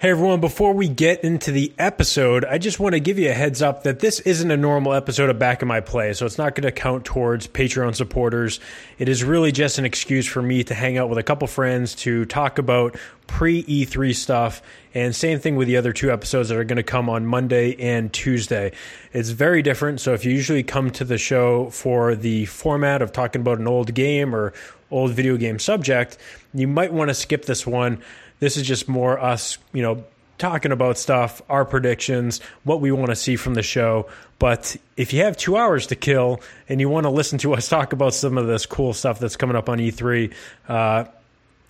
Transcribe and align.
Hey 0.00 0.10
everyone, 0.10 0.40
before 0.40 0.74
we 0.74 0.86
get 0.86 1.24
into 1.24 1.50
the 1.50 1.72
episode, 1.76 2.44
I 2.44 2.58
just 2.58 2.78
want 2.78 2.92
to 2.92 3.00
give 3.00 3.18
you 3.18 3.30
a 3.30 3.34
heads 3.34 3.60
up 3.62 3.82
that 3.82 3.98
this 3.98 4.20
isn't 4.20 4.48
a 4.48 4.56
normal 4.56 4.94
episode 4.94 5.28
of 5.28 5.40
Back 5.40 5.60
in 5.60 5.66
My 5.66 5.80
Play, 5.80 6.12
so 6.12 6.24
it's 6.24 6.38
not 6.38 6.54
going 6.54 6.66
to 6.66 6.70
count 6.70 7.04
towards 7.04 7.48
Patreon 7.48 7.96
supporters. 7.96 8.60
It 9.00 9.08
is 9.08 9.24
really 9.24 9.50
just 9.50 9.76
an 9.76 9.84
excuse 9.84 10.24
for 10.24 10.40
me 10.40 10.62
to 10.62 10.72
hang 10.72 10.98
out 10.98 11.08
with 11.08 11.18
a 11.18 11.24
couple 11.24 11.48
friends 11.48 11.96
to 11.96 12.26
talk 12.26 12.58
about 12.58 12.96
pre 13.26 13.64
E3 13.64 14.14
stuff, 14.14 14.62
and 14.94 15.16
same 15.16 15.40
thing 15.40 15.56
with 15.56 15.66
the 15.66 15.76
other 15.76 15.92
two 15.92 16.12
episodes 16.12 16.48
that 16.50 16.58
are 16.58 16.62
going 16.62 16.76
to 16.76 16.84
come 16.84 17.10
on 17.10 17.26
Monday 17.26 17.74
and 17.80 18.12
Tuesday. 18.12 18.70
It's 19.12 19.30
very 19.30 19.62
different, 19.62 20.00
so 20.00 20.14
if 20.14 20.24
you 20.24 20.30
usually 20.30 20.62
come 20.62 20.92
to 20.92 21.04
the 21.04 21.18
show 21.18 21.70
for 21.70 22.14
the 22.14 22.44
format 22.44 23.02
of 23.02 23.10
talking 23.10 23.40
about 23.40 23.58
an 23.58 23.66
old 23.66 23.94
game 23.94 24.32
or 24.32 24.52
old 24.92 25.10
video 25.10 25.36
game 25.36 25.58
subject, 25.58 26.18
you 26.54 26.68
might 26.68 26.92
want 26.92 27.08
to 27.08 27.14
skip 27.14 27.46
this 27.46 27.66
one. 27.66 28.00
This 28.40 28.56
is 28.56 28.66
just 28.66 28.88
more 28.88 29.18
us, 29.18 29.58
you 29.72 29.82
know, 29.82 30.04
talking 30.38 30.72
about 30.72 30.96
stuff, 30.96 31.42
our 31.48 31.64
predictions, 31.64 32.40
what 32.64 32.80
we 32.80 32.92
want 32.92 33.10
to 33.10 33.16
see 33.16 33.36
from 33.36 33.54
the 33.54 33.62
show. 33.62 34.08
But 34.38 34.76
if 34.96 35.12
you 35.12 35.22
have 35.24 35.36
two 35.36 35.56
hours 35.56 35.88
to 35.88 35.96
kill 35.96 36.40
and 36.68 36.80
you 36.80 36.88
want 36.88 37.04
to 37.04 37.10
listen 37.10 37.38
to 37.40 37.54
us 37.54 37.68
talk 37.70 37.92
about 37.92 38.14
some 38.14 38.38
of 38.38 38.46
this 38.46 38.66
cool 38.66 38.92
stuff 38.92 39.18
that's 39.18 39.36
coming 39.36 39.56
up 39.56 39.68
on 39.68 39.78
E3, 39.78 40.32
uh, 40.68 41.04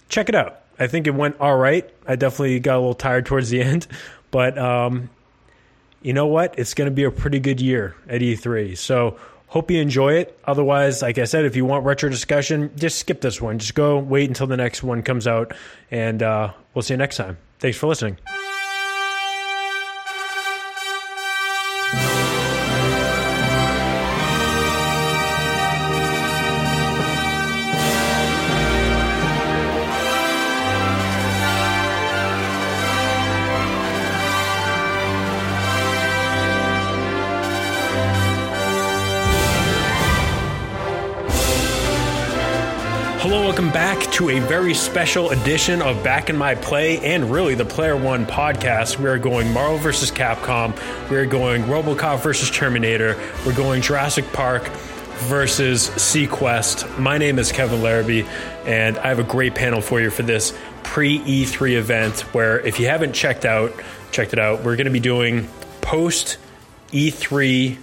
check 0.08 0.28
it 0.28 0.34
out. 0.34 0.60
I 0.78 0.86
think 0.86 1.06
it 1.06 1.14
went 1.14 1.40
all 1.40 1.56
right. 1.56 1.88
I 2.06 2.16
definitely 2.16 2.60
got 2.60 2.76
a 2.76 2.80
little 2.80 2.94
tired 2.94 3.26
towards 3.26 3.50
the 3.50 3.60
end, 3.62 3.86
but 4.30 4.56
um, 4.58 5.10
you 6.02 6.12
know 6.12 6.26
what? 6.26 6.58
It's 6.58 6.74
going 6.74 6.88
to 6.88 6.94
be 6.94 7.04
a 7.04 7.10
pretty 7.10 7.40
good 7.40 7.60
year 7.60 7.96
at 8.08 8.20
E3. 8.20 8.76
So 8.76 9.18
hope 9.48 9.70
you 9.70 9.80
enjoy 9.80 10.14
it. 10.14 10.38
Otherwise, 10.44 11.02
like 11.02 11.18
I 11.18 11.24
said, 11.24 11.44
if 11.44 11.56
you 11.56 11.64
want 11.64 11.84
retro 11.84 12.08
discussion, 12.08 12.70
just 12.76 12.98
skip 12.98 13.20
this 13.20 13.40
one. 13.40 13.58
Just 13.58 13.74
go 13.74 13.98
wait 13.98 14.28
until 14.28 14.46
the 14.46 14.56
next 14.56 14.82
one 14.82 15.02
comes 15.02 15.26
out, 15.26 15.54
and 15.90 16.22
uh, 16.22 16.52
we'll 16.74 16.82
see 16.82 16.94
you 16.94 16.98
next 16.98 17.16
time. 17.16 17.36
Thanks 17.58 17.76
for 17.76 17.86
listening. 17.86 18.16
To 44.18 44.30
a 44.30 44.40
very 44.40 44.74
special 44.74 45.30
edition 45.30 45.80
of 45.80 46.02
Back 46.02 46.28
in 46.28 46.36
My 46.36 46.56
Play 46.56 46.98
and 46.98 47.30
really 47.30 47.54
the 47.54 47.64
Player 47.64 47.96
One 47.96 48.26
podcast. 48.26 48.98
We 48.98 49.08
are 49.08 49.16
going 49.16 49.52
Marvel 49.52 49.78
vs. 49.78 50.10
Capcom, 50.10 50.76
we 51.08 51.16
are 51.18 51.24
going 51.24 51.62
Robocop 51.62 52.20
versus 52.20 52.50
Terminator, 52.50 53.16
we're 53.46 53.54
going 53.54 53.80
Jurassic 53.80 54.24
Park 54.32 54.64
versus 55.28 55.90
SeaQuest. 55.90 56.98
My 56.98 57.16
name 57.16 57.38
is 57.38 57.52
Kevin 57.52 57.80
Larrabee, 57.80 58.24
and 58.64 58.98
I 58.98 59.06
have 59.06 59.20
a 59.20 59.22
great 59.22 59.54
panel 59.54 59.80
for 59.80 60.00
you 60.00 60.10
for 60.10 60.24
this 60.24 60.52
pre 60.82 61.20
E3 61.20 61.76
event 61.76 62.22
where 62.34 62.58
if 62.58 62.80
you 62.80 62.88
haven't 62.88 63.12
checked 63.12 63.44
out, 63.44 63.72
checked 64.10 64.32
it 64.32 64.40
out, 64.40 64.64
we're 64.64 64.74
going 64.74 64.86
to 64.86 64.90
be 64.90 64.98
doing 64.98 65.46
post 65.80 66.38
E3 66.88 67.78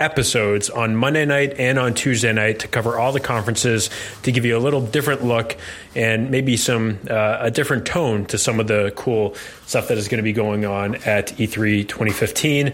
episodes 0.00 0.70
on 0.70 0.96
Monday 0.96 1.24
night 1.24 1.54
and 1.58 1.78
on 1.78 1.94
Tuesday 1.94 2.32
night 2.32 2.60
to 2.60 2.68
cover 2.68 2.98
all 2.98 3.12
the 3.12 3.20
conferences 3.20 3.90
to 4.22 4.32
give 4.32 4.44
you 4.44 4.56
a 4.56 4.58
little 4.58 4.80
different 4.80 5.22
look 5.22 5.56
and 5.94 6.30
maybe 6.30 6.56
some 6.56 6.98
uh, 7.08 7.36
a 7.40 7.50
different 7.50 7.86
tone 7.86 8.24
to 8.26 8.38
some 8.38 8.58
of 8.58 8.66
the 8.66 8.92
cool 8.96 9.34
stuff 9.66 9.88
that 9.88 9.98
is 9.98 10.08
going 10.08 10.18
to 10.18 10.22
be 10.22 10.32
going 10.32 10.64
on 10.64 10.96
at 10.96 11.28
E3 11.36 11.86
2015. 11.86 12.72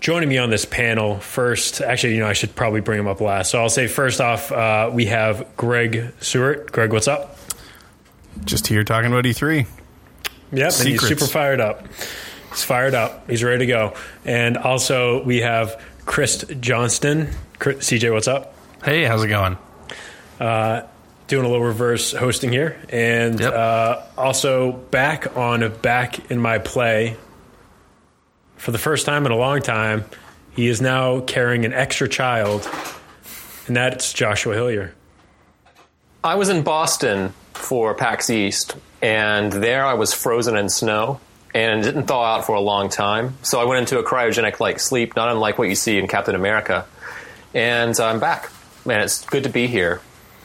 Joining 0.00 0.28
me 0.28 0.36
on 0.36 0.50
this 0.50 0.66
panel 0.66 1.18
first, 1.20 1.80
actually, 1.80 2.14
you 2.14 2.20
know, 2.20 2.28
I 2.28 2.34
should 2.34 2.54
probably 2.54 2.80
bring 2.80 2.98
him 3.00 3.06
up 3.06 3.20
last. 3.20 3.50
So 3.50 3.62
I'll 3.62 3.70
say 3.70 3.86
first 3.86 4.20
off, 4.20 4.52
uh, 4.52 4.90
we 4.92 5.06
have 5.06 5.56
Greg 5.56 6.12
Sewart. 6.20 6.70
Greg, 6.70 6.92
what's 6.92 7.08
up? 7.08 7.38
Just 8.44 8.66
here 8.66 8.84
talking 8.84 9.10
about 9.10 9.24
E3. 9.24 9.66
Yep, 10.52 10.72
and 10.78 10.88
he's 10.88 11.00
super 11.00 11.26
fired 11.26 11.60
up. 11.60 11.86
He's 12.50 12.62
fired 12.62 12.94
up. 12.94 13.28
He's 13.28 13.42
ready 13.42 13.60
to 13.60 13.66
go. 13.66 13.94
And 14.24 14.56
also, 14.56 15.24
we 15.24 15.38
have 15.38 15.82
Chris 16.06 16.44
Johnston. 16.60 17.30
Chris, 17.58 17.78
CJ, 17.88 18.12
what's 18.12 18.28
up? 18.28 18.54
Hey, 18.84 19.04
how's 19.04 19.22
it 19.24 19.28
going? 19.28 19.58
Uh, 20.40 20.82
Doing 21.28 21.44
a 21.44 21.48
little 21.48 21.66
reverse 21.66 22.12
hosting 22.12 22.52
here. 22.52 22.76
And 22.88 23.40
Yep. 23.40 23.52
uh, 23.52 24.00
also 24.16 24.70
back 24.72 25.36
on 25.36 25.68
Back 25.82 26.30
in 26.30 26.38
My 26.38 26.58
Play 26.58 27.16
for 28.56 28.70
the 28.70 28.78
first 28.78 29.06
time 29.06 29.26
in 29.26 29.32
a 29.32 29.36
long 29.36 29.60
time. 29.60 30.04
He 30.54 30.68
is 30.68 30.80
now 30.80 31.18
carrying 31.20 31.64
an 31.64 31.72
extra 31.72 32.08
child, 32.08 32.66
and 33.66 33.74
that's 33.76 34.12
Joshua 34.12 34.54
Hillier. 34.54 34.94
I 36.22 36.36
was 36.36 36.48
in 36.48 36.62
Boston 36.62 37.34
for 37.54 37.92
PAX 37.94 38.30
East, 38.30 38.76
and 39.02 39.52
there 39.52 39.84
I 39.84 39.94
was 39.94 40.14
frozen 40.14 40.56
in 40.56 40.68
snow 40.68 41.20
and 41.56 41.82
didn't 41.82 42.02
thaw 42.06 42.22
out 42.36 42.44
for 42.44 42.54
a 42.54 42.60
long 42.60 42.90
time. 42.90 43.32
So 43.42 43.58
I 43.58 43.64
went 43.64 43.80
into 43.80 43.98
a 43.98 44.04
cryogenic 44.04 44.60
like 44.60 44.78
sleep, 44.78 45.16
not 45.16 45.30
unlike 45.30 45.56
what 45.58 45.70
you 45.70 45.74
see 45.74 45.98
in 45.98 46.06
Captain 46.06 46.34
America. 46.34 46.84
And 47.54 47.98
I'm 47.98 48.20
back. 48.20 48.50
Man, 48.84 49.00
it's 49.00 49.24
good 49.24 49.44
to 49.44 49.48
be 49.48 49.66
here. 49.66 50.02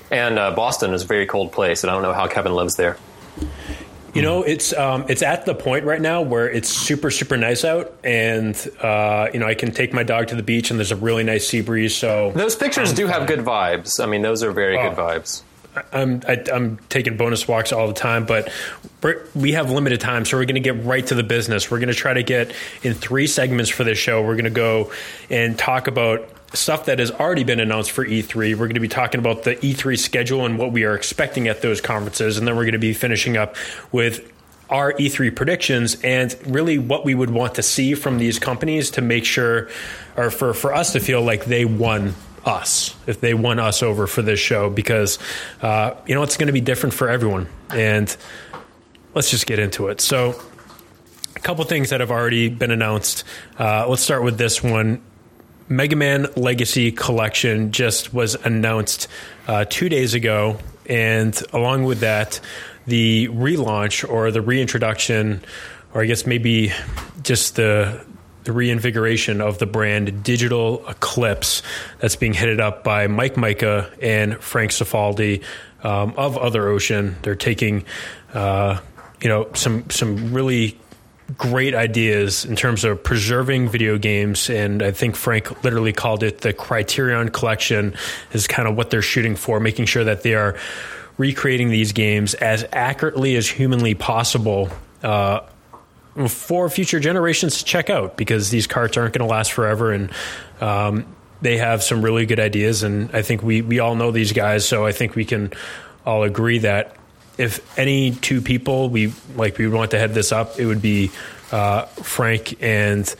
And 0.09 0.39
uh, 0.39 0.51
Boston 0.51 0.94
is 0.94 1.03
a 1.03 1.05
very 1.07 1.25
cold 1.25 1.51
place, 1.51 1.83
and 1.83 1.91
I 1.91 1.94
don't 1.94 2.03
know 2.03 2.13
how 2.13 2.27
Kevin 2.27 2.53
lives 2.55 2.75
there. 2.77 2.97
You 4.13 4.22
know, 4.22 4.44
it's 4.44 4.73
um, 4.73 5.05
it's 5.09 5.22
at 5.22 5.45
the 5.45 5.55
point 5.55 5.85
right 5.85 6.01
now 6.01 6.22
where 6.22 6.49
it's 6.49 6.67
super 6.69 7.11
super 7.11 7.38
nice 7.38 7.63
out, 7.63 7.93
and 8.03 8.55
uh, 8.81 9.28
you 9.33 9.39
know 9.39 9.47
I 9.47 9.53
can 9.53 9.72
take 9.72 9.93
my 9.93 10.03
dog 10.03 10.28
to 10.29 10.35
the 10.35 10.43
beach, 10.43 10.69
and 10.69 10.78
there's 10.79 10.91
a 10.91 10.97
really 10.97 11.23
nice 11.23 11.47
sea 11.47 11.61
breeze. 11.61 11.95
So 11.95 12.31
Those 12.35 12.55
pictures 12.55 12.91
do 12.93 13.07
have 13.07 13.25
good 13.28 13.39
vibes. 13.39 14.01
I 14.03 14.05
mean, 14.07 14.22
those 14.22 14.43
are 14.43 14.51
very 14.51 14.75
good 14.78 14.93
Oh. 14.97 15.07
vibes. 15.07 15.43
I'm 15.93 16.21
I, 16.27 16.43
I'm 16.51 16.77
taking 16.89 17.17
bonus 17.17 17.47
walks 17.47 17.71
all 17.71 17.87
the 17.87 17.93
time, 17.93 18.25
but 18.25 18.51
we 19.33 19.53
have 19.53 19.71
limited 19.71 20.01
time, 20.01 20.25
so 20.25 20.37
we're 20.37 20.45
going 20.45 20.61
to 20.61 20.61
get 20.61 20.83
right 20.83 21.05
to 21.07 21.15
the 21.15 21.23
business. 21.23 21.71
We're 21.71 21.79
going 21.79 21.89
to 21.89 21.95
try 21.95 22.13
to 22.13 22.23
get 22.23 22.53
in 22.83 22.93
three 22.93 23.27
segments 23.27 23.69
for 23.69 23.83
this 23.83 23.97
show. 23.97 24.21
We're 24.21 24.35
going 24.35 24.45
to 24.45 24.49
go 24.49 24.91
and 25.29 25.57
talk 25.57 25.87
about 25.87 26.29
stuff 26.53 26.85
that 26.85 26.99
has 26.99 27.11
already 27.11 27.43
been 27.43 27.59
announced 27.59 27.91
for 27.91 28.05
E3. 28.05 28.35
We're 28.35 28.55
going 28.55 28.73
to 28.73 28.81
be 28.81 28.89
talking 28.89 29.19
about 29.19 29.43
the 29.43 29.55
E3 29.55 29.97
schedule 29.97 30.45
and 30.45 30.57
what 30.57 30.71
we 30.71 30.83
are 30.83 30.95
expecting 30.95 31.47
at 31.47 31.61
those 31.61 31.79
conferences, 31.81 32.37
and 32.37 32.47
then 32.47 32.55
we're 32.55 32.63
going 32.63 32.73
to 32.73 32.79
be 32.79 32.93
finishing 32.93 33.37
up 33.37 33.55
with 33.91 34.29
our 34.69 34.93
E3 34.93 35.35
predictions 35.35 35.97
and 36.01 36.35
really 36.45 36.77
what 36.77 37.03
we 37.03 37.13
would 37.13 37.29
want 37.29 37.55
to 37.55 37.63
see 37.63 37.93
from 37.93 38.17
these 38.17 38.39
companies 38.39 38.91
to 38.91 39.01
make 39.01 39.25
sure, 39.25 39.69
or 40.15 40.31
for, 40.31 40.53
for 40.53 40.73
us 40.73 40.93
to 40.93 40.99
feel 40.99 41.21
like 41.21 41.45
they 41.45 41.65
won 41.65 42.13
us, 42.46 42.96
if 43.07 43.22
they 43.22 43.34
won 43.34 43.59
us 43.59 43.84
over 43.84 44.07
for 44.07 44.22
this 44.22 44.40
show, 44.40 44.69
because, 44.69 45.19
uh, 45.62 45.94
you 46.06 46.16
know, 46.16 46.24
it's 46.24 46.38
going 46.38 46.47
to 46.47 46.53
be 46.53 46.62
different 46.62 46.94
for 46.94 47.09
everyone. 47.09 47.47
And 47.69 48.16
let's 49.13 49.29
just 49.29 49.46
get 49.46 49.59
into 49.59 49.88
it. 49.88 50.02
So, 50.02 50.41
a 51.35 51.40
couple 51.40 51.63
things 51.66 51.90
that 51.90 52.00
have 52.00 52.12
already 52.12 52.50
been 52.50 52.72
announced. 52.72 53.24
Uh, 53.57 53.88
let's 53.88 54.03
start 54.03 54.24
with 54.24 54.38
this 54.38 54.63
one. 54.63 55.02
Mega 55.69 55.96
Man 55.96 56.28
Legacy 56.35 56.91
Collection 56.91 57.72
just 57.72 58.13
was 58.13 58.35
announced 58.35 59.08
uh, 59.47 59.66
two 59.69 59.88
days 59.88 60.13
ago, 60.13 60.58
and 60.85 61.41
along 61.53 61.85
with 61.85 62.02
that, 62.02 62.41
the 62.88 63.29
relaunch 63.29 64.08
or 64.08 64.31
the 64.31 64.41
reintroduction, 64.41 65.41
or 65.94 66.02
I 66.02 66.06
guess 66.06 66.25
maybe 66.25 66.73
just 67.23 67.56
the 67.56 68.06
the 68.44 68.52
reinvigoration 68.52 69.41
of 69.41 69.59
the 69.59 69.66
brand 69.66 70.24
Digital 70.24 70.88
Eclipse 70.88 71.62
that's 72.00 72.16
being 72.16 72.34
headed 72.34 72.59
up 72.59 72.84
by 72.84 73.07
Mike 73.07 73.38
Mika 73.38 73.91
and 74.02 74.38
Frank 74.40 74.72
Cifaldi 74.72 75.44
um, 75.84 76.13
of 76.18 76.38
Other 76.38 76.68
Ocean. 76.68 77.16
They're 77.22 77.35
taking, 77.35 77.85
uh, 78.34 78.79
you 79.22 79.29
know, 79.29 79.50
some 79.53 79.90
some 79.90 80.34
really 80.34 80.78
great 81.38 81.73
ideas 81.73 82.46
in 82.46 82.55
terms 82.55 82.84
of 82.84 83.02
preserving 83.03 83.70
video 83.70 83.97
games 83.97 84.49
and 84.49 84.84
I 84.84 84.91
think 84.91 85.16
Frank 85.16 85.64
literally 85.64 85.94
called 85.94 86.23
it 86.23 86.41
the 86.41 86.52
Criterion 86.52 87.29
collection 87.29 87.96
is 88.34 88.47
kind 88.47 88.67
of 88.67 88.76
what 88.76 88.90
they're 88.90 89.02
shooting 89.02 89.37
for 89.37 89.59
making 89.61 89.85
sure 89.85 90.03
that 90.03 90.23
they 90.23 90.35
are 90.35 90.58
recreating 91.17 91.70
these 91.70 91.94
games 91.94 92.34
as 92.34 92.66
accurately 92.73 93.35
as 93.35 93.47
humanly 93.47 93.94
possible 93.94 94.70
uh, 95.03 95.41
for 96.28 96.69
future 96.69 96.99
generations 96.99 97.59
to 97.59 97.66
check 97.66 97.90
out 97.90 98.17
because 98.17 98.49
these 98.49 98.67
carts 98.67 98.97
aren't 98.97 99.13
going 99.13 99.25
to 99.25 99.31
last 99.31 99.53
forever 99.53 99.91
and 99.91 100.11
um, 100.59 101.05
they 101.41 101.58
have 101.58 101.81
some 101.81 102.02
really 102.02 102.25
good 102.25 102.40
ideas 102.40 102.84
and 102.84 103.09
I 103.16 103.22
think 103.22 103.41
we 103.41 103.61
we 103.61 103.79
all 103.79 103.96
know 103.96 104.11
these 104.11 104.34
guys 104.34 104.67
so 104.67 104.85
I 104.85 104.91
think 104.91 105.16
we 105.16 105.25
can 105.25 105.53
all 106.05 106.23
agree 106.23 106.59
that 106.59 106.96
if 107.37 107.79
any 107.79 108.11
two 108.11 108.41
people 108.41 108.90
we 108.90 109.13
like 109.35 109.58
we 109.58 109.67
want 109.67 109.91
to 109.91 109.99
head 109.99 110.13
this 110.13 110.31
up 110.31 110.59
it 110.59 110.66
would 110.66 110.81
be 110.81 111.11
uh, 111.52 111.84
Frank 111.85 112.61
and 112.61 113.13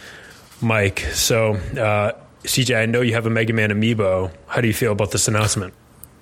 Mike. 0.62 1.00
So 1.14 1.54
uh, 1.54 2.14
CJ 2.44 2.78
I 2.78 2.86
know 2.86 3.02
you 3.02 3.14
have 3.14 3.26
a 3.26 3.30
Mega 3.30 3.54
Man 3.54 3.70
amiibo. 3.72 4.32
How 4.48 4.62
do 4.62 4.68
you 4.68 4.74
feel 4.74 4.92
about 4.92 5.12
this 5.12 5.28
announcement? 5.28 5.74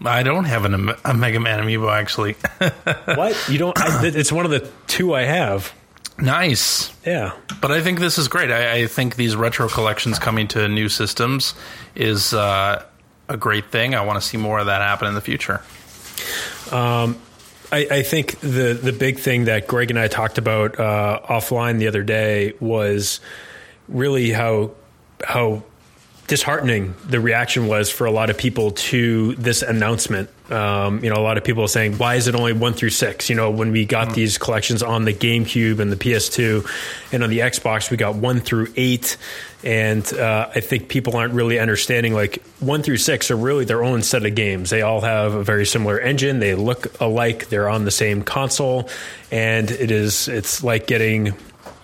I 0.05 0.23
don't 0.23 0.45
have 0.45 0.63
an, 0.65 0.91
a 1.03 1.13
Mega 1.13 1.39
Man 1.39 1.59
amiibo 1.59 1.91
actually. 1.91 2.33
what? 3.15 3.49
You 3.49 3.57
don't 3.57 3.77
I, 3.79 4.05
it's 4.05 4.31
one 4.31 4.45
of 4.45 4.51
the 4.51 4.69
two 4.87 5.15
I 5.15 5.23
have 5.23 5.73
Nice. 6.21 6.93
Yeah. 7.05 7.33
But 7.61 7.71
I 7.71 7.81
think 7.81 7.99
this 7.99 8.17
is 8.17 8.27
great. 8.27 8.51
I, 8.51 8.81
I 8.81 8.87
think 8.87 9.15
these 9.15 9.35
retro 9.35 9.67
collections 9.67 10.19
coming 10.19 10.47
to 10.49 10.67
new 10.67 10.89
systems 10.89 11.53
is 11.95 12.33
uh, 12.33 12.83
a 13.27 13.37
great 13.37 13.71
thing. 13.71 13.95
I 13.95 14.01
want 14.01 14.21
to 14.21 14.27
see 14.27 14.37
more 14.37 14.59
of 14.59 14.65
that 14.67 14.81
happen 14.81 15.07
in 15.07 15.15
the 15.15 15.21
future. 15.21 15.61
I, 17.71 17.87
I 17.91 18.01
think 18.03 18.39
the 18.39 18.73
the 18.73 18.91
big 18.91 19.19
thing 19.19 19.45
that 19.45 19.67
Greg 19.67 19.91
and 19.91 19.99
I 19.99 20.07
talked 20.07 20.37
about 20.37 20.79
uh, 20.79 21.21
offline 21.29 21.77
the 21.79 21.87
other 21.87 22.03
day 22.03 22.53
was 22.59 23.19
really 23.87 24.31
how 24.31 24.71
how 25.23 25.63
disheartening 26.29 26.93
the 27.07 27.19
reaction 27.19 27.67
was 27.67 27.89
for 27.89 28.05
a 28.05 28.11
lot 28.11 28.29
of 28.29 28.37
people 28.37 28.71
to 28.71 29.33
this 29.35 29.63
announcement. 29.63 30.29
Um, 30.51 31.03
you 31.03 31.09
know, 31.09 31.17
a 31.17 31.21
lot 31.21 31.37
of 31.37 31.43
people 31.43 31.67
saying, 31.67 31.97
"Why 31.97 32.15
is 32.15 32.27
it 32.27 32.35
only 32.35 32.53
one 32.53 32.73
through 32.73 32.91
six? 32.91 33.29
You 33.29 33.35
know, 33.35 33.49
when 33.49 33.71
we 33.71 33.85
got 33.85 34.13
these 34.13 34.37
collections 34.37 34.81
on 34.81 35.05
the 35.05 35.13
GameCube 35.13 35.79
and 35.79 35.91
the 35.91 35.95
PS2, 35.95 36.65
and 37.11 37.23
on 37.23 37.29
the 37.31 37.39
Xbox, 37.39 37.91
we 37.91 37.97
got 37.97 38.15
one 38.15 38.39
through 38.39 38.67
eight. 38.75 39.17
And 39.63 40.11
uh, 40.13 40.49
I 40.55 40.61
think 40.61 40.87
people 40.87 41.17
aren't 41.17 41.33
really 41.33 41.59
understanding 41.59 42.13
like 42.13 42.41
one 42.59 42.81
through 42.83 42.97
six 42.97 43.29
are 43.29 43.35
really 43.35 43.65
their 43.65 43.83
own 43.83 44.03
set 44.03 44.25
of 44.25 44.33
games. 44.33 44.69
They 44.69 44.83
all 44.83 45.01
have 45.01 45.33
a 45.33 45.43
very 45.43 45.65
similar 45.65 45.99
engine. 45.99 46.39
They 46.39 46.55
look 46.55 47.01
alike. 47.01 47.49
They're 47.49 47.67
on 47.67 47.85
the 47.85 47.91
same 47.91 48.21
console, 48.21 48.89
and 49.31 49.69
it 49.69 49.91
is 49.91 50.27
it's 50.27 50.63
like 50.63 50.87
getting 50.87 51.33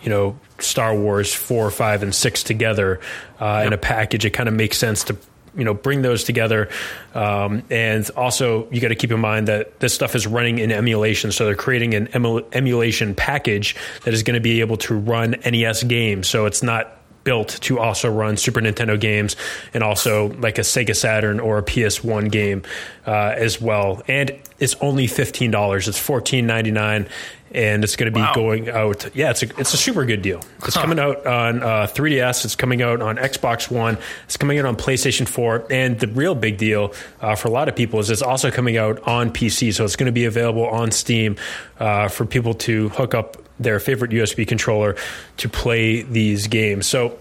you 0.04 0.10
know 0.10 0.40
Star 0.60 0.96
Wars 0.96 1.34
four, 1.34 1.69
five, 1.72 2.04
and 2.04 2.13
six 2.13 2.44
together 2.44 3.00
uh, 3.40 3.63
in 3.66 3.74
a 3.74 3.78
package. 3.78 4.25
It 4.25 4.31
kind 4.31 4.50
of 4.50 4.56
makes 4.56 4.78
sense 4.78 5.04
to 5.06 5.18
you 5.56 5.63
know 5.63 5.74
bring 5.74 6.02
those 6.02 6.24
together, 6.24 6.69
um, 7.13 7.63
and 7.69 8.10
also 8.12 8.69
you 8.72 8.81
got 8.81 8.90
to 8.90 8.96
keep 8.96 9.12
in 9.12 9.19
mind 9.19 9.48
that 9.48 9.80
this 9.80 9.94
stuff 9.94 10.16
is 10.16 10.28
running 10.28 10.60
in 10.60 10.72
emulation. 10.72 11.31
So 11.31 11.46
they're 11.46 11.56
creating 11.56 11.94
an 11.94 12.10
emu- 12.16 12.46
emulation 12.52 13.16
package 13.16 13.75
that 14.04 14.13
is 14.13 14.24
going 14.24 14.36
to 14.36 14.42
be 14.42 14.62
able 14.62 14.78
to 14.78 14.96
run 14.96 15.36
NES 15.46 15.84
games. 15.84 16.28
So 16.28 16.46
it's 16.46 16.63
not 16.63 17.00
built 17.25 17.50
to 17.60 17.80
also 17.80 18.10
run 18.10 18.38
Super 18.38 18.62
Nintendo 18.62 18.98
games 18.98 19.36
and 19.74 19.84
also 19.84 20.30
like 20.36 20.58
a 20.58 20.62
Sega 20.62 20.96
Saturn 20.96 21.42
or 21.42 21.58
a 21.58 21.63
PS1 21.63 22.31
game 22.31 22.62
uh, 23.06 23.34
as 23.36 23.60
well. 23.60 24.01
And 24.08 24.31
it's 24.60 24.75
only 24.75 25.08
fifteen 25.08 25.51
dollars. 25.51 25.90
It's 25.90 26.00
fourteen 26.00 26.48
ninety 26.48 26.72
nine, 26.72 27.10
and 27.56 27.84
it's 27.84 27.96
going 27.96 28.12
to 28.12 28.16
be 28.16 28.22
Wow. 28.22 28.34
going 28.36 28.69
out. 28.69 29.07
Yeah, 29.16 29.31
it's 29.31 29.42
a 29.42 29.48
it's 29.57 29.74
a 29.74 29.78
super 29.78 30.06
good 30.06 30.22
deal. 30.22 30.42
It's 30.66 30.75
Huh. 30.75 30.81
coming 30.81 31.00
out 31.00 31.25
on 31.25 31.63
uh, 31.63 31.88
3DS. 31.88 32.46
It's 32.46 32.56
coming 32.56 32.81
out 32.81 33.02
on 33.02 33.16
Xbox 33.18 33.72
One. 33.72 33.98
It's 34.25 34.38
coming 34.38 34.60
out 34.60 34.66
on 34.66 34.75
PlayStation 34.75 35.28
4. 35.28 35.66
And 35.72 36.00
the 36.00 36.07
real 36.07 36.36
big 36.36 36.57
deal 36.57 36.94
uh, 37.22 37.36
for 37.36 37.48
a 37.48 37.52
lot 37.52 37.69
of 37.69 37.75
people 37.75 38.00
is 38.00 38.10
it's 38.10 38.22
also 38.22 38.52
coming 38.52 38.78
out 38.78 39.00
on 39.07 39.31
PC. 39.31 39.74
So 39.74 39.86
it's 39.86 39.96
going 39.96 40.07
to 40.07 40.12
be 40.12 40.25
available 40.25 40.68
on 40.68 40.92
Steam 40.92 41.38
uh, 41.80 42.10
for 42.10 42.25
people 42.25 42.54
to 42.56 42.90
hook 42.90 43.16
up 43.16 43.38
their 43.60 43.80
favorite 43.80 44.12
USB 44.12 44.46
controller 44.46 44.96
to 45.38 45.48
play 45.48 46.01
these 46.01 46.48
games. 46.48 46.86
So, 46.88 47.18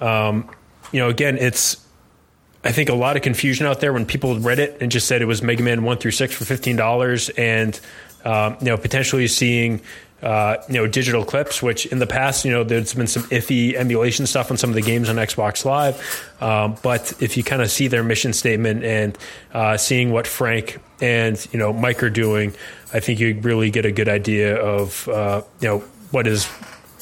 um, 0.00 0.48
you 0.92 0.98
know, 1.00 1.08
again, 1.10 1.36
it's 1.36 1.76
I 2.66 2.72
think 2.72 2.88
a 2.88 2.94
lot 2.94 3.16
of 3.16 3.22
confusion 3.22 3.66
out 3.66 3.80
there 3.80 3.92
when 3.92 4.06
people 4.06 4.38
read 4.40 4.58
it 4.58 4.78
and 4.80 4.90
just 4.90 5.06
said 5.06 5.20
it 5.20 5.26
was 5.26 5.42
Mega 5.42 5.62
Man 5.62 5.82
one 5.84 5.98
through 5.98 6.12
six 6.12 6.34
for 6.34 6.46
fifteen 6.46 6.76
dollars, 6.76 7.28
and 7.30 7.78
um, 8.24 8.56
you 8.60 8.66
know 8.66 8.76
potentially 8.76 9.28
seeing 9.28 9.80
uh, 10.22 10.56
you 10.68 10.74
know 10.74 10.86
Digital 10.86 11.22
Eclipse, 11.22 11.62
which 11.62 11.86
in 11.86 11.98
the 11.98 12.06
past 12.06 12.44
you 12.44 12.50
know 12.50 12.64
there's 12.64 12.94
been 12.94 13.06
some 13.06 13.24
iffy 13.24 13.74
emulation 13.74 14.26
stuff 14.26 14.50
on 14.50 14.56
some 14.56 14.70
of 14.70 14.74
the 14.74 14.82
games 14.82 15.08
on 15.08 15.16
Xbox 15.16 15.64
Live, 15.64 16.32
um, 16.40 16.76
but 16.82 17.12
if 17.22 17.36
you 17.36 17.44
kind 17.44 17.60
of 17.60 17.70
see 17.70 17.88
their 17.88 18.02
mission 18.02 18.32
statement 18.32 18.84
and 18.84 19.18
uh, 19.52 19.76
seeing 19.76 20.12
what 20.12 20.26
Frank 20.26 20.80
and 21.00 21.46
you 21.52 21.58
know 21.58 21.72
Mike 21.72 22.02
are 22.02 22.10
doing, 22.10 22.54
I 22.92 23.00
think 23.00 23.20
you 23.20 23.38
really 23.40 23.70
get 23.70 23.84
a 23.84 23.92
good 23.92 24.08
idea 24.08 24.56
of 24.56 25.06
uh, 25.08 25.42
you 25.60 25.68
know 25.68 25.78
what 26.10 26.26
is 26.26 26.48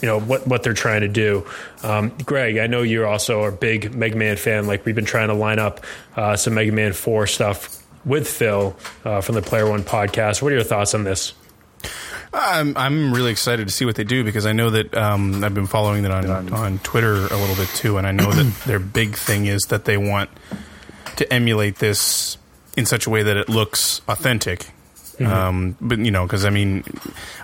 you 0.01 0.09
know 0.09 0.19
what 0.19 0.47
what 0.49 0.65
they're 0.65 0.75
trying 0.75 1.03
to 1.03 1.09
do. 1.09 1.47
Um, 1.85 2.13
Greg, 2.25 2.59
I 2.59 2.67
know 2.67 2.83
you're 2.83 3.07
also 3.07 3.45
a 3.45 3.53
big 3.53 3.95
Mega 3.95 4.17
Man 4.17 4.37
fan. 4.37 4.67
Like 4.67 4.85
we've 4.85 4.97
been 4.97 5.05
trying 5.05 5.29
to 5.29 5.35
line 5.35 5.61
up 5.61 5.85
uh, 6.17 6.37
some 6.37 6.55
Mega 6.55 6.73
Man 6.73 6.93
Four 6.93 7.29
stuff 7.29 7.82
with 8.05 8.29
Phil 8.29 8.77
uh, 9.05 9.21
from 9.21 9.35
the 9.35 9.43
Player 9.43 9.69
One 9.69 9.83
podcast. 9.83 10.43
What 10.43 10.53
are 10.53 10.57
your 10.57 10.65
thoughts 10.65 10.95
on 10.95 11.05
this? 11.05 11.35
I'm 12.35 12.77
I'm 12.77 13.13
really 13.13 13.31
excited 13.31 13.67
to 13.67 13.73
see 13.73 13.85
what 13.85 13.97
they 13.97 14.05
do 14.05 14.25
because 14.25 14.47
I 14.47 14.53
know 14.53 14.71
that 14.71 14.97
um, 14.97 15.45
I've 15.45 15.55
been 15.55 15.67
following 15.67 16.03
that 16.05 16.13
on 16.13 16.53
on 16.53 16.79
Twitter 16.79 17.15
a 17.15 17.37
little 17.37 17.57
bit 17.57 17.69
too, 17.69 17.99
and 17.99 18.07
I 18.07 18.13
know 18.13 18.31
that 18.33 18.63
their 18.67 18.79
big 18.79 19.17
thing 19.17 19.47
is 19.47 19.63
that 19.69 19.85
they 19.85 19.99
want 19.99 20.31
to 21.17 21.31
emulate 21.33 21.77
this 21.77 22.39
in 22.77 22.87
such 22.87 23.07
a 23.07 23.11
way 23.11 23.23
that 23.23 23.37
it 23.37 23.49
looks 23.49 24.01
authentic. 24.09 24.71
Um, 25.21 25.77
but 25.81 25.99
you 26.01 26.11
know, 26.11 26.25
because 26.25 26.45
I 26.45 26.51
mean, 26.51 26.83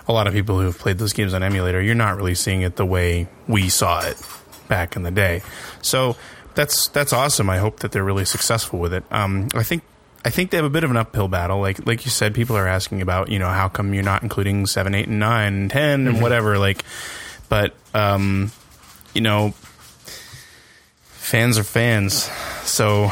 a 0.07 0.11
lot 0.11 0.27
of 0.27 0.33
people 0.33 0.59
who 0.59 0.65
have 0.65 0.77
played 0.77 0.97
those 0.97 1.13
games 1.13 1.33
on 1.33 1.43
emulator, 1.43 1.81
you're 1.81 1.95
not 1.95 2.17
really 2.17 2.35
seeing 2.35 2.61
it 2.61 2.75
the 2.75 2.85
way 2.85 3.29
we 3.47 3.69
saw 3.69 4.01
it 4.01 4.21
back 4.67 4.97
in 4.97 5.03
the 5.03 5.11
day. 5.11 5.41
So 5.81 6.17
that's 6.55 6.89
that's 6.89 7.13
awesome. 7.13 7.49
I 7.49 7.57
hope 7.57 7.79
that 7.79 7.93
they're 7.93 8.03
really 8.03 8.25
successful 8.25 8.79
with 8.79 8.93
it. 8.93 9.05
Um, 9.11 9.47
I 9.53 9.63
think 9.63 9.83
I 10.23 10.29
think 10.29 10.51
they 10.51 10.57
have 10.57 10.65
a 10.65 10.69
bit 10.69 10.83
of 10.83 10.91
an 10.91 10.97
uphill 10.97 11.27
battle. 11.27 11.59
Like 11.59 11.85
like 11.85 12.05
you 12.05 12.11
said, 12.11 12.35
people 12.35 12.57
are 12.57 12.67
asking 12.67 13.01
about 13.01 13.29
you 13.29 13.39
know 13.39 13.49
how 13.49 13.69
come 13.69 13.93
you're 13.93 14.03
not 14.03 14.23
including 14.23 14.65
seven, 14.65 14.93
eight, 14.95 15.07
and 15.07 15.19
nine, 15.19 15.53
and 15.53 15.71
10 15.71 16.07
and 16.07 16.21
whatever. 16.21 16.57
Like, 16.57 16.83
but 17.47 17.73
um, 17.93 18.51
you 19.13 19.21
know, 19.21 19.53
fans 21.01 21.57
are 21.57 21.63
fans, 21.63 22.29
so 22.63 23.11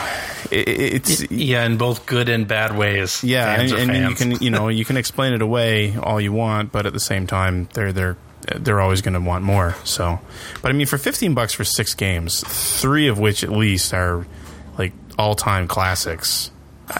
it, 0.51 0.67
it's 0.67 1.31
Yeah, 1.31 1.65
in 1.65 1.77
both 1.77 2.05
good 2.05 2.29
and 2.29 2.47
bad 2.47 2.77
ways. 2.77 3.23
Yeah, 3.23 3.59
and, 3.61 3.71
and 3.71 4.09
you 4.09 4.15
can 4.15 4.31
you 4.43 4.49
know 4.49 4.67
you 4.67 4.83
can 4.85 4.97
explain 4.97 5.33
it 5.33 5.41
away 5.41 5.95
all 5.97 6.19
you 6.19 6.33
want, 6.33 6.71
but 6.71 6.85
at 6.85 6.93
the 6.93 6.99
same 6.99 7.25
time, 7.27 7.69
they're 7.73 7.93
they're 7.93 8.17
they're 8.55 8.81
always 8.81 9.01
going 9.01 9.13
to 9.13 9.19
want 9.19 9.43
more. 9.43 9.75
So, 9.83 10.19
but 10.61 10.71
I 10.71 10.73
mean, 10.73 10.87
for 10.87 10.97
fifteen 10.97 11.33
bucks 11.33 11.53
for 11.53 11.63
six 11.63 11.93
games, 11.93 12.43
three 12.81 13.07
of 13.07 13.19
which 13.19 13.43
at 13.43 13.51
least 13.51 13.93
are 13.93 14.25
like 14.77 14.93
all 15.17 15.35
time 15.35 15.67
classics, 15.67 16.51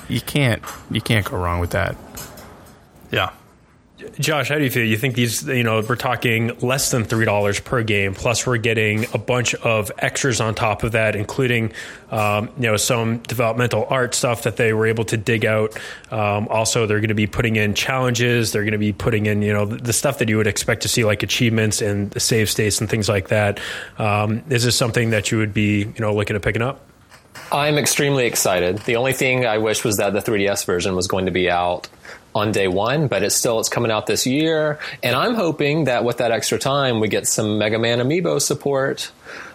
you 0.08 0.22
can't 0.22 0.62
you 0.92 1.02
can't 1.02 1.26
go 1.26 1.38
wrong 1.38 1.60
with 1.60 1.72
that. 1.72 1.96
yeah. 3.12 3.32
Josh, 4.20 4.50
how 4.50 4.60
do 4.60 4.64
you 4.64 4.70
feel? 4.70 4.86
You 4.86 4.96
think 4.96 5.16
these, 5.16 5.48
you 5.48 5.64
know, 5.64 5.82
we're 5.82 5.96
talking 5.96 6.56
less 6.60 6.92
than 6.92 7.04
three 7.04 7.26
dollars 7.26 7.60
per 7.60 7.82
game, 7.82 8.14
plus 8.14 8.46
we're 8.46 8.58
getting 8.58 9.06
a 9.14 9.18
bunch 9.18 9.56
of 9.56 9.92
extras 9.98 10.40
on 10.40 10.54
top 10.54 10.84
of 10.84 10.92
that, 10.92 11.16
including, 11.16 11.74
um, 12.12 12.50
you 12.58 12.64
know, 12.64 12.78
some 12.78 13.18
developmental 13.24 13.88
art 13.90 14.14
stuff 14.14 14.44
that 14.44 14.56
they 14.56 14.72
were 14.72 14.86
able 14.86 15.04
to 15.06 15.18
dig 15.18 15.46
out. 15.46 15.76
Um, 16.12 16.48
also, 16.48 16.86
they're 16.86 17.00
going 17.00 17.08
to 17.10 17.16
be 17.16 17.26
putting 17.26 17.56
in 17.56 17.74
challenges. 17.74 18.52
They're 18.52 18.64
going 18.64 18.74
to 18.74 18.78
be 18.78 18.94
putting 18.94 19.26
in, 19.26 19.42
you 19.42 19.52
know, 19.52 19.66
the, 19.66 19.78
the 19.78 19.94
stuff 19.94 20.20
that 20.20 20.30
you 20.30 20.38
would 20.38 20.48
expect 20.48 20.84
to 20.84 20.88
see, 20.88 21.04
like 21.04 21.24
achievements 21.24 21.82
and 21.82 22.20
save 22.22 22.52
states 22.52 22.80
and 22.80 22.88
things 22.88 23.10
like 23.10 23.30
that. 23.30 23.60
Um, 23.98 24.44
is 24.50 24.64
this 24.64 24.76
something 24.76 25.10
that 25.10 25.32
you 25.32 25.40
would 25.40 25.56
be, 25.56 25.80
you 25.80 26.00
know, 26.00 26.14
looking 26.14 26.36
at 26.36 26.44
picking 26.44 26.62
up? 26.62 26.82
I'm 27.52 27.78
extremely 27.78 28.26
excited. 28.26 28.80
The 28.80 28.98
only 28.98 29.14
thing 29.14 29.46
I 29.46 29.58
wish 29.58 29.84
was 29.84 29.98
that 29.98 30.14
the 30.14 30.20
3DS 30.20 30.66
version 30.66 30.96
was 30.96 31.08
going 31.08 31.26
to 31.26 31.32
be 31.32 31.50
out 31.50 31.88
on 32.36 32.52
day 32.52 32.68
one, 32.68 33.08
but 33.08 33.24
it's 33.24 33.36
still 33.36 33.60
it's 33.60 33.70
coming 33.70 33.92
out 33.92 34.06
this 34.06 34.28
year, 34.28 34.80
and 35.02 35.16
I'm 35.16 35.34
hoping 35.34 35.86
that 35.86 36.04
with 36.04 36.18
that 36.18 36.32
extra 36.32 36.60
time 36.60 37.00
we 37.00 37.08
get 37.08 37.28
some 37.28 37.58
Mega 37.58 37.80
Man 37.80 38.00
Amiibo 38.00 38.42
support, 38.42 39.12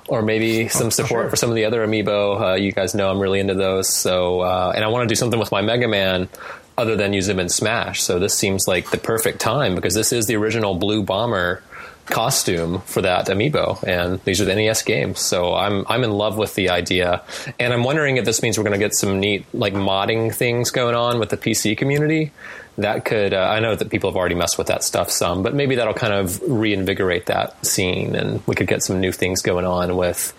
or 0.09 0.23
maybe 0.23 0.69
some 0.69 0.91
support 0.91 1.31
for 1.31 1.37
some 1.37 1.51
of 1.51 1.55
the 1.55 1.65
other 1.65 1.87
Amiibo. 1.87 2.41
Uh, 2.41 2.55
you 2.55 2.73
guys 2.73 2.95
know 2.95 3.11
I'm 3.11 3.21
really 3.21 3.41
into 3.41 3.55
those, 3.55 3.89
so 3.89 4.41
uh, 4.41 4.73
and 4.75 4.85
I 4.85 4.89
want 4.89 5.09
to 5.09 5.13
do 5.13 5.17
something 5.17 5.39
with 5.39 5.53
my 5.53 5.63
Mega 5.63 5.87
Man 5.87 6.29
other 6.77 6.97
than 6.97 7.13
use 7.13 7.29
him 7.29 7.39
in 7.39 7.49
Smash. 7.49 8.03
So 8.03 8.19
this 8.19 8.35
seems 8.35 8.67
like 8.67 8.91
the 8.91 8.99
perfect 8.99 9.41
time 9.41 9.75
because 9.75 9.95
this 9.95 10.13
is 10.13 10.27
the 10.27 10.37
original 10.37 10.75
Blue 10.75 11.03
Bomber 11.03 11.63
costume 12.07 12.81
for 12.81 13.01
that 13.03 13.27
amiibo 13.29 13.83
and 13.85 14.21
these 14.25 14.41
are 14.41 14.45
the 14.45 14.55
NES 14.55 14.83
games 14.83 15.21
so 15.21 15.55
I'm 15.55 15.87
I'm 15.89 16.05
in 16.05 16.13
love 16.13 16.37
with 16.37 16.55
the 16.55 16.71
idea. 16.71 17.23
And 17.59 17.73
I'm 17.73 17.85
wondering 17.85 18.17
if 18.17 18.25
this 18.25 18.43
means 18.43 18.59
we're 18.59 18.65
going 18.65 18.79
to 18.79 18.85
get 18.85 18.95
some 18.95 19.21
neat 19.21 19.45
like 19.55 19.75
modding 19.75 20.35
things 20.35 20.71
going 20.71 20.95
on 20.95 21.19
with 21.19 21.31
the 21.31 21.37
PC 21.37 21.77
community. 21.77 22.33
That 22.79 23.05
could 23.05 23.33
uh, 23.33 23.49
I 23.49 23.61
know 23.61 23.75
that 23.75 23.91
people 23.91 24.11
have 24.11 24.17
already 24.17 24.35
messed 24.35 24.59
with 24.59 24.67
that 24.69 24.83
stuff 24.83 25.11
some 25.11 25.43
but 25.43 25.55
maybe 25.55 25.77
that'll 25.77 25.95
kind 25.95 26.13
of 26.13 26.41
reinvigorate 26.43 27.27
that 27.27 27.65
scene 27.65 28.15
and 28.15 28.47
we 28.47 28.55
could 28.55 28.67
get 28.67 28.83
some 28.83 29.01
new 29.01 29.13
things 29.13 29.43
going 29.43 29.65
on 29.65 29.97
with 29.97 30.33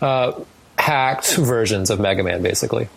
uh, 0.00 0.32
hacked 0.78 1.34
versions 1.36 1.90
of 1.90 2.00
Mega 2.00 2.22
Man 2.22 2.42
basically. 2.42 2.88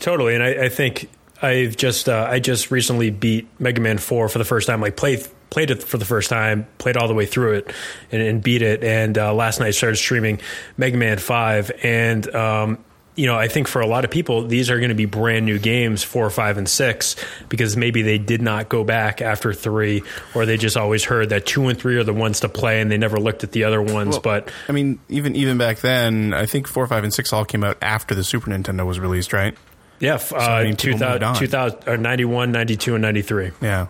Totally, 0.00 0.34
and 0.34 0.42
I, 0.42 0.64
I 0.64 0.68
think 0.68 1.08
I've 1.40 1.76
just 1.76 2.08
uh, 2.08 2.26
I 2.28 2.40
just 2.40 2.70
recently 2.70 3.10
beat 3.10 3.48
Mega 3.58 3.80
Man 3.80 3.98
Four 3.98 4.28
for 4.28 4.38
the 4.38 4.44
first 4.44 4.66
time. 4.66 4.80
Like 4.80 4.96
played 4.96 5.26
played 5.54 5.70
it 5.70 5.84
for 5.84 5.98
the 5.98 6.04
first 6.04 6.30
time, 6.30 6.66
played 6.78 6.96
all 6.96 7.06
the 7.06 7.14
way 7.14 7.26
through 7.26 7.52
it, 7.52 7.72
and, 8.10 8.20
and 8.20 8.42
beat 8.42 8.60
it. 8.60 8.82
And 8.82 9.16
uh, 9.16 9.32
last 9.32 9.60
night 9.60 9.70
started 9.70 9.96
streaming 9.96 10.40
Mega 10.76 10.96
Man 10.96 11.18
Five, 11.18 11.70
and 11.84 12.34
um, 12.34 12.78
you 13.14 13.26
know 13.26 13.36
I 13.36 13.46
think 13.46 13.68
for 13.68 13.80
a 13.80 13.86
lot 13.86 14.04
of 14.04 14.10
people 14.10 14.48
these 14.48 14.68
are 14.68 14.78
going 14.78 14.88
to 14.88 14.96
be 14.96 15.04
brand 15.04 15.46
new 15.46 15.60
games 15.60 16.02
four, 16.02 16.28
five, 16.28 16.58
and 16.58 16.68
six 16.68 17.14
because 17.48 17.76
maybe 17.76 18.02
they 18.02 18.18
did 18.18 18.42
not 18.42 18.68
go 18.68 18.82
back 18.82 19.22
after 19.22 19.52
three, 19.54 20.02
or 20.34 20.44
they 20.44 20.56
just 20.56 20.76
always 20.76 21.04
heard 21.04 21.28
that 21.28 21.46
two 21.46 21.68
and 21.68 21.78
three 21.78 21.98
are 21.98 22.04
the 22.04 22.12
ones 22.12 22.40
to 22.40 22.48
play, 22.48 22.80
and 22.80 22.90
they 22.90 22.98
never 22.98 23.20
looked 23.20 23.44
at 23.44 23.52
the 23.52 23.62
other 23.62 23.80
ones. 23.80 24.14
Well, 24.14 24.22
but 24.22 24.50
I 24.68 24.72
mean, 24.72 24.98
even 25.08 25.36
even 25.36 25.56
back 25.56 25.78
then, 25.78 26.34
I 26.34 26.46
think 26.46 26.66
four, 26.66 26.84
five, 26.88 27.04
and 27.04 27.14
six 27.14 27.32
all 27.32 27.44
came 27.44 27.62
out 27.62 27.78
after 27.80 28.12
the 28.12 28.24
Super 28.24 28.50
Nintendo 28.50 28.84
was 28.84 28.98
released, 28.98 29.32
right? 29.32 29.56
yeah, 30.00 30.18
I 30.34 30.62
uh, 30.62 30.64
mean, 30.64 30.76
people 30.76 30.98
moved 30.98 31.20
2000, 31.20 31.38
2000, 31.38 31.88
or 31.88 31.96
91, 31.96 32.50
92, 32.50 32.94
and 32.96 33.02
ninety 33.02 33.22
three. 33.22 33.52
Yeah. 33.62 33.86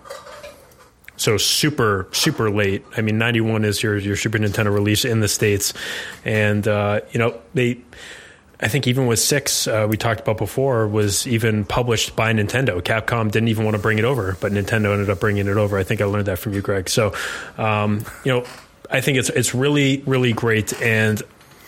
So 1.16 1.36
super 1.36 2.08
super 2.12 2.50
late. 2.50 2.84
I 2.96 3.00
mean, 3.00 3.18
ninety 3.18 3.40
one 3.40 3.64
is 3.64 3.82
your 3.82 3.96
your 3.96 4.16
Super 4.16 4.38
Nintendo 4.38 4.72
release 4.72 5.04
in 5.04 5.20
the 5.20 5.28
states, 5.28 5.72
and 6.24 6.66
uh, 6.66 7.00
you 7.12 7.18
know 7.18 7.38
they. 7.54 7.78
I 8.60 8.68
think 8.68 8.86
even 8.86 9.06
with 9.06 9.18
six, 9.18 9.66
uh, 9.66 9.86
we 9.90 9.96
talked 9.96 10.20
about 10.20 10.38
before, 10.38 10.86
was 10.86 11.26
even 11.26 11.64
published 11.64 12.16
by 12.16 12.32
Nintendo. 12.32 12.80
Capcom 12.80 13.30
didn't 13.30 13.48
even 13.48 13.64
want 13.64 13.76
to 13.76 13.82
bring 13.82 13.98
it 13.98 14.04
over, 14.04 14.38
but 14.40 14.52
Nintendo 14.52 14.92
ended 14.92 15.10
up 15.10 15.20
bringing 15.20 15.48
it 15.48 15.56
over. 15.56 15.76
I 15.76 15.82
think 15.82 16.00
I 16.00 16.04
learned 16.06 16.26
that 16.26 16.38
from 16.38 16.54
you, 16.54 16.62
Greg. 16.62 16.88
So, 16.88 17.12
um, 17.58 18.04
you 18.24 18.32
know, 18.32 18.44
I 18.90 19.00
think 19.00 19.18
it's 19.18 19.28
it's 19.30 19.54
really 19.54 20.02
really 20.06 20.32
great, 20.32 20.80
and 20.80 21.20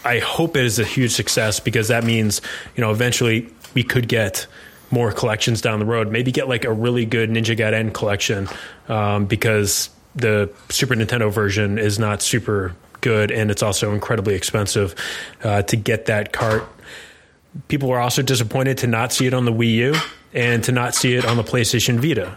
I 0.04 0.20
hope 0.20 0.56
it 0.56 0.64
is 0.64 0.78
a 0.78 0.84
huge 0.84 1.12
success 1.12 1.60
because 1.60 1.88
that 1.88 2.04
means 2.04 2.40
you 2.76 2.80
know 2.80 2.92
eventually 2.92 3.48
we 3.74 3.82
could 3.82 4.08
get 4.08 4.46
more 4.90 5.12
collections 5.12 5.60
down 5.60 5.78
the 5.78 5.86
road. 5.86 6.10
Maybe 6.10 6.32
get 6.32 6.48
like 6.48 6.64
a 6.64 6.72
really 6.72 7.04
good 7.04 7.30
Ninja 7.30 7.56
Gaiden 7.56 7.92
collection 7.92 8.48
um, 8.88 9.26
because 9.26 9.90
the 10.14 10.50
Super 10.68 10.94
Nintendo 10.94 11.30
version 11.30 11.78
is 11.78 11.98
not 11.98 12.22
super 12.22 12.74
good 13.00 13.30
and 13.30 13.50
it's 13.50 13.62
also 13.62 13.92
incredibly 13.92 14.34
expensive 14.34 14.94
uh, 15.44 15.62
to 15.62 15.76
get 15.76 16.06
that 16.06 16.32
cart. 16.32 16.64
People 17.68 17.88
were 17.88 18.00
also 18.00 18.22
disappointed 18.22 18.78
to 18.78 18.86
not 18.86 19.12
see 19.12 19.26
it 19.26 19.34
on 19.34 19.44
the 19.44 19.52
Wii 19.52 19.74
U 19.74 19.94
and 20.34 20.62
to 20.64 20.72
not 20.72 20.94
see 20.94 21.14
it 21.14 21.24
on 21.24 21.36
the 21.36 21.44
PlayStation 21.44 21.98
Vita. 21.98 22.36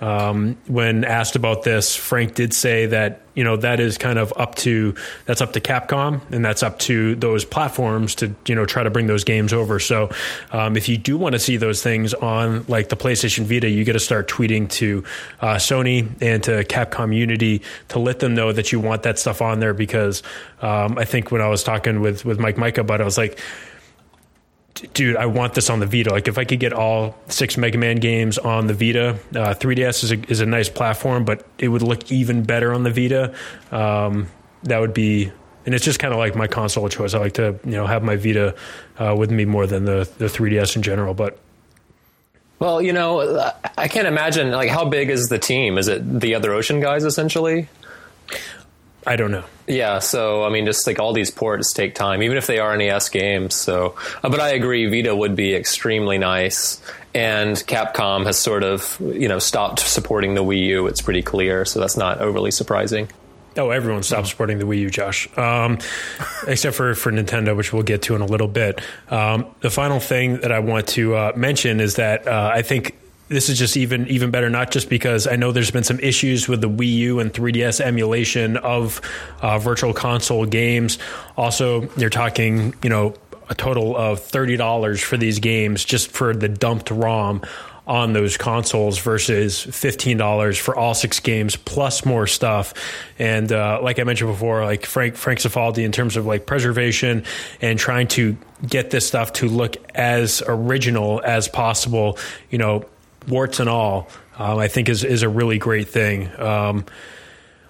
Um, 0.00 0.56
when 0.66 1.04
asked 1.04 1.34
about 1.34 1.64
this, 1.64 1.96
Frank 1.96 2.34
did 2.34 2.54
say 2.54 2.86
that 2.86 3.22
you 3.34 3.44
know 3.44 3.56
that 3.56 3.78
is 3.78 3.98
kind 3.98 4.18
of 4.18 4.32
up 4.36 4.54
to 4.56 4.94
that's 5.24 5.40
up 5.40 5.52
to 5.52 5.60
Capcom 5.60 6.20
and 6.32 6.44
that's 6.44 6.62
up 6.62 6.78
to 6.80 7.14
those 7.16 7.44
platforms 7.44 8.16
to 8.16 8.34
you 8.46 8.54
know 8.54 8.66
try 8.66 8.82
to 8.82 8.90
bring 8.90 9.06
those 9.06 9.24
games 9.24 9.52
over. 9.52 9.78
So 9.80 10.10
um, 10.52 10.76
if 10.76 10.88
you 10.88 10.98
do 10.98 11.16
want 11.16 11.34
to 11.34 11.38
see 11.38 11.56
those 11.56 11.82
things 11.82 12.14
on 12.14 12.64
like 12.68 12.88
the 12.88 12.96
PlayStation 12.96 13.44
Vita, 13.44 13.68
you 13.68 13.84
got 13.84 13.92
to 13.92 14.00
start 14.00 14.28
tweeting 14.28 14.68
to 14.70 15.04
uh, 15.40 15.54
Sony 15.56 16.10
and 16.20 16.42
to 16.44 16.64
Capcom 16.64 17.14
Unity 17.14 17.62
to 17.88 17.98
let 17.98 18.20
them 18.20 18.34
know 18.34 18.52
that 18.52 18.70
you 18.72 18.80
want 18.80 19.02
that 19.02 19.18
stuff 19.18 19.42
on 19.42 19.60
there 19.60 19.74
because 19.74 20.22
um, 20.62 20.98
I 20.98 21.04
think 21.04 21.30
when 21.30 21.40
I 21.40 21.48
was 21.48 21.64
talking 21.64 22.00
with 22.00 22.24
with 22.24 22.38
Mike 22.38 22.58
Mika 22.58 22.82
about 22.82 23.00
it, 23.00 23.02
I 23.02 23.04
was 23.04 23.18
like 23.18 23.40
dude, 24.94 25.16
I 25.16 25.26
want 25.26 25.54
this 25.54 25.70
on 25.70 25.80
the 25.80 25.86
Vita. 25.86 26.10
Like, 26.10 26.28
if 26.28 26.38
I 26.38 26.44
could 26.44 26.60
get 26.60 26.72
all 26.72 27.16
six 27.28 27.56
Mega 27.56 27.78
Man 27.78 27.96
games 27.96 28.38
on 28.38 28.66
the 28.66 28.74
Vita, 28.74 29.18
uh, 29.34 29.54
3DS 29.54 30.04
is 30.04 30.12
a, 30.12 30.30
is 30.30 30.40
a 30.40 30.46
nice 30.46 30.68
platform, 30.68 31.24
but 31.24 31.46
it 31.58 31.68
would 31.68 31.82
look 31.82 32.10
even 32.10 32.42
better 32.42 32.72
on 32.72 32.82
the 32.82 32.90
Vita. 32.90 33.34
Um, 33.70 34.28
that 34.64 34.80
would 34.80 34.94
be, 34.94 35.32
and 35.66 35.74
it's 35.74 35.84
just 35.84 35.98
kind 35.98 36.12
of 36.12 36.18
like 36.18 36.34
my 36.34 36.46
console 36.46 36.88
choice. 36.88 37.14
I 37.14 37.18
like 37.18 37.34
to, 37.34 37.58
you 37.64 37.72
know, 37.72 37.86
have 37.86 38.02
my 38.02 38.16
Vita 38.16 38.54
uh, 38.98 39.14
with 39.16 39.30
me 39.30 39.44
more 39.44 39.66
than 39.66 39.84
the 39.84 40.08
the 40.18 40.26
3DS 40.26 40.76
in 40.76 40.82
general. 40.82 41.14
But 41.14 41.38
well, 42.58 42.82
you 42.82 42.92
know, 42.92 43.52
I 43.76 43.88
can't 43.88 44.08
imagine 44.08 44.50
like 44.50 44.70
how 44.70 44.84
big 44.84 45.10
is 45.10 45.28
the 45.28 45.38
team? 45.38 45.78
Is 45.78 45.88
it 45.88 46.20
the 46.20 46.34
other 46.34 46.52
Ocean 46.52 46.80
guys 46.80 47.04
essentially? 47.04 47.68
I 49.08 49.16
don't 49.16 49.30
know. 49.30 49.44
Yeah, 49.66 50.00
so 50.00 50.44
I 50.44 50.50
mean, 50.50 50.66
just 50.66 50.86
like 50.86 50.98
all 50.98 51.14
these 51.14 51.30
ports 51.30 51.72
take 51.72 51.94
time, 51.94 52.22
even 52.22 52.36
if 52.36 52.46
they 52.46 52.58
are 52.58 52.76
NES 52.76 53.08
games. 53.08 53.54
So, 53.54 53.96
uh, 54.22 54.28
but 54.28 54.38
I 54.38 54.50
agree, 54.50 54.84
Vita 54.84 55.16
would 55.16 55.34
be 55.34 55.54
extremely 55.54 56.18
nice. 56.18 56.82
And 57.14 57.56
Capcom 57.56 58.26
has 58.26 58.38
sort 58.38 58.64
of, 58.64 58.98
you 59.00 59.26
know, 59.26 59.38
stopped 59.38 59.80
supporting 59.80 60.34
the 60.34 60.44
Wii 60.44 60.66
U. 60.66 60.86
It's 60.88 61.00
pretty 61.00 61.22
clear, 61.22 61.64
so 61.64 61.80
that's 61.80 61.96
not 61.96 62.20
overly 62.20 62.50
surprising. 62.50 63.08
Oh, 63.56 63.70
everyone 63.70 64.02
stopped 64.02 64.28
supporting 64.28 64.58
the 64.58 64.66
Wii 64.66 64.80
U, 64.80 64.90
Josh, 64.90 65.26
um, 65.38 65.78
except 66.46 66.76
for 66.76 66.94
for 66.94 67.10
Nintendo, 67.10 67.56
which 67.56 67.72
we'll 67.72 67.82
get 67.82 68.02
to 68.02 68.14
in 68.14 68.20
a 68.20 68.26
little 68.26 68.46
bit. 68.46 68.82
Um, 69.08 69.46
the 69.60 69.70
final 69.70 70.00
thing 70.00 70.40
that 70.40 70.52
I 70.52 70.58
want 70.58 70.86
to 70.88 71.14
uh, 71.16 71.32
mention 71.34 71.80
is 71.80 71.96
that 71.96 72.28
uh, 72.28 72.50
I 72.54 72.60
think 72.60 72.94
this 73.28 73.48
is 73.48 73.58
just 73.58 73.76
even 73.76 74.06
even 74.08 74.30
better. 74.30 74.50
Not 74.50 74.70
just 74.70 74.88
because 74.88 75.26
I 75.26 75.36
know 75.36 75.52
there's 75.52 75.70
been 75.70 75.84
some 75.84 76.00
issues 76.00 76.48
with 76.48 76.60
the 76.60 76.68
Wii 76.68 76.92
U 76.94 77.20
and 77.20 77.32
3DS 77.32 77.80
emulation 77.80 78.56
of 78.58 79.00
uh, 79.40 79.58
Virtual 79.58 79.92
Console 79.92 80.46
games. 80.46 80.98
Also, 81.36 81.88
you're 81.96 82.10
talking, 82.10 82.74
you 82.82 82.90
know, 82.90 83.14
a 83.50 83.54
total 83.54 83.96
of 83.96 84.20
thirty 84.20 84.56
dollars 84.56 85.02
for 85.02 85.16
these 85.16 85.38
games 85.38 85.84
just 85.84 86.10
for 86.10 86.34
the 86.34 86.48
dumped 86.48 86.90
ROM 86.90 87.42
on 87.88 88.12
those 88.12 88.36
consoles 88.36 88.98
versus 88.98 89.64
$15 89.64 90.60
for 90.60 90.76
all 90.76 90.92
six 90.92 91.20
games 91.20 91.56
plus 91.56 92.04
more 92.04 92.26
stuff. 92.26 92.74
And 93.18 93.50
uh, 93.50 93.80
like 93.82 93.98
I 93.98 94.04
mentioned 94.04 94.30
before, 94.30 94.62
like 94.62 94.84
Frank 94.84 95.16
Frank 95.16 95.40
Cifaldi 95.40 95.84
in 95.84 95.90
terms 95.90 96.16
of 96.16 96.26
like 96.26 96.44
preservation 96.44 97.24
and 97.62 97.78
trying 97.78 98.08
to 98.08 98.36
get 98.66 98.90
this 98.90 99.06
stuff 99.06 99.32
to 99.34 99.48
look 99.48 99.76
as 99.94 100.42
original 100.46 101.22
as 101.24 101.48
possible, 101.48 102.18
you 102.50 102.58
know, 102.58 102.84
warts 103.28 103.60
and 103.60 103.68
all, 103.68 104.08
um, 104.38 104.58
I 104.58 104.68
think 104.68 104.88
is 104.88 105.04
is 105.04 105.22
a 105.22 105.28
really 105.28 105.58
great 105.58 105.88
thing. 105.88 106.30
Um, 106.40 106.84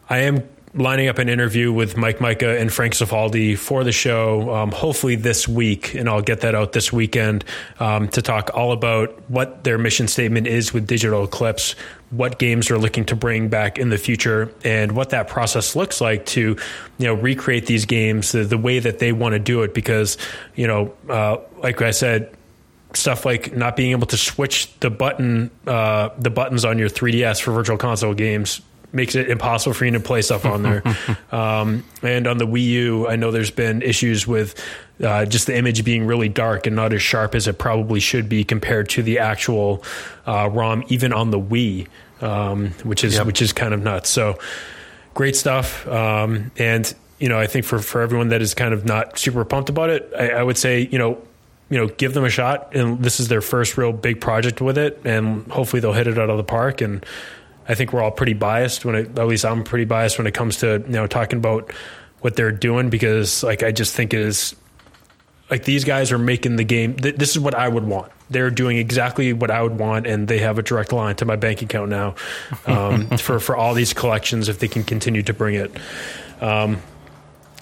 I 0.09 0.21
am 0.21 0.49
lining 0.75 1.09
up 1.09 1.19
an 1.19 1.29
interview 1.29 1.73
with 1.73 1.97
Mike 1.97 2.21
Mika 2.21 2.59
and 2.59 2.73
Frank 2.73 2.95
Cifaldi 2.95 3.57
for 3.57 3.85
the 3.85 3.93
show, 3.93 4.55
um, 4.55 4.71
hopefully 4.71 5.17
this 5.17 5.49
week, 5.49 5.95
and 5.95 6.09
I'll 6.09 6.23
get 6.23 6.41
that 6.43 6.55
out 6.55 6.73
this 6.73 6.93
weekend 6.93 7.45
um, 7.81 8.09
to 8.09 8.23
talk 8.23 8.51
all 8.55 8.73
about 8.73 9.19
what 9.29 9.65
their 9.65 9.79
mission 9.79 10.09
statement 10.09 10.47
is 10.47 10.73
with 10.73 10.87
Digital 10.87 11.25
Eclipse, 11.25 11.75
what 12.11 12.39
games 12.39 12.71
are 12.71 12.79
looking 12.79 13.05
to 13.07 13.17
bring 13.17 13.49
back 13.49 13.79
in 13.79 13.89
the 13.89 13.99
future, 13.99 14.53
and 14.63 14.93
what 14.93 15.11
that 15.11 15.27
process 15.27 15.75
looks 15.75 16.01
like 16.01 16.27
to, 16.27 16.57
you 16.99 17.07
know, 17.07 17.15
recreate 17.15 17.67
these 17.67 17.87
games 17.87 18.33
the, 18.33 18.45
the 18.45 18.59
way 18.59 18.79
that 18.79 18.99
they 18.99 19.13
want 19.13 19.33
to 19.33 19.39
do 19.39 19.63
it. 19.63 19.75
Because, 19.75 20.19
you 20.55 20.67
know, 20.67 20.95
uh, 21.09 21.39
like 21.63 21.81
I 21.83 21.93
said, 21.93 22.35
stuff 22.95 23.25
like 23.25 23.55
not 23.55 23.77
being 23.77 23.91
able 23.93 24.07
to 24.07 24.17
switch 24.17 24.73
the 24.81 24.91
button 24.91 25.51
uh, 25.67 26.11
the 26.19 26.31
buttons 26.31 26.65
on 26.65 26.79
your 26.79 26.89
3ds 26.89 27.41
for 27.41 27.53
virtual 27.53 27.77
console 27.77 28.15
games 28.15 28.61
makes 28.91 29.15
it 29.15 29.29
impossible 29.29 29.75
for 29.75 29.85
you 29.85 29.91
to 29.91 30.01
play 30.01 30.23
stuff 30.23 30.47
on 30.47 30.63
there. 30.63 30.83
Um, 31.31 31.85
and 32.03 32.27
on 32.27 32.39
the 32.39 32.47
wii 32.47 32.65
u 32.65 33.07
i 33.07 33.15
know 33.15 33.31
there's 33.31 33.51
been 33.51 33.83
issues 33.83 34.27
with 34.27 34.55
uh, 35.05 35.27
just 35.27 35.47
the 35.47 35.55
image 35.55 35.85
being 35.85 36.07
really 36.07 36.31
dark 36.31 36.67
and 36.67 36.75
not 36.75 36.95
as 36.95 37.03
sharp 37.03 37.35
as 37.35 37.47
it 37.47 37.59
probably 37.59 38.01
should 38.01 38.31
be 38.31 38.45
compared 38.45 38.89
to 38.89 39.03
the 39.03 39.19
actual 39.19 39.85
uh, 40.27 40.49
rom 40.51 40.83
even 40.89 41.13
on 41.13 41.31
the 41.31 41.39
wii 41.39 41.87
um, 42.21 42.71
which 42.83 43.05
is 43.05 43.15
yep. 43.15 43.27
which 43.27 43.43
is 43.43 43.53
kind 43.53 43.75
of 43.75 43.83
nuts. 43.83 44.11
So 44.11 44.39
great 45.15 45.37
stuff. 45.37 45.87
Um, 45.87 46.51
and 46.57 46.93
you 47.19 47.29
know, 47.29 47.39
I 47.39 47.47
think 47.47 47.65
for, 47.65 47.81
for 47.81 48.01
everyone 48.01 48.29
that 48.29 48.43
is 48.43 48.55
kind 48.55 48.73
of 48.73 48.85
not 48.85 49.19
super 49.19 49.45
pumped 49.45 49.69
about 49.69 49.91
it, 49.91 50.13
I, 50.17 50.31
I 50.31 50.43
would 50.43 50.57
say, 50.57 50.89
you 50.91 50.99
know, 50.99 51.21
you 51.71 51.79
know, 51.79 51.87
give 51.87 52.15
them 52.15 52.25
a 52.25 52.31
shot. 52.31 52.75
And 52.75 53.03
this 53.03 53.21
is 53.21 53.29
their 53.29 53.41
first 53.41 53.77
real 53.77 53.93
big 53.93 54.21
project 54.21 54.61
with 54.61 54.79
it, 54.79 55.01
and 55.05 55.47
hopefully 55.51 55.81
they'll 55.81 55.93
hit 55.93 56.07
it 56.07 56.19
out 56.19 56.31
of 56.31 56.37
the 56.37 56.45
park. 56.45 56.81
And 56.81 57.05
I 57.69 57.75
think 57.75 57.93
we're 57.93 58.03
all 58.03 58.11
pretty 58.11 58.35
biased 58.35 58.85
when 58.85 58.95
it, 58.95 59.19
at 59.19 59.27
least 59.27 59.45
I'm 59.45 59.65
pretty 59.65 59.85
biased 59.85 60.19
when 60.19 60.27
it 60.27 60.35
comes 60.35 60.59
to 60.59 60.83
you 60.87 60.93
know 60.93 61.07
talking 61.07 61.39
about 61.39 61.73
what 62.21 62.35
they're 62.35 62.53
doing 62.53 62.91
because 62.91 63.43
like 63.43 63.63
I 63.63 63.71
just 63.71 63.95
think 63.95 64.13
it 64.15 64.21
is 64.21 64.57
like 65.51 65.65
these 65.65 65.85
guys 65.85 66.13
are 66.13 66.19
making 66.19 66.57
the 66.57 66.65
game. 66.65 66.97
Th- 66.97 67.15
this 67.15 67.31
is 67.31 67.39
what 67.39 67.55
I 67.55 67.69
would 67.69 67.85
want. 67.85 68.13
They're 68.31 68.51
doing 68.51 68.77
exactly 68.77 69.33
what 69.33 69.51
I 69.51 69.63
would 69.63 69.79
want, 69.79 70.07
and 70.07 70.29
they 70.29 70.39
have 70.39 70.59
a 70.59 70.63
direct 70.63 70.93
line 70.93 71.17
to 71.17 71.25
my 71.25 71.37
bank 71.37 71.63
account 71.63 71.91
now 71.91 72.15
um, 72.67 73.07
for 73.19 73.39
for 73.41 73.57
all 73.57 73.75
these 73.75 73.93
collections 73.93 74.49
if 74.49 74.59
they 74.59 74.69
can 74.69 74.85
continue 74.85 75.23
to 75.23 75.35
bring 75.35 75.55
it. 75.55 75.71
Um, 76.41 76.79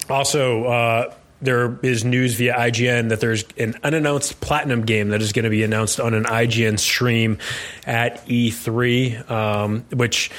also, 0.09 0.65
uh, 0.65 1.13
there 1.41 1.77
is 1.83 2.03
news 2.03 2.35
via 2.35 2.53
IGN 2.53 3.09
that 3.09 3.19
there's 3.19 3.45
an 3.57 3.75
unannounced 3.83 4.41
platinum 4.41 4.85
game 4.85 5.09
that 5.09 5.21
is 5.21 5.31
going 5.33 5.43
to 5.43 5.49
be 5.49 5.63
announced 5.63 5.99
on 5.99 6.13
an 6.13 6.23
IGN 6.23 6.79
stream 6.79 7.37
at 7.85 8.25
E3, 8.27 9.29
um, 9.29 9.85
which 9.93 10.31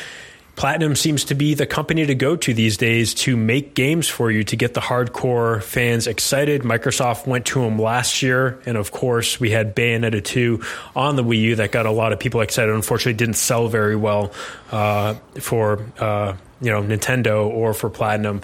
Platinum 0.59 0.97
seems 0.97 1.23
to 1.27 1.37
be 1.37 1.55
the 1.55 1.67
company 1.67 2.05
to 2.05 2.17
go 2.17 2.35
to 2.35 2.53
these 2.53 2.77
days 2.77 3.15
to 3.15 3.37
make 3.37 3.77
games 3.77 4.09
for 4.09 4.29
you 4.29 4.43
to 4.43 4.57
get 4.57 4.75
the 4.75 4.81
hardcore 4.81 5.63
fans 5.63 6.09
excited. 6.09 6.63
Microsoft 6.63 7.29
went 7.29 7.47
to 7.47 7.61
them 7.61 7.79
last 7.79 8.23
year, 8.23 8.61
and 8.67 8.77
of 8.77 8.91
course, 8.91 9.39
we 9.39 9.51
had 9.51 9.77
Bayonetta 9.77 10.25
2 10.25 10.61
on 10.97 11.15
the 11.15 11.23
Wii 11.23 11.41
U 11.43 11.55
that 11.57 11.71
got 11.71 11.87
a 11.87 11.93
lot 11.93 12.13
of 12.13 12.19
people 12.19 12.41
excited. 12.41 12.75
Unfortunately, 12.75 13.13
didn't 13.13 13.37
sell 13.37 13.69
very 13.69 13.95
well 13.95 14.33
uh, 14.73 15.15
for 15.39 15.79
uh, 16.01 16.35
you 16.61 16.73
know 16.73 16.83
Nintendo 16.83 17.47
or 17.47 17.73
for 17.73 17.89
Platinum. 17.89 18.41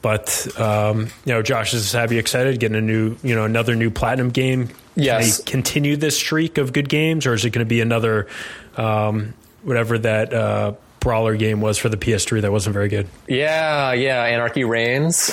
But 0.00 0.46
um, 0.58 1.08
you 1.24 1.32
know, 1.34 1.42
Josh 1.42 1.74
is 1.74 1.92
happy, 1.92 2.18
excited 2.18 2.60
getting 2.60 2.76
a 2.76 2.80
new, 2.80 3.16
you 3.22 3.34
know, 3.34 3.44
another 3.44 3.74
new 3.74 3.90
platinum 3.90 4.30
game. 4.30 4.68
Yes. 4.94 5.42
continue 5.44 5.96
this 5.96 6.16
streak 6.16 6.58
of 6.58 6.72
good 6.72 6.88
games, 6.88 7.26
or 7.26 7.34
is 7.34 7.44
it 7.44 7.50
going 7.50 7.64
to 7.64 7.68
be 7.68 7.80
another 7.80 8.26
um, 8.76 9.34
whatever 9.62 9.98
that 9.98 10.32
uh, 10.32 10.72
brawler 11.00 11.36
game 11.36 11.60
was 11.60 11.78
for 11.78 11.88
the 11.88 11.96
PS3 11.96 12.42
that 12.42 12.52
wasn't 12.52 12.74
very 12.74 12.88
good? 12.88 13.08
Yeah, 13.28 13.92
yeah, 13.92 14.24
Anarchy 14.24 14.64
Reigns. 14.64 15.30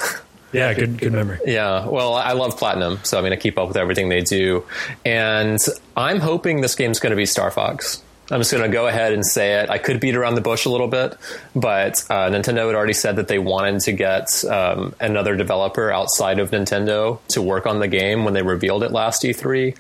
Yeah, 0.54 0.74
good 0.74 0.98
good 1.00 1.12
memory. 1.12 1.40
Yeah, 1.46 1.86
well, 1.88 2.14
I 2.14 2.32
love 2.32 2.58
Platinum, 2.58 3.00
so 3.04 3.18
I'm 3.18 3.24
going 3.24 3.32
to 3.32 3.38
keep 3.38 3.58
up 3.58 3.68
with 3.68 3.76
everything 3.76 4.08
they 4.08 4.22
do, 4.22 4.64
and 5.04 5.60
I'm 5.98 6.22
hoping 6.22 6.62
this 6.62 6.76
game's 6.76 7.00
going 7.00 7.12
to 7.12 7.18
be 7.18 7.26
Star 7.26 7.52
Fox. 7.52 8.02
I'm 8.32 8.40
just 8.40 8.52
going 8.52 8.64
to 8.64 8.70
go 8.70 8.88
ahead 8.88 9.14
and 9.14 9.26
say 9.26 9.62
it. 9.62 9.70
I 9.70 9.78
could 9.78 10.00
beat 10.00 10.16
around 10.16 10.36
the 10.36 10.42
bush 10.42 10.66
a 10.66 10.70
little 10.70 10.88
bit, 10.88 11.16
but 11.56 12.04
uh, 12.10 12.30
Nintendo 12.30 12.66
had 12.66 12.76
already 12.76 12.94
said 12.94 13.18
that 13.18 13.28
they 13.28 13.38
wanted 13.38 13.82
to 13.82 13.92
get 13.92 14.44
um, 14.46 14.96
another 15.00 15.36
developer 15.36 15.92
outside 15.92 16.40
of 16.40 16.50
Nintendo 16.50 17.20
to 17.30 17.42
work 17.42 17.68
on 17.68 17.80
the 17.80 17.88
game 17.88 18.26
when 18.26 18.34
they 18.34 18.42
revealed 18.42 18.84
it 18.84 18.92
last 18.92 19.22
E3. 19.22 19.78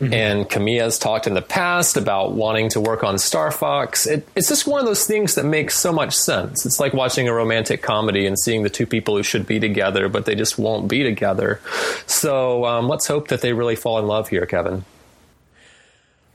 Mm-hmm. 0.00 0.12
And 0.12 0.44
Kamiya's 0.44 0.98
talked 0.98 1.26
in 1.26 1.32
the 1.32 1.40
past 1.40 1.96
about 1.96 2.32
wanting 2.32 2.68
to 2.70 2.82
work 2.82 3.02
on 3.02 3.16
Star 3.16 3.50
Fox. 3.50 4.06
It, 4.06 4.28
it's 4.36 4.48
just 4.48 4.66
one 4.66 4.78
of 4.78 4.86
those 4.86 5.06
things 5.06 5.36
that 5.36 5.46
makes 5.46 5.74
so 5.74 5.90
much 5.90 6.14
sense. 6.14 6.66
It's 6.66 6.78
like 6.78 6.92
watching 6.92 7.28
a 7.28 7.32
romantic 7.32 7.80
comedy 7.80 8.26
and 8.26 8.38
seeing 8.38 8.62
the 8.62 8.68
two 8.68 8.86
people 8.86 9.16
who 9.16 9.22
should 9.22 9.46
be 9.46 9.58
together, 9.58 10.10
but 10.10 10.26
they 10.26 10.34
just 10.34 10.58
won't 10.58 10.86
be 10.88 11.02
together. 11.02 11.62
So 12.06 12.66
um, 12.66 12.88
let's 12.88 13.06
hope 13.06 13.28
that 13.28 13.40
they 13.40 13.54
really 13.54 13.76
fall 13.76 13.98
in 13.98 14.06
love 14.06 14.28
here, 14.28 14.44
Kevin. 14.44 14.84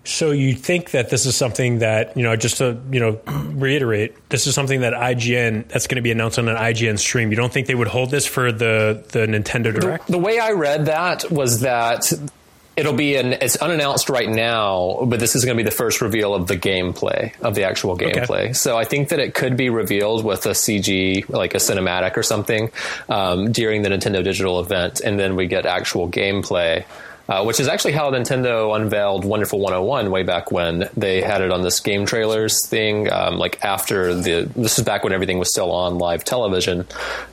So 0.03 0.31
you 0.31 0.55
think 0.55 0.91
that 0.91 1.09
this 1.09 1.25
is 1.25 1.35
something 1.35 1.79
that 1.79 2.17
you 2.17 2.23
know, 2.23 2.35
just 2.35 2.57
to 2.57 2.79
you 2.91 2.99
know, 2.99 3.19
reiterate, 3.53 4.29
this 4.29 4.47
is 4.47 4.55
something 4.55 4.81
that 4.81 4.93
IGN 4.93 5.67
that's 5.67 5.87
going 5.87 5.97
to 5.97 6.01
be 6.01 6.11
announced 6.11 6.39
on 6.39 6.47
an 6.47 6.57
IGN 6.57 6.97
stream. 6.97 7.29
You 7.29 7.37
don't 7.37 7.53
think 7.53 7.67
they 7.67 7.75
would 7.75 7.87
hold 7.87 8.09
this 8.09 8.25
for 8.25 8.51
the 8.51 9.03
the 9.09 9.27
Nintendo 9.27 9.79
Direct? 9.79 10.07
The, 10.07 10.13
the 10.13 10.17
way 10.17 10.39
I 10.39 10.51
read 10.51 10.87
that 10.87 11.29
was 11.31 11.61
that 11.61 12.11
it'll 12.75 12.93
be 12.93 13.15
an 13.15 13.33
it's 13.33 13.57
unannounced 13.57 14.09
right 14.09 14.29
now, 14.29 15.05
but 15.05 15.19
this 15.19 15.35
is 15.35 15.45
going 15.45 15.55
to 15.55 15.63
be 15.63 15.69
the 15.69 15.75
first 15.75 16.01
reveal 16.01 16.33
of 16.33 16.47
the 16.47 16.57
gameplay 16.57 17.39
of 17.41 17.53
the 17.53 17.63
actual 17.63 17.97
gameplay. 17.97 18.45
Okay. 18.45 18.53
So 18.53 18.77
I 18.77 18.85
think 18.85 19.09
that 19.09 19.19
it 19.19 19.33
could 19.33 19.55
be 19.55 19.69
revealed 19.69 20.23
with 20.23 20.45
a 20.45 20.51
CG, 20.51 21.29
like 21.29 21.53
a 21.53 21.57
cinematic 21.57 22.17
or 22.17 22.23
something, 22.23 22.71
um, 23.09 23.51
during 23.51 23.83
the 23.83 23.89
Nintendo 23.89 24.23
Digital 24.23 24.59
event, 24.59 25.01
and 25.01 25.19
then 25.19 25.35
we 25.35 25.47
get 25.47 25.65
actual 25.65 26.09
gameplay 26.09 26.85
uh, 27.31 27.41
which 27.45 27.61
is 27.61 27.69
actually 27.69 27.93
how 27.93 28.11
Nintendo 28.11 28.75
unveiled 28.75 29.23
Wonderful 29.23 29.59
101 29.59 30.11
way 30.11 30.23
back 30.23 30.51
when 30.51 30.89
they 30.97 31.21
had 31.21 31.39
it 31.39 31.49
on 31.49 31.61
this 31.61 31.79
game 31.79 32.05
trailers 32.05 32.67
thing. 32.67 33.09
Um, 33.09 33.37
like 33.37 33.63
after 33.63 34.13
the, 34.13 34.51
this 34.53 34.77
is 34.77 34.83
back 34.83 35.05
when 35.05 35.13
everything 35.13 35.39
was 35.39 35.49
still 35.49 35.71
on 35.71 35.97
live 35.97 36.25
television. 36.25 36.85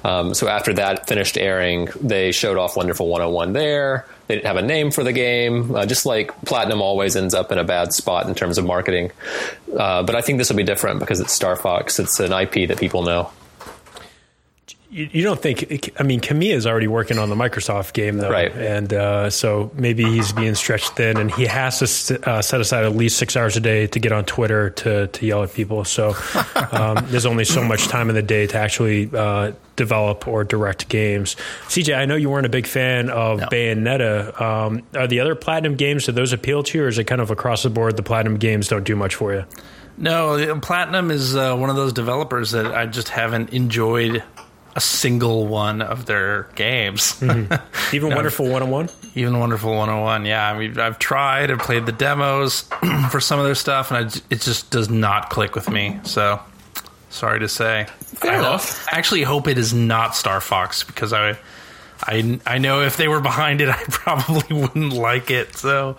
Um, 0.04 0.34
so 0.34 0.46
after 0.46 0.72
that 0.74 1.08
finished 1.08 1.36
airing, 1.36 1.88
they 2.00 2.30
showed 2.30 2.56
off 2.56 2.76
Wonderful 2.76 3.08
101 3.08 3.54
there. 3.54 4.06
They 4.28 4.36
didn't 4.36 4.46
have 4.46 4.56
a 4.56 4.62
name 4.62 4.92
for 4.92 5.02
the 5.02 5.12
game, 5.12 5.74
uh, 5.74 5.84
just 5.84 6.06
like 6.06 6.30
Platinum 6.42 6.80
always 6.80 7.16
ends 7.16 7.34
up 7.34 7.50
in 7.50 7.58
a 7.58 7.64
bad 7.64 7.92
spot 7.92 8.28
in 8.28 8.36
terms 8.36 8.56
of 8.56 8.64
marketing. 8.64 9.10
Uh, 9.76 10.04
but 10.04 10.14
I 10.14 10.20
think 10.20 10.38
this 10.38 10.48
will 10.48 10.58
be 10.58 10.62
different 10.62 11.00
because 11.00 11.18
it's 11.18 11.32
Star 11.32 11.56
Fox. 11.56 11.98
It's 11.98 12.20
an 12.20 12.32
IP 12.32 12.68
that 12.68 12.78
people 12.78 13.02
know 13.02 13.32
you, 14.90 15.08
you, 15.12 15.22
don't 15.22 15.40
think? 15.40 15.92
I 16.00 16.02
mean, 16.02 16.20
Kamiya 16.20 16.54
is 16.54 16.66
already 16.66 16.86
working 16.86 17.18
on 17.18 17.28
the 17.28 17.34
Microsoft 17.34 17.92
game, 17.92 18.16
though, 18.16 18.30
right? 18.30 18.50
And 18.50 18.90
uh, 18.92 19.28
so 19.28 19.70
maybe 19.74 20.04
he's 20.04 20.32
being 20.32 20.54
stretched 20.54 20.96
thin, 20.96 21.18
and 21.18 21.30
he 21.30 21.44
has 21.44 22.06
to 22.06 22.28
uh, 22.28 22.40
set 22.40 22.60
aside 22.62 22.84
at 22.84 22.96
least 22.96 23.18
six 23.18 23.36
hours 23.36 23.56
a 23.58 23.60
day 23.60 23.86
to 23.86 24.00
get 24.00 24.12
on 24.12 24.24
Twitter 24.24 24.70
to 24.70 25.08
to 25.08 25.26
yell 25.26 25.42
at 25.42 25.52
people. 25.52 25.84
So 25.84 26.14
um, 26.72 27.04
there's 27.08 27.26
only 27.26 27.44
so 27.44 27.62
much 27.62 27.88
time 27.88 28.08
in 28.08 28.14
the 28.14 28.22
day 28.22 28.46
to 28.46 28.56
actually 28.56 29.10
uh, 29.12 29.52
develop 29.76 30.26
or 30.26 30.42
direct 30.42 30.88
games. 30.88 31.36
CJ, 31.66 31.94
I 31.94 32.06
know 32.06 32.16
you 32.16 32.30
weren't 32.30 32.46
a 32.46 32.50
big 32.50 32.66
fan 32.66 33.10
of 33.10 33.40
no. 33.40 33.46
Bayonetta. 33.48 34.40
Um, 34.40 34.82
are 34.94 35.06
the 35.06 35.20
other 35.20 35.34
Platinum 35.34 35.76
games 35.76 36.06
do 36.06 36.12
those 36.12 36.32
appeal 36.32 36.62
to 36.62 36.78
you, 36.78 36.84
or 36.84 36.88
is 36.88 36.98
it 36.98 37.04
kind 37.04 37.20
of 37.20 37.30
across 37.30 37.62
the 37.62 37.70
board? 37.70 37.98
The 37.98 38.02
Platinum 38.02 38.38
games 38.38 38.68
don't 38.68 38.84
do 38.84 38.96
much 38.96 39.16
for 39.16 39.34
you. 39.34 39.44
No, 39.98 40.58
Platinum 40.60 41.10
is 41.10 41.36
uh, 41.36 41.56
one 41.56 41.68
of 41.68 41.76
those 41.76 41.92
developers 41.92 42.52
that 42.52 42.66
I 42.74 42.86
just 42.86 43.10
haven't 43.10 43.50
enjoyed 43.50 44.22
a 44.76 44.80
single 44.80 45.46
one 45.46 45.82
of 45.82 46.06
their 46.06 46.44
games. 46.54 47.18
Mm-hmm. 47.20 47.52
Even 47.96 48.10
no, 48.10 48.16
Wonderful 48.16 48.44
101? 48.46 48.88
Even 49.14 49.38
Wonderful 49.38 49.70
101, 49.70 50.24
yeah. 50.26 50.48
I 50.50 50.58
mean, 50.58 50.78
I've 50.78 50.98
tried 50.98 51.50
and 51.50 51.60
played 51.60 51.86
the 51.86 51.92
demos 51.92 52.62
for 53.10 53.20
some 53.20 53.38
of 53.38 53.44
their 53.44 53.54
stuff, 53.54 53.90
and 53.90 54.06
I, 54.10 54.16
it 54.30 54.40
just 54.40 54.70
does 54.70 54.88
not 54.88 55.30
click 55.30 55.54
with 55.54 55.68
me. 55.70 55.98
So, 56.04 56.40
sorry 57.10 57.40
to 57.40 57.48
say. 57.48 57.86
Fair 58.00 58.32
I 58.32 58.38
enough. 58.38 58.86
actually 58.92 59.22
hope 59.22 59.48
it 59.48 59.58
is 59.58 59.72
not 59.74 60.14
Star 60.14 60.40
Fox 60.40 60.84
because 60.84 61.12
I, 61.12 61.36
I, 62.02 62.38
I 62.46 62.58
know 62.58 62.82
if 62.82 62.96
they 62.96 63.08
were 63.08 63.20
behind 63.20 63.60
it, 63.60 63.68
I 63.70 63.82
probably 63.88 64.56
wouldn't 64.60 64.92
like 64.92 65.30
it. 65.30 65.56
So, 65.56 65.96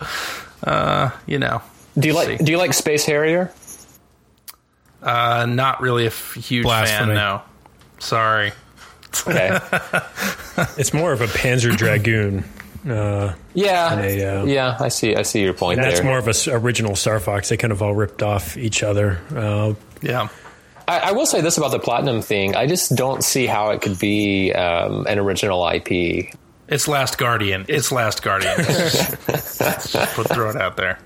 uh, 0.64 1.10
you 1.26 1.38
know. 1.38 1.60
Do 1.98 2.08
you 2.08 2.14
like 2.14 2.38
see. 2.38 2.44
Do 2.44 2.52
you 2.52 2.58
like 2.58 2.72
Space 2.72 3.04
Harrier? 3.04 3.52
Uh, 5.02 5.46
not 5.46 5.80
really 5.80 6.04
a 6.04 6.08
f- 6.08 6.34
huge 6.34 6.62
Blasphemy. 6.64 7.08
fan. 7.08 7.14
No, 7.14 7.42
sorry. 8.00 8.52
Okay. 9.26 9.58
it's 10.76 10.92
more 10.92 11.12
of 11.12 11.20
a 11.20 11.26
Panzer 11.26 11.76
Dragoon. 11.76 12.44
Uh, 12.88 13.34
yeah, 13.52 14.00
a, 14.00 14.40
uh, 14.40 14.44
yeah, 14.44 14.76
I 14.80 14.88
see. 14.88 15.14
I 15.14 15.22
see 15.22 15.42
your 15.42 15.52
point. 15.52 15.80
That's 15.80 16.00
there. 16.00 16.06
more 16.06 16.18
of 16.18 16.28
a 16.28 16.34
original 16.56 16.96
Star 16.96 17.20
Fox. 17.20 17.50
They 17.50 17.56
kind 17.56 17.72
of 17.72 17.82
all 17.82 17.94
ripped 17.94 18.22
off 18.22 18.56
each 18.56 18.82
other. 18.82 19.20
Uh, 19.34 19.74
yeah. 20.00 20.28
I, 20.88 20.98
I, 20.98 21.12
will 21.12 21.26
say 21.26 21.40
this 21.40 21.58
about 21.58 21.72
the 21.72 21.78
platinum 21.78 22.22
thing. 22.22 22.56
I 22.56 22.66
just 22.66 22.96
don't 22.96 23.22
see 23.22 23.46
how 23.46 23.70
it 23.70 23.82
could 23.82 23.98
be 23.98 24.52
um, 24.52 25.06
an 25.06 25.18
original 25.18 25.66
IP. 25.68 26.34
It's 26.68 26.88
Last 26.88 27.18
Guardian. 27.18 27.66
It's 27.68 27.92
Last 27.92 28.22
Guardian. 28.22 28.54
Put 28.64 28.66
throw 30.28 30.50
it 30.50 30.56
out 30.56 30.76
there. 30.76 30.98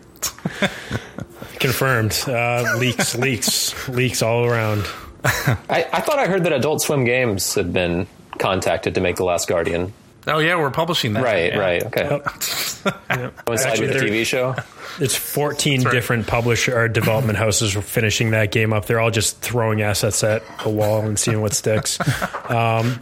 Confirmed. 1.59 2.22
Uh, 2.26 2.76
leaks, 2.78 3.16
leaks, 3.16 3.88
leaks 3.88 4.22
all 4.22 4.44
around. 4.44 4.87
I, 5.70 5.88
I, 5.92 6.00
thought 6.00 6.18
I 6.18 6.26
heard 6.26 6.44
that 6.44 6.52
Adult 6.52 6.82
Swim 6.82 7.04
Games 7.04 7.54
had 7.54 7.72
been 7.72 8.06
contacted 8.38 8.94
to 8.96 9.00
make 9.00 9.16
The 9.16 9.24
Last 9.24 9.48
Guardian. 9.48 9.92
Oh 10.26 10.38
yeah, 10.38 10.56
we're 10.56 10.70
publishing 10.70 11.14
that. 11.14 11.24
Right, 11.24 11.52
yeah. 11.52 11.58
right, 11.58 11.84
okay. 11.84 12.02
Yep. 12.10 12.24
yep. 13.10 13.40
Actually, 13.48 13.87
the 13.88 14.00
TV 14.00 14.24
show. 14.24 14.54
It's 15.00 15.16
14 15.16 15.82
right. 15.82 15.92
different 15.92 16.26
publisher 16.26 16.78
or 16.78 16.88
development 16.88 17.38
houses 17.38 17.74
finishing 17.74 18.30
that 18.30 18.52
game 18.52 18.72
up. 18.72 18.87
They're 18.87 19.00
all 19.00 19.10
just 19.10 19.40
throwing 19.40 19.82
assets 19.82 20.22
at 20.22 20.42
the 20.62 20.70
wall 20.70 21.00
and 21.02 21.18
seeing 21.18 21.40
what 21.40 21.52
sticks. 21.54 21.98
Um, 22.44 23.00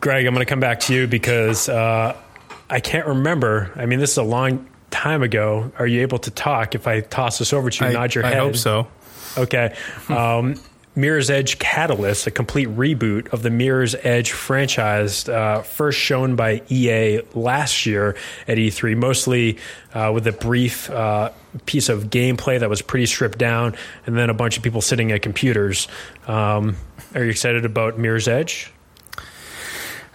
Greg, 0.00 0.26
I'm 0.26 0.32
going 0.32 0.44
to 0.44 0.48
come 0.48 0.60
back 0.60 0.80
to 0.80 0.94
you 0.94 1.06
because 1.06 1.68
uh, 1.68 2.16
I 2.70 2.80
can't 2.80 3.06
remember. 3.06 3.70
I 3.76 3.84
mean, 3.84 3.98
this 3.98 4.12
is 4.12 4.16
a 4.16 4.22
long 4.22 4.66
time 4.90 5.22
ago. 5.22 5.70
Are 5.78 5.86
you 5.86 6.00
able 6.00 6.18
to 6.20 6.30
talk? 6.30 6.74
If 6.74 6.86
I 6.86 7.00
toss 7.00 7.38
this 7.38 7.52
over 7.52 7.68
to 7.68 7.84
you, 7.84 7.90
I, 7.90 7.92
nod 7.92 8.14
your 8.14 8.24
I 8.24 8.28
head. 8.28 8.38
I 8.38 8.40
hope 8.40 8.56
so. 8.56 8.88
Okay. 9.36 9.76
Um, 10.08 10.56
Mirror's 10.96 11.28
Edge 11.28 11.58
Catalyst, 11.58 12.26
a 12.26 12.30
complete 12.30 12.68
reboot 12.68 13.32
of 13.32 13.42
the 13.42 13.50
Mirror's 13.50 13.96
Edge 14.02 14.30
franchise, 14.30 15.28
uh, 15.28 15.62
first 15.62 15.98
shown 15.98 16.36
by 16.36 16.62
EA 16.68 17.20
last 17.34 17.84
year 17.84 18.16
at 18.46 18.58
E3, 18.58 18.96
mostly 18.96 19.58
uh, 19.92 20.12
with 20.14 20.26
a 20.26 20.32
brief 20.32 20.88
uh, 20.90 21.30
piece 21.66 21.88
of 21.88 22.04
gameplay 22.04 22.60
that 22.60 22.70
was 22.70 22.80
pretty 22.80 23.06
stripped 23.06 23.38
down, 23.38 23.74
and 24.06 24.16
then 24.16 24.30
a 24.30 24.34
bunch 24.34 24.56
of 24.56 24.62
people 24.62 24.80
sitting 24.80 25.10
at 25.10 25.22
computers. 25.22 25.88
Um, 26.28 26.76
are 27.14 27.24
you 27.24 27.30
excited 27.30 27.64
about 27.64 27.98
Mirror's 27.98 28.28
Edge? 28.28 28.70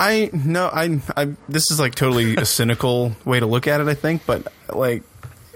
I 0.00 0.30
no, 0.32 0.68
I, 0.68 1.00
I 1.16 1.34
this 1.48 1.70
is 1.70 1.78
like 1.78 1.94
totally 1.94 2.36
a 2.36 2.44
cynical 2.46 3.12
way 3.26 3.40
to 3.40 3.46
look 3.46 3.66
at 3.66 3.80
it. 3.80 3.88
I 3.88 3.94
think, 3.94 4.24
but 4.24 4.50
like 4.72 5.02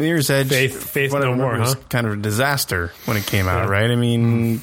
Mirror's 0.02 0.30
Edge, 0.30 0.48
Faith, 0.48 0.90
Faith 0.90 1.12
no 1.12 1.34
more, 1.34 1.56
huh? 1.56 1.74
kind 1.88 2.06
of 2.06 2.14
a 2.14 2.16
disaster 2.16 2.92
when 3.04 3.16
it 3.16 3.24
came 3.24 3.48
out, 3.48 3.64
yeah. 3.64 3.70
right? 3.70 3.90
I 3.90 3.96
mean, 3.96 4.60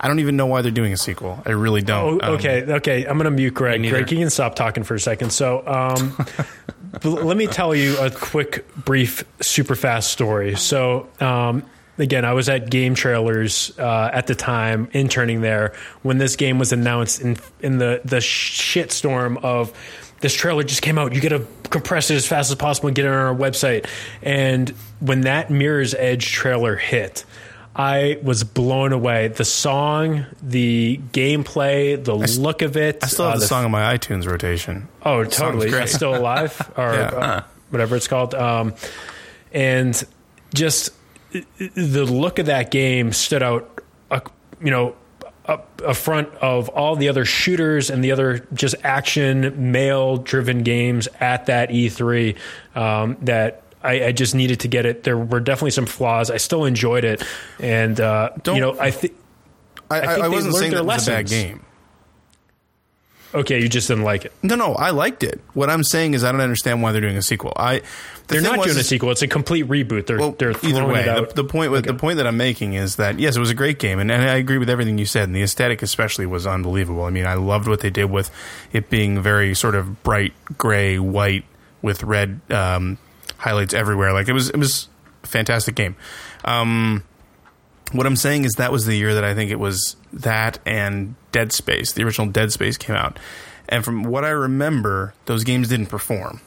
I 0.00 0.08
don't 0.08 0.20
even 0.20 0.36
know 0.36 0.46
why 0.46 0.62
they're 0.62 0.70
doing 0.70 0.94
a 0.94 0.96
sequel. 0.96 1.42
I 1.44 1.50
really 1.50 1.82
don't. 1.82 2.24
Oh, 2.24 2.34
okay, 2.34 2.62
um, 2.62 2.70
okay. 2.76 3.04
I'm 3.04 3.18
going 3.18 3.24
to 3.24 3.30
mute 3.30 3.52
Greg. 3.52 3.86
Greg, 3.86 4.10
you 4.10 4.18
can 4.18 4.30
stop 4.30 4.54
talking 4.54 4.82
for 4.82 4.94
a 4.94 5.00
second. 5.00 5.30
So, 5.30 5.66
um, 5.66 6.16
let 7.04 7.36
me 7.36 7.46
tell 7.46 7.74
you 7.74 7.98
a 7.98 8.10
quick, 8.10 8.66
brief, 8.74 9.24
super 9.42 9.74
fast 9.74 10.10
story. 10.10 10.56
So, 10.56 11.08
um, 11.20 11.64
again, 11.98 12.24
I 12.24 12.32
was 12.32 12.48
at 12.48 12.70
Game 12.70 12.94
Trailers 12.94 13.78
uh, 13.78 14.10
at 14.12 14.26
the 14.26 14.34
time, 14.34 14.88
interning 14.92 15.42
there 15.42 15.74
when 16.00 16.16
this 16.16 16.36
game 16.36 16.58
was 16.58 16.72
announced 16.72 17.20
in 17.20 17.36
in 17.60 17.76
the 17.76 18.00
the 18.04 18.16
shitstorm 18.16 19.36
of 19.44 19.72
this 20.20 20.34
trailer 20.34 20.62
just 20.62 20.82
came 20.82 20.98
out. 20.98 21.14
You 21.14 21.20
got 21.20 21.30
to 21.30 21.46
compress 21.70 22.10
it 22.10 22.16
as 22.16 22.26
fast 22.26 22.50
as 22.50 22.56
possible 22.56 22.88
and 22.88 22.96
get 22.96 23.04
it 23.04 23.08
on 23.08 23.14
our 23.14 23.34
website. 23.34 23.86
And 24.22 24.70
when 25.00 25.22
that 25.22 25.50
Mirror's 25.50 25.94
Edge 25.94 26.30
trailer 26.30 26.76
hit, 26.76 27.24
I 27.74 28.18
was 28.22 28.44
blown 28.44 28.92
away. 28.92 29.28
The 29.28 29.44
song, 29.44 30.26
the 30.42 31.00
gameplay, 31.12 32.02
the 32.02 32.14
I 32.16 32.42
look 32.42 32.62
of 32.62 32.76
it. 32.76 32.98
I 33.02 33.06
still 33.06 33.26
have 33.26 33.34
uh, 33.34 33.38
the, 33.38 33.40
the, 33.40 33.46
song 33.46 33.64
on 33.64 33.70
my 33.70 33.96
iTunes 33.96 34.26
rotation. 34.26 34.88
Oh, 35.02 35.24
totally. 35.24 35.68
It's 35.68 35.92
still 35.92 36.14
alive 36.14 36.70
or 36.76 36.92
yeah. 36.92 37.06
uh, 37.06 37.42
whatever 37.70 37.96
it's 37.96 38.08
called. 38.08 38.34
Um, 38.34 38.74
and 39.52 40.02
just 40.52 40.90
the 41.32 42.04
look 42.04 42.38
of 42.38 42.46
that 42.46 42.70
game 42.70 43.12
stood 43.12 43.42
out, 43.42 43.82
uh, 44.10 44.20
you 44.60 44.70
know, 44.70 44.96
up, 45.50 45.82
up 45.84 45.96
front 45.96 46.32
of 46.36 46.68
all 46.70 46.96
the 46.96 47.08
other 47.08 47.24
shooters 47.24 47.90
and 47.90 48.04
the 48.04 48.12
other 48.12 48.46
just 48.54 48.76
action 48.84 49.72
male 49.72 50.16
driven 50.16 50.62
games 50.62 51.08
at 51.18 51.46
that 51.46 51.70
E3 51.70 52.36
um, 52.74 53.16
that 53.22 53.62
I, 53.82 54.06
I, 54.06 54.12
just 54.12 54.34
needed 54.34 54.60
to 54.60 54.68
get 54.68 54.86
it. 54.86 55.02
There 55.02 55.18
were 55.18 55.40
definitely 55.40 55.72
some 55.72 55.86
flaws. 55.86 56.30
I 56.30 56.36
still 56.36 56.64
enjoyed 56.66 57.04
it, 57.04 57.24
and 57.58 57.98
uh, 57.98 58.30
you 58.46 58.60
know, 58.60 58.78
I, 58.78 58.90
think 58.90 59.16
I, 59.90 60.00
I, 60.00 60.14
I 60.26 60.28
wasn't 60.28 60.54
saying 60.54 60.72
that 60.72 60.84
was 60.84 61.08
a 61.08 61.10
bad 61.10 61.26
game. 61.28 61.64
Okay, 63.32 63.60
you 63.60 63.68
just 63.68 63.86
didn't 63.86 64.02
like 64.02 64.24
it. 64.24 64.32
No, 64.42 64.56
no, 64.56 64.74
I 64.74 64.90
liked 64.90 65.22
it. 65.22 65.40
What 65.54 65.70
I'm 65.70 65.84
saying 65.84 66.14
is 66.14 66.24
I 66.24 66.32
don't 66.32 66.40
understand 66.40 66.82
why 66.82 66.90
they're 66.90 67.00
doing 67.00 67.16
a 67.16 67.22
sequel. 67.22 67.52
I 67.54 67.78
the 67.78 67.84
they're 68.26 68.42
not 68.42 68.64
doing 68.64 68.76
a 68.76 68.82
sequel. 68.82 69.10
It's 69.10 69.22
a 69.22 69.28
complete 69.28 69.68
reboot. 69.68 70.06
They're 70.06 70.18
well, 70.18 70.32
they're 70.32 70.54
either 70.62 70.84
way. 70.84 71.04
The, 71.04 71.30
the, 71.34 71.44
point 71.44 71.70
with, 71.70 71.84
okay. 71.84 71.92
the 71.92 71.98
point 71.98 72.16
that 72.16 72.26
I'm 72.26 72.36
making 72.36 72.74
is 72.74 72.96
that 72.96 73.20
yes, 73.20 73.36
it 73.36 73.40
was 73.40 73.50
a 73.50 73.54
great 73.54 73.78
game, 73.78 74.00
and, 74.00 74.10
and 74.10 74.22
I 74.22 74.36
agree 74.36 74.58
with 74.58 74.68
everything 74.68 74.98
you 74.98 75.06
said. 75.06 75.24
And 75.24 75.36
the 75.36 75.42
aesthetic 75.42 75.82
especially 75.82 76.26
was 76.26 76.46
unbelievable. 76.46 77.04
I 77.04 77.10
mean, 77.10 77.26
I 77.26 77.34
loved 77.34 77.68
what 77.68 77.80
they 77.80 77.90
did 77.90 78.06
with 78.06 78.30
it 78.72 78.90
being 78.90 79.22
very 79.22 79.54
sort 79.54 79.76
of 79.76 80.02
bright 80.02 80.32
gray, 80.58 80.98
white, 80.98 81.44
with 81.82 82.02
red 82.02 82.40
um, 82.50 82.98
highlights 83.36 83.74
everywhere. 83.74 84.12
Like 84.12 84.28
it 84.28 84.32
was 84.32 84.50
it 84.50 84.56
was 84.56 84.88
a 85.22 85.26
fantastic 85.26 85.76
game. 85.76 85.94
Um, 86.44 87.04
what 87.92 88.06
I'm 88.06 88.16
saying 88.16 88.44
is 88.44 88.52
that 88.54 88.72
was 88.72 88.86
the 88.86 88.96
year 88.96 89.14
that 89.14 89.24
I 89.24 89.34
think 89.34 89.50
it 89.50 89.58
was 89.58 89.96
that 90.12 90.58
and 90.66 91.14
Dead 91.32 91.52
Space, 91.52 91.92
the 91.92 92.02
original 92.04 92.28
Dead 92.28 92.52
Space 92.52 92.76
came 92.76 92.96
out. 92.96 93.18
And 93.68 93.84
from 93.84 94.02
what 94.02 94.24
I 94.24 94.30
remember, 94.30 95.14
those 95.26 95.44
games 95.44 95.68
didn't 95.68 95.86
perform. 95.86 96.40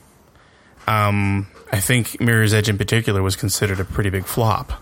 Um, 0.87 1.47
I 1.71 1.79
think 1.79 2.19
Mirror's 2.19 2.53
Edge 2.53 2.67
in 2.69 2.77
particular 2.77 3.21
was 3.21 3.35
considered 3.35 3.79
a 3.79 3.85
pretty 3.85 4.09
big 4.09 4.25
flop. 4.25 4.73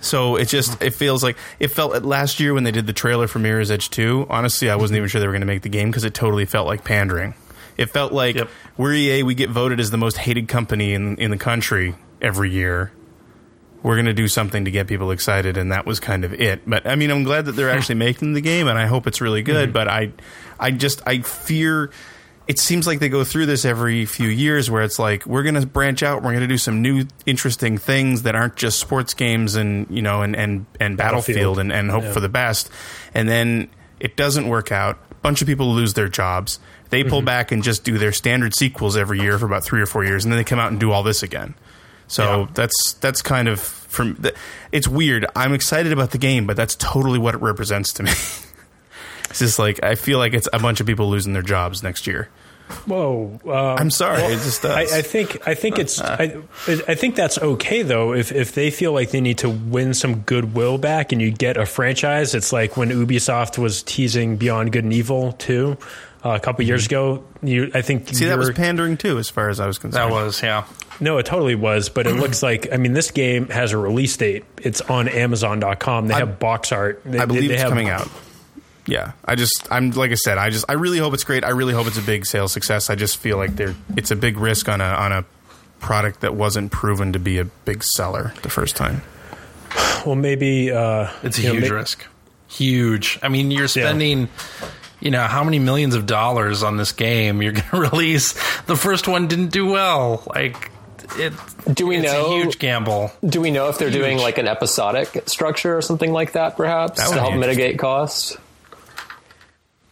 So 0.00 0.36
it 0.36 0.46
just 0.48 0.82
it 0.82 0.94
feels 0.94 1.22
like 1.22 1.36
it 1.60 1.68
felt 1.68 2.02
last 2.04 2.40
year 2.40 2.54
when 2.54 2.64
they 2.64 2.70
did 2.72 2.86
the 2.86 2.92
trailer 2.92 3.28
for 3.28 3.38
Mirror's 3.38 3.70
Edge 3.70 3.88
2. 3.90 4.26
Honestly, 4.28 4.68
I 4.70 4.76
wasn't 4.76 4.96
even 4.96 5.08
sure 5.08 5.20
they 5.20 5.26
were 5.28 5.32
going 5.32 5.42
to 5.42 5.46
make 5.46 5.62
the 5.62 5.68
game 5.68 5.90
because 5.90 6.04
it 6.04 6.12
totally 6.14 6.44
felt 6.44 6.66
like 6.66 6.82
pandering. 6.84 7.34
It 7.76 7.86
felt 7.90 8.12
like 8.12 8.36
Yep. 8.36 8.48
we're 8.76 8.92
EA, 8.94 9.22
we 9.22 9.34
get 9.34 9.50
voted 9.50 9.80
as 9.80 9.90
the 9.90 9.96
most 9.96 10.18
hated 10.18 10.48
company 10.48 10.92
in 10.94 11.16
in 11.16 11.30
the 11.30 11.36
country 11.36 11.94
every 12.20 12.50
year. 12.50 12.90
We're 13.82 13.96
going 13.96 14.06
to 14.06 14.12
do 14.12 14.28
something 14.28 14.64
to 14.64 14.70
get 14.70 14.86
people 14.86 15.10
excited, 15.10 15.56
and 15.56 15.72
that 15.72 15.86
was 15.86 15.98
kind 15.98 16.24
of 16.24 16.32
it. 16.32 16.62
But 16.68 16.86
I 16.86 16.94
mean, 16.94 17.10
I'm 17.10 17.24
glad 17.24 17.46
that 17.46 17.52
they're 17.52 17.70
actually 17.70 17.96
making 17.96 18.32
the 18.34 18.40
game, 18.40 18.68
and 18.68 18.78
I 18.78 18.86
hope 18.86 19.06
it's 19.06 19.20
really 19.20 19.42
good. 19.42 19.70
Mm-hmm. 19.70 19.72
But 19.72 19.88
I, 19.88 20.12
I 20.60 20.70
just 20.70 21.02
I 21.06 21.20
fear. 21.20 21.90
It 22.48 22.58
seems 22.58 22.86
like 22.86 22.98
they 22.98 23.08
go 23.08 23.22
through 23.24 23.46
this 23.46 23.64
every 23.64 24.04
few 24.04 24.28
years, 24.28 24.70
where 24.70 24.82
it's 24.82 24.98
like 24.98 25.26
we're 25.26 25.42
going 25.42 25.54
to 25.54 25.66
branch 25.66 26.02
out, 26.02 26.22
we're 26.22 26.30
going 26.30 26.42
to 26.42 26.48
do 26.48 26.58
some 26.58 26.82
new, 26.82 27.06
interesting 27.24 27.78
things 27.78 28.22
that 28.22 28.34
aren't 28.34 28.56
just 28.56 28.78
sports 28.78 29.14
games 29.14 29.54
and 29.54 29.86
you 29.90 30.02
know 30.02 30.22
and 30.22 30.36
and 30.36 30.66
and 30.78 30.96
Battlefield, 30.96 31.36
Battlefield. 31.36 31.58
and, 31.58 31.72
and 31.72 31.90
hope 31.90 32.04
Yeah. 32.04 32.12
for 32.12 32.20
the 32.20 32.28
best, 32.28 32.70
and 33.14 33.28
then 33.28 33.68
it 34.00 34.16
doesn't 34.16 34.48
work 34.48 34.70
out. 34.72 34.98
A 35.10 35.14
bunch 35.22 35.40
of 35.40 35.46
people 35.46 35.72
lose 35.72 35.94
their 35.94 36.08
jobs. 36.08 36.58
They 36.90 37.04
pull 37.04 37.20
mm-hmm. 37.20 37.26
back 37.26 37.52
and 37.52 37.62
just 37.62 37.84
do 37.84 37.96
their 37.96 38.12
standard 38.12 38.54
sequels 38.54 38.96
every 38.96 39.20
year 39.20 39.38
for 39.38 39.46
about 39.46 39.64
three 39.64 39.80
or 39.80 39.86
four 39.86 40.04
years, 40.04 40.24
and 40.24 40.32
then 40.32 40.38
they 40.38 40.44
come 40.44 40.58
out 40.58 40.70
and 40.70 40.78
do 40.78 40.92
all 40.92 41.02
this 41.02 41.22
again. 41.22 41.54
So 42.12 42.40
Yeah. 42.42 42.46
that's 42.52 42.92
that's 43.00 43.22
kind 43.22 43.48
of 43.48 43.58
from. 43.58 44.22
It's 44.70 44.86
weird. 44.86 45.24
I'm 45.34 45.54
excited 45.54 45.92
about 45.94 46.10
the 46.10 46.18
game, 46.18 46.46
but 46.46 46.56
that's 46.56 46.74
totally 46.74 47.18
what 47.18 47.34
it 47.34 47.40
represents 47.40 47.90
to 47.94 48.02
me. 48.02 48.10
it's 49.30 49.38
just 49.38 49.58
like 49.58 49.82
I 49.82 49.94
feel 49.94 50.18
like 50.18 50.34
it's 50.34 50.46
a 50.52 50.58
bunch 50.58 50.80
of 50.80 50.86
people 50.86 51.08
losing 51.08 51.32
their 51.32 51.40
jobs 51.42 51.82
next 51.82 52.06
year. 52.06 52.28
Whoa! 52.86 53.40
Uh, 53.46 53.74
I'm 53.74 53.90
sorry, 53.90 54.22
it 54.24 54.36
just 54.42 54.60
does. 54.62 54.92
I, 54.92 54.98
I 54.98 55.02
think 55.02 55.46
I 55.48 55.54
think 55.54 55.78
it's 55.78 56.00
I, 56.02 56.36
I 56.66 56.94
think 56.94 57.16
that's 57.16 57.38
okay 57.38 57.80
though 57.80 58.12
if 58.12 58.30
if 58.30 58.52
they 58.52 58.70
feel 58.70 58.92
like 58.92 59.10
they 59.10 59.20
need 59.22 59.38
to 59.38 59.48
win 59.48 59.94
some 59.94 60.20
goodwill 60.20 60.76
back 60.76 61.12
and 61.12 61.20
you 61.22 61.30
get 61.30 61.56
a 61.56 61.64
franchise. 61.64 62.34
It's 62.34 62.52
like 62.52 62.76
when 62.76 62.90
Ubisoft 62.90 63.56
was 63.56 63.82
teasing 63.82 64.36
Beyond 64.36 64.72
Good 64.72 64.84
and 64.84 64.92
Evil 64.92 65.32
too 65.32 65.78
uh, 66.24 66.30
a 66.30 66.40
couple 66.40 66.64
years 66.64 66.86
ago. 66.86 67.24
You 67.42 67.70
I 67.74 67.82
think 67.82 68.08
See, 68.08 68.26
that 68.26 68.38
was 68.38 68.50
pandering 68.50 68.96
too, 68.96 69.18
as 69.18 69.28
far 69.28 69.48
as 69.48 69.60
I 69.60 69.66
was 69.66 69.78
concerned. 69.78 70.10
That 70.10 70.14
was, 70.14 70.42
yeah. 70.42 70.64
no, 71.00 71.18
it 71.18 71.26
totally 71.26 71.54
was. 71.54 71.88
But 71.88 72.06
it 72.06 72.14
looks 72.16 72.42
like 72.42 72.72
I 72.72 72.76
mean 72.76 72.92
this 72.92 73.10
game 73.10 73.48
has 73.48 73.72
a 73.72 73.78
release 73.78 74.16
date. 74.16 74.44
It's 74.58 74.80
on 74.82 75.08
Amazon.com. 75.08 76.08
They 76.08 76.14
have 76.14 76.38
box 76.38 76.72
art. 76.72 77.02
They, 77.04 77.18
I 77.18 77.24
believe 77.26 77.48
they 77.48 77.54
it's 77.54 77.62
have- 77.62 77.70
coming 77.70 77.88
out. 77.88 78.08
Yeah, 78.84 79.12
I 79.24 79.36
just 79.36 79.68
I'm 79.70 79.92
like 79.92 80.10
I 80.10 80.14
said, 80.14 80.38
I 80.38 80.50
just 80.50 80.64
I 80.68 80.72
really 80.72 80.98
hope 80.98 81.14
it's 81.14 81.22
great. 81.22 81.44
I 81.44 81.50
really 81.50 81.72
hope 81.72 81.86
it's 81.86 81.98
a 81.98 82.02
big 82.02 82.26
sales 82.26 82.50
success. 82.52 82.90
I 82.90 82.96
just 82.96 83.16
feel 83.16 83.36
like 83.36 83.54
there 83.54 83.76
it's 83.96 84.10
a 84.10 84.16
big 84.16 84.38
risk 84.38 84.68
on 84.68 84.80
a 84.80 84.84
on 84.84 85.12
a 85.12 85.24
product 85.78 86.20
that 86.22 86.34
wasn't 86.34 86.72
proven 86.72 87.12
to 87.12 87.20
be 87.20 87.38
a 87.38 87.44
big 87.44 87.84
seller 87.84 88.32
the 88.42 88.50
first 88.50 88.74
time. 88.74 89.02
Well, 90.04 90.16
maybe 90.16 90.70
uh, 90.72 91.10
It's 91.22 91.38
a 91.38 91.42
you 91.42 91.48
know, 91.48 91.54
huge 91.54 91.70
risk. 91.70 92.06
Huge. 92.48 93.18
I 93.22 93.28
mean, 93.28 93.50
you're 93.52 93.68
spending, 93.68 94.28
you 95.02 95.10
know, 95.10 95.22
how 95.22 95.44
many 95.44 95.58
millions 95.58 95.94
of 95.94 96.06
dollars 96.06 96.62
on 96.62 96.76
this 96.76 96.92
game 96.92 97.42
you're 97.42 97.52
going 97.60 97.68
to 97.70 97.76
release? 97.76 98.32
The 98.62 98.76
first 98.76 99.08
one 99.08 99.28
didn't 99.28 99.48
do 99.48 99.66
well. 99.66 100.22
Like, 100.26 100.70
it. 101.18 101.32
Do 101.74 101.86
we 101.86 101.96
it's 101.98 102.06
know- 102.12 102.32
a 102.34 102.42
huge 102.42 102.58
gamble? 102.58 103.10
Do 103.24 103.40
we 103.40 103.50
know 103.50 103.68
if 103.68 103.78
they're 103.78 103.90
doing 103.90 104.18
like 104.18 104.38
an 104.38 104.48
episodic 104.48 105.28
structure 105.28 105.76
or 105.76 105.82
something 105.82 106.10
like 106.12 106.32
that, 106.32 106.56
perhaps, 106.56 106.98
That 106.98 107.14
to 107.14 107.20
help 107.20 107.34
mitigate 107.34 107.78
costs? 107.78 108.36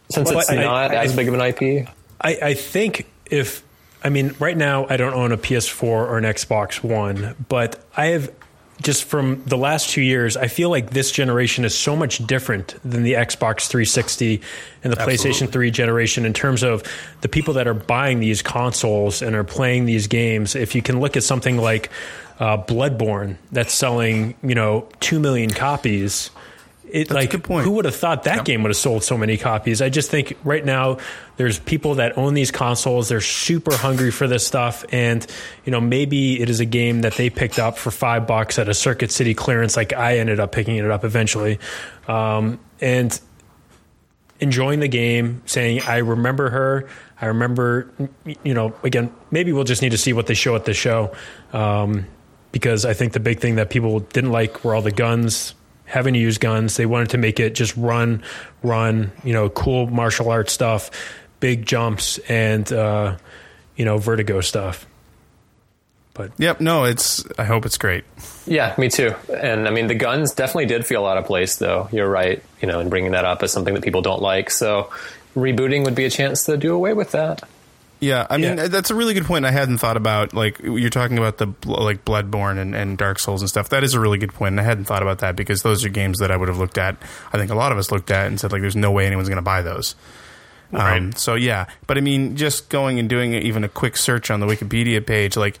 Since 0.09 0.29
Well, 0.29 0.39
it's 0.39 0.49
I- 0.49 0.55
not 0.55 0.91
I- 0.91 1.03
as 1.05 1.15
big 1.15 1.27
of 1.27 1.33
an 1.33 1.41
IP. 1.41 1.87
I, 2.19 2.37
I 2.41 2.53
think 2.53 3.07
if 3.25 3.63
I 4.03 4.09
mean 4.09 4.35
right 4.39 4.57
now 4.57 4.85
I 4.89 4.97
don't 4.97 5.13
own 5.13 5.31
a 5.31 5.37
PS4 5.37 5.83
or 5.83 6.17
an 6.17 6.23
Xbox 6.23 6.83
One, 6.83 7.35
but 7.49 7.83
I 7.95 8.07
have 8.07 8.31
just 8.81 9.03
from 9.03 9.43
the 9.45 9.57
last 9.57 9.89
two 9.89 10.01
years, 10.01 10.35
I 10.35 10.47
feel 10.47 10.69
like 10.69 10.89
this 10.89 11.11
generation 11.11 11.65
is 11.65 11.77
so 11.77 11.95
much 11.95 12.25
different 12.25 12.75
than 12.83 13.03
the 13.03 13.13
Xbox 13.13 13.67
360 13.67 14.41
and 14.83 14.91
the 14.91 14.97
PlayStation 14.97 15.49
3 15.49 15.71
generation 15.71 16.25
in 16.25 16.33
terms 16.33 16.63
of 16.63 16.83
the 17.21 17.29
people 17.29 17.53
that 17.55 17.67
are 17.67 17.73
buying 17.73 18.19
these 18.19 18.41
consoles 18.41 19.21
and 19.21 19.35
are 19.35 19.43
playing 19.43 19.85
these 19.85 20.07
games. 20.07 20.55
If 20.55 20.73
you 20.75 20.81
can 20.81 20.99
look 20.99 21.15
at 21.15 21.23
something 21.23 21.57
like 21.57 21.89
uh, 22.39 22.57
Bloodborne 22.57 23.37
that's 23.51 23.73
selling, 23.73 24.35
you 24.41 24.55
know, 24.55 24.87
two 24.99 25.19
million 25.19 25.51
copies. 25.51 26.31
It, 26.91 27.09
a 27.09 27.13
like, 27.13 27.29
good 27.29 27.43
point. 27.43 27.65
Who 27.65 27.71
would 27.71 27.85
have 27.85 27.95
thought 27.95 28.23
that 28.23 28.43
game 28.43 28.63
would 28.63 28.69
have 28.69 28.77
sold 28.77 29.03
so 29.03 29.17
many 29.17 29.37
copies? 29.37 29.81
I 29.81 29.89
just 29.89 30.11
think 30.11 30.37
right 30.43 30.63
now 30.63 30.97
there's 31.37 31.57
people 31.57 31.95
that 31.95 32.17
own 32.17 32.33
these 32.33 32.51
consoles. 32.51 33.07
They're 33.07 33.21
super 33.21 33.75
hungry 33.75 34.11
for 34.11 34.27
this 34.27 34.45
stuff, 34.45 34.83
and 34.91 35.25
you 35.65 35.71
know 35.71 35.79
maybe 35.79 36.41
it 36.41 36.49
is 36.49 36.59
a 36.59 36.65
game 36.65 37.01
that 37.01 37.13
they 37.13 37.29
picked 37.29 37.59
up 37.59 37.77
for 37.77 37.91
five 37.91 38.27
bucks 38.27 38.59
at 38.59 38.67
a 38.67 38.73
Circuit 38.73 39.11
City 39.11 39.33
clearance, 39.33 39.77
like 39.77 39.93
I 39.93 40.17
ended 40.17 40.41
up 40.41 40.51
picking 40.51 40.75
it 40.75 40.91
up 40.91 41.05
eventually, 41.05 41.59
um, 42.09 42.59
and 42.81 43.17
enjoying 44.41 44.81
the 44.81 44.89
game, 44.89 45.43
saying 45.45 45.81
I 45.83 45.97
remember 45.97 46.49
her. 46.49 46.89
I 47.21 47.27
remember, 47.27 47.89
you 48.43 48.53
know, 48.53 48.73
again, 48.83 49.13
maybe 49.29 49.53
we'll 49.53 49.63
just 49.63 49.81
need 49.81 49.91
to 49.91 49.97
see 49.97 50.11
what 50.11 50.27
they 50.27 50.33
show 50.33 50.55
at 50.55 50.65
the 50.65 50.73
show, 50.73 51.15
um, 51.53 52.07
because 52.51 52.83
I 52.83 52.93
think 52.93 53.13
the 53.13 53.19
big 53.21 53.39
thing 53.39 53.55
that 53.55 53.69
people 53.69 54.01
didn't 54.01 54.31
like 54.31 54.65
were 54.65 54.75
all 54.75 54.81
the 54.81 54.91
guns 54.91 55.53
having 55.91 56.13
to 56.13 56.19
use 56.19 56.37
guns. 56.37 56.77
They 56.77 56.85
wanted 56.85 57.09
to 57.09 57.17
make 57.17 57.41
it 57.41 57.53
just 57.53 57.75
run, 57.75 58.23
run, 58.63 59.11
you 59.25 59.33
know, 59.33 59.49
cool 59.49 59.87
martial 59.87 60.29
arts 60.29 60.53
stuff, 60.53 60.89
big 61.41 61.65
jumps, 61.65 62.17
and 62.29 62.71
uh, 62.71 63.17
you 63.75 63.83
know, 63.83 63.97
vertigo 63.97 64.39
stuff. 64.39 64.87
But 66.13 66.31
Yep, 66.37 66.61
no, 66.61 66.85
it's 66.85 67.25
I 67.37 67.43
hope 67.43 67.65
it's 67.65 67.77
great. 67.77 68.05
Yeah, 68.45 68.73
me 68.77 68.87
too. 68.87 69.13
And 69.29 69.67
I 69.67 69.71
mean, 69.71 69.87
the 69.87 69.95
guns 69.95 70.33
definitely 70.33 70.67
did 70.67 70.85
feel 70.85 71.05
out 71.05 71.17
of 71.17 71.25
place, 71.25 71.57
though. 71.57 71.89
You're 71.91 72.09
right, 72.09 72.41
you 72.61 72.69
know, 72.69 72.79
in 72.79 72.87
bringing 72.87 73.11
that 73.11 73.25
up 73.25 73.43
as 73.43 73.51
something 73.51 73.73
that 73.73 73.83
people 73.83 74.01
don't 74.01 74.21
like. 74.21 74.49
So 74.49 74.89
rebooting 75.35 75.83
would 75.83 75.95
be 75.95 76.05
a 76.05 76.09
chance 76.09 76.45
to 76.45 76.55
do 76.55 76.73
away 76.73 76.93
with 76.93 77.11
that. 77.11 77.43
Yeah, 78.01 78.25
I 78.29 78.37
mean 78.37 78.57
Yeah. 78.57 78.67
that's 78.67 78.89
a 78.89 78.95
really 78.95 79.13
good 79.13 79.25
point. 79.25 79.45
I 79.45 79.51
hadn't 79.51 79.77
thought 79.77 79.95
about 79.95 80.33
like 80.33 80.59
you're 80.59 80.89
talking 80.89 81.17
about 81.19 81.37
the 81.37 81.53
like 81.65 82.03
Bloodborne 82.03 82.57
and, 82.57 82.75
and 82.75 82.97
Dark 82.97 83.19
Souls 83.19 83.41
and 83.41 83.49
stuff. 83.49 83.69
That 83.69 83.83
is 83.83 83.93
a 83.93 83.99
really 83.99 84.17
good 84.17 84.33
point. 84.33 84.53
And 84.53 84.59
I 84.59 84.63
hadn't 84.63 84.85
thought 84.85 85.03
about 85.03 85.19
that 85.19 85.35
because 85.35 85.61
those 85.61 85.85
are 85.85 85.89
games 85.89 86.17
that 86.17 86.31
I 86.31 86.35
would 86.35 86.47
have 86.49 86.57
looked 86.57 86.79
at. 86.79 86.97
I 87.31 87.37
think 87.37 87.51
a 87.51 87.55
lot 87.55 87.71
of 87.71 87.77
us 87.77 87.91
looked 87.91 88.09
at 88.11 88.25
and 88.27 88.39
said 88.39 88.51
like, 88.51 88.61
"There's 88.61 88.75
no 88.75 88.91
way 88.91 89.05
anyone's 89.05 89.29
going 89.29 89.37
to 89.37 89.41
buy 89.43 89.61
those." 89.61 89.95
Um, 90.73 91.11
so 91.13 91.35
yeah, 91.35 91.65
but 91.85 91.97
I 91.97 92.01
mean, 92.01 92.37
just 92.37 92.69
going 92.69 92.97
and 92.97 93.09
doing 93.09 93.33
even 93.33 93.63
a 93.63 93.69
quick 93.69 93.97
search 93.97 94.31
on 94.31 94.39
the 94.39 94.47
Wikipedia 94.47 95.05
page, 95.05 95.35
like 95.37 95.59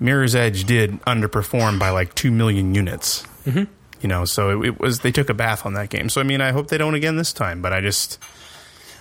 Mirror's 0.00 0.34
Edge 0.34 0.64
did 0.64 1.00
underperform 1.02 1.78
by 1.78 1.90
like 1.90 2.14
two 2.14 2.30
million 2.30 2.74
units. 2.74 3.24
Mm-hmm. 3.46 3.64
You 4.00 4.08
know, 4.08 4.24
so 4.24 4.62
it, 4.62 4.66
it 4.68 4.80
was 4.80 5.00
they 5.00 5.12
took 5.12 5.28
a 5.28 5.34
bath 5.34 5.66
on 5.66 5.74
that 5.74 5.90
game. 5.90 6.08
So 6.08 6.20
I 6.20 6.24
mean, 6.24 6.40
I 6.40 6.52
hope 6.52 6.68
they 6.68 6.78
don't 6.78 6.94
again 6.94 7.16
this 7.16 7.32
time. 7.32 7.60
But 7.62 7.72
I 7.72 7.80
just, 7.82 8.18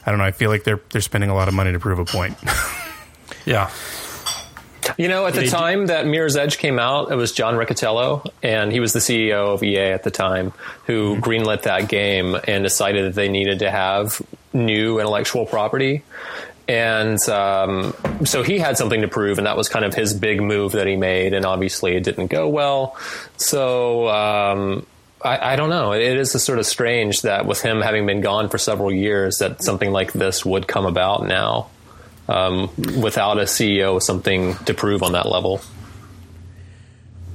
I 0.07 0.09
don't 0.09 0.19
know. 0.19 0.25
I 0.25 0.31
feel 0.31 0.49
like 0.49 0.63
they're 0.63 0.79
they're 0.89 1.01
spending 1.01 1.29
a 1.29 1.35
lot 1.35 1.49
of 1.49 1.53
money 1.53 1.73
to 1.73 1.79
prove 1.79 1.99
a 1.99 2.05
point. 2.05 2.37
Yeah. 3.45 3.71
You 4.97 5.07
know, 5.07 5.25
at 5.25 5.33
the 5.33 5.47
time 5.47 5.87
that 5.87 6.05
Mirror's 6.05 6.35
Edge 6.35 6.57
came 6.57 6.79
out, 6.79 7.11
it 7.11 7.15
was 7.15 7.31
John 7.31 7.55
Riccitiello, 7.55 8.29
and 8.43 8.73
he 8.73 8.81
was 8.81 8.91
the 8.91 8.99
CEO 8.99 9.53
of 9.53 9.63
EA 9.63 9.91
at 9.91 10.03
the 10.03 10.11
time, 10.11 10.51
who 10.85 11.15
greenlit 11.17 11.63
that 11.63 11.87
game 11.87 12.37
and 12.45 12.63
decided 12.63 13.05
that 13.05 13.15
they 13.15 13.29
needed 13.29 13.59
to 13.59 13.71
have 13.71 14.21
new 14.53 14.99
intellectual 14.99 15.45
property. 15.45 16.03
And 16.67 17.17
um, 17.29 17.93
so 18.25 18.43
he 18.43 18.59
had 18.59 18.77
something 18.77 19.01
to 19.01 19.07
prove, 19.07 19.37
and 19.37 19.47
that 19.47 19.55
was 19.55 19.69
kind 19.69 19.85
of 19.85 19.93
his 19.93 20.13
big 20.13 20.41
move 20.41 20.73
that 20.73 20.87
he 20.87 20.97
made. 20.97 21.33
And 21.33 21.45
obviously, 21.45 21.95
it 21.95 22.03
didn't 22.03 22.27
go 22.27 22.49
well. 22.49 22.97
So 23.37 24.09
um, 24.09 24.85
I, 25.27 25.53
I 25.53 25.55
don't 25.55 25.69
know. 25.69 25.91
It 25.93 26.17
is 26.17 26.31
sort 26.43 26.59
of 26.59 26.65
strange 26.65 27.21
that 27.21 27.45
with 27.45 27.61
him 27.61 27.81
having 27.81 28.05
been 28.05 28.21
gone 28.21 28.49
for 28.49 28.57
several 28.57 28.91
years, 28.91 29.37
that 29.37 29.63
something 29.63 29.91
like 29.91 30.13
this 30.13 30.45
would 30.45 30.67
come 30.67 30.85
about 30.85 31.25
now 31.25 31.69
um, 32.27 32.69
without 33.01 33.37
a 33.37 33.43
CEO 33.43 33.95
with 33.95 34.03
something 34.03 34.55
to 34.65 34.73
prove 34.73 35.03
on 35.03 35.13
that 35.13 35.27
level. 35.27 35.61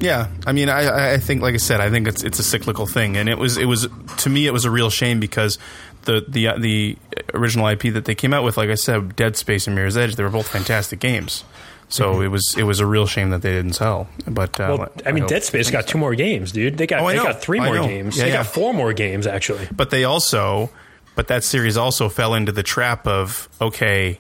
Yeah, 0.01 0.29
I 0.47 0.53
mean, 0.53 0.69
I, 0.69 1.15
I 1.15 1.19
think, 1.19 1.43
like 1.43 1.55
I 1.55 1.59
said, 1.59 1.81
I 1.81 1.89
think 1.89 2.09
it's 2.09 2.25
it's 2.25 2.41
a 2.41 2.43
cyclical 2.43 2.87
thing, 2.87 3.17
and 3.17 3.29
it 3.29 3.39
was 3.39 3.57
it 3.57 3.67
was 3.67 3.87
to 4.19 4.29
me 4.29 4.49
it 4.49 4.53
was 4.53 4.65
a 4.65 4.71
real 4.71 4.91
shame 4.91 5.21
because 5.21 5.59
the 6.03 6.25
the 6.27 6.49
uh, 6.49 6.59
the 6.59 6.99
original 7.33 7.69
IP 7.69 7.93
that 7.95 8.05
they 8.05 8.17
came 8.17 8.35
out 8.35 8.43
with, 8.43 8.57
like 8.57 8.69
I 8.69 8.75
said, 8.75 9.15
Dead 9.15 9.37
Space 9.37 9.69
and 9.69 9.77
Mirror's 9.77 9.97
Edge, 9.97 10.17
they 10.17 10.25
were 10.25 10.31
both 10.31 10.49
fantastic 10.49 10.99
games. 10.99 11.45
So 11.93 12.23
it 12.23 12.29
was 12.29 12.55
it 12.57 12.63
was 12.63 12.81
a 12.81 12.87
real 12.87 13.07
shame 13.07 13.31
that 13.31 13.43
they 13.43 13.53
didn't 13.53 13.75
sell. 13.75 14.09
But 14.27 14.59
uh, 14.59 14.77
well, 14.79 14.93
I 15.05 15.13
mean, 15.13 15.27
Dead 15.27 15.45
Space 15.45 15.71
got 15.71 15.87
two 15.87 15.99
more 15.99 16.15
games, 16.15 16.51
dude. 16.51 16.79
They 16.79 16.87
got 16.87 17.03
Oh, 17.03 17.09
they 17.09 17.17
got 17.17 17.43
three 17.43 17.61
I 17.61 17.67
more 17.67 17.87
games. 17.87 18.17
Yeah, 18.17 18.25
they 18.25 18.31
yeah. 18.31 18.37
got 18.39 18.47
four 18.47 18.73
more 18.73 18.93
games 18.95 19.27
actually. 19.27 19.69
But 19.71 19.91
they 19.91 20.05
also, 20.05 20.71
but 21.15 21.29
that 21.29 21.45
series 21.45 21.77
also 21.77 22.09
fell 22.09 22.33
into 22.35 22.51
the 22.51 22.63
trap 22.63 23.07
of 23.07 23.49
okay, 23.61 24.19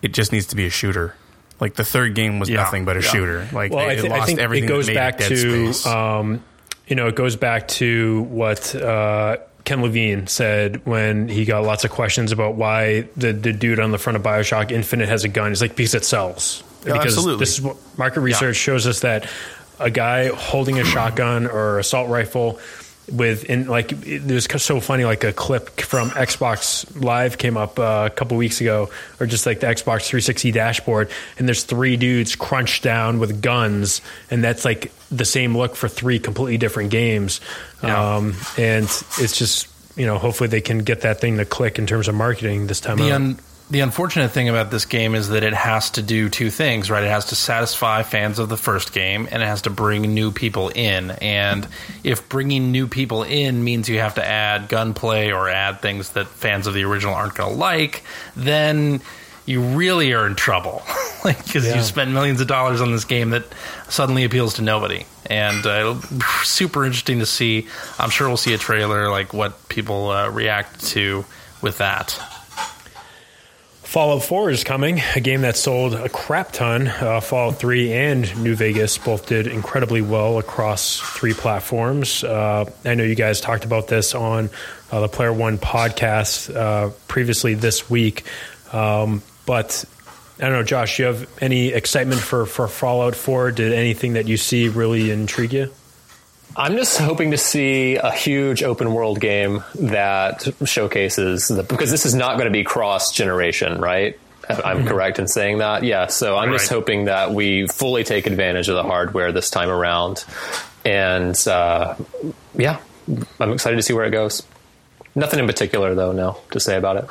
it 0.00 0.12
just 0.12 0.30
needs 0.32 0.46
to 0.46 0.56
be 0.56 0.66
a 0.66 0.70
shooter. 0.70 1.14
Like 1.58 1.74
the 1.74 1.84
third 1.84 2.14
game 2.14 2.38
was 2.38 2.48
Yeah, 2.48 2.58
nothing 2.58 2.84
but 2.84 2.96
a 2.96 3.02
shooter. 3.02 3.48
Like 3.52 3.72
Well, 3.72 3.84
they, 3.86 3.92
I, 3.92 3.96
it 3.96 4.02
thi- 4.02 4.10
I 4.10 4.24
think 4.24 4.38
everything 4.38 4.64
it 4.68 4.72
goes 4.72 4.88
back 4.88 5.18
to, 5.18 5.72
um, 5.86 6.42
you 6.86 6.94
know, 6.96 7.08
it 7.08 7.16
goes 7.16 7.34
back 7.36 7.66
to 7.68 8.22
what 8.30 8.74
uh, 8.74 9.38
Ken 9.64 9.82
Levine 9.82 10.26
said 10.26 10.84
when 10.86 11.28
he 11.28 11.44
got 11.44 11.64
lots 11.64 11.84
of 11.84 11.90
questions 11.90 12.32
about 12.32 12.54
why 12.54 13.02
the, 13.16 13.32
the 13.32 13.52
dude 13.52 13.80
on 13.80 13.90
the 13.90 13.98
front 13.98 14.16
of 14.16 14.22
Bioshock 14.22 14.70
Infinite 14.70 15.08
has 15.08 15.24
a 15.24 15.28
gun. 15.28 15.50
He's 15.50 15.60
like, 15.60 15.76
because 15.76 15.94
it 15.94 16.04
sells. 16.04 16.62
Yeah, 16.86 16.94
because 16.94 17.16
absolutely. 17.16 17.40
this 17.40 17.58
is 17.58 17.62
what 17.62 17.76
market 17.98 18.20
research 18.20 18.56
shows 18.56 18.86
us 18.86 19.00
that 19.00 19.28
a 19.78 19.90
guy 19.90 20.28
holding 20.28 20.78
a 20.78 20.84
shotgun 20.84 21.46
or 21.46 21.78
assault 21.78 22.08
rifle 22.08 22.58
with 23.12 23.44
in 23.44 23.66
like 23.66 23.92
it 24.06 24.24
was 24.24 24.44
so 24.62 24.80
funny 24.80 25.04
like 25.04 25.24
a 25.24 25.32
clip 25.32 25.80
from 25.80 26.10
Xbox 26.10 26.84
Live 27.02 27.38
came 27.38 27.56
up 27.56 27.78
uh, 27.78 28.08
a 28.10 28.14
couple 28.14 28.36
weeks 28.36 28.60
ago 28.60 28.88
or 29.18 29.26
just 29.26 29.46
like 29.46 29.60
the 29.60 29.66
Xbox 29.66 30.06
360 30.06 30.52
dashboard 30.52 31.10
and 31.38 31.48
there's 31.48 31.64
three 31.64 31.96
dudes 31.96 32.36
crunched 32.36 32.82
down 32.82 33.18
with 33.18 33.42
guns 33.42 34.00
and 34.30 34.42
that's 34.44 34.64
like 34.64 34.92
the 35.10 35.24
same 35.24 35.56
look 35.56 35.76
for 35.76 35.88
three 35.88 36.18
completely 36.18 36.58
different 36.58 36.90
games 36.90 37.40
Yeah. 37.82 38.16
um, 38.16 38.34
and 38.56 38.84
it's 38.84 39.36
just 39.38 39.68
you 39.96 40.06
know 40.06 40.18
hopefully 40.18 40.48
they 40.48 40.60
can 40.60 40.78
get 40.78 41.00
that 41.02 41.20
thing 41.20 41.36
to 41.38 41.44
click 41.44 41.78
in 41.78 41.86
terms 41.86 42.06
of 42.08 42.14
marketing 42.14 42.66
this 42.68 42.80
time 42.80 42.98
The 42.98 43.10
out. 43.10 43.12
un- 43.20 43.38
the 43.70 43.80
unfortunate 43.80 44.32
thing 44.32 44.48
about 44.48 44.70
this 44.72 44.84
game 44.84 45.14
is 45.14 45.28
that 45.28 45.44
it 45.44 45.52
has 45.54 45.90
to 45.90 46.02
do 46.02 46.28
two 46.28 46.50
things, 46.50 46.90
right? 46.90 47.04
It 47.04 47.08
has 47.10 47.26
to 47.26 47.36
satisfy 47.36 48.02
fans 48.02 48.38
of 48.38 48.48
the 48.48 48.56
first 48.56 48.92
game, 48.92 49.28
and 49.30 49.42
it 49.42 49.46
has 49.46 49.62
to 49.62 49.70
bring 49.70 50.02
new 50.12 50.32
people 50.32 50.70
in. 50.70 51.10
And 51.12 51.68
if 52.02 52.28
bringing 52.28 52.72
new 52.72 52.88
people 52.88 53.22
in 53.22 53.62
means 53.62 53.88
you 53.88 54.00
have 54.00 54.16
to 54.16 54.26
add 54.26 54.68
gunplay 54.68 55.30
or 55.30 55.48
add 55.48 55.80
things 55.80 56.10
that 56.10 56.26
fans 56.26 56.66
of 56.66 56.74
the 56.74 56.82
original 56.84 57.14
aren't 57.14 57.34
going 57.36 57.52
to 57.52 57.56
like, 57.58 58.02
then 58.34 59.00
you 59.46 59.60
really 59.62 60.12
are 60.12 60.26
in 60.26 60.34
trouble, 60.34 60.82
like 61.24 61.42
because 61.44 61.66
Yeah. 61.66 61.76
you 61.76 61.82
spent 61.82 62.10
millions 62.10 62.40
of 62.40 62.46
dollars 62.48 62.80
on 62.80 62.92
this 62.92 63.04
game 63.04 63.30
that 63.30 63.44
suddenly 63.88 64.24
appeals 64.24 64.54
to 64.54 64.62
nobody. 64.62 65.06
And 65.26 65.64
uh, 65.64 65.70
it'll 65.70 65.94
be 65.94 66.20
super 66.42 66.84
interesting 66.84 67.20
to 67.20 67.26
see. 67.26 67.68
I'm 68.00 68.10
sure 68.10 68.26
we'll 68.26 68.36
see 68.36 68.52
a 68.54 68.58
trailer, 68.58 69.08
like 69.10 69.32
what 69.32 69.68
people 69.68 70.10
uh, 70.10 70.28
react 70.28 70.84
to 70.88 71.24
with 71.62 71.78
that. 71.78 72.20
Fallout 73.90 74.22
4 74.22 74.50
is 74.50 74.62
coming, 74.62 75.02
a 75.16 75.20
game 75.20 75.40
that 75.40 75.56
sold 75.56 75.94
a 75.94 76.08
crap 76.08 76.52
ton. 76.52 76.86
Uh, 76.86 77.20
Fallout 77.20 77.58
3 77.58 77.92
and 77.92 78.40
New 78.40 78.54
Vegas 78.54 78.96
both 78.98 79.26
did 79.26 79.48
incredibly 79.48 80.00
well 80.00 80.38
across 80.38 81.00
three 81.00 81.34
platforms. 81.34 82.22
Uh, 82.22 82.70
I 82.84 82.94
know 82.94 83.02
you 83.02 83.16
guys 83.16 83.40
talked 83.40 83.64
about 83.64 83.88
this 83.88 84.14
on 84.14 84.48
uh, 84.92 85.00
the 85.00 85.08
Player 85.08 85.32
One 85.32 85.58
podcast 85.58 86.54
uh, 86.54 86.90
previously 87.08 87.54
this 87.54 87.90
week. 87.90 88.22
Um, 88.72 89.22
but 89.44 89.84
I 90.38 90.42
don't 90.42 90.52
know, 90.52 90.62
Josh, 90.62 90.98
do 90.98 91.02
you 91.02 91.06
have 91.08 91.28
any 91.42 91.70
excitement 91.70 92.20
for, 92.20 92.46
for 92.46 92.68
Fallout 92.68 93.16
4? 93.16 93.50
Did 93.50 93.72
anything 93.72 94.12
that 94.12 94.28
you 94.28 94.36
see 94.36 94.68
really 94.68 95.10
intrigue 95.10 95.52
you? 95.52 95.72
I'm 96.56 96.76
just 96.76 96.98
hoping 96.98 97.30
to 97.30 97.38
see 97.38 97.96
a 97.96 98.10
huge 98.10 98.62
open 98.62 98.92
world 98.92 99.20
game 99.20 99.62
that 99.76 100.46
showcases 100.64 101.48
the 101.48 101.62
because 101.62 101.90
this 101.90 102.06
is 102.06 102.14
not 102.14 102.36
going 102.36 102.46
to 102.46 102.52
be 102.52 102.64
cross 102.64 103.12
generation, 103.12 103.80
right? 103.80 104.18
I'm 104.48 104.84
correct 104.84 105.18
in 105.20 105.28
saying 105.28 105.58
that. 105.58 105.84
Yeah, 105.84 106.06
so 106.06 106.36
I'm 106.36 106.50
just 106.52 106.68
hoping 106.68 107.04
that 107.04 107.32
we 107.32 107.68
fully 107.68 108.02
take 108.02 108.26
advantage 108.26 108.68
of 108.68 108.74
the 108.74 108.82
hardware 108.82 109.30
this 109.30 109.48
time 109.48 109.68
around, 109.68 110.24
and 110.84 111.36
uh, 111.46 111.94
yeah, 112.56 112.80
I'm 113.38 113.52
excited 113.52 113.76
to 113.76 113.82
see 113.82 113.92
where 113.92 114.04
it 114.04 114.10
goes. 114.10 114.42
Nothing 115.14 115.40
in 115.40 115.46
particular, 115.46 115.94
though, 115.94 116.12
now 116.12 116.38
to 116.50 116.60
say 116.60 116.76
about 116.76 116.96
it. 116.96 117.06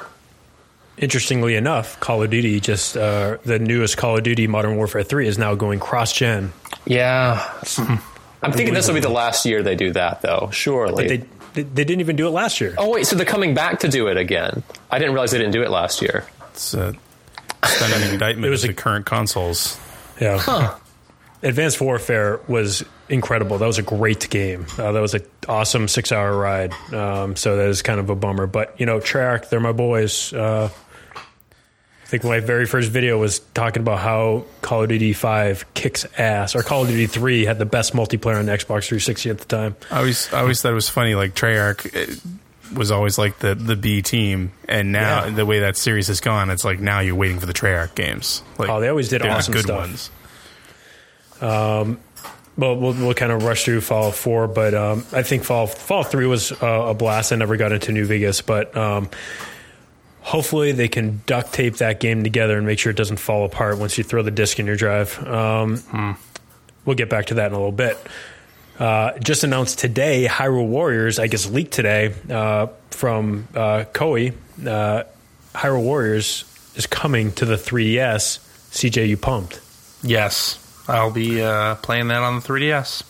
Interestingly 0.98 1.56
enough, 1.56 1.98
Call 2.02 2.24
of 2.24 2.30
Duty 2.30 2.60
just 2.60 2.98
uh, 2.98 3.38
the 3.46 3.58
newest 3.58 3.96
Call 3.96 4.18
of 4.18 4.24
Duty 4.24 4.48
Modern 4.48 4.76
Warfare 4.76 5.04
3 5.04 5.28
is 5.28 5.38
now 5.38 5.56
going 5.56 5.80
cross 5.80 6.12
gen. 6.12 6.52
Yeah, 6.86 7.42
I'm 8.42 8.52
thinking 8.54 8.74
this 8.74 8.88
will 8.88 8.94
be 8.96 9.00
the 9.02 9.10
last 9.10 9.46
year 9.46 9.62
they 9.64 9.76
do 9.76 9.92
that, 9.94 10.22
though. 10.22 10.50
Surely. 10.52 11.08
They, 11.08 11.18
they 11.54 11.64
they 11.64 11.84
didn't 11.84 12.00
even 12.02 12.16
do 12.16 12.28
it 12.28 12.32
last 12.32 12.62
year. 12.62 12.76
oh 12.78 12.90
wait, 12.92 13.06
so 13.08 13.16
they're 13.16 13.26
coming 13.26 13.54
back 13.54 13.80
to 13.80 13.88
do 13.88 14.08
it 14.08 14.18
again? 14.18 14.64
I 14.92 15.00
didn't 15.00 15.14
realize 15.14 15.32
they 15.32 15.40
didn't 15.40 15.54
do 15.54 15.64
it 15.64 15.70
last 15.72 16.02
year. 16.02 16.26
It's 16.52 16.74
uh, 16.74 16.94
it's 17.64 17.82
an 17.82 18.14
indictment 18.14 18.46
It 18.46 18.50
was 18.50 18.64
of 18.64 18.70
a- 18.70 18.74
the 18.74 18.82
current 18.82 19.06
consoles. 19.06 19.78
Yeah. 20.22 20.76
Advanced 21.42 21.80
Warfare 21.80 22.42
was 22.50 22.84
incredible. 23.08 23.58
That 23.58 23.66
was 23.66 23.78
a 23.78 23.82
great 23.84 24.30
game. 24.30 24.66
Uh, 24.78 24.92
that 24.92 25.00
was 25.00 25.14
an 25.14 25.24
awesome 25.48 25.88
six 25.88 26.12
hour 26.12 26.36
ride. 26.38 26.74
Um, 26.94 27.36
so 27.38 27.56
that 27.56 27.68
is 27.70 27.82
kind 27.82 28.00
of 28.02 28.10
a 28.10 28.16
bummer. 28.16 28.46
But, 28.46 28.76
you 28.78 28.86
know, 28.86 29.00
Treyarch, 29.00 29.48
they're 29.50 29.62
my 29.62 29.72
boys. 29.72 30.34
Uh, 30.34 30.70
I 32.10 32.12
think 32.12 32.24
my 32.24 32.40
very 32.40 32.66
first 32.66 32.90
video 32.90 33.20
was 33.20 33.38
talking 33.54 33.84
about 33.84 34.00
how 34.00 34.46
Call 34.64 34.82
of 34.82 34.90
Duty 34.90 35.14
5 35.14 35.76
kicks 35.76 36.08
ass, 36.18 36.56
or 36.56 36.64
Call 36.64 36.82
of 36.82 36.88
Duty 36.88 37.06
3 37.06 37.46
had 37.46 37.60
the 37.60 37.68
best 37.68 37.94
multiplayer 37.94 38.40
on 38.40 38.48
the 38.48 38.52
Xbox 38.52 38.88
360 38.88 39.30
at 39.30 39.38
the 39.38 39.46
time. 39.46 39.76
I 39.92 40.00
always 40.00 40.34
I 40.34 40.40
always 40.40 40.60
thought 40.60 40.72
it 40.72 40.76
was 40.76 40.90
funny. 40.90 41.14
Like 41.14 41.36
Treyarch 41.36 41.86
eh, 41.96 42.16
was 42.76 42.90
always 42.90 43.20
like 43.20 43.38
the 43.38 43.54
the 43.54 43.76
B 43.76 44.02
team, 44.02 44.54
and 44.68 44.92
now 44.92 45.26
Yeah. 45.26 45.30
the 45.30 45.46
way 45.46 45.60
that 45.60 45.78
series 45.78 46.08
has 46.08 46.20
gone, 46.20 46.50
it's 46.50 46.66
like 46.66 46.80
now 46.80 47.00
you're 47.00 47.14
waiting 47.14 47.40
for 47.40 47.46
the 47.46 47.54
Treyarch 47.54 47.94
games. 47.94 48.42
Like, 48.58 48.70
Oh, 48.70 48.80
they 48.80 48.88
always 48.88 49.10
did 49.10 49.22
awesome 49.24 49.54
good 49.54 49.66
stuff. 49.66 49.78
ones. 49.78 50.10
well, 51.40 51.96
we'll, 52.58 52.94
we'll 52.94 53.14
kind 53.14 53.32
of 53.32 53.44
rush 53.44 53.66
through 53.66 53.82
Fallout 53.82 54.16
4, 54.16 54.48
but 54.48 54.74
um, 54.74 55.06
I 55.14 55.22
think 55.22 55.44
Fallout, 55.44 55.70
Fallout 55.78 56.10
3 56.10 56.26
was 56.26 56.52
uh, 56.54 56.66
a 56.88 56.94
blast. 56.96 57.32
I 57.32 57.36
never 57.36 57.56
got 57.56 57.72
into 57.72 57.92
New 57.92 58.06
Vegas, 58.06 58.42
but 58.42 58.76
um, 58.76 59.10
hopefully 60.22 60.72
they 60.72 60.88
can 60.88 61.22
duct 61.26 61.54
tape 61.54 61.78
that 61.78 62.00
game 62.00 62.24
together 62.24 62.58
and 62.58 62.66
make 62.66 62.80
sure 62.80 62.90
it 62.92 62.98
doesn't 62.98 63.18
fall 63.18 63.46
apart 63.46 63.78
once 63.78 63.98
you 63.98 64.04
throw 64.04 64.22
the 64.22 64.32
disc 64.32 64.60
in 64.60 64.66
your 64.66 64.76
drive. 64.76 65.18
Um, 65.28 66.18
We'll 66.86 66.96
get 66.96 67.10
back 67.10 67.28
to 67.28 67.36
that 67.36 67.48
in 67.48 67.54
a 67.54 67.58
little 67.58 67.72
bit. 67.72 67.98
Uh, 68.80 69.18
just 69.20 69.44
announced 69.44 69.78
today, 69.78 70.26
Hyrule 70.28 70.68
Warriors, 70.68 71.20
I 71.20 71.28
guess 71.28 71.48
leaked 71.48 71.74
today 71.74 72.16
uh, 72.30 72.68
from 72.90 73.48
uh, 73.54 73.84
Koei. 73.94 74.34
Uh, 74.66 75.04
Hyrule 75.54 75.84
Warriors 75.84 76.46
is 76.76 76.88
coming 76.88 77.32
to 77.34 77.46
the 77.46 77.58
3DS. 77.58 78.40
CJ, 78.72 79.08
you 79.08 79.18
pumped? 79.18 79.60
Yes, 80.02 80.58
I'll 80.88 81.12
be 81.12 81.42
uh, 81.44 81.76
playing 81.76 82.08
that 82.08 82.24
on 82.24 82.40
the 82.40 82.42
3DS. 82.42 83.04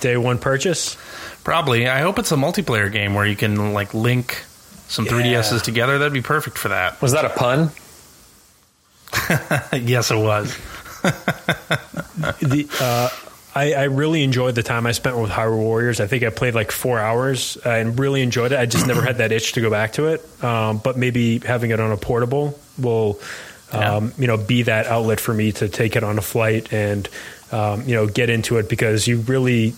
Day 0.00 0.16
one 0.16 0.38
purchase? 0.38 0.96
Probably. 1.42 1.88
I 1.88 2.00
hope 2.02 2.18
it's 2.20 2.30
a 2.30 2.36
multiplayer 2.36 2.92
game 2.92 3.14
where 3.14 3.26
you 3.26 3.34
can 3.34 3.72
like 3.72 3.94
link 3.94 4.44
some 4.88 5.06
3DSs 5.06 5.62
together. 5.62 5.98
That'd 5.98 6.12
be 6.12 6.22
perfect 6.22 6.58
for 6.58 6.68
that. 6.68 7.00
Was 7.02 7.12
that 7.12 7.24
a 7.24 7.30
pun? 7.30 7.70
yes, 9.72 10.10
it 10.10 10.16
was. 10.16 10.56
the 12.40 12.68
uh, 12.80 13.08
I, 13.54 13.72
I 13.72 13.84
really 13.84 14.22
enjoyed 14.22 14.54
the 14.54 14.62
time 14.62 14.86
I 14.86 14.92
spent 14.92 15.16
with 15.16 15.30
Hyrule 15.30 15.58
Warriors. 15.58 16.00
I 16.00 16.06
think 16.06 16.24
I 16.24 16.30
played 16.30 16.54
like 16.54 16.70
four 16.70 16.98
hours 16.98 17.56
uh, 17.64 17.70
and 17.70 17.98
really 17.98 18.22
enjoyed 18.22 18.52
it. 18.52 18.58
I 18.58 18.66
just 18.66 18.86
never 18.86 19.00
had 19.02 19.18
that 19.18 19.32
itch 19.32 19.52
to 19.52 19.60
go 19.60 19.70
back 19.70 19.94
to 19.94 20.08
it. 20.08 20.44
Um, 20.44 20.78
but 20.78 20.98
maybe 20.98 21.38
having 21.38 21.70
it 21.70 21.80
on 21.80 21.90
a 21.90 21.96
portable 21.96 22.58
will, 22.78 23.18
um, 23.72 24.12
you 24.18 24.26
know, 24.26 24.36
be 24.36 24.62
that 24.64 24.86
outlet 24.86 25.20
for 25.20 25.32
me 25.32 25.52
to 25.52 25.68
take 25.68 25.96
it 25.96 26.04
on 26.04 26.18
a 26.18 26.22
flight 26.22 26.72
and 26.72 27.08
um, 27.52 27.82
you 27.88 27.94
know 27.94 28.06
get 28.06 28.30
into 28.30 28.58
it 28.58 28.68
because 28.68 29.06
you 29.06 29.18
really 29.20 29.74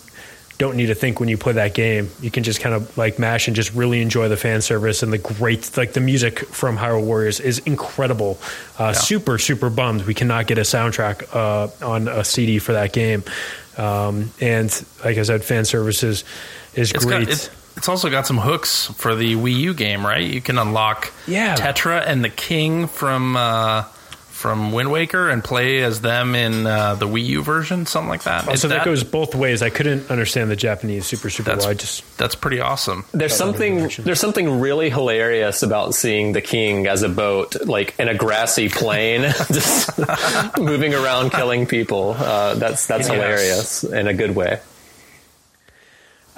don't 0.59 0.77
need 0.77 0.87
to 0.87 0.95
think 0.95 1.21
when 1.21 1.29
you 1.29 1.39
play 1.39 1.53
that 1.55 1.73
game. 1.73 2.11
You 2.21 2.31
can 2.31 2.43
just 2.43 2.61
kind 2.61 2.75
of 2.75 2.99
like 2.99 3.19
mash 3.19 3.47
and 3.47 3.55
just 3.55 3.73
really 3.75 4.03
enjoy 4.03 4.29
the 4.29 4.37
fan 4.37 4.61
service 4.61 5.03
and 5.05 5.13
the 5.13 5.19
great 5.19 5.77
like 5.77 5.93
the 5.93 6.01
music 6.01 6.41
from 6.41 6.77
Hyrule 6.77 7.05
Warriors 7.05 7.39
is 7.41 7.61
incredible. 7.61 8.39
Uh, 8.79 8.93
Super 8.93 9.39
super 9.39 9.71
bummed 9.71 10.03
we 10.05 10.15
cannot 10.15 10.47
get 10.49 10.59
a 10.59 10.63
soundtrack 10.63 11.33
uh, 11.35 11.69
on 11.87 12.09
a 12.09 12.25
CD 12.25 12.59
for 12.59 12.73
that 12.73 12.93
game. 12.93 13.23
Um, 13.77 14.33
and 14.41 14.85
like 15.05 15.17
I 15.19 15.23
said, 15.23 15.45
fan 15.45 15.65
services 15.65 16.25
is 16.75 16.91
It's 16.93 17.05
great. 17.05 17.27
got 17.29 17.33
it, 17.33 17.51
it's 17.77 17.89
also 17.89 18.11
got 18.11 18.27
some 18.27 18.39
hooks 18.39 18.87
for 18.97 19.15
the 19.15 19.35
Wii 19.37 19.55
U 19.61 19.75
game, 19.75 20.05
right? 20.05 20.29
You 20.29 20.41
can 20.41 20.59
unlock 20.59 21.13
Yeah. 21.29 21.55
Tetra 21.55 22.03
and 22.05 22.25
the 22.25 22.29
King 22.29 22.89
from 22.89 23.37
uh, 23.37 23.85
from 24.39 24.71
Wind 24.71 24.93
Waker 24.93 25.29
and 25.29 25.43
play 25.43 25.83
as 25.83 26.01
them 26.01 26.37
in 26.37 26.65
uh, 26.65 26.95
the 26.95 27.09
Wii 27.09 27.25
U 27.27 27.43
version, 27.43 27.87
something 27.87 28.09
like 28.09 28.23
that. 28.23 28.47
Oh, 28.47 28.55
so 28.55 28.69
that, 28.69 28.85
goes 28.85 29.03
both 29.03 29.35
ways. 29.35 29.63
I 29.63 29.71
couldn't 29.71 30.13
understand 30.13 30.49
the 30.49 30.55
Japanese 30.55 31.07
super 31.07 31.29
super 31.29 31.51
That's 31.51 31.65
well. 31.65 31.73
I 31.73 31.75
just 31.75 32.17
that's 32.19 32.37
pretty 32.37 32.61
awesome. 32.61 33.05
There's 33.11 33.35
something 33.35 33.91
there's 33.99 34.21
something 34.21 34.61
really 34.61 34.91
hilarious 34.91 35.65
about 35.65 35.97
seeing 35.97 36.35
the 36.35 36.41
king 36.41 36.87
as 36.87 37.03
a 37.03 37.09
boat, 37.09 37.67
like 37.67 37.99
in 37.99 38.07
a 38.07 38.15
grassy 38.15 38.69
plain, 38.69 39.23
just 39.53 39.91
moving 40.59 40.95
around, 40.95 41.31
killing 41.31 41.67
people. 41.67 42.13
Uh, 42.17 42.55
that's 42.55 42.87
that's 42.87 43.09
Yes. 43.09 43.15
hilarious 43.17 43.85
in 43.85 44.07
a 44.07 44.15
good 44.15 44.37
way. 44.37 44.61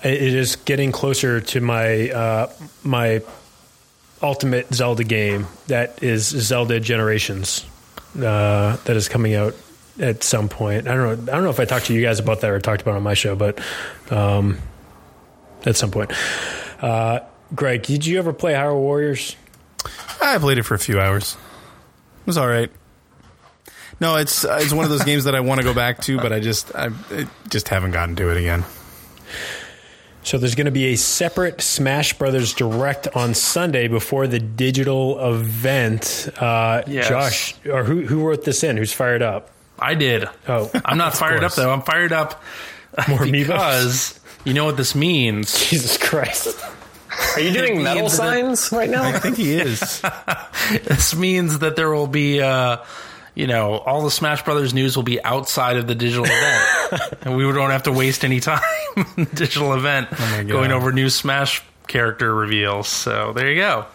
it 0.02 0.22
is 0.34 0.56
getting 0.56 0.90
closer 0.90 1.42
to 1.42 1.60
my 1.60 2.08
uh, 2.10 2.52
my 2.82 3.20
ultimate 4.22 4.72
Zelda 4.72 5.04
game. 5.04 5.46
That 5.66 6.02
is 6.02 6.24
Zelda 6.28 6.80
Generations. 6.80 7.66
Uh, 8.16 8.76
that 8.84 8.96
is 8.96 9.08
coming 9.08 9.34
out 9.34 9.54
at 9.98 10.22
some 10.24 10.48
point. 10.48 10.88
I 10.88 10.94
don't 10.94 11.26
know. 11.26 11.32
I 11.32 11.36
don't 11.36 11.44
know 11.44 11.50
if 11.50 11.60
I 11.60 11.64
talked 11.64 11.86
to 11.86 11.94
you 11.94 12.02
guys 12.02 12.18
about 12.18 12.40
that 12.40 12.50
or 12.50 12.58
talked 12.58 12.82
about 12.82 12.92
it 12.92 12.96
on 12.96 13.02
my 13.02 13.14
show, 13.14 13.36
but 13.36 13.60
um, 14.10 14.58
at 15.64 15.76
some 15.76 15.90
point. 15.90 16.12
Uh, 16.80 17.20
Greg, 17.54 17.82
did 17.82 18.06
you 18.06 18.18
ever 18.18 18.32
play 18.32 18.54
Hyrule 18.54 18.80
Warriors? 18.80 19.36
I 20.20 20.38
played 20.38 20.58
it 20.58 20.62
for 20.62 20.74
a 20.74 20.78
few 20.78 21.00
hours. 21.00 21.36
It 22.20 22.26
was 22.26 22.38
all 22.38 22.48
right. 22.48 22.70
No, 24.00 24.16
it's 24.16 24.44
it's 24.44 24.72
one 24.72 24.84
of 24.84 24.90
those 24.90 25.04
games 25.10 25.24
that 25.24 25.34
I 25.34 25.40
want 25.40 25.60
to 25.60 25.64
go 25.64 25.74
back 25.74 26.00
to, 26.02 26.16
but 26.18 26.32
I 26.32 26.40
just 26.40 26.74
I, 26.74 26.90
I 27.10 27.26
just 27.48 27.68
haven't 27.68 27.90
gotten 27.92 28.16
to 28.16 28.30
it 28.30 28.36
again. 28.38 28.64
So 30.22 30.36
there's 30.38 30.54
going 30.54 30.66
to 30.66 30.70
be 30.70 30.86
a 30.92 30.96
separate 30.96 31.60
Smash 31.62 32.16
Brothers 32.18 32.52
Direct 32.52 33.08
on 33.16 33.34
Sunday 33.34 33.88
before 33.88 34.26
the 34.26 34.38
digital 34.38 35.18
event. 35.32 36.28
Uh, 36.38 36.82
Yes. 36.86 37.08
Josh, 37.08 37.54
or 37.66 37.84
who 37.84 38.02
who 38.06 38.22
wrote 38.26 38.44
this 38.44 38.62
in? 38.62 38.76
Who's 38.76 38.92
fired 38.92 39.22
up? 39.22 39.50
I 39.78 39.94
did. 39.94 40.28
Oh, 40.46 40.70
I'm 40.84 40.98
not 40.98 41.16
fired 41.16 41.42
up 41.42 41.54
though. 41.54 41.72
I'm 41.72 41.82
fired 41.82 42.12
up 42.12 42.42
More 43.08 43.18
amiibos? 43.20 43.32
because 43.46 44.20
you 44.44 44.52
know 44.54 44.64
what 44.66 44.76
this 44.76 44.94
means. 44.94 45.68
Jesus 45.70 45.96
Christ! 45.96 46.54
Are 47.34 47.40
you 47.40 47.52
doing 47.52 47.82
metal 47.82 48.08
signs 48.10 48.70
right 48.72 48.88
now? 48.90 49.02
I 49.02 49.18
think 49.18 49.36
he 49.36 49.54
is. 49.54 50.02
This 50.84 51.16
means 51.16 51.58
that 51.60 51.74
there 51.74 51.90
will 51.90 52.06
be, 52.06 52.40
uh, 52.40 52.76
you 53.34 53.46
know, 53.46 53.78
all 53.78 54.02
the 54.02 54.10
Smash 54.10 54.44
Brothers 54.44 54.74
news 54.74 54.96
will 54.96 55.02
be 55.04 55.22
outside 55.22 55.76
of 55.76 55.86
the 55.86 55.94
digital 55.94 56.24
event, 56.28 57.14
and 57.22 57.36
we 57.36 57.44
don't 57.44 57.70
have 57.70 57.84
to 57.84 57.92
waste 57.92 58.24
any 58.24 58.40
time 58.40 58.60
in 58.96 59.04
the 59.16 59.24
digital 59.34 59.74
event 59.74 60.10
my 60.12 60.42
going 60.44 60.72
over 60.72 60.92
new 60.92 61.08
Smash 61.10 61.62
character 61.86 62.34
reveals. 62.34 62.88
So 62.88 63.32
there 63.32 63.50
you 63.50 63.56
go. 63.60 63.86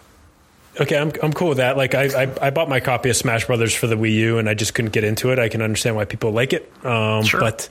Okay, 0.78 0.98
I'm 0.98 1.10
I'm 1.22 1.32
cool 1.32 1.48
with 1.48 1.58
that. 1.58 1.76
Like 1.76 1.94
I, 1.94 2.24
I 2.24 2.32
I 2.42 2.50
bought 2.50 2.68
my 2.68 2.80
copy 2.80 3.08
of 3.10 3.16
Smash 3.16 3.46
Brothers 3.46 3.74
for 3.74 3.86
the 3.86 3.94
Wii 3.96 4.12
U, 4.12 4.38
and 4.38 4.48
I 4.48 4.54
just 4.54 4.74
couldn't 4.74 4.90
get 4.92 5.04
into 5.04 5.30
it. 5.32 5.38
I 5.38 5.48
can 5.48 5.62
understand 5.62 5.96
why 5.96 6.04
people 6.04 6.32
like 6.32 6.52
it, 6.52 6.70
um, 6.84 7.24
Sure. 7.24 7.40
but 7.40 7.68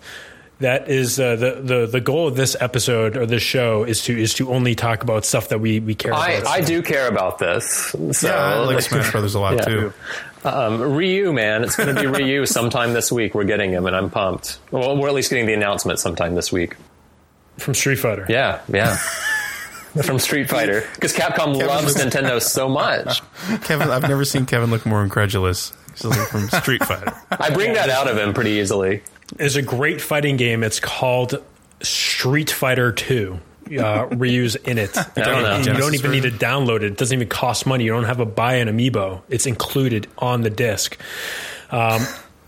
that 0.59 0.89
is 0.89 1.19
uh, 1.19 1.35
the 1.35 1.61
the 1.61 1.85
the 1.85 2.01
goal 2.01 2.27
of 2.27 2.35
this 2.35 2.55
episode 2.59 3.15
or 3.17 3.25
this 3.27 3.43
show 3.43 3.83
is 3.83 4.03
to 4.05 4.17
is 4.17 4.33
to 4.35 4.51
only 4.51 4.73
talk 4.73 5.03
about 5.03 5.23
stuff 5.25 5.49
that 5.49 5.59
we 5.59 5.79
we 5.79 5.93
care 5.93 6.13
I, 6.15 6.31
about. 6.31 6.51
I 6.51 6.61
do 6.61 6.81
care 6.81 7.07
about 7.07 7.37
this. 7.37 7.93
So, 8.13 8.27
Yeah, 8.27 8.33
I 8.35 8.59
like 8.59 8.81
Smash 8.81 9.11
Brothers 9.11 9.35
a 9.35 9.39
lot 9.39 9.55
Yeah. 9.55 9.65
too. 9.65 9.93
Um, 10.45 10.81
Ryu, 10.93 11.33
man, 11.33 11.63
it's 11.63 11.75
going 11.75 11.93
to 11.93 11.99
be 11.99 12.07
Ryu 12.07 12.45
sometime 12.45 12.93
this 12.93 13.11
week. 13.11 13.33
We're 13.33 13.43
getting 13.45 13.71
him, 13.71 13.85
and 13.85 13.95
I'm 13.95 14.09
pumped. 14.09 14.59
Well, 14.71 14.95
we're 14.97 15.07
at 15.07 15.13
least 15.13 15.29
getting 15.29 15.45
the 15.47 15.53
announcement 15.53 15.99
sometime 15.99 16.35
this 16.35 16.51
week. 16.51 16.75
from 17.57 17.73
Street 17.73 17.97
Fighter. 17.97 18.25
Yeah, 18.29 18.61
yeah. 18.67 18.97
From 20.03 20.19
Street 20.19 20.49
Fighter, 20.49 20.83
because 20.95 21.13
Capcom 21.13 21.55
loves 21.65 21.95
Nintendo 21.95 22.41
so 22.41 22.67
much. 22.67 23.21
Kevin, 23.63 23.89
I've 23.89 24.01
never 24.01 24.25
seen 24.25 24.45
Kevin 24.45 24.69
look 24.69 24.85
more 24.85 25.01
incredulous. 25.01 25.71
He's 25.91 26.03
looking 26.03 26.25
from 26.25 26.49
Street 26.49 26.83
Fighter. 26.83 27.13
I 27.31 27.49
bring 27.51 27.71
that 27.75 27.89
out 27.89 28.09
of 28.09 28.17
him 28.17 28.33
pretty 28.33 28.49
easily. 28.49 29.03
It's 29.39 29.55
a 29.55 29.61
great 29.61 30.01
fighting 30.01 30.35
game. 30.35 30.63
It's 30.63 30.81
called 30.81 31.41
Street 31.81 32.49
Fighter 32.51 32.91
Two. 32.91 33.39
Uh, 33.67 34.07
Ryu's 34.11 34.55
in 34.55 34.77
it. 34.77 34.97
I 34.97 35.03
don't 35.15 35.43
know. 35.43 35.57
You 35.57 35.77
don't 35.79 35.95
even 35.95 36.11
need 36.11 36.23
to 36.23 36.31
download 36.31 36.77
it. 36.77 36.83
It 36.83 36.97
doesn't 36.97 37.15
even 37.15 37.27
cost 37.27 37.65
money. 37.65 37.83
You 37.83 37.91
don't 37.91 38.05
have 38.05 38.17
to 38.17 38.25
buy 38.25 38.55
an 38.55 38.67
amiibo. 38.67 39.21
It's 39.29 39.45
included 39.45 40.07
on 40.17 40.41
the 40.41 40.49
disc. 40.49 40.97
Um, 41.71 42.05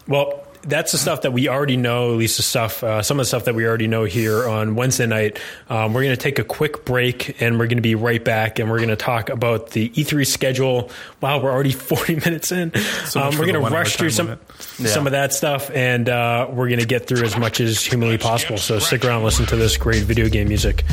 well, 0.07 0.46
that's 0.67 0.91
the 0.91 0.97
stuff 0.97 1.21
that 1.21 1.33
we 1.33 1.47
already 1.47 1.77
know. 1.77 2.11
At 2.11 2.17
least 2.17 2.37
the 2.37 2.43
stuff, 2.43 2.83
uh, 2.83 3.01
some 3.01 3.19
of 3.19 3.23
the 3.23 3.27
stuff 3.27 3.45
that 3.45 3.55
we 3.55 3.65
already 3.65 3.87
know 3.87 4.03
here 4.03 4.47
on 4.47 4.75
Wednesday 4.75 5.07
night. 5.07 5.39
Um, 5.69 5.93
we're 5.93 6.03
going 6.03 6.15
to 6.15 6.21
take 6.21 6.39
a 6.39 6.43
quick 6.43 6.85
break, 6.85 7.41
and 7.41 7.57
we're 7.57 7.67
going 7.67 7.77
to 7.77 7.81
be 7.81 7.95
right 7.95 8.23
back, 8.23 8.59
and 8.59 8.69
we're 8.69 8.77
going 8.77 8.89
to 8.89 8.95
talk 8.95 9.29
about 9.29 9.71
the 9.71 9.89
E3 9.89 10.27
schedule. 10.27 10.91
Wow, 11.21 11.41
we're 11.41 11.51
already 11.51 11.71
40 11.87 12.15
minutes 12.15 12.51
in. 12.51 12.73
So 13.05 13.21
um, 13.21 13.37
we're 13.37 13.45
going 13.45 13.53
to 13.53 13.59
rush 13.59 13.95
through 13.95 14.11
some 14.11 14.27
limit. 14.27 14.89
some 14.89 15.07
of 15.07 15.11
that 15.11 15.33
stuff, 15.33 15.71
and 15.71 16.09
uh, 16.09 16.47
we're 16.49 16.67
going 16.67 16.79
to 16.79 16.85
get 16.85 17.07
through 17.07 17.23
as 17.23 17.37
much 17.37 17.59
as 17.59 17.83
humanly 17.83 18.17
possible. 18.17 18.57
So 18.57 18.79
stick 18.79 19.05
around, 19.05 19.23
listen 19.23 19.45
to 19.47 19.55
this 19.55 19.77
great 19.77 20.03
video 20.03 20.29
game 20.29 20.49
music. 20.49 20.83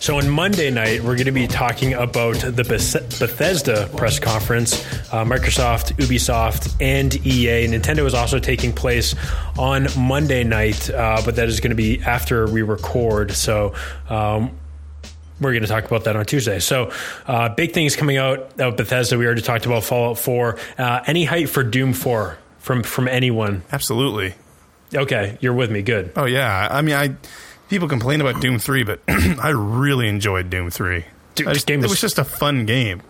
So 0.00 0.16
on 0.16 0.30
Monday 0.30 0.70
night, 0.70 1.02
we're 1.02 1.14
going 1.14 1.26
to 1.26 1.30
be 1.30 1.46
talking 1.46 1.92
about 1.92 2.36
the 2.36 2.64
Bethesda 2.64 3.86
press 3.98 4.18
conference. 4.18 4.82
Uh, 5.12 5.26
Microsoft, 5.26 5.92
Ubisoft, 5.96 6.74
and 6.80 7.14
EA. 7.26 7.66
Nintendo 7.68 8.06
is 8.06 8.14
also 8.14 8.38
taking 8.38 8.72
place 8.72 9.14
on 9.58 9.88
Monday 9.98 10.42
night, 10.42 10.88
uh, 10.88 11.20
but 11.22 11.36
that 11.36 11.48
is 11.48 11.60
going 11.60 11.72
to 11.72 11.76
be 11.76 12.00
after 12.00 12.46
we 12.50 12.62
record. 12.62 13.32
So. 13.32 13.74
Um, 14.08 14.52
we're 15.38 15.52
going 15.52 15.62
to 15.62 15.68
talk 15.68 15.86
about 15.86 16.04
that 16.04 16.16
on 16.16 16.26
Tuesday. 16.26 16.58
So, 16.58 16.92
uh, 17.26 17.48
big 17.48 17.72
things 17.72 17.96
coming 17.96 18.18
out 18.18 18.60
of 18.60 18.76
Bethesda. 18.76 19.16
We 19.16 19.24
already 19.24 19.40
talked 19.40 19.64
about 19.64 19.84
Fallout 19.84 20.18
4. 20.18 20.58
Uh, 20.76 21.00
any 21.06 21.24
hype 21.24 21.48
for 21.48 21.62
Doom 21.62 21.94
4 21.94 22.36
from 22.58 22.82
from 22.82 23.08
anyone? 23.08 23.62
Absolutely. 23.72 24.34
Okay, 24.94 25.38
you're 25.40 25.54
with 25.54 25.70
me. 25.70 25.80
Good. 25.80 26.12
Oh 26.14 26.26
yeah. 26.26 26.68
I 26.70 26.82
mean, 26.82 26.94
I 26.94 27.16
people 27.70 27.88
complain 27.88 28.20
about 28.20 28.40
Doom 28.42 28.58
Three, 28.58 28.82
but 28.82 29.00
I 29.08 29.48
really 29.50 30.08
enjoyed 30.08 30.50
Doom 30.50 30.70
Three. 30.70 31.04
Dude, 31.34 31.48
I 31.48 31.54
just- 31.54 31.66
game 31.66 31.78
it 31.80 31.82
was- 31.84 31.92
was 31.92 32.00
just 32.02 32.18
a 32.18 32.24
fun 32.24 32.66
game. 32.66 33.00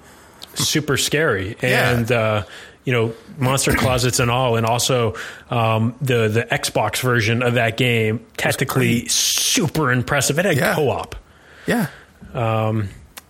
super 0.55 0.97
scary 0.97 1.57
Yeah. 1.63 1.91
and 1.93 2.11
uh, 2.13 2.43
you 2.85 2.93
know 2.93 3.15
monster 3.39 3.73
closets 3.83 4.19
and 4.19 4.31
all 4.31 4.57
and 4.57 4.67
also 4.67 5.15
um, 5.49 5.95
the 6.01 6.27
the 6.29 6.43
xbox 6.51 7.01
version 7.01 7.43
of 7.43 7.55
that 7.55 7.77
game 7.77 8.25
technically 8.37 9.07
super 9.07 9.93
impressive 9.93 10.39
it 10.41 10.45
had 10.45 10.57
Yeah. 10.57 10.75
co-op 10.75 11.15
Yeah. 11.69 11.87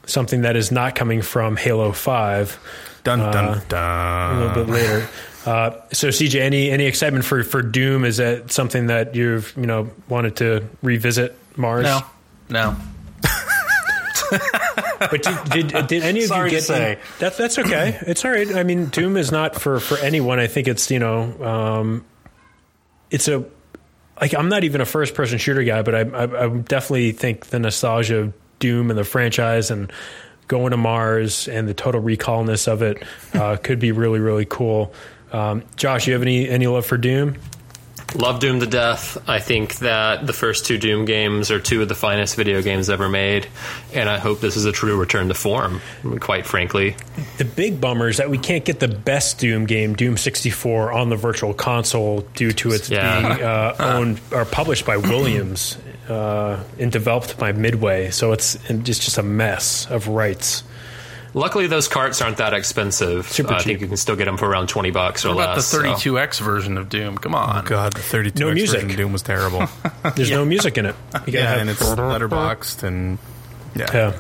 something 0.07 0.43
that 0.43 0.57
is 0.57 0.73
not 0.73 0.95
coming 0.95 1.21
from 1.23 1.57
halo 1.57 1.93
5 1.93 2.59
Dun 3.05 3.19
dun 3.19 3.59
a 3.59 3.63
dun. 3.69 4.39
little 4.41 4.65
bit 4.65 4.73
later 4.73 5.07
uh, 5.47 5.71
so 5.93 6.09
cj 6.09 6.41
any 6.41 6.71
any 6.71 6.85
excitement 6.87 7.25
for 7.25 7.43
for 7.43 7.63
doom 7.63 8.05
is 8.05 8.19
that 8.19 8.51
something 8.53 8.87
that 8.87 9.15
you've 9.15 9.53
you 9.57 9.67
know 9.67 9.89
wanted 10.09 10.37
to 10.37 10.69
revisit 10.83 11.37
mars 11.57 11.85
No, 11.85 12.01
no. 12.49 12.77
But 15.01 15.23
did, 15.23 15.69
did, 15.69 15.87
did 15.87 16.03
any 16.03 16.23
of 16.23 16.29
Sorry 16.29 16.51
you 16.51 16.51
to 16.51 16.57
get 16.57 16.65
say. 16.65 16.99
That's 17.19 17.37
that's 17.39 17.59
okay. 17.59 17.99
It's 18.03 18.23
all 18.23 18.31
right. 18.31 18.55
I 18.55 18.65
mean, 18.65 18.87
Doom 18.87 19.17
is 19.17 19.33
not 19.33 19.57
for 19.57 19.81
for 19.81 19.97
anyone. 19.97 20.39
I 20.39 20.47
think 20.47 20.69
it's 20.69 20.91
you 20.91 20.99
know, 20.99 21.43
um, 21.43 22.05
it's 23.11 23.27
a 23.27 23.45
like 24.21 24.35
I'm 24.35 24.51
not 24.51 24.63
even 24.65 24.83
a 24.83 24.85
first 24.85 25.15
person 25.15 25.39
shooter 25.39 25.65
guy, 25.65 25.81
but 25.81 25.95
I, 25.95 26.01
I 26.01 26.45
I 26.45 26.49
definitely 26.49 27.13
think 27.13 27.47
the 27.47 27.59
nostalgia 27.59 28.19
of 28.19 28.35
Doom 28.59 28.91
and 28.91 28.99
the 28.99 29.05
franchise 29.05 29.71
and 29.71 29.91
going 30.49 30.73
to 30.73 30.77
Mars 30.77 31.49
and 31.49 31.67
the 31.67 31.75
total 31.75 32.03
recallness 32.03 32.69
of 32.69 32.83
it 32.83 33.03
uh, 33.33 33.57
could 33.57 33.79
be 33.79 33.93
really 33.93 34.21
really 34.21 34.47
cool. 34.47 34.93
Um, 35.33 35.63
Josh, 35.77 36.07
you 36.07 36.13
have 36.15 36.23
any 36.23 36.49
any 36.49 36.67
love 36.67 36.87
for 36.87 36.97
Doom? 36.99 37.37
Love 38.17 38.41
Doom 38.41 38.59
to 38.59 38.67
death. 38.67 39.17
I 39.29 39.39
think 39.39 39.77
that 39.77 40.27
the 40.27 40.33
first 40.33 40.67
two 40.67 40.79
Doom 40.79 41.05
games 41.05 41.53
are 41.53 41.61
two 41.61 41.81
of 41.81 41.89
the 41.89 41.95
finest 41.95 42.35
video 42.35 42.61
games 42.61 42.91
ever 42.91 43.09
made, 43.09 43.47
and 43.95 44.09
I 44.09 44.19
hope 44.19 44.41
this 44.41 44.57
is 44.57 44.65
a 44.65 44.73
true 44.73 44.99
return 44.99 45.29
to 45.29 45.35
form. 45.35 45.81
Quite 46.19 46.45
frankly, 46.45 46.97
The 47.39 47.45
big 47.45 47.81
bummer 47.81 48.09
is 48.09 48.17
that 48.17 48.29
we 48.29 48.39
can't 48.39 48.65
get 48.65 48.81
the 48.81 48.89
best 48.89 49.39
Doom 49.39 49.65
game, 49.65 49.95
Doom 49.95 50.17
64, 50.17 50.91
on 50.91 51.09
the 51.09 51.15
virtual 51.17 51.55
console 51.55 52.23
due 52.35 52.51
to 52.51 52.73
its 52.73 52.91
Yeah. 52.91 53.21
being 53.37 53.43
uh, 53.47 53.77
owned 53.79 54.21
or 54.33 54.45
published 54.45 54.85
by 54.87 54.97
Williams 54.97 55.79
uh, 56.09 56.65
and 56.81 56.91
developed 56.91 57.39
by 57.39 57.53
Midway. 57.53 58.11
So 58.11 58.33
it's 58.33 58.57
it's 58.69 58.99
just 58.99 59.19
a 59.19 59.23
mess 59.23 59.87
of 59.89 60.09
rights. 60.09 60.65
Luckily 61.35 61.67
those 61.67 61.89
carts 61.89 62.21
aren't 62.23 62.37
that 62.39 62.55
expensive. 62.55 63.29
Super 63.29 63.55
Uh, 63.55 63.57
I 63.57 63.63
think 63.63 63.81
you 63.81 63.87
can 63.89 63.97
still 63.97 64.17
get 64.17 64.25
them 64.27 64.37
for 64.37 64.49
around 64.49 64.69
twenty 64.69 64.91
bucks 64.91 65.25
or 65.25 65.35
What 65.35 65.43
about 65.43 65.51
the 65.53 65.57
less. 65.57 65.67
so- 65.67 65.83
32x 65.83 66.41
version 66.41 66.77
of 66.79 66.89
Doom? 66.89 67.19
Come 67.19 67.35
on. 67.35 67.65
God, 67.65 67.93
the 67.95 68.01
32 68.01 68.41
No 68.45 68.49
X 68.51 68.55
music. 68.55 68.75
version 68.81 68.91
of 68.91 68.97
Doom 68.97 69.13
was 69.13 69.23
terrible. 69.23 69.69
There's 70.17 70.31
no 70.31 70.45
music 70.45 70.79
in 70.79 70.87
it. 70.87 70.95
You 71.27 71.35
yeah, 71.35 71.51
have- 71.51 71.61
and 71.61 71.71
it's 71.71 71.83
letterboxed 71.83 72.83
and 72.83 73.19
yeah. 73.75 73.87
Yeah. 73.93 74.13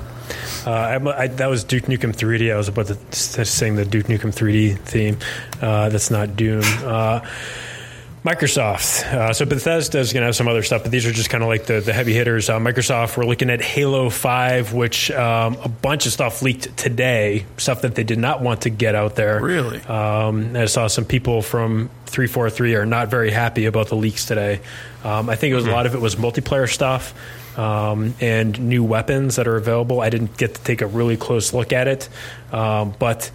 Uh, 0.64 0.70
I, 0.70 1.22
I, 1.22 1.26
that 1.26 1.50
was 1.50 1.64
Duke 1.64 1.84
Nukem 1.86 2.14
3D. 2.14 2.52
I 2.52 2.56
was 2.56 2.68
about 2.68 2.86
to 2.86 2.96
s- 3.10 3.50
sing 3.50 3.74
the 3.74 3.84
Duke 3.84 4.06
Nukem 4.06 4.32
3D 4.32 4.78
theme. 4.78 5.18
Uh, 5.60 5.88
that's 5.88 6.08
not 6.10 6.36
Doom. 6.36 6.62
Microsoft. 8.24 9.02
Uh, 9.10 9.32
so 9.32 9.46
Bethesda 9.46 9.98
is 9.98 10.12
going 10.12 10.20
to 10.20 10.26
have 10.26 10.36
some 10.36 10.46
other 10.46 10.62
stuff, 10.62 10.82
but 10.82 10.92
these 10.92 11.06
are 11.06 11.12
just 11.12 11.30
kind 11.30 11.42
of 11.42 11.48
like 11.48 11.64
the, 11.64 11.80
the 11.80 11.94
heavy 11.94 12.12
hitters. 12.12 12.50
Uh, 12.50 12.58
Microsoft, 12.58 13.16
we're 13.16 13.24
looking 13.24 13.48
at 13.48 13.62
Halo 13.62 14.10
5, 14.10 14.74
which 14.74 15.10
um, 15.10 15.56
a 15.64 15.68
bunch 15.68 16.04
of 16.04 16.12
stuff 16.12 16.42
leaked 16.42 16.76
today, 16.76 17.46
stuff 17.56 17.80
that 17.80 17.94
they 17.94 18.04
did 18.04 18.18
not 18.18 18.42
want 18.42 18.62
to 18.62 18.70
get 18.70 18.94
out 18.94 19.16
there. 19.16 19.40
Really? 19.40 19.80
Um, 19.82 20.54
I 20.54 20.66
saw 20.66 20.86
some 20.86 21.06
people 21.06 21.40
from 21.40 21.88
343 22.06 22.74
are 22.74 22.84
not 22.84 23.08
very 23.08 23.30
happy 23.30 23.64
about 23.64 23.88
the 23.88 23.96
leaks 23.96 24.26
today. 24.26 24.60
Um, 25.02 25.30
I 25.30 25.36
think 25.36 25.52
it 25.52 25.56
was 25.56 25.66
a 25.66 25.70
lot 25.70 25.86
of 25.86 25.94
it 25.94 26.00
was 26.00 26.16
multiplayer 26.16 26.70
stuff 26.70 27.14
um, 27.58 28.14
and 28.20 28.60
new 28.60 28.84
weapons 28.84 29.36
that 29.36 29.48
are 29.48 29.56
available. 29.56 30.02
I 30.02 30.10
didn't 30.10 30.36
get 30.36 30.56
to 30.56 30.62
take 30.62 30.82
a 30.82 30.86
really 30.86 31.16
close 31.16 31.54
look 31.54 31.72
at 31.72 31.88
it, 31.88 32.08
um, 32.52 32.94
but 32.98 33.30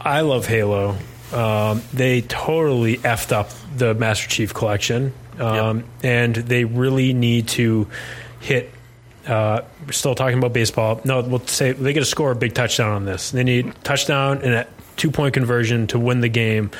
I 0.00 0.20
love 0.20 0.46
Halo. 0.46 0.96
Um, 1.32 1.82
they 1.92 2.20
totally 2.20 2.98
effed 2.98 3.32
up 3.32 3.50
the 3.78 3.94
Master 3.94 4.28
Chief 4.28 4.54
Collection, 4.54 5.12
um, 5.38 5.84
and 6.02 6.34
they 6.34 6.64
really 6.64 7.12
need 7.12 7.48
to 7.48 7.88
hit 8.40 8.72
uh, 9.26 9.62
we're 9.84 9.92
still 9.92 10.14
talking 10.14 10.38
about 10.38 10.52
baseball. 10.52 11.00
No, 11.04 11.20
we'll 11.20 11.46
say 11.46 11.72
they 11.72 11.92
get 11.92 12.00
to 12.00 12.06
score 12.06 12.30
a 12.30 12.36
big 12.36 12.54
touchdown 12.54 12.92
on 12.92 13.04
this. 13.04 13.32
They 13.32 13.44
need 13.44 13.74
touchdown 13.82 14.38
and 14.42 14.54
a 14.54 14.66
two 14.96 15.10
point 15.10 15.34
conversion 15.34 15.86
to 15.88 15.98
win 15.98 16.20
the 16.20 16.28
game. 16.28 16.70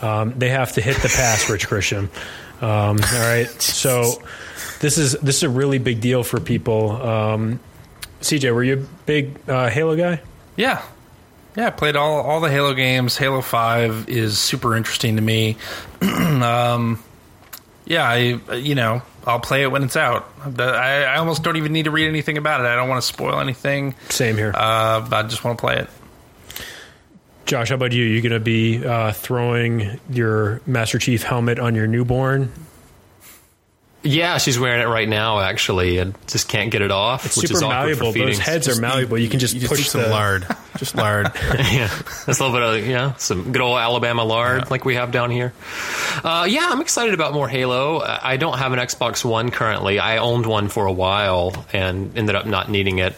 Um, 0.00 0.34
they 0.38 0.48
have 0.50 0.72
to 0.74 0.80
hit 0.80 0.96
the 1.02 1.08
pass, 1.08 1.50
Rich 1.50 1.66
Christian. 1.66 2.08
Um, 2.60 2.98
all 3.12 3.20
right, 3.20 3.48
so 3.60 4.22
this 4.80 4.98
is 4.98 5.12
this 5.14 5.38
is 5.38 5.42
a 5.42 5.48
really 5.48 5.78
big 5.78 6.00
deal 6.00 6.22
for 6.22 6.40
people. 6.40 6.90
Um, 6.92 7.60
CJ, 8.20 8.54
were 8.54 8.64
you 8.64 8.74
a 8.74 8.86
big 9.06 9.36
uh, 9.48 9.68
Halo 9.68 9.96
guy? 9.96 10.20
Yeah. 10.56 10.82
Yeah, 11.58 11.66
I 11.66 11.70
played 11.70 11.96
all 11.96 12.20
all 12.20 12.38
the 12.38 12.48
Halo 12.48 12.72
games. 12.72 13.16
Halo 13.16 13.40
Five 13.40 14.08
is 14.08 14.38
super 14.38 14.76
interesting 14.76 15.16
to 15.16 15.22
me. 15.22 15.56
um, 16.00 17.02
yeah, 17.84 18.08
I 18.08 18.54
you 18.54 18.76
know 18.76 19.02
I'll 19.26 19.40
play 19.40 19.64
it 19.64 19.72
when 19.72 19.82
it's 19.82 19.96
out. 19.96 20.30
I, 20.56 21.02
I 21.02 21.16
almost 21.16 21.42
don't 21.42 21.56
even 21.56 21.72
need 21.72 21.86
to 21.86 21.90
read 21.90 22.06
anything 22.06 22.38
about 22.38 22.60
it. 22.60 22.68
I 22.68 22.76
don't 22.76 22.88
want 22.88 23.02
to 23.02 23.06
spoil 23.08 23.40
anything. 23.40 23.96
Same 24.08 24.36
here. 24.36 24.52
Uh, 24.54 25.08
I 25.10 25.24
just 25.24 25.42
want 25.42 25.58
to 25.58 25.60
play 25.60 25.78
it. 25.78 25.90
Josh, 27.44 27.70
how 27.70 27.74
about 27.74 27.90
you? 27.90 28.04
You 28.04 28.22
going 28.22 28.30
to 28.30 28.38
be 28.38 28.86
uh, 28.86 29.10
throwing 29.10 29.98
your 30.10 30.60
Master 30.64 31.00
Chief 31.00 31.24
helmet 31.24 31.58
on 31.58 31.74
your 31.74 31.88
newborn? 31.88 32.52
Yeah, 34.08 34.38
she's 34.38 34.58
wearing 34.58 34.80
it 34.80 34.86
right 34.88 35.06
now, 35.08 35.40
actually, 35.40 35.98
and 35.98 36.14
just 36.26 36.48
can't 36.48 36.70
get 36.70 36.80
it 36.80 36.90
off. 36.90 37.26
It's 37.26 37.36
which 37.36 37.48
super 37.48 37.58
is 37.58 37.62
awkward 37.62 37.76
malleable. 37.98 38.12
For 38.12 38.18
Those 38.18 38.28
feeding. 38.28 38.40
heads 38.40 38.68
are 38.68 38.80
malleable. 38.80 39.18
You 39.18 39.28
can 39.28 39.38
just 39.38 39.52
You 39.52 39.60
just 39.60 39.70
push 39.70 39.80
need 39.80 39.86
some 39.88 40.00
the 40.02 40.08
lard, 40.08 40.46
just 40.78 40.94
lard. 40.94 41.26
yeah, 41.44 41.88
that's 42.24 42.40
a 42.40 42.44
little 42.46 42.52
bit 42.52 42.62
of 42.62 42.86
yeah, 42.88 43.14
some 43.16 43.52
good 43.52 43.60
old 43.60 43.78
Alabama 43.78 44.24
lard 44.24 44.70
like 44.70 44.86
we 44.86 44.94
have 44.94 45.10
down 45.12 45.30
here. 45.30 45.52
Uh, 46.24 46.46
yeah, 46.48 46.68
I'm 46.70 46.80
excited 46.80 47.12
about 47.12 47.34
more 47.34 47.48
Halo. 47.48 48.00
I 48.00 48.38
don't 48.38 48.56
have 48.56 48.72
an 48.72 48.78
Xbox 48.78 49.24
One 49.26 49.50
currently. 49.50 49.98
I 49.98 50.16
owned 50.16 50.46
one 50.46 50.68
for 50.68 50.86
a 50.86 50.92
while 50.92 51.66
and 51.74 52.16
ended 52.16 52.34
up 52.34 52.46
not 52.46 52.70
needing 52.70 52.98
it 53.00 53.14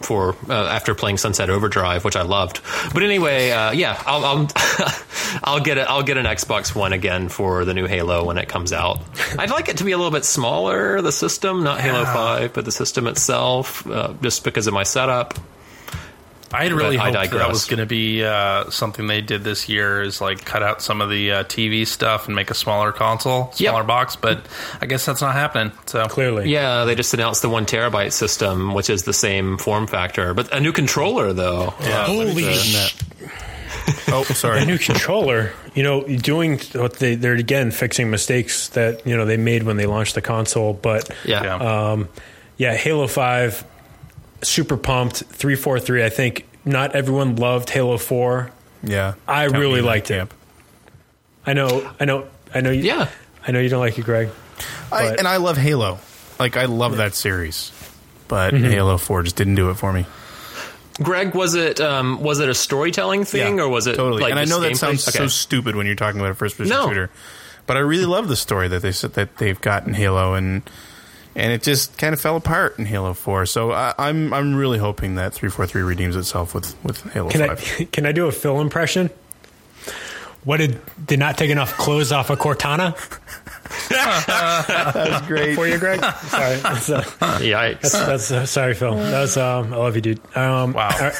for 0.00 0.34
uh, 0.48 0.52
after 0.66 0.94
playing 0.94 1.18
Sunset 1.18 1.50
Overdrive, 1.50 2.04
which 2.04 2.16
I 2.16 2.22
loved. 2.22 2.60
But 2.92 3.02
anyway, 3.02 3.50
uh, 3.50 3.72
yeah, 3.72 4.02
I'll 4.06 4.24
I'll, 4.24 4.48
I'll 5.44 5.60
get 5.60 5.78
it. 5.78 5.86
I'll 5.88 6.02
get 6.02 6.16
an 6.16 6.26
Xbox 6.26 6.74
One 6.74 6.92
again 6.92 7.28
for 7.28 7.64
the 7.64 7.74
new 7.74 7.86
Halo 7.86 8.24
when 8.24 8.38
it 8.38 8.48
comes 8.48 8.72
out. 8.72 8.98
I'd 9.38 9.50
like 9.50 9.68
it 9.68 9.76
to 9.78 9.84
be 9.84 9.92
a 9.92 9.96
little 9.96 10.12
bit 10.12 10.24
smaller, 10.24 11.00
the 11.02 11.12
system, 11.12 11.62
not 11.62 11.80
Halo 11.80 12.04
Five, 12.04 12.52
but 12.52 12.64
the 12.64 12.72
system 12.72 13.06
itself, 13.06 13.86
uh, 13.86 14.14
just 14.22 14.44
because 14.44 14.66
of 14.66 14.74
my 14.74 14.82
setup. 14.82 15.34
I 16.52 16.64
had 16.64 16.72
really 16.72 16.96
But 16.96 17.02
I 17.02 17.04
hoped 17.06 17.14
that, 17.14 17.30
digress. 17.30 17.48
was 17.48 17.64
going 17.66 17.78
to 17.78 17.86
be 17.86 18.24
uh, 18.24 18.70
something 18.70 19.06
they 19.06 19.20
did 19.20 19.44
this 19.44 19.68
year 19.68 20.02
is 20.02 20.20
like 20.20 20.44
cut 20.44 20.62
out 20.64 20.82
some 20.82 21.00
of 21.00 21.08
the 21.08 21.30
uh, 21.32 21.44
TV 21.44 21.86
stuff 21.86 22.26
and 22.26 22.34
make 22.34 22.50
a 22.50 22.54
smaller 22.54 22.90
console, 22.90 23.52
Yep. 23.56 23.70
smaller 23.70 23.84
box. 23.84 24.16
But 24.16 24.46
I 24.80 24.86
guess 24.86 25.06
that's 25.06 25.20
not 25.20 25.34
happening. 25.34 25.72
So 25.86 26.04
clearly. 26.06 26.50
Yeah, 26.50 26.84
they 26.84 26.94
just 26.96 27.14
announced 27.14 27.42
the 27.42 27.48
one 27.48 27.66
terabyte 27.66 28.12
system, 28.12 28.74
which 28.74 28.90
is 28.90 29.04
the 29.04 29.12
same 29.12 29.58
form 29.58 29.86
factor, 29.86 30.34
but 30.34 30.52
a 30.52 30.58
new 30.60 30.72
controller 30.72 31.32
though. 31.32 31.72
yeah, 31.82 32.06
Holy 32.06 32.52
sh- 32.54 32.96
oh, 34.08 34.24
sorry. 34.24 34.62
a 34.62 34.66
new 34.66 34.78
controller. 34.78 35.52
You 35.74 35.84
know, 35.84 36.02
doing 36.02 36.58
what 36.74 36.94
they 36.94 37.14
they're 37.14 37.34
again 37.34 37.70
fixing 37.70 38.10
mistakes 38.10 38.70
that 38.70 39.06
you 39.06 39.16
know 39.16 39.24
they 39.24 39.36
made 39.36 39.62
when 39.62 39.76
they 39.76 39.86
launched 39.86 40.16
the 40.16 40.22
console. 40.22 40.72
But 40.72 41.08
Yeah. 41.24 41.44
Yeah. 41.44 41.90
um, 41.92 42.08
yeah, 42.56 42.74
Halo 42.74 43.06
Five, 43.06 43.64
super 44.42 44.76
pumped. 44.76 45.16
Three 45.24 45.56
four 45.56 45.78
three. 45.80 46.04
I 46.04 46.08
think 46.10 46.46
not 46.64 46.94
everyone 46.94 47.36
loved 47.36 47.70
Halo 47.70 47.98
Four. 47.98 48.50
Yeah, 48.82 49.14
I 49.28 49.46
Count 49.46 49.58
really 49.58 49.78
in 49.80 49.84
that 49.84 49.90
liked 49.90 50.10
it. 50.10 50.28
I 51.46 51.52
know, 51.54 51.90
I 51.98 52.04
know, 52.04 52.26
I 52.54 52.60
know. 52.60 52.70
You, 52.70 52.82
Yeah. 52.82 53.08
I 53.46 53.52
know 53.52 53.60
you 53.60 53.68
don't 53.70 53.80
like 53.80 53.98
it, 53.98 54.04
Greg. 54.04 54.28
I, 54.92 55.14
and 55.18 55.26
I 55.26 55.38
love 55.38 55.56
Halo. 55.56 55.98
Like 56.38 56.56
I 56.58 56.66
love 56.66 56.98
that 56.98 57.14
series, 57.14 57.72
but 58.28 58.52
Halo 58.54 58.98
Four 58.98 59.22
just 59.22 59.36
didn't 59.36 59.54
do 59.54 59.70
it 59.70 59.74
for 59.74 59.92
me. 59.92 60.06
Greg, 61.02 61.34
was 61.34 61.54
it 61.54 61.80
um, 61.80 62.20
was 62.22 62.40
it 62.40 62.48
a 62.50 62.54
storytelling 62.54 63.24
thing 63.24 63.56
Yeah, 63.58 63.64
or 63.64 63.68
was 63.68 63.86
it 63.86 63.96
totally? 63.96 64.22
Like 64.22 64.32
and 64.32 64.38
I 64.40 64.44
know 64.44 64.60
that 64.60 64.72
gameplay? 64.72 64.76
sounds 64.76 65.04
so 65.04 65.26
stupid 65.28 65.74
when 65.76 65.86
you're 65.86 65.94
talking 65.94 66.20
about 66.20 66.32
a 66.32 66.34
first 66.34 66.58
person 66.58 66.70
No. 66.76 66.88
shooter, 66.88 67.10
but 67.66 67.76
I 67.78 67.80
really 67.80 68.04
love 68.06 68.28
the 68.28 68.36
story 68.36 68.68
that 68.68 68.82
they 68.82 68.92
said 68.92 69.14
that 69.14 69.38
they've 69.38 69.60
got 69.60 69.86
in 69.86 69.94
Halo, 69.94 70.34
and 70.34 70.62
and 71.36 71.52
it 71.52 71.62
just 71.62 71.96
kind 71.98 72.12
of 72.12 72.20
fell 72.20 72.36
apart 72.36 72.78
in 72.78 72.86
Halo 72.86 73.14
Four. 73.14 73.46
So 73.46 73.72
I, 73.72 73.94
I'm 73.98 74.32
I'm 74.32 74.54
really 74.54 74.78
hoping 74.78 75.14
that 75.16 75.32
three 75.34 75.50
four 75.50 75.66
three 75.66 75.82
redeems 75.82 76.16
itself 76.16 76.54
with 76.54 76.74
with 76.84 77.02
Halo 77.12 77.30
Can 77.30 77.46
Five. 77.46 77.76
I 77.80 77.84
can 77.92 78.06
I 78.06 78.12
do 78.12 78.26
a 78.26 78.32
Phil 78.32 78.60
impression? 78.60 79.10
What 80.44 80.56
did 80.56 80.80
did 81.04 81.18
not 81.18 81.36
take 81.36 81.50
enough 81.50 81.76
clothes 81.76 82.12
off 82.12 82.30
of 82.30 82.38
Cortana 82.38 82.96
that 83.88 85.08
was 85.10 85.28
great. 85.28 85.54
for 85.54 85.66
you, 85.66 85.78
Greg? 85.78 86.00
Sorry, 86.00 86.56
that's, 86.56 86.90
uh, 86.90 87.02
Yikes. 87.40 87.80
that's, 87.82 87.92
that's 87.92 88.30
uh, 88.30 88.46
sorry, 88.46 88.74
Phil. 88.74 88.94
That 88.96 89.20
was 89.20 89.36
um, 89.36 89.72
I 89.72 89.76
love 89.76 89.96
you, 89.96 90.02
dude. 90.02 90.36
Um, 90.36 90.72
Wow. 90.72 90.88
all 90.92 90.98
right. 90.98 91.14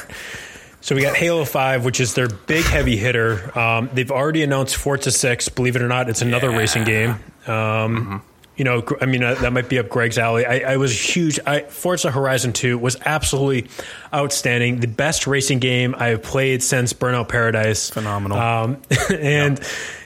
So 0.83 0.95
we 0.95 1.03
got 1.03 1.15
Halo 1.15 1.45
Five, 1.45 1.85
which 1.85 2.01
is 2.01 2.15
their 2.15 2.29
big 2.29 2.65
heavy 2.65 2.97
hitter. 2.97 3.57
Um, 3.59 3.91
they've 3.93 4.11
already 4.11 4.43
announced 4.43 4.77
Forza 4.77 5.11
Six. 5.11 5.49
Believe 5.51 5.77
it 5.77 5.83
or 5.83 5.89
not, 5.89 6.09
it's 6.09 6.23
another 6.23 6.51
racing 6.51 6.85
game. 6.85 7.17
Um, 7.47 8.23
You 8.61 8.65
know, 8.65 8.85
I 9.01 9.07
mean, 9.07 9.23
uh, 9.23 9.37
that 9.37 9.55
might 9.55 9.71
be 9.71 9.79
up 9.79 9.89
Greg's 9.89 10.19
alley. 10.19 10.45
I, 10.45 10.75
I 10.75 10.77
was 10.77 10.93
huge. 10.93 11.41
I, 11.47 11.63
Forza 11.63 12.11
Horizon 12.11 12.53
2 12.53 12.77
was 12.77 12.99
absolutely 13.07 13.71
outstanding. 14.13 14.81
The 14.81 14.87
best 14.87 15.27
racing 15.27 15.61
game 15.61 15.95
I 15.97 16.09
have 16.09 16.23
played 16.23 16.63
since 16.63 16.93
Burnout 16.93 17.31
Paradise. 17.31 17.89
Phenomenal. 17.89 18.37
Um, 18.37 18.83
and 19.19 19.59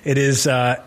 it 0.04 0.18
is, 0.18 0.46
uh, 0.46 0.80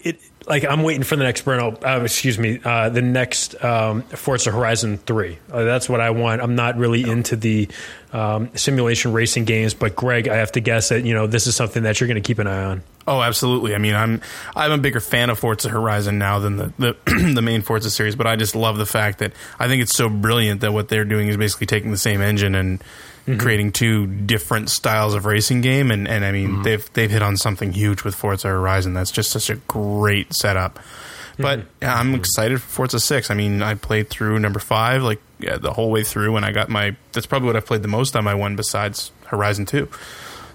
it 0.00 0.22
like 0.46 0.64
I'm 0.64 0.84
waiting 0.84 1.02
for 1.02 1.16
the 1.16 1.24
next 1.24 1.44
Burnout. 1.44 1.84
Uh, 1.84 2.02
excuse 2.02 2.38
me, 2.38 2.60
uh, 2.64 2.88
the 2.88 3.02
next 3.02 3.62
um, 3.62 4.00
Forza 4.00 4.50
Horizon 4.50 4.96
Three. 4.96 5.38
Uh, 5.52 5.64
that's 5.64 5.90
what 5.90 6.00
I 6.00 6.08
want. 6.08 6.40
I'm 6.40 6.54
not 6.54 6.78
really 6.78 7.02
into 7.02 7.36
the 7.36 7.68
um, 8.14 8.48
simulation 8.56 9.12
racing 9.12 9.44
games, 9.44 9.74
but 9.74 9.94
Greg, 9.94 10.28
I 10.28 10.36
have 10.36 10.52
to 10.52 10.60
guess 10.60 10.88
that 10.88 11.04
you 11.04 11.12
know 11.12 11.26
this 11.26 11.46
is 11.46 11.54
something 11.54 11.82
that 11.82 12.00
you're 12.00 12.08
going 12.08 12.22
to 12.22 12.26
keep 12.26 12.38
an 12.38 12.46
eye 12.46 12.64
on. 12.64 12.82
Oh, 13.08 13.22
absolutely. 13.22 13.74
I 13.74 13.78
mean, 13.78 13.94
I'm 13.94 14.20
I'm 14.54 14.72
a 14.72 14.78
bigger 14.78 15.00
fan 15.00 15.30
of 15.30 15.38
Forza 15.38 15.68
Horizon 15.68 16.18
now 16.18 16.40
than 16.40 16.56
the 16.56 16.72
the, 16.78 16.96
the 17.34 17.42
main 17.42 17.62
Forza 17.62 17.90
series, 17.90 18.16
but 18.16 18.26
I 18.26 18.36
just 18.36 18.56
love 18.56 18.78
the 18.78 18.86
fact 18.86 19.20
that 19.20 19.32
I 19.58 19.68
think 19.68 19.82
it's 19.82 19.96
so 19.96 20.08
brilliant 20.08 20.60
that 20.62 20.72
what 20.72 20.88
they're 20.88 21.04
doing 21.04 21.28
is 21.28 21.36
basically 21.36 21.66
taking 21.66 21.92
the 21.92 21.98
same 21.98 22.20
engine 22.20 22.54
and 22.54 22.80
mm-hmm. 22.80 23.38
creating 23.38 23.72
two 23.72 24.06
different 24.06 24.70
styles 24.70 25.14
of 25.14 25.24
racing 25.24 25.60
game. 25.60 25.90
And, 25.90 26.08
and 26.08 26.24
I 26.24 26.32
mean, 26.32 26.48
mm-hmm. 26.48 26.62
they've 26.62 26.92
they've 26.94 27.10
hit 27.10 27.22
on 27.22 27.36
something 27.36 27.72
huge 27.72 28.02
with 28.02 28.14
Forza 28.14 28.48
Horizon. 28.48 28.94
That's 28.94 29.12
just 29.12 29.30
such 29.30 29.50
a 29.50 29.56
great 29.56 30.34
setup. 30.34 30.78
Mm-hmm. 30.78 31.42
But 31.42 31.60
yeah, 31.82 31.94
I'm 31.94 32.14
excited 32.14 32.60
for 32.60 32.68
Forza 32.68 32.98
Six. 32.98 33.30
I 33.30 33.34
mean, 33.34 33.62
I 33.62 33.74
played 33.74 34.10
through 34.10 34.40
number 34.40 34.58
five 34.58 35.02
like 35.02 35.20
yeah, 35.38 35.58
the 35.58 35.72
whole 35.72 35.90
way 35.90 36.02
through, 36.02 36.36
and 36.36 36.44
I 36.44 36.50
got 36.50 36.68
my. 36.68 36.96
That's 37.12 37.26
probably 37.26 37.46
what 37.46 37.56
I've 37.56 37.66
played 37.66 37.82
the 37.82 37.88
most 37.88 38.16
on 38.16 38.24
my 38.24 38.34
one 38.34 38.56
besides 38.56 39.12
Horizon 39.26 39.66
Two. 39.66 39.88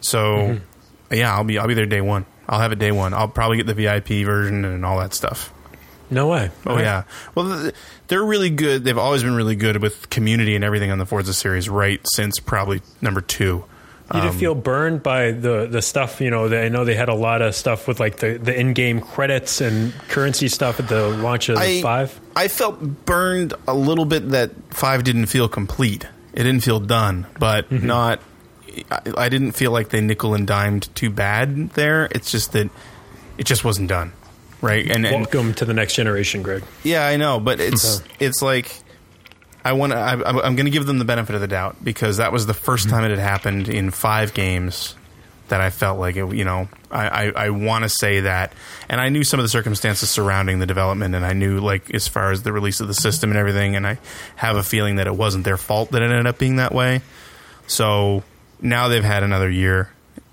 So 0.02 0.60
yeah, 1.12 1.36
I'll 1.36 1.44
be 1.44 1.58
I'll 1.58 1.68
be 1.68 1.76
there 1.76 1.86
day 1.86 2.02
one. 2.02 2.26
I'll 2.52 2.60
have 2.60 2.74
it 2.74 2.80
day 2.80 2.92
one. 2.92 3.14
I'll 3.14 3.30
probably 3.30 3.58
get 3.58 3.66
the 3.66 3.74
VIP 3.74 4.26
version 4.26 4.66
and 4.66 4.86
all 4.86 5.00
that 5.00 5.14
stuff. 5.14 5.54
No 6.12 6.28
way. 6.28 6.52
Oh 6.66 6.78
yeah. 6.78 7.04
Well, 7.34 7.72
they're 8.10 8.24
really 8.24 8.50
good. 8.50 8.84
They've 8.84 8.98
always 8.98 9.24
been 9.24 9.34
really 9.34 9.56
good 9.56 9.82
with 9.82 10.10
community 10.10 10.56
and 10.56 10.64
everything 10.64 10.92
on 10.92 10.98
the 10.98 11.06
Forza 11.06 11.34
series, 11.34 11.70
right 11.70 12.02
since 12.14 12.38
probably 12.40 12.82
number 13.02 13.22
two. 13.22 13.64
You 14.14 14.20
didn't 14.20 14.34
um, 14.34 14.40
feel 14.40 14.56
burned 14.56 15.02
by 15.02 15.32
the 15.32 15.68
the 15.68 15.82
stuff. 15.82 16.20
You 16.20 16.30
know, 16.30 16.50
they, 16.50 16.66
I 16.66 16.68
know 16.70 16.84
they 16.84 16.96
had 16.96 17.08
a 17.08 17.16
lot 17.16 17.42
of 17.42 17.56
stuff 17.56 17.88
with 17.88 18.02
like 18.02 18.18
the 18.18 18.38
the 18.38 18.54
in 18.54 18.74
game 18.74 19.00
credits 19.00 19.62
and 19.62 19.94
currency 20.10 20.50
stuff 20.50 20.82
at 20.82 20.90
the 20.90 21.08
launch 21.08 21.48
of 21.48 21.58
I- 21.58 21.82
five. 21.82 22.20
I 22.36 22.50
felt 22.50 23.06
burned 23.06 23.54
a 23.66 23.74
little 23.74 24.04
bit 24.04 24.32
that 24.32 24.52
five 24.70 25.06
didn't 25.06 25.28
feel 25.28 25.48
complete. 25.48 26.06
It 26.34 26.44
didn't 26.44 26.62
feel 26.62 26.82
done, 26.82 27.26
but 27.40 27.70
mm-hmm. 27.70 27.88
not. 27.88 28.20
I, 28.90 29.30
didn't 29.30 29.54
feel 29.54 29.72
like 29.72 29.90
they 29.90 30.02
nickel 30.02 30.34
and 30.34 30.48
dimed 30.48 30.94
too 30.96 31.10
bad 31.10 31.72
there. 31.72 32.06
It's 32.12 32.32
just 32.32 32.54
that 32.54 32.70
it 33.38 33.46
just 33.46 33.64
wasn't 33.64 33.90
done, 33.90 34.14
right? 34.62 34.90
And, 34.90 35.06
and 35.06 35.16
Welcome 35.16 35.54
to 35.56 35.66
the 35.66 35.74
next 35.74 35.96
generation, 35.96 36.42
Greg. 36.42 36.64
Yeah, 36.84 37.06
I 37.06 37.18
know, 37.18 37.40
but 37.40 37.60
it's 37.60 38.00
uh-huh. 38.00 38.08
it's 38.20 38.42
like 38.42 38.72
I 39.64 39.74
want 39.74 39.94
to. 39.94 39.98
I'm, 39.98 40.56
going 40.56 40.66
to 40.66 40.72
give 40.72 40.86
them 40.86 41.00
the 41.00 41.06
benefit 41.06 41.36
of 41.36 41.42
the 41.42 41.48
doubt 41.48 41.84
because 41.84 42.18
that 42.18 42.32
was 42.32 42.46
the 42.46 42.54
1st 42.54 42.60
mm-hmm. 42.60 42.90
time 42.90 43.04
it 43.06 43.10
had 43.12 43.20
happened 43.20 43.70
in 43.70 43.92
five 43.92 44.34
games 44.34 44.96
that 45.50 45.62
I 45.62 45.70
felt 45.70 46.00
like 46.00 46.16
it. 46.16 46.34
You 46.34 46.46
know, 46.46 46.68
I 46.90 47.08
I, 47.08 47.32
I 47.36 47.50
want 47.50 47.84
to 47.84 47.90
say 47.90 48.22
that, 48.22 48.54
and 48.90 49.00
I 49.00 49.10
knew 49.10 49.24
some 49.24 49.40
of 49.40 49.44
the 49.44 49.50
circumstances 49.50 50.10
surrounding 50.10 50.60
the 50.60 50.66
development, 50.66 51.14
and 51.14 51.26
I 51.26 51.34
knew 51.34 51.60
like 51.60 51.94
as 51.94 52.08
far 52.08 52.32
as 52.32 52.44
the 52.44 52.52
release 52.52 52.80
of 52.80 52.88
the 52.88 52.94
system 52.94 53.30
and 53.30 53.38
everything, 53.38 53.76
and 53.76 53.86
I 53.86 54.00
have 54.36 54.56
a 54.56 54.64
feeling 54.64 54.96
that 54.96 55.08
it 55.08 55.16
wasn't 55.16 55.44
their 55.44 55.58
fault 55.58 55.92
that 55.92 56.02
it 56.02 56.06
ended 56.06 56.26
up 56.26 56.40
being 56.40 56.56
that 56.56 56.74
way. 56.74 57.02
So 57.68 58.24
now 58.62 58.88
they've 58.88 59.04
had 59.04 59.24
another 59.24 59.50
year 59.50 59.90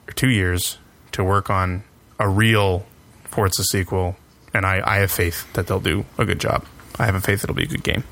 or 0.06 0.12
two 0.12 0.28
years 0.28 0.78
to 1.12 1.24
work 1.24 1.50
on 1.50 1.82
a 2.18 2.28
real 2.28 2.84
Forza 3.24 3.64
sequel, 3.64 4.16
and 4.54 4.66
I, 4.66 4.82
I 4.84 4.96
have 4.98 5.10
faith 5.10 5.50
that 5.54 5.66
they'll 5.66 5.80
do 5.80 6.04
a 6.16 6.24
good 6.24 6.40
job. 6.40 6.64
I 6.98 7.06
have 7.06 7.14
a 7.14 7.20
faith 7.20 7.44
it'll 7.44 7.54
be 7.54 7.64
a 7.64 7.66
good 7.66 7.84
game. 7.84 8.04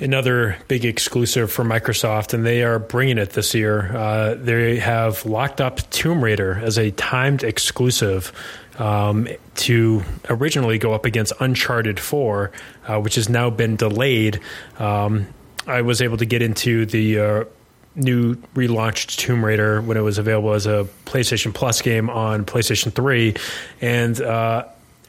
another 0.00 0.58
big 0.68 0.84
exclusive 0.84 1.50
for 1.50 1.64
Microsoft, 1.64 2.34
and 2.34 2.44
they 2.44 2.62
are 2.62 2.78
bringing 2.78 3.18
it 3.18 3.30
this 3.30 3.54
year. 3.54 3.96
Uh, 3.96 4.34
they 4.34 4.78
have 4.78 5.24
locked 5.24 5.60
up 5.60 5.88
Tomb 5.90 6.22
Raider 6.22 6.60
as 6.62 6.78
a 6.78 6.90
timed 6.92 7.44
exclusive 7.44 8.32
um, 8.78 9.28
to 9.54 10.02
originally 10.28 10.78
go 10.78 10.92
up 10.92 11.04
against 11.04 11.32
Uncharted 11.40 11.98
4, 11.98 12.52
uh, 12.88 13.00
which 13.00 13.14
has 13.14 13.28
now 13.28 13.48
been 13.48 13.76
delayed. 13.76 14.40
Um, 14.78 15.26
I 15.66 15.82
was 15.82 16.02
able 16.02 16.16
to 16.18 16.26
get 16.26 16.42
into 16.42 16.86
the 16.86 17.18
uh, 17.18 17.44
new 17.96 18.36
relaunched 18.54 19.16
Tomb 19.16 19.44
Raider 19.44 19.80
when 19.80 19.96
it 19.96 20.02
was 20.02 20.18
available 20.18 20.52
as 20.52 20.66
a 20.66 20.86
PlayStation 21.06 21.52
Plus 21.52 21.82
game 21.82 22.08
on 22.10 22.44
PlayStation 22.44 22.92
3, 22.92 23.34
and 23.80 24.20
uh, 24.20 24.66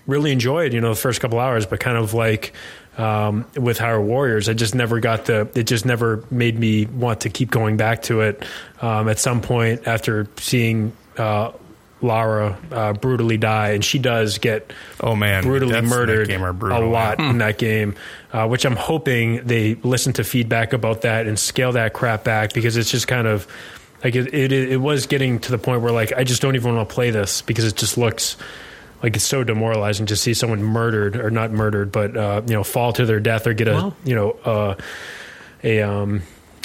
really 0.07 0.31
enjoyed 0.31 0.73
you 0.73 0.81
know 0.81 0.89
the 0.89 0.99
first 0.99 1.21
couple 1.21 1.39
hours, 1.39 1.65
but 1.65 1.79
kind 1.79 1.97
of 1.97 2.13
like 2.13 2.53
um, 2.97 3.45
with 3.55 3.77
Hyrule 3.77 4.05
Warriors. 4.05 4.49
I 4.49 4.53
just 4.53 4.73
never 4.73 4.99
got 4.99 5.25
the. 5.25 5.47
It 5.53 5.63
just 5.63 5.85
never 5.85 6.23
made 6.31 6.57
me 6.57 6.85
want 6.85 7.21
to 7.21 7.29
keep 7.29 7.51
going 7.51 7.77
back 7.77 8.03
to 8.03 8.21
it. 8.21 8.43
Um, 8.81 9.07
at 9.07 9.19
some 9.19 9.41
point, 9.41 9.87
after 9.87 10.27
seeing 10.37 10.93
uh, 11.17 11.51
Lara 12.01 12.57
uh, 12.71 12.93
brutally 12.93 13.37
die, 13.37 13.71
and 13.71 13.83
she 13.83 13.99
does 13.99 14.37
get 14.37 14.71
oh 15.01 15.15
man 15.15 15.43
brutally 15.43 15.81
murdered 15.81 16.27
brutal, 16.27 16.83
a 16.83 16.85
lot 16.85 17.19
in 17.19 17.37
that 17.39 17.57
game. 17.57 17.95
Uh, 18.31 18.47
which 18.47 18.65
I'm 18.65 18.75
hoping 18.75 19.45
they 19.47 19.75
listen 19.75 20.13
to 20.13 20.23
feedback 20.23 20.73
about 20.73 21.01
that 21.01 21.27
and 21.27 21.39
scale 21.39 21.71
that 21.71 21.93
crap 21.93 22.23
back 22.23 22.53
because 22.53 22.77
it's 22.77 22.91
just 22.91 23.07
kind 23.07 23.25
of 23.25 23.47
like 24.03 24.15
it, 24.15 24.33
it, 24.33 24.51
it 24.51 24.77
was 24.77 25.07
getting 25.07 25.39
to 25.39 25.51
the 25.51 25.57
point 25.57 25.81
where 25.81 25.91
like 25.91 26.13
I 26.13 26.23
just 26.23 26.41
don't 26.41 26.55
even 26.55 26.75
want 26.75 26.87
to 26.87 26.93
play 26.93 27.09
this 27.09 27.41
because 27.41 27.65
it 27.65 27.75
just 27.75 27.97
looks 27.97 28.37
like 29.01 29.15
it's 29.15 29.25
so 29.25 29.43
demoralizing 29.43 30.07
to 30.07 30.15
see 30.15 30.33
someone 30.33 30.63
murdered 30.63 31.15
or 31.15 31.29
not 31.29 31.51
murdered, 31.51 31.91
but 31.91 32.15
uh, 32.15 32.41
you 32.47 32.53
know, 32.53 32.63
fall 32.63 32.93
to 32.93 33.05
their 33.05 33.19
death 33.19 33.47
or 33.47 33.53
get 33.53 33.67
a 33.67 33.73
well, 33.73 33.95
you 34.03 34.15
know 34.15 34.31
uh, 34.43 34.75
a 35.63 35.81
um, 35.81 36.21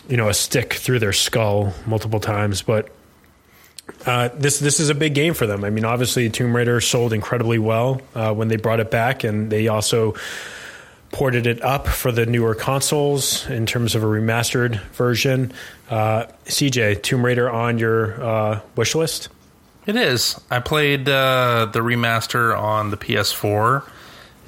you 0.09 0.17
know 0.17 0.29
a 0.29 0.35
stick 0.35 0.75
through 0.75 0.99
their 0.99 1.13
skull 1.13 1.73
multiple 1.87 2.21
times. 2.21 2.63
But 2.63 2.91
uh, 4.07 4.31
this 4.35 4.59
this 4.59 4.81
is 4.81 4.89
a 4.89 4.95
big 4.95 5.15
game 5.15 5.35
for 5.35 5.47
them. 5.47 5.65
I 5.65 5.71
mean, 5.71 5.85
obviously, 5.85 6.29
Tomb 6.31 6.55
Raider 6.55 6.81
sold 6.81 7.13
incredibly 7.13 7.59
well 7.59 8.01
uh, 8.15 8.35
when 8.35 8.49
they 8.49 8.57
brought 8.57 8.81
it 8.81 8.91
back, 8.91 9.25
and 9.25 9.51
they 9.51 9.69
also 9.69 10.15
ported 11.13 11.47
it 11.47 11.63
up 11.63 11.87
for 11.87 12.11
the 12.11 12.27
newer 12.27 12.55
consoles 12.55 13.49
in 13.49 13.67
terms 13.67 13.95
of 13.95 14.03
a 14.03 14.07
remastered 14.07 14.81
version. 14.93 15.53
Uh, 15.91 16.25
CJ, 16.47 17.03
Tomb 17.03 17.25
Raider 17.25 17.51
on 17.51 17.79
your 17.79 18.23
uh, 18.23 18.61
wish 18.77 18.95
list? 18.95 19.29
It 19.85 19.97
is. 19.97 20.41
I 20.51 20.61
played 20.61 21.09
uh, 21.09 21.69
the 21.73 21.81
remaster 21.81 22.59
on 22.59 22.91
the 22.91 22.97
PS4 22.97 23.85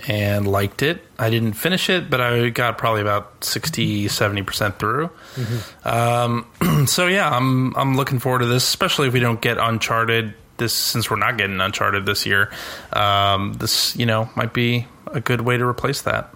and 0.08 0.46
liked 0.46 0.82
it. 0.82 1.04
I 1.18 1.30
didn't 1.30 1.52
finish 1.52 1.88
it, 1.88 2.10
but 2.10 2.20
I 2.20 2.48
got 2.50 2.78
probably 2.78 3.00
about 3.00 3.44
60, 3.44 4.06
70% 4.06 4.78
through. 4.78 5.10
Mm-hmm. 5.36 5.88
Um, 5.88 6.86
so 6.86 7.06
yeah, 7.06 7.30
I'm 7.30 7.74
I'm 7.76 7.96
looking 7.96 8.18
forward 8.18 8.40
to 8.40 8.46
this, 8.46 8.64
especially 8.64 9.08
if 9.08 9.14
we 9.14 9.20
don't 9.20 9.40
get 9.40 9.58
Uncharted 9.58 10.34
this 10.56 10.72
since 10.72 11.10
we're 11.10 11.16
not 11.16 11.36
getting 11.36 11.60
Uncharted 11.60 12.06
this 12.06 12.26
year. 12.26 12.50
Um, 12.92 13.54
this 13.54 13.96
you 13.96 14.06
know 14.06 14.28
might 14.36 14.52
be 14.52 14.86
a 15.06 15.20
good 15.20 15.40
way 15.40 15.56
to 15.56 15.64
replace 15.64 16.02
that. 16.02 16.34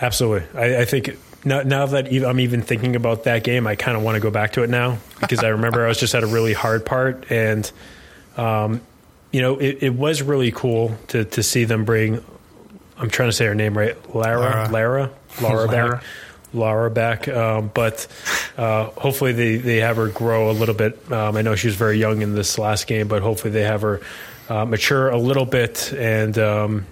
Absolutely, 0.00 0.48
I, 0.58 0.82
I 0.82 0.84
think 0.84 1.16
now, 1.44 1.62
now 1.62 1.86
that 1.86 2.12
I'm 2.12 2.40
even 2.40 2.62
thinking 2.62 2.96
about 2.96 3.24
that 3.24 3.44
game, 3.44 3.66
I 3.66 3.76
kind 3.76 3.96
of 3.96 4.02
want 4.02 4.16
to 4.16 4.20
go 4.20 4.30
back 4.30 4.54
to 4.54 4.62
it 4.62 4.70
now 4.70 4.98
because 5.20 5.44
I 5.44 5.48
remember 5.48 5.84
I 5.84 5.88
was 5.88 5.98
just 5.98 6.14
at 6.14 6.22
a 6.22 6.26
really 6.26 6.54
hard 6.54 6.86
part, 6.86 7.30
and 7.30 7.70
um, 8.36 8.80
you 9.34 9.42
know, 9.42 9.58
it, 9.58 9.82
it, 9.82 9.92
was 9.92 10.22
really 10.22 10.52
cool 10.52 10.96
to 11.08 11.24
to 11.24 11.42
see 11.42 11.64
them 11.64 11.84
bring. 11.84 12.24
I'm 12.96 13.10
trying 13.10 13.30
to 13.30 13.32
say 13.32 13.46
her 13.46 13.54
name 13.56 13.76
right, 13.76 13.96
Lara, 14.14 14.68
Lara, 14.70 15.10
Lara, 15.42 15.68
back, 15.68 16.04
Lara 16.52 16.88
back. 16.88 17.26
Um, 17.26 17.68
but 17.74 18.06
uh, 18.56 18.84
hopefully 18.90 19.32
they 19.32 19.56
they 19.56 19.78
have 19.78 19.96
her 19.96 20.06
grow 20.06 20.52
a 20.52 20.52
little 20.52 20.76
bit. 20.76 21.10
Um, 21.10 21.36
I 21.36 21.42
know 21.42 21.56
she 21.56 21.66
was 21.66 21.74
very 21.74 21.98
young 21.98 22.22
in 22.22 22.36
this 22.36 22.58
last 22.58 22.86
game, 22.86 23.08
but 23.08 23.22
hopefully 23.22 23.50
they 23.50 23.64
have 23.64 23.82
her 23.82 24.02
uh, 24.48 24.66
mature 24.66 25.08
a 25.08 25.18
little 25.18 25.46
bit 25.46 25.92
and 25.92 26.38
um, 26.38 26.86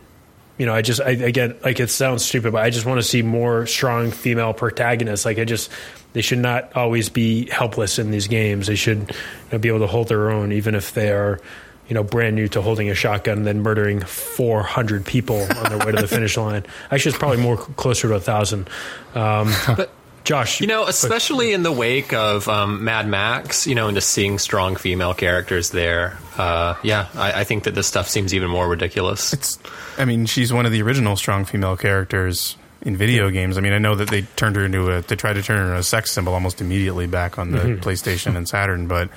you 0.58 0.66
know, 0.66 0.74
I 0.74 0.82
just, 0.82 1.00
I, 1.00 1.10
again, 1.10 1.56
like 1.64 1.80
it 1.80 1.90
sounds 1.90 2.24
stupid, 2.24 2.52
but 2.52 2.62
I 2.62 2.70
just 2.70 2.86
want 2.86 3.00
to 3.00 3.02
see 3.02 3.22
more 3.22 3.66
strong 3.66 4.10
female 4.10 4.52
protagonists. 4.52 5.24
Like 5.24 5.38
I 5.38 5.44
just, 5.44 5.70
they 6.12 6.20
should 6.20 6.38
not 6.38 6.76
always 6.76 7.08
be 7.08 7.48
helpless 7.50 7.98
in 7.98 8.10
these 8.10 8.28
games. 8.28 8.66
They 8.66 8.76
should 8.76 9.10
you 9.10 9.16
know, 9.50 9.58
be 9.58 9.68
able 9.68 9.80
to 9.80 9.86
hold 9.86 10.08
their 10.08 10.30
own, 10.30 10.52
even 10.52 10.74
if 10.74 10.92
they 10.92 11.10
are, 11.10 11.40
you 11.88 11.94
know, 11.94 12.02
brand 12.02 12.36
new 12.36 12.48
to 12.48 12.62
holding 12.62 12.88
a 12.90 12.94
shotgun 12.94 13.38
and 13.38 13.46
then 13.46 13.62
murdering 13.62 14.00
400 14.00 15.04
people 15.04 15.42
on 15.42 15.68
their 15.70 15.78
way 15.86 15.92
to 15.92 16.00
the 16.00 16.08
finish 16.08 16.36
line. 16.36 16.64
Actually, 16.90 17.10
it's 17.10 17.18
probably 17.18 17.42
more 17.42 17.56
closer 17.56 18.08
to 18.08 18.14
a 18.14 18.20
thousand. 18.20 18.68
Um, 19.14 19.52
but 19.66 19.90
Josh, 20.24 20.60
you 20.60 20.68
know, 20.68 20.86
especially 20.86 21.52
in 21.52 21.62
the 21.62 21.72
wake 21.72 22.12
of 22.12 22.48
um, 22.48 22.84
Mad 22.84 23.08
Max, 23.08 23.66
you 23.66 23.74
know, 23.74 23.88
and 23.88 23.96
just 23.96 24.10
seeing 24.10 24.38
strong 24.38 24.76
female 24.76 25.14
characters 25.14 25.70
there, 25.70 26.16
uh, 26.38 26.76
yeah, 26.82 27.08
I, 27.14 27.40
I, 27.40 27.44
think 27.44 27.64
that 27.64 27.74
this 27.74 27.88
stuff 27.88 28.08
seems 28.08 28.32
even 28.32 28.48
more 28.48 28.68
ridiculous. 28.68 29.32
It's, 29.32 29.58
I 29.98 30.04
mean, 30.04 30.26
she's 30.26 30.52
one 30.52 30.64
of 30.64 30.72
the 30.72 30.80
original 30.82 31.16
strong 31.16 31.44
female 31.44 31.76
characters 31.76 32.56
in 32.82 32.96
video 32.96 33.30
games. 33.30 33.58
I 33.58 33.60
mean, 33.60 33.72
I 33.72 33.78
know 33.78 33.96
that 33.96 34.10
they 34.10 34.22
turned 34.22 34.56
her 34.56 34.64
into 34.64 34.90
a, 34.90 35.02
they 35.02 35.16
tried 35.16 35.34
to 35.34 35.42
turn 35.42 35.58
her 35.58 35.64
into 35.64 35.78
a 35.78 35.82
sex 35.82 36.12
symbol 36.12 36.34
almost 36.34 36.60
immediately 36.60 37.06
back 37.06 37.38
on 37.38 37.50
the 37.50 37.58
mm-hmm. 37.58 37.80
PlayStation 37.80 38.36
and 38.36 38.48
Saturn, 38.48 38.86
but 38.86 39.10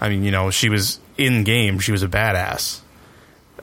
I 0.00 0.08
mean, 0.08 0.22
you 0.22 0.30
know, 0.30 0.50
she 0.50 0.68
was 0.68 1.00
in 1.18 1.44
game, 1.44 1.78
she 1.80 1.92
was 1.92 2.02
a 2.02 2.08
badass. 2.08 2.80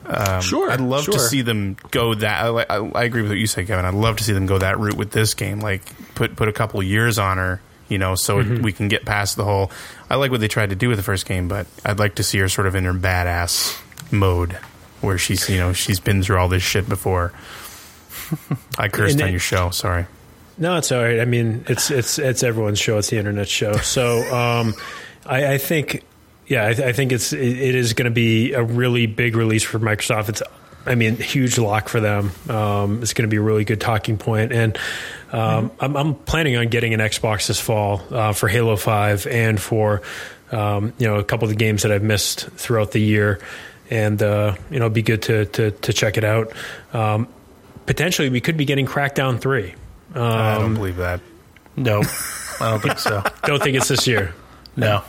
Um, 0.04 0.40
sure, 0.40 0.70
I'd 0.70 0.80
love 0.80 1.04
sure. 1.04 1.14
to 1.14 1.20
see 1.20 1.42
them 1.42 1.76
go 1.90 2.14
that. 2.14 2.44
I, 2.44 2.62
I, 2.62 2.90
I, 2.90 3.04
agree 3.04 3.22
with 3.22 3.32
what 3.32 3.38
you 3.38 3.48
said, 3.48 3.66
Kevin. 3.66 3.84
I'd 3.84 3.94
love 3.94 4.18
to 4.18 4.24
see 4.24 4.32
them 4.32 4.46
go 4.46 4.58
that 4.58 4.78
route 4.78 4.96
with 4.96 5.10
this 5.10 5.34
game. 5.34 5.58
Like 5.58 5.82
put 6.14 6.36
put 6.36 6.48
a 6.48 6.52
couple 6.52 6.80
years 6.82 7.18
on 7.18 7.38
her, 7.38 7.60
you 7.88 7.98
know, 7.98 8.14
so 8.14 8.42
mm-hmm. 8.42 8.62
we 8.62 8.72
can 8.72 8.86
get 8.86 9.04
past 9.04 9.36
the 9.36 9.44
whole. 9.44 9.72
I 10.08 10.14
like 10.14 10.30
what 10.30 10.40
they 10.40 10.48
tried 10.48 10.70
to 10.70 10.76
do 10.76 10.88
with 10.88 10.98
the 10.98 11.02
first 11.02 11.26
game, 11.26 11.48
but 11.48 11.66
I'd 11.84 11.98
like 11.98 12.16
to 12.16 12.22
see 12.22 12.38
her 12.38 12.48
sort 12.48 12.68
of 12.68 12.76
in 12.76 12.84
her 12.84 12.92
badass 12.92 13.82
mode, 14.12 14.52
where 15.00 15.18
she's 15.18 15.48
you 15.48 15.58
know 15.58 15.72
she's 15.72 15.98
been 15.98 16.22
through 16.22 16.38
all 16.38 16.48
this 16.48 16.62
shit 16.62 16.88
before. 16.88 17.32
I 18.78 18.88
cursed 18.88 19.20
on 19.20 19.30
your 19.30 19.40
show. 19.40 19.70
Sorry. 19.70 20.06
No, 20.58 20.76
it's 20.76 20.90
all 20.92 21.02
right. 21.02 21.20
I 21.20 21.24
mean, 21.24 21.64
it's 21.68 21.90
it's 21.90 22.18
it's 22.18 22.42
everyone's 22.44 22.78
show. 22.78 22.98
It's 22.98 23.10
the 23.10 23.18
internet 23.18 23.48
show. 23.48 23.72
So 23.78 24.18
um, 24.32 24.74
I, 25.24 25.54
I 25.54 25.58
think 25.58 26.04
yeah, 26.46 26.66
I, 26.66 26.74
th- 26.74 26.86
I 26.86 26.92
think 26.92 27.12
it's 27.12 27.32
it, 27.32 27.40
it 27.40 27.74
is 27.74 27.92
going 27.94 28.04
to 28.04 28.14
be 28.14 28.52
a 28.52 28.62
really 28.62 29.06
big 29.06 29.36
release 29.36 29.64
for 29.64 29.78
Microsoft. 29.78 30.28
It's 30.28 30.42
I 30.86 30.94
mean, 30.94 31.16
huge 31.16 31.58
lock 31.58 31.88
for 31.88 32.00
them. 32.00 32.30
Um, 32.48 33.02
it's 33.02 33.12
going 33.12 33.28
to 33.28 33.30
be 33.30 33.38
a 33.38 33.42
really 33.42 33.64
good 33.64 33.80
talking 33.80 34.18
point, 34.18 34.52
and 34.52 34.76
um, 35.32 35.70
mm-hmm. 35.70 35.84
I'm, 35.84 35.96
I'm, 35.96 36.14
planning 36.14 36.56
on 36.56 36.68
getting 36.68 36.94
an 36.94 37.00
Xbox 37.00 37.48
this 37.48 37.58
fall 37.58 38.02
uh, 38.10 38.32
for 38.32 38.46
Halo 38.46 38.76
Five 38.76 39.26
and 39.26 39.60
for 39.60 40.02
um, 40.52 40.92
you 40.98 41.08
know 41.08 41.16
a 41.16 41.24
couple 41.24 41.46
of 41.46 41.50
the 41.50 41.56
games 41.56 41.82
that 41.82 41.90
I've 41.90 42.04
missed 42.04 42.46
throughout 42.50 42.92
the 42.92 43.00
year, 43.00 43.40
and 43.90 44.22
uh, 44.22 44.54
you 44.70 44.78
know, 44.78 44.86
it'd 44.86 44.94
be 44.94 45.02
good 45.02 45.22
to 45.22 45.46
to, 45.46 45.70
to 45.72 45.92
check 45.92 46.16
it 46.16 46.24
out. 46.24 46.52
Um, 46.92 47.26
potentially, 47.86 48.30
we 48.30 48.40
could 48.40 48.56
be 48.56 48.64
getting 48.64 48.86
Crackdown 48.86 49.40
Three. 49.40 49.74
I 50.14 50.54
don't 50.54 50.64
um, 50.64 50.74
believe 50.74 50.96
that. 50.96 51.20
No, 51.74 52.02
I 52.60 52.70
don't 52.70 52.80
think 52.80 53.00
so. 53.00 53.24
don't 53.42 53.60
think 53.60 53.76
it's 53.76 53.88
this 53.88 54.06
year. 54.06 54.34
No. 54.76 55.02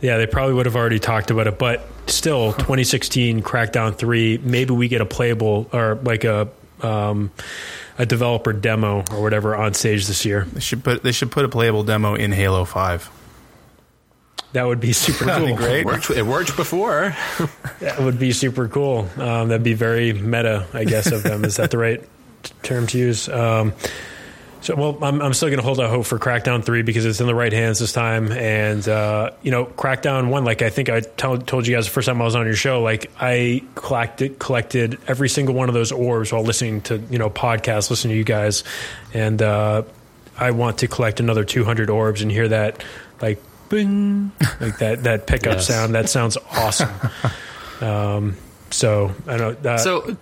Yeah, 0.00 0.16
they 0.16 0.26
probably 0.26 0.54
would 0.54 0.66
have 0.66 0.76
already 0.76 0.98
talked 0.98 1.30
about 1.30 1.46
it, 1.46 1.58
but 1.58 1.86
still, 2.06 2.52
2016 2.52 3.42
Crackdown 3.42 3.94
3. 3.94 4.38
Maybe 4.38 4.72
we 4.72 4.88
get 4.88 5.00
a 5.00 5.06
playable 5.06 5.68
or 5.72 5.96
like 5.96 6.24
a 6.24 6.48
um, 6.82 7.30
a 7.98 8.06
developer 8.06 8.52
demo 8.54 9.04
or 9.10 9.22
whatever 9.22 9.54
on 9.54 9.74
stage 9.74 10.06
this 10.06 10.24
year. 10.24 10.46
They 10.52 10.60
should 10.60 10.82
put 10.82 11.02
they 11.02 11.12
should 11.12 11.30
put 11.30 11.44
a 11.44 11.48
playable 11.48 11.84
demo 11.84 12.14
in 12.14 12.32
Halo 12.32 12.64
5. 12.64 13.10
That 14.52 14.66
would 14.66 14.80
be 14.80 14.92
super 14.92 15.26
cool. 15.26 15.46
Be 15.46 15.52
great. 15.54 15.80
It 15.80 15.86
worked, 15.86 16.10
it 16.10 16.26
worked 16.26 16.56
before. 16.56 17.14
that 17.80 18.00
would 18.00 18.18
be 18.18 18.32
super 18.32 18.68
cool. 18.68 19.08
Um, 19.16 19.48
that'd 19.48 19.62
be 19.62 19.74
very 19.74 20.12
meta, 20.12 20.66
I 20.72 20.84
guess, 20.84 21.12
of 21.12 21.22
them. 21.22 21.44
Is 21.44 21.56
that 21.56 21.70
the 21.70 21.78
right 21.78 22.02
term 22.62 22.86
to 22.88 22.98
use? 22.98 23.28
Um, 23.28 23.74
so, 24.62 24.76
well, 24.76 24.98
I'm, 25.02 25.22
I'm 25.22 25.32
still 25.32 25.48
going 25.48 25.58
to 25.58 25.64
hold 25.64 25.80
out 25.80 25.88
hope 25.88 26.04
for 26.04 26.18
Crackdown 26.18 26.62
3 26.62 26.82
because 26.82 27.06
it's 27.06 27.20
in 27.20 27.26
the 27.26 27.34
right 27.34 27.52
hands 27.52 27.78
this 27.78 27.92
time. 27.92 28.30
And, 28.30 28.86
uh, 28.86 29.30
you 29.42 29.50
know, 29.50 29.64
Crackdown 29.64 30.28
1, 30.28 30.44
like 30.44 30.60
I 30.60 30.68
think 30.68 30.90
I 30.90 31.00
told 31.00 31.66
you 31.66 31.74
guys 31.74 31.86
the 31.86 31.92
first 31.92 32.06
time 32.06 32.20
I 32.20 32.24
was 32.24 32.34
on 32.34 32.44
your 32.44 32.54
show, 32.54 32.82
like 32.82 33.10
I 33.18 33.62
collected, 33.74 34.38
collected 34.38 34.98
every 35.06 35.30
single 35.30 35.54
one 35.54 35.68
of 35.68 35.74
those 35.74 35.92
orbs 35.92 36.32
while 36.32 36.42
listening 36.42 36.82
to, 36.82 36.98
you 37.10 37.18
know, 37.18 37.30
podcasts, 37.30 37.88
listening 37.88 38.12
to 38.12 38.18
you 38.18 38.24
guys. 38.24 38.62
And 39.14 39.40
uh, 39.40 39.84
I 40.36 40.50
want 40.50 40.78
to 40.78 40.88
collect 40.88 41.20
another 41.20 41.44
200 41.44 41.88
orbs 41.88 42.20
and 42.20 42.30
hear 42.30 42.48
that, 42.48 42.84
like, 43.22 43.42
bing, 43.70 44.32
like 44.60 44.78
that, 44.78 45.04
that 45.04 45.26
pickup 45.26 45.54
yes. 45.54 45.68
sound. 45.68 45.94
That 45.94 46.10
sounds 46.10 46.36
awesome. 46.50 46.90
um, 47.80 48.36
so, 48.70 49.14
I 49.26 49.36
don't 49.38 49.64
know. 49.64 49.70
Uh, 49.70 49.78
so, 49.78 50.16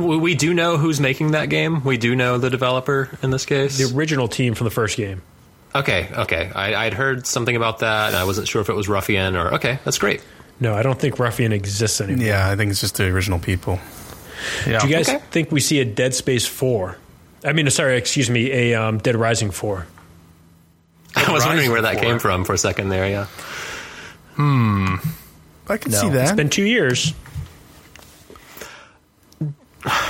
we 0.00 0.34
do 0.34 0.54
know 0.54 0.76
who's 0.76 1.00
making 1.00 1.32
that 1.32 1.48
game. 1.48 1.84
We 1.84 1.96
do 1.96 2.14
know 2.16 2.38
the 2.38 2.50
developer 2.50 3.10
in 3.22 3.30
this 3.30 3.46
case. 3.46 3.78
The 3.78 3.96
original 3.96 4.28
team 4.28 4.54
from 4.54 4.64
the 4.64 4.70
first 4.70 4.96
game. 4.96 5.22
Okay, 5.74 6.08
okay. 6.12 6.50
I, 6.52 6.84
would 6.84 6.94
heard 6.94 7.26
something 7.26 7.54
about 7.54 7.78
that, 7.78 8.08
and 8.08 8.16
I 8.16 8.24
wasn't 8.24 8.48
sure 8.48 8.60
if 8.60 8.68
it 8.68 8.74
was 8.74 8.88
Ruffian 8.88 9.36
or. 9.36 9.54
Okay, 9.54 9.78
that's 9.84 9.98
great. 9.98 10.22
No, 10.58 10.74
I 10.74 10.82
don't 10.82 10.98
think 10.98 11.18
Ruffian 11.18 11.52
exists 11.52 12.00
anymore. 12.00 12.26
Yeah, 12.26 12.50
I 12.50 12.56
think 12.56 12.70
it's 12.70 12.80
just 12.80 12.96
the 12.96 13.06
original 13.06 13.38
people. 13.38 13.78
Yeah. 14.66 14.80
Do 14.80 14.88
you 14.88 14.94
guys 14.94 15.08
okay. 15.08 15.22
think 15.30 15.52
we 15.52 15.60
see 15.60 15.80
a 15.80 15.84
Dead 15.84 16.14
Space 16.14 16.46
four? 16.46 16.98
I 17.44 17.52
mean, 17.52 17.68
sorry, 17.70 17.96
excuse 17.96 18.28
me, 18.28 18.50
a 18.50 18.74
um, 18.74 18.98
Dead 18.98 19.16
Rising 19.16 19.50
four. 19.50 19.86
I 21.16 21.32
was 21.32 21.44
wondering 21.44 21.70
where 21.70 21.82
that 21.82 21.94
Rising 21.94 22.08
came 22.08 22.18
from 22.18 22.44
for 22.44 22.52
a 22.52 22.58
second 22.58 22.88
there. 22.88 23.08
Yeah. 23.08 23.26
Hmm. 24.34 24.96
I 25.68 25.76
can 25.76 25.92
see 25.92 26.08
that. 26.08 26.22
It's 26.22 26.32
been 26.32 26.50
two 26.50 26.64
years. 26.64 27.14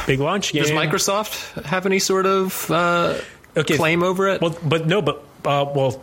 Big 0.07 0.21
launch 0.21 0.53
game. 0.53 0.63
Does 0.63 0.73
Microsoft 0.73 1.63
have 1.65 1.87
any 1.87 1.99
sort 1.99 2.27
of 2.27 2.71
uh, 2.71 3.19
Okay. 3.57 3.77
claim 3.77 4.03
over 4.03 4.29
it? 4.29 4.41
Well, 4.41 4.57
but 4.65 4.87
no, 4.87 5.01
but 5.03 5.23
uh, 5.45 5.65
well, 5.75 6.03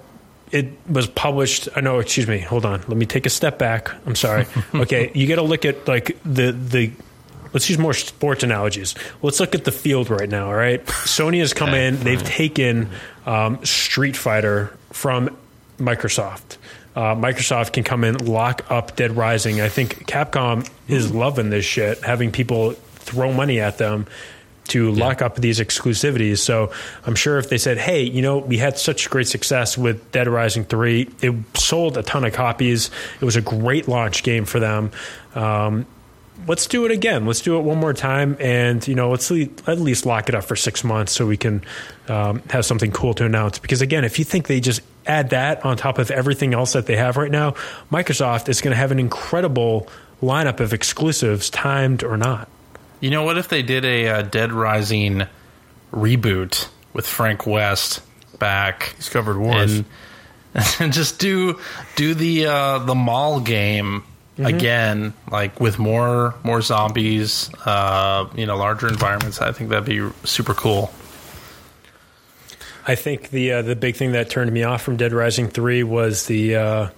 it 0.51 0.68
was 0.89 1.07
published. 1.07 1.68
I 1.76 1.82
know. 1.82 1.99
Excuse 1.99 2.28
me. 2.28 2.39
Hold 2.39 2.65
on. 2.65 2.80
Let 2.88 2.97
me 2.97 3.05
take 3.05 3.26
a 3.26 3.30
step 3.30 3.57
back. 3.59 3.91
I'm 4.05 4.15
sorry. 4.15 4.45
okay, 4.76 5.11
you 5.13 5.28
got 5.28 5.36
to 5.36 5.41
look 5.43 5.65
at 5.65 5.88
like 5.88 6.18
the 6.24 6.51
the. 6.51 6.91
Let's 7.53 7.70
use 7.70 7.80
more 7.80 7.93
sports 7.93 8.43
analogies. 8.43 8.93
Let's 9.22 9.39
look 9.39 9.55
at 9.55 9.63
the 9.63 9.72
field 9.72 10.09
right 10.09 10.30
now. 10.30 10.47
All 10.47 10.53
right, 10.55 10.86
Sony 10.86 11.39
has 11.39 11.53
come 11.53 11.70
Okay. 11.70 11.88
in. 11.88 11.97
They've 11.99 12.24
taken 12.24 12.89
um, 13.26 13.63
Street 13.65 14.15
Fighter 14.18 14.78
from 14.91 15.36
Microsoft. 15.80 16.57
Uh, 16.95 17.15
Microsoft 17.15 17.74
can 17.74 17.84
come 17.84 18.03
in, 18.03 18.15
lock 18.26 18.70
up 18.72 18.95
Dead 18.95 19.15
Rising. 19.15 19.61
I 19.61 19.70
think 19.70 20.07
Capcom 20.07 20.68
is 20.88 21.11
loving 21.13 21.49
this 21.49 21.63
shit, 21.65 22.03
having 22.03 22.32
people 22.32 22.76
throw 23.07 23.31
money 23.31 23.59
at 23.59 23.77
them 23.77 24.05
to 24.67 24.91
lock 24.91 25.21
up 25.21 25.37
these 25.37 25.59
exclusivities. 25.59 26.39
So 26.39 26.71
I'm 27.05 27.15
sure 27.15 27.37
if 27.39 27.49
they 27.49 27.57
said, 27.57 27.77
"Hey, 27.77 28.03
you 28.03 28.21
know, 28.21 28.37
we 28.37 28.57
had 28.57 28.77
such 28.77 29.09
great 29.09 29.27
success 29.27 29.77
with 29.77 30.11
Dead 30.11 30.27
Rising 30.27 30.65
three, 30.65 31.09
it 31.21 31.33
sold 31.53 31.97
a 31.97 32.03
ton 32.03 32.25
of 32.25 32.33
copies. 32.33 32.91
It 33.21 33.25
was 33.25 33.37
a 33.37 33.41
great 33.41 33.87
launch 33.87 34.23
game 34.23 34.45
for 34.45 34.59
them." 34.59 34.91
Um, 35.35 35.85
let's 36.45 36.67
do 36.67 36.85
it 36.85 36.91
again. 36.91 37.25
Let's 37.25 37.41
do 37.41 37.57
it 37.57 37.61
one 37.61 37.77
more 37.77 37.93
time, 37.93 38.37
and 38.39 38.85
you 38.87 38.95
know, 38.95 39.09
let's 39.09 39.31
le- 39.31 39.47
at 39.65 39.79
least 39.79 40.05
lock 40.05 40.29
it 40.29 40.35
up 40.35 40.43
for 40.43 40.55
six 40.55 40.83
months 40.83 41.13
so 41.13 41.25
we 41.25 41.37
can 41.37 41.63
um, 42.07 42.41
have 42.49 42.65
something 42.65 42.91
cool 42.91 43.13
to 43.15 43.25
announce. 43.25 43.59
Because 43.59 43.81
again, 43.81 44.03
if 44.03 44.19
you 44.19 44.25
think 44.25 44.47
they 44.47 44.59
just 44.59 44.81
add 45.05 45.29
that 45.29 45.63
on 45.65 45.77
top 45.77 45.97
of 45.97 46.11
everything 46.11 46.53
else 46.53 46.73
that 46.73 46.85
they 46.85 46.97
have 46.97 47.15
right 47.17 47.31
now, 47.31 47.51
Microsoft 47.91 48.49
is 48.49 48.61
going 48.61 48.71
to 48.71 48.77
have 48.77 48.91
an 48.91 48.99
incredible 48.99 49.87
lineup 50.21 50.59
of 50.59 50.73
exclusives, 50.73 51.49
timed 51.49 52.03
or 52.03 52.17
not. 52.17 52.49
You 52.99 53.11
know 53.11 53.23
what 53.23 53.37
if 53.37 53.47
they 53.47 53.61
did 53.61 53.85
a 53.85 54.07
uh, 54.07 54.21
Dead 54.23 54.51
Rising 54.51 55.23
reboot 55.91 56.67
with 56.93 57.05
Frank 57.05 57.45
West 57.45 58.01
back 58.39 58.95
Discovered 58.97 59.37
Wars. 59.37 59.73
and, 59.77 59.85
and 60.79 60.93
just 60.93 61.19
do 61.19 61.59
do 61.95 62.13
the 62.13 62.47
uh, 62.47 62.79
the 62.79 62.95
mall 62.95 63.39
game 63.39 64.03
again, 64.37 65.13
like 65.31 65.59
with 65.59 65.79
more 65.79 66.35
more 66.43 66.61
zombies, 66.61 67.49
uh, 67.65 68.27
you 68.35 68.45
know, 68.45 68.57
larger 68.57 68.87
environments. 68.87 69.41
I 69.41 69.51
think 69.51 69.69
that'd 69.69 69.85
be 69.85 70.09
super 70.23 70.53
cool. 70.53 70.91
I 72.85 72.95
think 72.95 73.29
the 73.31 73.53
uh, 73.53 73.61
the 73.61 73.75
big 73.75 73.95
thing 73.95 74.13
that 74.13 74.29
turned 74.29 74.51
me 74.51 74.63
off 74.63 74.81
from 74.81 74.97
Dead 74.97 75.13
Rising 75.13 75.49
three 75.49 75.83
was 75.83 76.25
the 76.27 76.55
uh, 76.55 76.89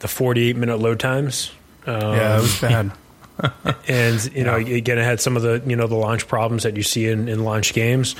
the 0.00 0.08
forty 0.08 0.48
eight 0.48 0.56
minute 0.56 0.78
load 0.78 1.00
times. 1.00 1.52
Um, 1.86 2.00
yeah, 2.00 2.38
it 2.38 2.42
was 2.42 2.60
bad. 2.60 2.92
and 3.88 4.32
you 4.34 4.44
know 4.44 4.56
again 4.56 4.98
it 4.98 5.04
had 5.04 5.20
some 5.20 5.36
of 5.36 5.42
the 5.42 5.62
you 5.66 5.76
know 5.76 5.86
the 5.86 5.94
launch 5.96 6.26
problems 6.28 6.62
that 6.62 6.76
you 6.76 6.82
see 6.82 7.08
in, 7.08 7.28
in 7.28 7.44
launch 7.44 7.74
games. 7.74 8.16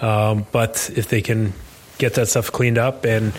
Um, 0.00 0.46
but 0.52 0.90
if 0.94 1.08
they 1.08 1.22
can 1.22 1.52
get 1.98 2.14
that 2.14 2.28
stuff 2.28 2.50
cleaned 2.50 2.78
up 2.78 3.04
and 3.04 3.32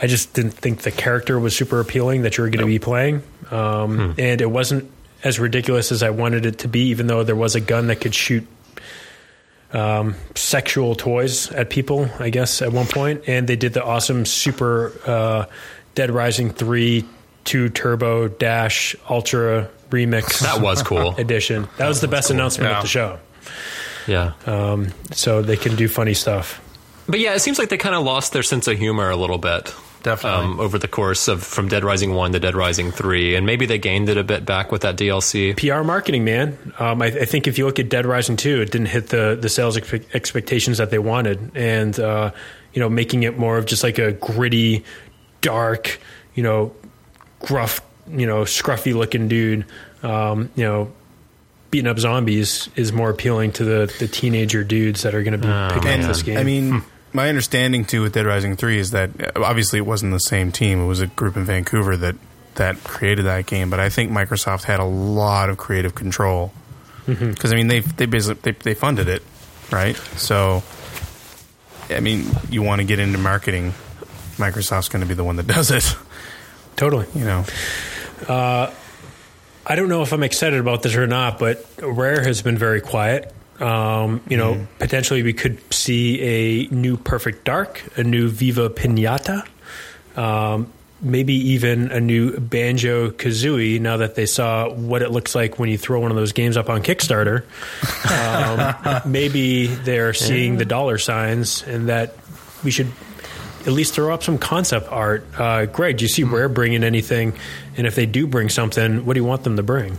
i 0.00 0.06
just 0.06 0.34
didn't 0.34 0.52
think 0.52 0.82
the 0.82 0.90
character 0.90 1.38
was 1.38 1.56
super 1.56 1.80
appealing 1.80 2.22
that 2.22 2.36
you 2.36 2.44
were 2.44 2.50
going 2.50 2.60
to 2.60 2.66
be 2.66 2.78
playing. 2.78 3.22
Um, 3.50 4.14
and 4.18 4.40
it 4.40 4.50
wasn't 4.50 4.90
as 5.24 5.38
ridiculous 5.38 5.92
as 5.92 6.02
i 6.02 6.10
wanted 6.10 6.44
it 6.44 6.58
to 6.58 6.68
be 6.68 6.88
even 6.88 7.06
though 7.06 7.22
there 7.24 7.36
was 7.36 7.54
a 7.54 7.60
gun 7.60 7.86
that 7.86 8.00
could 8.00 8.14
shoot 8.14 8.46
um, 9.72 10.14
sexual 10.34 10.94
toys 10.94 11.50
at 11.52 11.70
people 11.70 12.10
i 12.18 12.28
guess 12.28 12.60
at 12.60 12.72
one 12.72 12.86
point. 12.86 13.22
And 13.26 13.48
they 13.48 13.56
did 13.56 13.72
the 13.72 13.82
awesome 13.82 14.26
super 14.26 14.92
uh, 15.06 15.46
dead 15.94 16.10
rising 16.10 16.50
3 16.50 17.04
2 17.44 17.68
turbo 17.70 18.28
dash 18.28 18.94
ultra 19.08 19.70
remix 19.92 20.40
that 20.40 20.60
was 20.60 20.82
cool. 20.82 21.14
edition. 21.18 21.68
That, 21.78 21.88
was 21.88 22.00
the 22.00 22.08
best 22.08 22.30
announcement 22.30 22.70
Yeah. 22.70 22.76
of 22.78 22.82
the 22.82 22.88
show. 22.88 23.18
yeah. 24.06 24.32
Um, 24.46 24.88
so 25.12 25.40
they 25.42 25.56
can 25.56 25.76
do 25.76 25.88
funny 25.88 26.14
stuff. 26.14 26.60
But 27.08 27.20
yeah, 27.20 27.34
it 27.34 27.40
seems 27.40 27.58
like 27.58 27.68
they 27.68 27.76
kind 27.78 27.94
of 27.94 28.04
lost 28.04 28.32
their 28.32 28.42
sense 28.42 28.66
of 28.68 28.78
humor 28.78 29.10
a 29.10 29.16
little 29.16 29.38
bit. 29.38 29.74
Definitely. 30.02 30.44
Um, 30.46 30.60
over 30.60 30.78
the 30.78 30.88
course 30.88 31.28
of 31.28 31.44
from 31.44 31.68
Dead 31.68 31.84
Rising 31.84 32.12
1 32.12 32.32
to 32.32 32.40
Dead 32.40 32.56
Rising 32.56 32.90
3. 32.90 33.36
And 33.36 33.46
maybe 33.46 33.66
they 33.66 33.78
gained 33.78 34.08
it 34.08 34.16
a 34.16 34.24
bit 34.24 34.44
back 34.44 34.72
with 34.72 34.82
that 34.82 34.96
DLC. 34.96 35.56
PR 35.56 35.84
marketing, 35.84 36.24
man. 36.24 36.58
Um, 36.80 37.00
I, 37.02 37.06
I 37.06 37.24
think 37.24 37.46
if 37.46 37.56
you 37.56 37.66
look 37.66 37.78
at 37.78 37.88
Dead 37.88 38.04
Rising 38.04 38.36
2, 38.36 38.62
it 38.62 38.72
didn't 38.72 38.88
hit 38.88 39.10
the, 39.10 39.38
the 39.40 39.48
sales 39.48 39.76
expe- 39.76 40.12
expectations 40.12 40.78
that 40.78 40.90
they 40.90 40.98
wanted. 40.98 41.52
And, 41.54 41.98
uh, 42.00 42.32
you 42.72 42.80
know, 42.80 42.88
making 42.88 43.22
it 43.22 43.38
more 43.38 43.58
of 43.58 43.66
just 43.66 43.84
like 43.84 43.98
a 43.98 44.10
gritty, 44.12 44.84
dark, 45.40 46.00
you 46.34 46.42
know, 46.42 46.74
gruff, 47.40 47.80
you 48.12 48.26
know, 48.26 48.42
scruffy 48.42 48.94
looking 48.94 49.28
dude, 49.28 49.64
um, 50.02 50.50
you 50.54 50.64
know, 50.64 50.92
beating 51.70 51.88
up 51.88 51.98
zombies 51.98 52.68
is 52.76 52.92
more 52.92 53.10
appealing 53.10 53.52
to 53.52 53.64
the, 53.64 53.94
the 53.98 54.06
teenager 54.06 54.62
dudes 54.62 55.02
that 55.02 55.14
are 55.14 55.22
going 55.22 55.32
to 55.32 55.38
be 55.38 55.74
picking 55.74 55.88
And 55.88 56.02
up 56.02 56.08
this 56.08 56.22
game. 56.22 56.38
I 56.38 56.44
mean, 56.44 56.82
my 57.12 57.28
understanding 57.28 57.84
too 57.84 58.02
with 58.02 58.12
Dead 58.12 58.26
Rising 58.26 58.56
Three 58.56 58.78
is 58.78 58.90
that 58.90 59.10
uh, 59.20 59.42
obviously 59.42 59.78
it 59.78 59.86
wasn't 59.86 60.12
the 60.12 60.20
same 60.20 60.52
team. 60.52 60.80
It 60.80 60.86
was 60.86 61.00
a 61.00 61.06
group 61.06 61.36
in 61.36 61.44
Vancouver 61.44 61.96
that 61.96 62.16
that 62.56 62.82
created 62.84 63.24
that 63.24 63.46
game. 63.46 63.70
But 63.70 63.80
I 63.80 63.88
think 63.88 64.10
Microsoft 64.10 64.64
had 64.64 64.80
a 64.80 64.84
lot 64.84 65.48
of 65.48 65.56
creative 65.56 65.94
control 65.94 66.52
because 67.06 67.52
I 67.52 67.56
mean 67.56 67.68
they 67.68 67.80
they 67.80 68.06
basically 68.06 68.52
they, 68.52 68.58
they 68.58 68.74
funded 68.74 69.08
it, 69.08 69.22
right? 69.70 69.96
So 70.16 70.62
I 71.90 72.00
mean, 72.00 72.26
you 72.50 72.62
want 72.62 72.80
to 72.80 72.86
get 72.86 72.98
into 72.98 73.18
marketing, 73.18 73.72
Microsoft's 74.36 74.88
going 74.88 75.02
to 75.02 75.08
be 75.08 75.14
the 75.14 75.24
one 75.24 75.36
that 75.36 75.46
does 75.46 75.70
it. 75.70 75.96
totally. 76.76 77.06
You 77.14 77.24
know, 77.24 77.44
I 79.64 79.76
don't 79.76 79.88
know 79.88 80.02
if 80.02 80.12
I'm 80.12 80.22
excited 80.22 80.58
about 80.58 80.82
this 80.82 80.96
or 80.96 81.06
not, 81.06 81.38
but 81.38 81.64
Rare 81.80 82.22
has 82.22 82.42
been 82.42 82.58
very 82.58 82.80
quiet. 82.80 83.32
Um, 83.60 84.20
you 84.28 84.36
know, 84.36 84.66
potentially 84.78 85.22
we 85.22 85.32
could 85.32 85.60
see 85.72 86.20
a 86.20 86.66
new 86.74 86.96
Perfect 86.96 87.44
Dark, 87.44 87.82
a 87.96 88.02
new 88.02 88.28
Viva 88.28 88.70
Pinata, 88.70 89.46
um, 90.16 90.72
maybe 91.00 91.34
even 91.34 91.92
a 91.92 92.00
new 92.00 92.38
Banjo 92.40 93.10
Kazooie. 93.10 93.80
Now 93.80 93.98
that 93.98 94.16
they 94.16 94.26
saw 94.26 94.68
what 94.68 95.02
it 95.02 95.10
looks 95.10 95.34
like 95.34 95.60
when 95.60 95.68
you 95.68 95.78
throw 95.78 96.00
one 96.00 96.10
of 96.10 96.16
those 96.16 96.32
games 96.32 96.56
up 96.56 96.68
on 96.68 96.82
Kickstarter, 96.82 97.44
um, 98.10 99.02
maybe 99.10 99.66
they're 99.66 100.14
seeing 100.14 100.56
the 100.56 100.64
dollar 100.64 100.98
signs 100.98 101.62
and 101.62 101.88
that 101.88 102.16
we 102.64 102.72
should 102.72 102.90
at 103.66 103.72
least 103.72 103.94
throw 103.94 104.12
up 104.12 104.22
some 104.22 104.38
concept 104.38 104.90
art. 104.90 105.24
Uh, 105.38 105.66
Greg, 105.66 105.96
do 105.98 106.04
you 106.04 106.08
see 106.08 106.24
Rare 106.24 106.48
bringing 106.48 106.84
anything? 106.84 107.32
And 107.76 107.86
if 107.86 107.94
they 107.94 108.06
do 108.06 108.26
bring 108.26 108.48
something, 108.48 109.04
what 109.06 109.14
do 109.14 109.20
you 109.20 109.24
want 109.24 109.44
them 109.44 109.56
to 109.56 109.62
bring? 109.62 109.98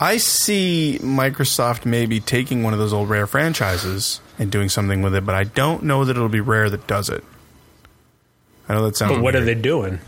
I 0.00 0.18
see 0.18 0.98
Microsoft 1.02 1.84
maybe 1.84 2.20
taking 2.20 2.62
one 2.62 2.72
of 2.72 2.78
those 2.78 2.92
old 2.92 3.08
Rare 3.08 3.26
franchises 3.26 4.20
and 4.38 4.50
doing 4.52 4.68
something 4.68 5.02
with 5.02 5.14
it, 5.14 5.26
but 5.26 5.34
I 5.34 5.44
don't 5.44 5.82
know 5.82 6.04
that 6.04 6.16
it'll 6.16 6.28
be 6.28 6.40
Rare 6.40 6.70
that 6.70 6.86
does 6.86 7.08
it. 7.08 7.24
I 8.68 8.74
know 8.74 8.84
that 8.84 8.96
sounds. 8.96 9.14
But 9.14 9.22
what 9.22 9.34
are 9.34 9.44
they 9.44 9.54
doing? 9.54 9.98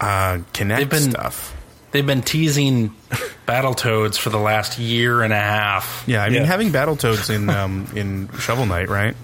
Uh, 0.00 0.38
Kinect 0.52 0.76
They've 0.76 0.88
been- 0.90 1.10
stuff. 1.10 1.50
They've 1.90 2.04
been 2.04 2.22
teasing 2.22 2.88
Battletoads 3.46 4.16
for 4.18 4.28
the 4.30 4.38
last 4.38 4.80
year 4.80 5.22
and 5.22 5.32
a 5.32 5.38
half. 5.38 6.02
Yeah, 6.08 6.24
I 6.24 6.28
mean 6.28 6.40
Yeah. 6.40 6.46
having 6.46 6.70
Battletoads 6.72 7.30
in 7.32 7.48
um, 7.48 7.86
in 7.94 8.28
Shovel 8.40 8.66
Knight, 8.66 8.88
right? 8.88 9.14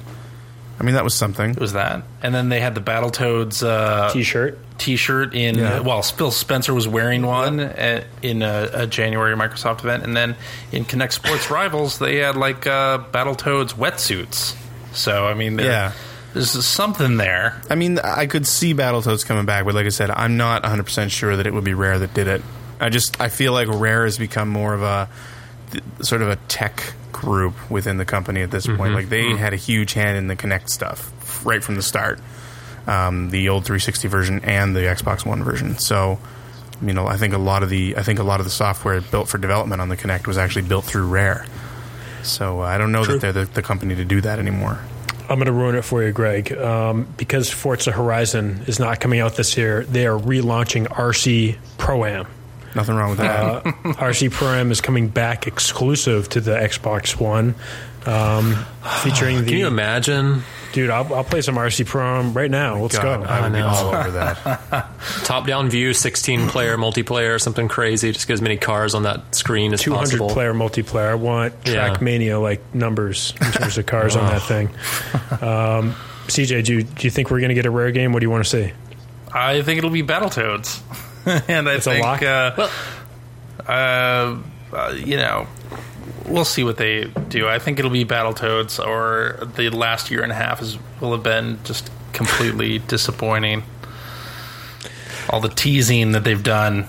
I 0.81 0.83
mean 0.83 0.95
that 0.95 1.05
was 1.05 1.13
something. 1.15 1.51
It 1.51 1.61
was 1.61 1.75
that, 1.75 2.03
and 2.23 2.35
then 2.35 2.49
they 2.49 2.59
had 2.59 2.75
the 2.75 2.81
Battletoads 2.81 3.63
uh, 3.63 4.11
T-shirt. 4.13 4.59
T-shirt 4.79 5.35
in. 5.35 5.57
Yeah. 5.59 5.81
Well, 5.81 6.01
Phil 6.01 6.31
Spencer 6.31 6.73
was 6.73 6.89
wearing 6.89 7.21
one 7.27 7.61
at, 7.61 8.07
in 8.23 8.41
a, 8.41 8.71
a 8.73 8.87
January 8.87 9.37
Microsoft 9.37 9.81
event, 9.81 10.05
and 10.05 10.17
then 10.17 10.37
in 10.73 10.87
Kinect 10.87 11.13
Sports 11.13 11.51
Rivals, 11.51 11.99
they 11.99 12.17
had 12.17 12.35
like 12.37 12.67
uh, 12.67 12.99
Battletoads 13.13 13.75
wetsuits. 13.75 14.57
So 14.95 15.27
I 15.27 15.35
mean, 15.35 15.59
Yeah. 15.59 15.93
there's 16.33 16.65
something 16.65 17.19
there. 17.19 17.61
I 17.69 17.75
mean, 17.75 17.99
I 17.99 18.27
could 18.27 18.47
see 18.47 18.73
Battletoads 18.73 19.27
coming 19.27 19.45
back, 19.45 19.67
but 19.67 19.75
like 19.75 19.85
I 19.87 19.91
said, 19.91 20.11
I'm 20.11 20.39
not 20.39 20.63
100 20.63 20.85
percent 20.85 21.13
sure 21.13 21.37
that 21.37 21.47
it 21.47 21.53
would 21.53 21.65
be 21.65 21.75
Rare 21.75 21.99
that 21.99 22.15
did 22.15 22.27
it. 22.27 22.41
I 22.81 22.89
just 22.89 23.21
I 23.21 23.29
feel 23.29 23.53
like 23.53 23.69
Rare 23.69 24.05
has 24.05 24.17
become 24.17 24.49
more 24.49 24.73
of 24.73 24.83
a 24.83 25.11
th- 25.73 25.85
sort 26.01 26.23
of 26.23 26.31
a 26.31 26.37
tech 26.49 26.95
group 27.21 27.71
within 27.71 27.97
the 27.97 28.05
company 28.05 28.43
at 28.43 28.51
this 28.51 28.67
point. 28.67 28.95
Like 28.95 29.09
they 29.09 29.37
had 29.37 29.53
a 29.53 29.57
huge 29.57 29.93
hand 29.93 30.17
in 30.17 30.27
the 30.27 30.37
Kinect 30.37 30.69
stuff 30.69 31.45
right 31.45 31.63
from 31.63 31.77
the 31.77 31.83
start, 31.83 32.19
um, 32.87 33.31
the 33.31 33.49
old 33.49 33.65
360 33.65 34.09
version 34.09 34.41
and 34.45 34.75
the 34.75 34.81
Xbox 34.81 35.25
One 35.25 35.43
version. 35.43 35.79
So. 35.79 36.19
You 36.83 36.95
know, 36.95 37.07
I 37.07 37.19
think 37.19 37.35
a 37.35 37.39
lot 37.39 37.63
of 37.63 37.69
the 37.69 37.99
I 37.99 38.03
think 38.03 38.21
a 38.21 38.23
lot 38.23 38.41
of 38.41 38.47
the 38.47 38.51
software 38.51 39.03
built 39.03 39.29
for 39.29 39.37
development 39.37 39.83
on 39.83 39.91
the 39.91 39.99
Kinect 39.99 40.27
was 40.27 40.39
actually 40.39 40.63
built 40.63 40.87
through 40.87 41.09
Rare. 41.09 41.45
So 42.23 42.61
uh, 42.63 42.65
I 42.65 42.79
don't 42.79 42.91
know 42.91 43.05
True. 43.05 43.19
that 43.19 43.35
they're 43.35 43.45
the, 43.45 43.53
the 43.53 43.63
company 43.63 43.95
to 43.97 44.05
do 44.07 44.23
that 44.23 44.39
anymore. 44.39 44.79
I'm 45.31 45.37
going 45.37 45.47
to 45.47 45.53
ruin 45.53 45.77
it 45.77 45.83
for 45.83 46.03
you, 46.03 46.11
Greg. 46.11 46.53
Um, 46.53 47.07
because 47.17 47.49
Forza 47.49 47.93
Horizon 47.93 48.65
is 48.67 48.81
not 48.81 48.99
coming 48.99 49.21
out 49.21 49.37
this 49.37 49.57
year, 49.57 49.85
they 49.85 50.07
are 50.07 50.19
relaunching 50.19 50.89
RC 50.89 51.57
Pro 51.79 52.05
Am. 52.05 52.27
Nothing 52.75 52.95
wrong 52.97 53.11
with 53.11 53.19
that. 53.19 53.67
Uh, 53.67 53.73
RC 53.95 54.31
Pro 54.31 54.49
Am 54.49 54.71
is 54.71 54.81
coming 54.81 55.09
back 55.09 55.47
exclusive 55.47 56.29
to 56.31 56.41
the 56.41 56.53
Xbox 56.53 57.19
One, 57.21 57.55
um, 58.07 58.55
featuring 59.03 59.39
the. 59.41 59.47
Can 59.47 59.59
you 59.59 59.67
imagine 59.67 60.43
Dude, 60.73 60.91
I'll, 60.91 61.13
I'll 61.15 61.25
play 61.25 61.41
some 61.41 61.57
RC 61.57 61.87
Pro 61.87 62.21
Am 62.21 62.33
right 62.33 62.51
now. 62.51 62.79
Let's 62.81 62.97
God, 62.97 63.25
go. 63.25 63.29
I 63.29 63.41
would 63.43 63.53
be 63.53 63.59
know. 63.59 63.67
all 63.67 63.95
over 63.95 64.11
that. 64.13 64.89
top-down 65.25 65.69
view, 65.69 65.91
16-player 65.91 66.77
multiplayer, 66.77 67.41
something 67.41 67.67
crazy? 67.67 68.13
Just 68.13 68.29
get 68.29 68.35
as 68.35 68.43
many 68.43 68.57
cars 68.57 68.95
on 68.95 69.03
that 69.03 69.35
screen 69.35 69.73
as 69.73 69.81
200 69.83 70.03
possible. 70.05 70.29
player 70.31 70.55
multiplayer. 70.55 71.09
I 71.11 71.15
want 71.15 71.55
Yeah. 71.67 71.93
Trackmania 71.95 72.41
like 72.41 72.75
numbers 72.75 73.35
in 73.41 73.51
terms 73.53 73.79
of 73.79 73.87
cars 73.87 74.15
on 74.15 74.27
that 74.27 74.43
thing. 74.43 74.69
Um, 75.43 75.97
CJ, 76.29 76.65
do 76.65 76.75
you, 76.75 76.83
do 76.85 77.07
you 77.07 77.11
think 77.11 77.31
we're 77.33 77.41
going 77.41 77.49
to 77.49 77.55
get 77.57 77.67
a 77.67 77.71
rare 77.71 77.91
game? 77.91 78.13
What 78.13 78.21
do 78.21 78.27
you 78.27 78.31
want 78.31 78.45
to 78.45 78.51
see? 78.51 78.73
I 79.33 79.63
think 79.63 79.79
it'll 79.79 79.91
be 79.91 80.03
Battletoads, 80.05 80.81
and 81.49 81.69
I 81.69 81.75
It's 81.75 81.87
a 81.87 81.91
think 81.93 82.05
lock? 82.05 82.23
Uh, 82.23 82.69
uh, 83.69 84.37
uh, 84.73 84.95
you 84.97 85.17
know 85.17 85.47
we'll 86.27 86.45
see 86.45 86.63
what 86.65 86.77
they 86.77 87.05
do. 87.29 87.49
I 87.49 87.59
think 87.59 87.79
it'll 87.79 87.91
be 87.91 88.05
Battletoads, 88.05 88.79
or 88.85 89.45
the 89.57 89.71
last 89.71 90.11
year 90.11 90.23
and 90.23 90.31
a 90.31 90.35
half 90.35 90.63
is 90.63 90.79
will 91.01 91.13
have 91.13 91.23
been 91.23 91.59
just 91.65 91.91
completely 92.13 92.79
disappointing. 92.89 93.63
All 95.29 95.41
the 95.41 95.49
teasing 95.49 96.13
that 96.13 96.25
they've 96.25 96.43
done. 96.43 96.87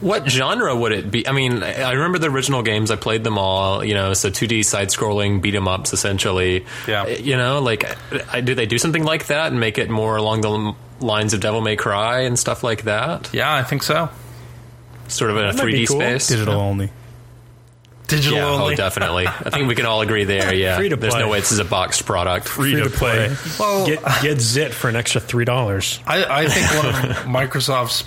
What 0.00 0.28
genre 0.28 0.76
would 0.76 0.92
it 0.92 1.10
be? 1.10 1.26
I 1.26 1.32
mean, 1.32 1.62
I 1.62 1.92
remember 1.92 2.18
the 2.18 2.28
original 2.28 2.62
games. 2.62 2.90
I 2.90 2.96
played 2.96 3.24
them 3.24 3.38
all. 3.38 3.84
You 3.84 3.94
know, 3.94 4.12
so 4.14 4.28
2D 4.30 4.64
side-scrolling 4.64 5.40
beat 5.40 5.54
'em 5.54 5.68
ups 5.68 5.92
essentially. 5.92 6.66
Yeah. 6.86 7.06
You 7.06 7.36
know, 7.36 7.60
like, 7.60 7.88
do 8.44 8.54
they 8.54 8.66
do 8.66 8.78
something 8.78 9.04
like 9.04 9.28
that 9.28 9.52
and 9.52 9.60
make 9.60 9.78
it 9.78 9.88
more 9.88 10.16
along 10.16 10.42
the 10.42 10.74
lines 11.00 11.34
of 11.34 11.40
Devil 11.40 11.60
May 11.60 11.76
Cry 11.76 12.20
and 12.20 12.38
stuff 12.38 12.62
like 12.64 12.82
that? 12.84 13.30
Yeah, 13.32 13.52
I 13.52 13.62
think 13.62 13.82
so. 13.82 14.08
Sort 15.08 15.30
of 15.30 15.36
in 15.38 15.44
a 15.44 15.52
That 15.52 15.64
might 15.64 15.72
be 15.72 15.84
3D 15.84 15.88
cool. 15.88 16.00
space. 16.00 16.28
Digital 16.28 16.54
only. 16.60 16.90
Digital 18.06 18.38
Yeah, 18.38 18.44
oh, 18.46 18.54
only. 18.62 18.74
oh, 18.74 18.76
definitely. 18.76 19.26
I 19.28 19.50
think 19.50 19.68
we 19.68 19.74
can 19.76 19.86
all 19.86 20.00
agree 20.00 20.24
there. 20.24 20.52
Yeah, 20.60 20.76
Free 20.76 20.88
to 20.88 20.96
There's 20.96 21.14
play. 21.14 21.22
no 21.22 21.28
way 21.28 21.38
this 21.40 21.52
is 21.52 21.58
a 21.60 21.64
boxed 21.64 22.04
product. 22.06 22.48
Free 22.48 22.74
to 22.74 22.90
play. 22.90 23.34
Well, 23.58 23.86
Get 23.86 24.02
get 24.22 24.40
Zit 24.40 24.74
for 24.74 24.88
an 24.88 24.96
extra 24.96 25.20
three 25.20 25.44
dollars. 25.44 26.00
I, 26.06 26.24
I 26.24 26.48
think 26.48 26.84
one 26.84 27.10
of 27.10 27.16
Microsoft's 27.26 28.02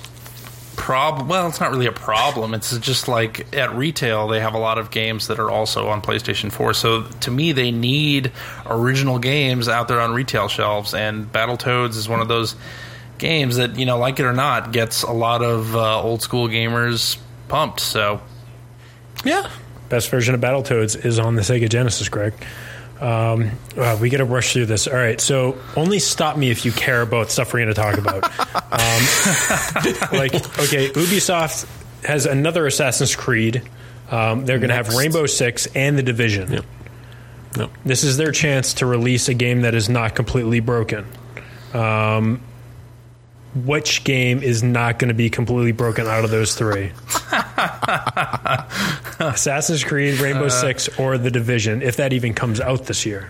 problem. 0.83 1.29
Well, 1.29 1.47
it's 1.47 1.61
not 1.61 1.71
really 1.71 1.85
a 1.85 1.93
problem. 1.93 2.53
It's 2.53 2.77
just 2.79 3.07
like 3.07 3.55
at 3.55 3.73
retail, 3.73 4.27
they 4.27 4.41
have 4.41 4.53
a 4.53 4.57
lot 4.57 4.77
of 4.77 4.91
games 4.91 5.27
that 5.27 5.39
are 5.39 5.49
also 5.49 5.87
on 5.87 6.01
PlayStation 6.01 6.51
4. 6.51 6.73
So 6.73 7.03
to 7.21 7.31
me, 7.31 7.53
they 7.53 7.71
need 7.71 8.33
original 8.65 9.17
games 9.17 9.69
out 9.69 9.87
there 9.87 10.01
on 10.01 10.11
retail 10.13 10.49
shelves, 10.49 10.93
and 10.93 11.31
Battletoads 11.31 11.95
is 11.95 12.09
one 12.09 12.19
of 12.19 12.27
those 12.27 12.55
games 13.17 13.55
that 13.55 13.79
you 13.79 13.85
know, 13.85 13.97
like 13.97 14.19
it 14.19 14.25
or 14.25 14.33
not, 14.33 14.73
gets 14.73 15.03
a 15.03 15.13
lot 15.13 15.41
of 15.41 15.73
uh, 15.73 16.01
old 16.01 16.21
school 16.21 16.49
gamers 16.49 17.17
pumped. 17.47 17.79
So 17.79 18.19
Yeah. 19.23 19.49
Best 19.87 20.09
version 20.09 20.35
of 20.35 20.41
Battletoads 20.41 21.05
is 21.05 21.17
on 21.17 21.35
the 21.35 21.43
Sega 21.43 21.69
Genesis, 21.69 22.09
Greg. 22.09 22.33
Um, 22.99 23.51
wow, 23.75 23.97
we 23.97 24.09
got 24.09 24.19
to 24.19 24.25
rush 24.25 24.53
through 24.53 24.67
this. 24.67 24.87
All 24.87 24.93
right, 24.93 25.19
so 25.19 25.57
only 25.75 25.99
stop 25.99 26.37
me 26.37 26.51
if 26.51 26.65
you 26.65 26.71
care 26.71 27.01
about 27.01 27.31
stuff 27.31 27.53
we're 27.53 27.65
going 27.65 27.73
to 27.73 27.81
talk 27.81 27.97
about. 27.97 28.23
um, 28.71 30.17
like, 30.17 30.33
okay, 30.35 30.89
Ubisoft 30.89 31.67
has 32.05 32.25
another 32.25 32.65
Assassin's 32.65 33.15
Creed. 33.15 33.61
Um, 34.09 34.45
they're 34.45 34.59
going 34.59 34.69
to 34.69 34.75
have 34.75 34.95
Rainbow 34.95 35.25
Six 35.25 35.67
and 35.67 35.97
The 35.97 36.03
Division. 36.03 36.51
Yep. 36.51 36.65
Yep. 37.57 37.69
This 37.85 38.03
is 38.03 38.17
their 38.17 38.31
chance 38.31 38.75
to 38.75 38.85
release 38.85 39.29
a 39.29 39.33
game 39.33 39.61
that 39.61 39.75
is 39.75 39.89
not 39.89 40.15
completely 40.15 40.59
broken. 40.59 41.05
Um, 41.73 42.41
which 43.55 44.03
game 44.03 44.41
is 44.41 44.63
not 44.63 44.99
going 44.99 45.09
to 45.09 45.13
be 45.13 45.29
completely 45.29 45.71
broken 45.71 46.07
out 46.07 46.23
of 46.23 46.31
those 46.31 46.55
three? 46.55 46.91
Assassin's 49.19 49.83
Creed, 49.83 50.19
Rainbow 50.19 50.45
uh, 50.45 50.49
Six, 50.49 50.89
or 50.99 51.17
The 51.17 51.31
Division, 51.31 51.81
if 51.81 51.97
that 51.97 52.13
even 52.13 52.33
comes 52.33 52.59
out 52.59 52.85
this 52.85 53.05
year. 53.05 53.29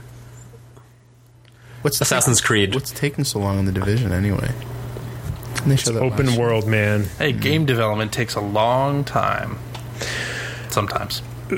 What's 1.82 2.00
Assassin's 2.00 2.40
Creed. 2.40 2.74
What's 2.74 2.92
taking 2.92 3.26
so 3.26 3.40
long 3.40 3.60
in 3.60 3.66
the 3.66 3.74
division 3.74 4.14
anyway? 4.14 4.54
Didn't 5.56 5.68
they 5.68 5.76
show 5.76 5.92
that 5.92 6.02
Open 6.02 6.28
last- 6.28 6.38
world, 6.38 6.66
man. 6.66 7.04
hey, 7.20 7.32
mm-hmm. 7.32 7.42
game 7.42 7.66
development 7.66 8.14
takes 8.14 8.36
a 8.36 8.42
long 8.42 9.04
time. 9.04 9.58
Sometimes. 10.70 11.22
Uh, 11.52 11.58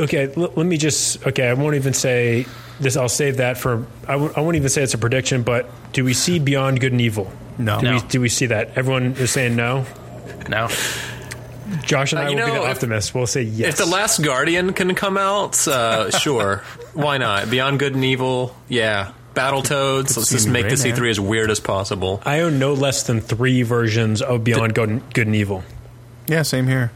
okay, 0.00 0.30
l- 0.36 0.52
let 0.54 0.66
me 0.66 0.76
just. 0.76 1.26
Okay, 1.26 1.48
I 1.48 1.54
won't 1.54 1.74
even 1.74 1.94
say 1.94 2.44
this. 2.82 2.96
I'll 2.96 3.08
save 3.08 3.38
that 3.38 3.58
for. 3.58 3.86
I 4.06 4.12
w- 4.12 4.32
I 4.36 4.40
won't 4.40 4.56
even 4.56 4.68
say 4.68 4.82
it's 4.82 4.94
a 4.94 4.98
prediction, 4.98 5.42
but 5.42 5.68
do 5.92 6.04
we 6.04 6.12
see 6.14 6.38
Beyond 6.38 6.80
Good 6.80 6.92
and 6.92 7.00
Evil? 7.00 7.30
No. 7.58 7.80
Do, 7.80 7.86
No. 7.86 7.94
We, 7.96 8.00
do 8.08 8.20
we 8.20 8.28
see 8.28 8.46
that? 8.46 8.70
Everyone 8.76 9.12
is 9.14 9.30
saying 9.30 9.56
no. 9.56 9.86
No. 10.48 10.68
Josh 11.84 12.12
and 12.12 12.20
Uh, 12.20 12.24
I 12.24 12.28
you 12.28 12.36
will 12.36 12.46
be 12.46 12.52
know, 12.52 12.62
the 12.64 12.70
if- 12.70 12.76
optimists. 12.76 13.14
We'll 13.14 13.26
say 13.26 13.42
yes. 13.42 13.70
If 13.70 13.76
the 13.86 13.86
Last 13.92 14.22
Guardian 14.22 14.72
can 14.72 14.94
come 14.94 15.16
out, 15.16 15.66
uh, 15.66 16.10
sure. 16.18 16.62
Why 16.94 17.18
not? 17.18 17.50
Beyond 17.50 17.78
Good 17.78 17.94
and 17.94 18.04
Evil, 18.04 18.54
yeah. 18.68 19.12
Battletoads, 19.34 20.14
let's 20.16 20.28
just 20.30 20.46
make 20.46 20.64
right 20.66 20.76
the. 20.76 20.92
E3 20.92 21.08
as 21.10 21.18
weird 21.18 21.50
as 21.50 21.58
possible. 21.58 22.20
I 22.26 22.40
own 22.40 22.58
no 22.58 22.74
less 22.74 23.04
than 23.04 23.22
three 23.22 23.62
versions 23.62 24.20
of 24.20 24.44
Beyond 24.44 24.74
Good 24.74 24.88
and, 24.90 25.14
Good 25.14 25.26
and 25.26 25.34
Evil. 25.36 25.64
Yeah, 26.26 26.42
same 26.42 26.66
here. 26.66 26.92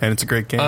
And 0.00 0.12
it's 0.12 0.22
a 0.22 0.26
great 0.26 0.48
game. 0.48 0.60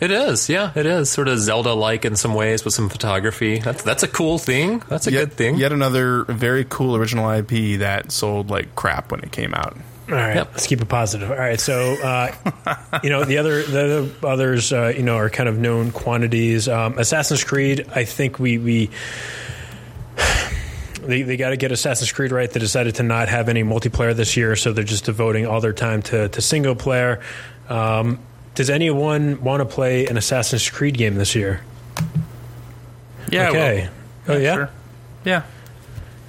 It 0.00 0.10
is, 0.10 0.48
yeah, 0.48 0.72
it 0.74 0.86
is. 0.86 1.10
Sort 1.10 1.28
of 1.28 1.38
Zelda 1.38 1.74
like 1.74 2.04
in 2.06 2.16
some 2.16 2.32
ways 2.34 2.64
with 2.64 2.72
some 2.72 2.88
photography. 2.88 3.58
That's, 3.58 3.82
that's 3.82 4.02
a 4.02 4.08
cool 4.08 4.38
thing. 4.38 4.78
That's 4.88 5.06
a 5.06 5.12
yet, 5.12 5.18
good 5.20 5.32
thing. 5.34 5.56
Yet 5.58 5.72
another 5.72 6.24
very 6.24 6.64
cool 6.68 6.96
original 6.96 7.30
IP 7.30 7.80
that 7.80 8.10
sold 8.10 8.48
like 8.48 8.74
crap 8.74 9.10
when 9.10 9.20
it 9.20 9.30
came 9.30 9.52
out. 9.52 9.76
All 10.08 10.14
right, 10.16 10.36
Yep. 10.36 10.48
let's 10.52 10.66
keep 10.66 10.80
it 10.80 10.88
positive. 10.88 11.30
All 11.30 11.36
right, 11.36 11.60
so 11.60 11.92
uh, 12.02 12.32
you 13.04 13.10
know 13.10 13.24
the 13.24 13.38
other 13.38 13.62
the 13.62 13.80
other 14.22 14.26
others 14.26 14.72
uh, 14.72 14.88
you 14.96 15.02
know 15.04 15.16
are 15.16 15.30
kind 15.30 15.48
of 15.48 15.56
known 15.58 15.92
quantities. 15.92 16.66
Um, 16.68 16.98
Assassin's 16.98 17.44
Creed, 17.44 17.86
I 17.94 18.04
think 18.04 18.38
we 18.40 18.58
we 18.58 18.90
they, 21.02 21.22
they 21.22 21.36
got 21.36 21.50
to 21.50 21.56
get 21.56 21.72
Assassin's 21.72 22.10
Creed 22.12 22.32
right. 22.32 22.50
They 22.50 22.60
decided 22.60 22.96
to 22.96 23.02
not 23.02 23.28
have 23.28 23.48
any 23.48 23.62
multiplayer 23.62 24.14
this 24.14 24.36
year, 24.36 24.56
so 24.56 24.72
they're 24.72 24.82
just 24.84 25.04
devoting 25.04 25.46
all 25.46 25.60
their 25.60 25.72
time 25.72 26.02
to, 26.02 26.28
to 26.28 26.40
single 26.42 26.74
player. 26.74 27.20
Um, 27.68 28.18
does 28.54 28.70
anyone 28.70 29.42
want 29.42 29.60
to 29.60 29.64
play 29.64 30.06
an 30.06 30.16
Assassin's 30.16 30.68
Creed 30.68 30.96
game 30.96 31.14
this 31.14 31.34
year? 31.34 31.62
Yeah. 33.30 33.48
Okay. 33.50 33.88
oh 34.28 34.36
yeah. 34.36 34.54
Sure. 34.54 34.70
Yeah. 35.24 35.42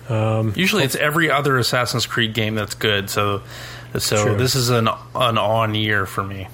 Um, 0.10 0.54
Usually, 0.56 0.84
it's 0.84 0.96
every 0.96 1.32
other 1.32 1.58
Assassin's 1.58 2.06
Creed 2.06 2.34
game 2.34 2.56
that's 2.56 2.76
good. 2.76 3.10
So, 3.10 3.42
so 3.98 4.26
True. 4.26 4.38
this 4.38 4.56
is 4.56 4.70
an 4.70 4.88
an 5.16 5.38
on 5.38 5.74
year 5.76 6.06
for 6.06 6.24
me. 6.24 6.48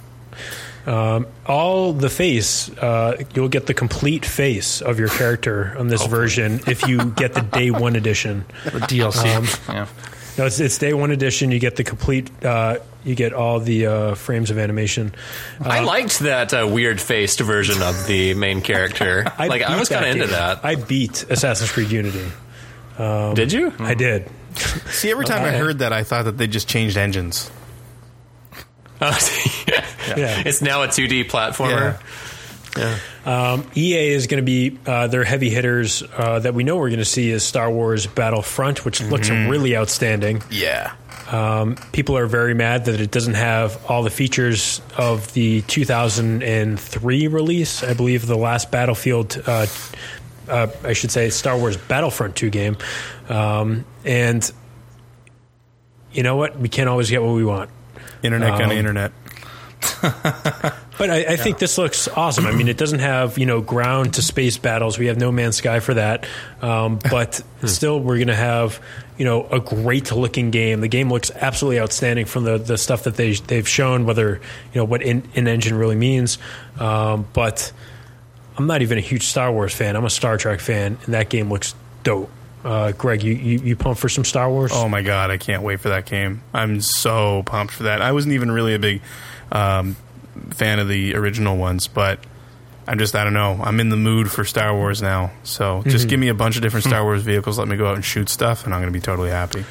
all 1.45 1.91
the 1.91 2.09
face, 2.09 2.69
uh, 2.77 3.21
you'll 3.33 3.49
get 3.49 3.65
the 3.65 3.73
complete 3.73 4.25
face 4.25 4.81
of 4.81 4.99
your 4.99 5.09
character 5.09 5.75
on 5.77 5.87
this 5.87 6.05
version 6.05 6.61
if 6.67 6.87
you 6.87 7.11
get 7.11 7.33
the 7.33 7.41
day 7.41 7.71
one 7.71 7.95
edition. 8.01 8.45
The 8.63 8.79
DLC. 8.79 9.35
Um, 9.35 9.75
yeah. 9.75 9.87
No, 10.37 10.45
it's, 10.45 10.59
it's 10.59 10.77
day 10.77 10.93
one 10.93 11.11
edition. 11.11 11.51
You 11.51 11.59
get 11.59 11.75
the 11.75 11.83
complete. 11.83 12.29
Uh, 12.43 12.79
you 13.03 13.15
get 13.15 13.33
all 13.33 13.59
the 13.59 13.85
uh, 13.87 14.15
frames 14.15 14.51
of 14.51 14.57
animation. 14.57 15.13
I 15.59 15.79
liked 15.79 16.19
that 16.19 16.53
uh, 16.53 16.67
weird 16.69 16.99
faced 16.99 17.39
version 17.39 17.81
of 17.81 18.05
the 18.05 18.33
main 18.33 18.61
character. 18.61 19.23
like, 19.39 19.61
I 19.61 19.79
was 19.79 19.89
kind 19.89 20.05
of 20.05 20.11
into 20.11 20.27
that. 20.27 20.63
I 20.65 20.75
beat 20.75 21.23
Assassin's 21.29 21.71
Creed 21.71 21.89
Unity. 21.89 22.25
Did 22.97 23.51
you? 23.53 23.73
I 23.79 23.93
did. 23.93 24.29
See, 24.89 25.11
every 25.11 25.25
time 25.25 25.43
I 25.43 25.51
heard 25.51 25.79
that, 25.79 25.93
I 25.93 26.03
thought 26.03 26.25
that 26.25 26.37
they 26.37 26.47
just 26.47 26.67
changed 26.67 26.97
engines. 26.97 27.51
Oh, 28.99 29.11
Yeah. 30.17 30.41
It's 30.43 30.63
now 30.63 30.81
a 30.81 30.87
2D 30.87 31.29
platformer. 31.29 32.01
EA 33.75 34.09
is 34.09 34.27
going 34.27 34.41
to 34.41 34.45
be 34.45 34.77
uh, 34.85 35.07
their 35.07 35.23
heavy 35.23 35.49
hitters 35.49 36.03
uh, 36.15 36.39
that 36.39 36.53
we 36.53 36.63
know 36.63 36.77
we're 36.77 36.89
going 36.89 36.99
to 36.99 37.05
see 37.05 37.29
is 37.31 37.43
Star 37.43 37.69
Wars 37.71 38.07
Battlefront, 38.07 38.85
which 38.85 39.01
looks 39.01 39.29
really 39.29 39.75
outstanding. 39.75 40.41
Yeah. 40.49 40.93
People 41.91 42.17
are 42.17 42.27
very 42.27 42.53
mad 42.53 42.85
that 42.85 43.01
it 43.01 43.11
doesn't 43.11 43.33
have 43.33 43.83
all 43.89 44.03
the 44.03 44.09
features 44.09 44.81
of 44.97 45.33
the 45.33 45.61
2003 45.63 47.27
release. 47.27 47.83
I 47.83 47.93
believe 47.93 48.25
the 48.27 48.37
last 48.37 48.71
Battlefield, 48.71 49.41
uh, 49.45 49.65
uh, 50.47 50.67
I 50.83 50.93
should 50.93 51.11
say, 51.11 51.29
Star 51.29 51.57
Wars 51.57 51.75
Battlefront 51.75 52.35
2 52.37 52.49
game. 52.49 52.77
Um, 53.27 53.83
and 54.05 54.49
you 56.13 56.23
know 56.23 56.37
what? 56.37 56.57
We 56.57 56.69
can't 56.69 56.87
always 56.89 57.09
get 57.09 57.21
what 57.21 57.33
we 57.33 57.43
want. 57.43 57.69
Internet 58.23 58.53
Um, 58.53 58.61
on 58.61 58.69
the 58.69 58.75
internet. 58.75 59.11
But 60.97 61.11
I, 61.11 61.17
I 61.17 61.35
think 61.35 61.59
this 61.59 61.77
looks 61.77 62.07
awesome. 62.07 62.47
I 62.47 62.51
mean, 62.51 62.67
it 62.67 62.77
doesn't 62.77 62.99
have 62.99 63.37
you 63.37 63.45
know 63.45 63.61
ground 63.61 64.15
to 64.15 64.21
space 64.21 64.57
battles. 64.57 64.97
We 64.97 65.07
have 65.07 65.17
No 65.17 65.31
Man's 65.31 65.57
Sky 65.57 65.79
for 65.79 65.93
that. 65.93 66.25
Um, 66.61 66.99
but 67.11 67.41
still, 67.63 67.99
we're 67.99 68.15
going 68.17 68.27
to 68.27 68.35
have 68.35 68.81
you 69.17 69.25
know 69.25 69.47
a 69.47 69.59
great 69.59 70.11
looking 70.11 70.49
game. 70.49 70.81
The 70.81 70.87
game 70.87 71.11
looks 71.11 71.29
absolutely 71.31 71.79
outstanding 71.79 72.25
from 72.25 72.45
the, 72.45 72.57
the 72.57 72.77
stuff 72.77 73.03
that 73.03 73.15
they 73.15 73.33
they've 73.33 73.67
shown. 73.67 74.05
Whether 74.05 74.41
you 74.73 74.81
know 74.81 74.85
what 74.85 75.03
in, 75.03 75.23
in 75.35 75.47
engine 75.47 75.75
really 75.75 75.95
means, 75.95 76.39
um, 76.79 77.27
but 77.33 77.71
I'm 78.57 78.65
not 78.65 78.81
even 78.81 78.97
a 78.97 79.01
huge 79.01 79.23
Star 79.23 79.51
Wars 79.51 79.73
fan. 79.73 79.95
I'm 79.95 80.05
a 80.05 80.09
Star 80.09 80.37
Trek 80.37 80.59
fan, 80.59 80.97
and 81.05 81.13
that 81.13 81.29
game 81.29 81.49
looks 81.49 81.75
dope. 82.03 82.31
Uh, 82.67 82.91
Greg, 82.91 83.23
you, 83.23 83.33
you 83.33 83.59
you 83.59 83.75
pumped 83.77 84.01
for 84.01 84.09
some 84.09 84.25
Star 84.25 84.49
Wars? 84.49 84.71
Oh 84.73 84.89
my 84.89 85.01
god, 85.01 85.31
I 85.31 85.37
can't 85.37 85.63
wait 85.63 85.79
for 85.79 85.89
that 85.89 86.05
game. 86.05 86.41
I'm 86.53 86.81
so 86.81 87.43
pumped 87.45 87.73
for 87.73 87.83
that. 87.83 88.01
I 88.01 88.11
wasn't 88.11 88.33
even 88.33 88.51
really 88.51 88.73
a 88.73 88.79
big 88.79 89.01
um, 89.53 89.95
fan 90.49 90.79
of 90.79 90.87
the 90.89 91.15
original 91.15 91.55
ones, 91.55 91.87
but 91.87 92.19
I'm 92.85 92.99
just 92.99 93.15
I 93.15 93.23
don't 93.23 93.33
know. 93.33 93.57
I'm 93.63 93.79
in 93.79 93.87
the 93.89 93.95
mood 93.95 94.29
for 94.29 94.43
Star 94.43 94.75
Wars 94.75 95.01
now. 95.01 95.31
So 95.43 95.81
just 95.83 95.95
Mm-hmm. 95.95 96.09
give 96.09 96.19
me 96.19 96.27
a 96.27 96.33
bunch 96.33 96.57
of 96.57 96.61
different 96.61 96.85
Star 96.85 97.03
Wars 97.03 97.21
vehicles. 97.21 97.57
Let 97.57 97.67
me 97.69 97.77
go 97.77 97.87
out 97.87 97.95
and 97.95 98.03
shoot 98.03 98.27
stuff, 98.27 98.65
and 98.65 98.73
I'm 98.73 98.81
going 98.81 98.91
to 98.91 98.97
be 98.99 99.01
totally 99.01 99.29
happy. 99.29 99.63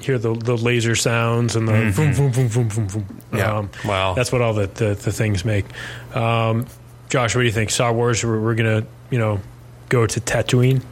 hear 0.00 0.18
the 0.18 0.34
the 0.34 0.56
laser 0.56 0.94
sounds 0.96 1.56
and 1.56 1.66
the 1.66 1.72
Mm-hmm. 1.72 1.90
vroom, 1.92 2.12
vroom, 2.12 2.32
vroom, 2.32 2.48
vroom, 2.48 2.68
vroom, 2.68 2.88
vroom. 2.88 3.20
Yeah. 3.32 3.56
Um, 3.56 3.70
Wow. 3.86 4.12
That's 4.12 4.30
what 4.32 4.42
all 4.42 4.52
the, 4.52 4.66
the, 4.66 4.88
the 4.94 5.12
things 5.12 5.46
make. 5.46 5.64
Um, 6.14 6.66
Josh, 7.08 7.34
what 7.34 7.40
do 7.40 7.46
you 7.46 7.52
think? 7.52 7.70
Star 7.70 7.90
Wars, 7.92 8.22
we're, 8.22 8.38
we're 8.38 8.54
going 8.54 8.82
to, 8.82 8.86
you 9.10 9.18
know, 9.18 9.40
go 9.88 10.06
to 10.06 10.20
Tatooine? 10.20 10.82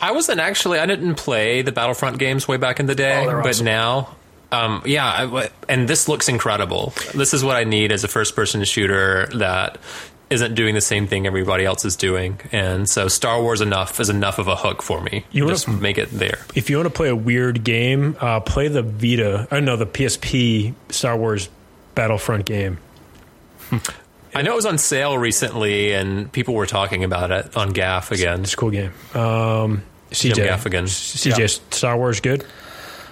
I 0.00 0.12
wasn't 0.12 0.40
actually. 0.40 0.78
I 0.78 0.86
didn't 0.86 1.16
play 1.16 1.62
the 1.62 1.72
Battlefront 1.72 2.18
games 2.18 2.46
way 2.46 2.56
back 2.56 2.80
in 2.80 2.86
the 2.86 2.94
day, 2.94 3.22
Oh, 3.22 3.26
they're 3.26 3.42
but 3.42 3.48
awesome. 3.50 3.64
now, 3.66 4.14
um, 4.52 4.82
yeah. 4.86 5.10
I 5.10 5.20
w 5.22 5.48
and 5.68 5.88
this 5.88 6.08
looks 6.08 6.28
incredible. 6.28 6.92
This 7.14 7.34
is 7.34 7.42
what 7.42 7.56
I 7.56 7.64
need 7.64 7.90
as 7.92 8.04
a 8.04 8.08
first-person 8.08 8.62
shooter 8.64 9.26
that 9.34 9.78
isn't 10.30 10.54
doing 10.54 10.74
the 10.74 10.80
same 10.80 11.06
thing 11.06 11.26
everybody 11.26 11.64
else 11.64 11.84
is 11.84 11.94
doing. 11.96 12.40
And 12.52 12.88
so, 12.88 13.08
Star 13.08 13.42
Wars 13.42 13.60
enough 13.60 14.00
is 14.00 14.08
enough 14.08 14.38
of 14.38 14.48
a 14.48 14.56
hook 14.56 14.80
for 14.82 15.00
me. 15.02 15.24
You 15.30 15.44
wanna- 15.44 15.54
just 15.54 15.68
make 15.68 15.98
it 15.98 16.10
there. 16.10 16.38
If 16.54 16.70
you 16.70 16.76
want 16.76 16.86
to 16.86 16.90
play 16.94 17.08
a 17.08 17.16
weird 17.16 17.64
game, 17.64 18.16
uh, 18.20 18.40
play 18.40 18.68
the 18.68 18.82
Vita, 18.82 19.46
or 19.50 19.60
know 19.60 19.76
the 19.76 19.84
PSP 19.86 20.74
Star 20.90 21.16
Wars 21.16 21.48
Battlefront 21.94 22.44
game. 22.46 22.78
I 24.34 24.42
know 24.42 24.52
it 24.52 24.56
was 24.56 24.66
on 24.66 24.78
sale 24.78 25.18
recently, 25.18 25.92
and 25.92 26.30
people 26.32 26.54
were 26.54 26.66
talking 26.66 27.04
about 27.04 27.30
it 27.30 27.56
on 27.56 27.72
GAF 27.72 28.10
again. 28.10 28.40
It's 28.42 28.54
a 28.54 28.56
cool 28.56 28.70
game. 28.70 28.92
Um, 29.14 29.82
CJ, 30.10 30.34
Jim 30.34 30.46
Gaffigan. 30.48 30.84
CJ, 30.84 31.72
Star 31.72 31.96
Wars 31.96 32.20
good? 32.20 32.44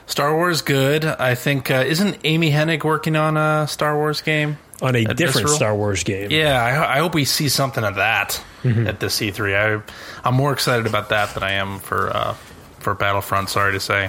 Star 0.07 0.35
Wars 0.35 0.63
good. 0.63 1.05
I 1.05 1.35
think 1.35 1.71
uh, 1.71 1.85
isn't 1.87 2.19
Amy 2.25 2.51
Hennig 2.51 2.85
working 2.85 3.17
on 3.17 3.37
a 3.37 3.67
Star 3.69 3.97
Wars 3.97 4.23
game? 4.23 4.59
On 4.83 4.97
a 4.97 5.05
different 5.05 5.19
Visceral? 5.35 5.53
Star 5.53 5.77
Wars 5.77 6.05
game. 6.05 6.31
Yeah, 6.31 6.61
I, 6.63 6.97
I 6.97 6.99
hope 7.01 7.15
we 7.15 7.27
see 7.27 7.51
something 7.51 7.85
of 7.85 7.97
that 7.97 8.43
at 8.65 8.99
the 8.99 9.07
E3. 9.07 9.55
I, 9.79 9.83
I'm 10.27 10.35
more 10.35 10.53
excited 10.55 10.87
about 10.87 11.11
that 11.11 11.35
than 11.35 11.43
I 11.43 11.53
am 11.53 11.81
for 11.81 12.09
uh, 12.17 12.33
for 12.79 12.95
Battlefront. 12.95 13.51
Sorry 13.51 13.73
to 13.73 13.81
say. 13.81 14.09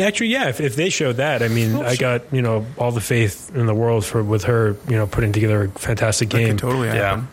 Actually, 0.00 0.28
yeah. 0.28 0.48
If, 0.48 0.60
if 0.60 0.76
they 0.76 0.90
showed 0.90 1.16
that, 1.16 1.42
I 1.42 1.48
mean, 1.48 1.76
I 1.76 1.96
got 1.96 2.32
you 2.32 2.42
know 2.42 2.66
all 2.76 2.90
the 2.90 3.00
faith 3.00 3.54
in 3.54 3.66
the 3.66 3.74
world 3.74 4.04
for 4.04 4.22
with 4.22 4.44
her, 4.44 4.76
you 4.88 4.96
know, 4.96 5.06
putting 5.06 5.32
together 5.32 5.64
a 5.64 5.68
fantastic 5.68 6.30
That 6.30 6.38
game. 6.38 6.48
could 6.50 6.58
totally 6.58 6.88
happen. 6.88 7.28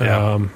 Yeah. 0.00 0.32
Um, 0.34 0.50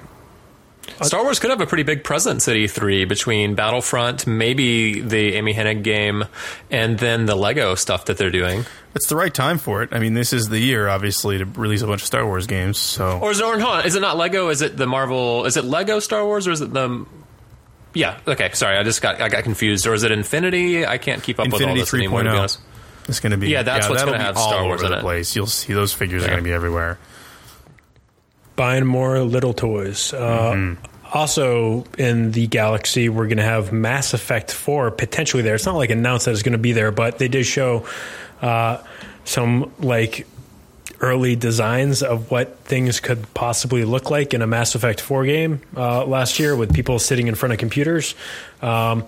Star 1.02 1.22
Wars 1.22 1.38
could 1.38 1.50
have 1.50 1.60
a 1.60 1.66
pretty 1.66 1.82
big 1.84 2.02
presence 2.02 2.48
at 2.48 2.56
E3 2.56 3.06
between 3.06 3.54
Battlefront, 3.54 4.26
maybe 4.26 5.00
the 5.00 5.34
Amy 5.34 5.54
Hennig 5.54 5.82
game, 5.82 6.24
and 6.70 6.98
then 6.98 7.26
the 7.26 7.36
Lego 7.36 7.74
stuff 7.74 8.06
that 8.06 8.16
they're 8.16 8.30
doing. 8.30 8.64
It's 8.94 9.06
the 9.06 9.14
right 9.14 9.32
time 9.32 9.58
for 9.58 9.82
it. 9.82 9.90
I 9.92 9.98
mean, 10.00 10.14
this 10.14 10.32
is 10.32 10.48
the 10.48 10.58
year, 10.58 10.88
obviously, 10.88 11.38
to 11.38 11.44
release 11.44 11.82
a 11.82 11.86
bunch 11.86 12.00
of 12.00 12.06
Star 12.06 12.26
Wars 12.26 12.46
games. 12.46 12.78
So 12.78 13.18
Or 13.20 13.30
is 13.30 13.38
it, 13.38 13.44
or, 13.44 13.60
hold 13.60 13.84
is 13.84 13.94
it 13.94 14.00
not 14.00 14.16
Lego? 14.16 14.48
Is 14.48 14.62
it 14.62 14.76
the 14.76 14.86
Marvel? 14.86 15.44
Is 15.44 15.56
it 15.56 15.64
Lego 15.64 16.00
Star 16.00 16.24
Wars 16.24 16.48
or 16.48 16.52
is 16.52 16.62
it 16.62 16.72
the? 16.72 17.06
Yeah. 17.98 18.20
Okay. 18.28 18.50
Sorry, 18.52 18.76
I 18.76 18.82
just 18.84 19.02
got 19.02 19.20
I 19.20 19.28
got 19.28 19.42
confused. 19.42 19.86
Or 19.86 19.94
is 19.94 20.04
it 20.04 20.12
Infinity? 20.12 20.86
I 20.86 20.98
can't 20.98 21.22
keep 21.22 21.40
up 21.40 21.46
with 21.46 21.54
all 21.54 21.60
Infinity 21.60 21.80
this 21.80 21.94
anymore. 21.94 22.22
To 22.22 22.28
be 22.30 22.34
3.0. 22.36 22.38
honest. 22.38 22.60
it's 23.08 23.20
going 23.20 23.32
to 23.32 23.36
be 23.38 23.48
Yeah, 23.48 23.62
that's 23.62 23.88
what's 23.88 24.00
that'll 24.02 24.14
gonna 24.14 24.22
be 24.22 24.26
have 24.26 24.36
all 24.36 24.48
Star 24.50 24.64
Wars 24.64 24.80
over 24.82 24.86
in 24.86 24.92
the 24.92 24.98
it. 24.98 25.02
place. 25.02 25.34
You'll 25.34 25.46
see 25.46 25.72
those 25.72 25.92
figures 25.92 26.22
are 26.22 26.26
going 26.28 26.38
to 26.38 26.44
be 26.44 26.52
everywhere. 26.52 26.98
buying 28.56 28.86
more 28.86 29.20
little 29.20 29.52
toys. 29.54 30.12
Uh, 30.12 30.74
Also, 31.12 31.86
in 31.96 32.32
the 32.32 32.46
galaxy, 32.48 33.08
we're 33.08 33.26
going 33.28 33.38
to 33.38 33.42
have 33.42 33.72
Mass 33.72 34.12
Effect 34.12 34.52
4 34.52 34.90
potentially 34.90 35.42
there. 35.42 35.54
It's 35.54 35.64
not 35.64 35.76
like 35.76 35.88
announced 35.88 36.26
that 36.26 36.32
it's 36.32 36.42
going 36.42 36.52
to 36.52 36.58
be 36.58 36.72
there, 36.72 36.90
but 36.90 37.16
they 37.18 37.28
did 37.28 37.46
show 37.46 37.86
uh, 38.42 38.76
some 39.24 39.72
like 39.78 40.26
early 41.00 41.36
designs 41.36 42.02
of 42.02 42.30
what 42.30 42.58
things 42.60 43.00
could 43.00 43.32
possibly 43.34 43.84
look 43.84 44.10
like 44.10 44.34
in 44.34 44.42
a 44.42 44.46
Mass 44.46 44.74
Effect 44.74 45.00
4 45.00 45.24
game 45.26 45.60
uh, 45.76 46.04
last 46.04 46.38
year 46.38 46.56
with 46.56 46.74
people 46.74 46.98
sitting 46.98 47.28
in 47.28 47.34
front 47.34 47.52
of 47.52 47.58
computers. 47.58 48.14
Um, 48.60 49.06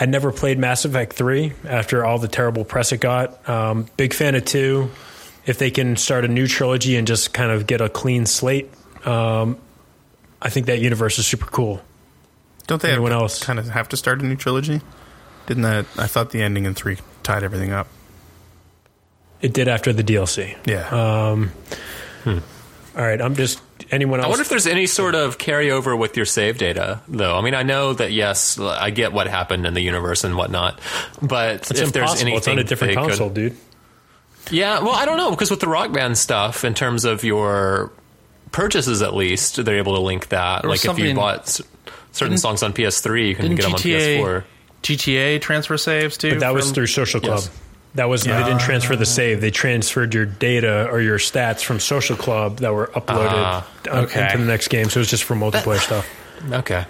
I 0.00 0.06
never 0.06 0.32
played 0.32 0.58
Mass 0.58 0.84
Effect 0.84 1.12
3 1.12 1.52
after 1.64 2.04
all 2.04 2.18
the 2.18 2.28
terrible 2.28 2.64
press 2.64 2.92
it 2.92 3.00
got. 3.00 3.48
Um, 3.48 3.86
big 3.96 4.14
fan 4.14 4.34
of 4.34 4.44
2. 4.44 4.90
If 5.46 5.58
they 5.58 5.70
can 5.70 5.96
start 5.96 6.24
a 6.24 6.28
new 6.28 6.46
trilogy 6.46 6.96
and 6.96 7.06
just 7.06 7.32
kind 7.32 7.50
of 7.50 7.66
get 7.66 7.80
a 7.80 7.88
clean 7.88 8.26
slate, 8.26 8.70
um, 9.06 9.58
I 10.42 10.50
think 10.50 10.66
that 10.66 10.80
universe 10.80 11.18
is 11.18 11.26
super 11.26 11.46
cool. 11.46 11.82
Don't 12.66 12.82
they 12.82 12.90
Anyone 12.92 13.12
have, 13.12 13.22
else? 13.22 13.42
kind 13.42 13.58
of 13.58 13.68
have 13.68 13.88
to 13.90 13.96
start 13.96 14.20
a 14.20 14.26
new 14.26 14.36
trilogy? 14.36 14.80
Didn't 15.46 15.62
that? 15.62 15.86
I 15.96 16.06
thought 16.06 16.30
the 16.30 16.42
ending 16.42 16.66
in 16.66 16.74
three 16.74 16.98
tied 17.22 17.42
everything 17.42 17.72
up. 17.72 17.88
It 19.40 19.52
did 19.54 19.68
after 19.68 19.92
the 19.92 20.02
DLC. 20.02 20.56
Yeah. 20.66 20.88
Um, 20.88 21.52
All 22.26 23.04
right, 23.04 23.20
I'm 23.20 23.36
just 23.36 23.60
anyone 23.90 24.18
else. 24.20 24.26
I 24.26 24.28
wonder 24.28 24.42
if 24.42 24.48
there's 24.48 24.66
any 24.66 24.86
sort 24.86 25.14
of 25.14 25.38
carryover 25.38 25.96
with 25.96 26.16
your 26.16 26.26
save 26.26 26.58
data, 26.58 27.00
though. 27.06 27.36
I 27.36 27.40
mean, 27.42 27.54
I 27.54 27.62
know 27.62 27.92
that 27.92 28.10
yes, 28.12 28.58
I 28.58 28.90
get 28.90 29.12
what 29.12 29.28
happened 29.28 29.66
in 29.66 29.74
the 29.74 29.80
universe 29.80 30.24
and 30.24 30.36
whatnot, 30.36 30.80
but 31.22 31.56
it's 31.56 31.70
if 31.70 31.92
there's 31.92 31.96
impossible. 31.96 32.20
anything 32.28 32.36
It's 32.38 32.48
on 32.48 32.58
a 32.58 32.64
different 32.64 32.94
they 32.94 33.00
could- 33.00 33.08
console, 33.10 33.30
dude. 33.30 33.56
Yeah, 34.50 34.80
well, 34.80 34.94
I 34.94 35.04
don't 35.04 35.18
know 35.18 35.30
because 35.30 35.50
with 35.50 35.60
the 35.60 35.68
Rock 35.68 35.92
Band 35.92 36.16
stuff, 36.18 36.64
in 36.64 36.72
terms 36.74 37.04
of 37.04 37.22
your 37.22 37.92
purchases, 38.50 39.02
at 39.02 39.14
least 39.14 39.62
they're 39.62 39.76
able 39.76 39.94
to 39.94 40.00
link 40.00 40.28
that. 40.30 40.64
Like 40.64 40.84
if 40.84 40.98
you 40.98 41.14
bought 41.14 41.60
certain 42.12 42.38
songs 42.38 42.62
on 42.62 42.72
PS3, 42.72 43.28
you 43.28 43.34
can 43.36 43.42
Didn't 43.44 43.56
get 43.56 43.62
them 43.64 43.74
on 43.74 43.78
GTA 43.80 44.18
PS4. 44.20 44.44
GTA 44.82 45.40
transfer 45.40 45.76
saves 45.76 46.16
too? 46.16 46.30
But 46.30 46.40
that 46.40 46.54
was 46.54 46.70
through 46.72 46.86
Social 46.86 47.20
Club. 47.20 47.40
Yes. 47.40 47.50
That 47.94 48.08
was 48.08 48.22
they 48.22 48.36
didn't 48.36 48.60
transfer 48.60 48.96
the 48.96 49.06
save. 49.06 49.40
They 49.40 49.50
transferred 49.50 50.14
your 50.14 50.26
data 50.26 50.88
or 50.88 51.00
your 51.00 51.18
stats 51.18 51.64
from 51.64 51.80
Social 51.80 52.16
Club 52.16 52.58
that 52.58 52.72
were 52.72 52.88
uploaded 52.88 53.64
uh, 53.88 53.90
okay. 54.04 54.26
into 54.26 54.38
the 54.38 54.44
next 54.44 54.68
game. 54.68 54.88
So 54.88 54.98
it 54.98 55.02
was 55.02 55.10
just 55.10 55.24
for 55.24 55.34
multiplayer 55.34 55.78
stuff. 55.78 56.06
Okay. 56.52 56.84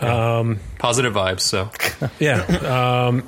Um, 0.00 0.60
Positive 0.78 1.12
vibes. 1.12 1.40
So 1.40 1.70
Yeah. 2.20 3.06
Um, 3.06 3.24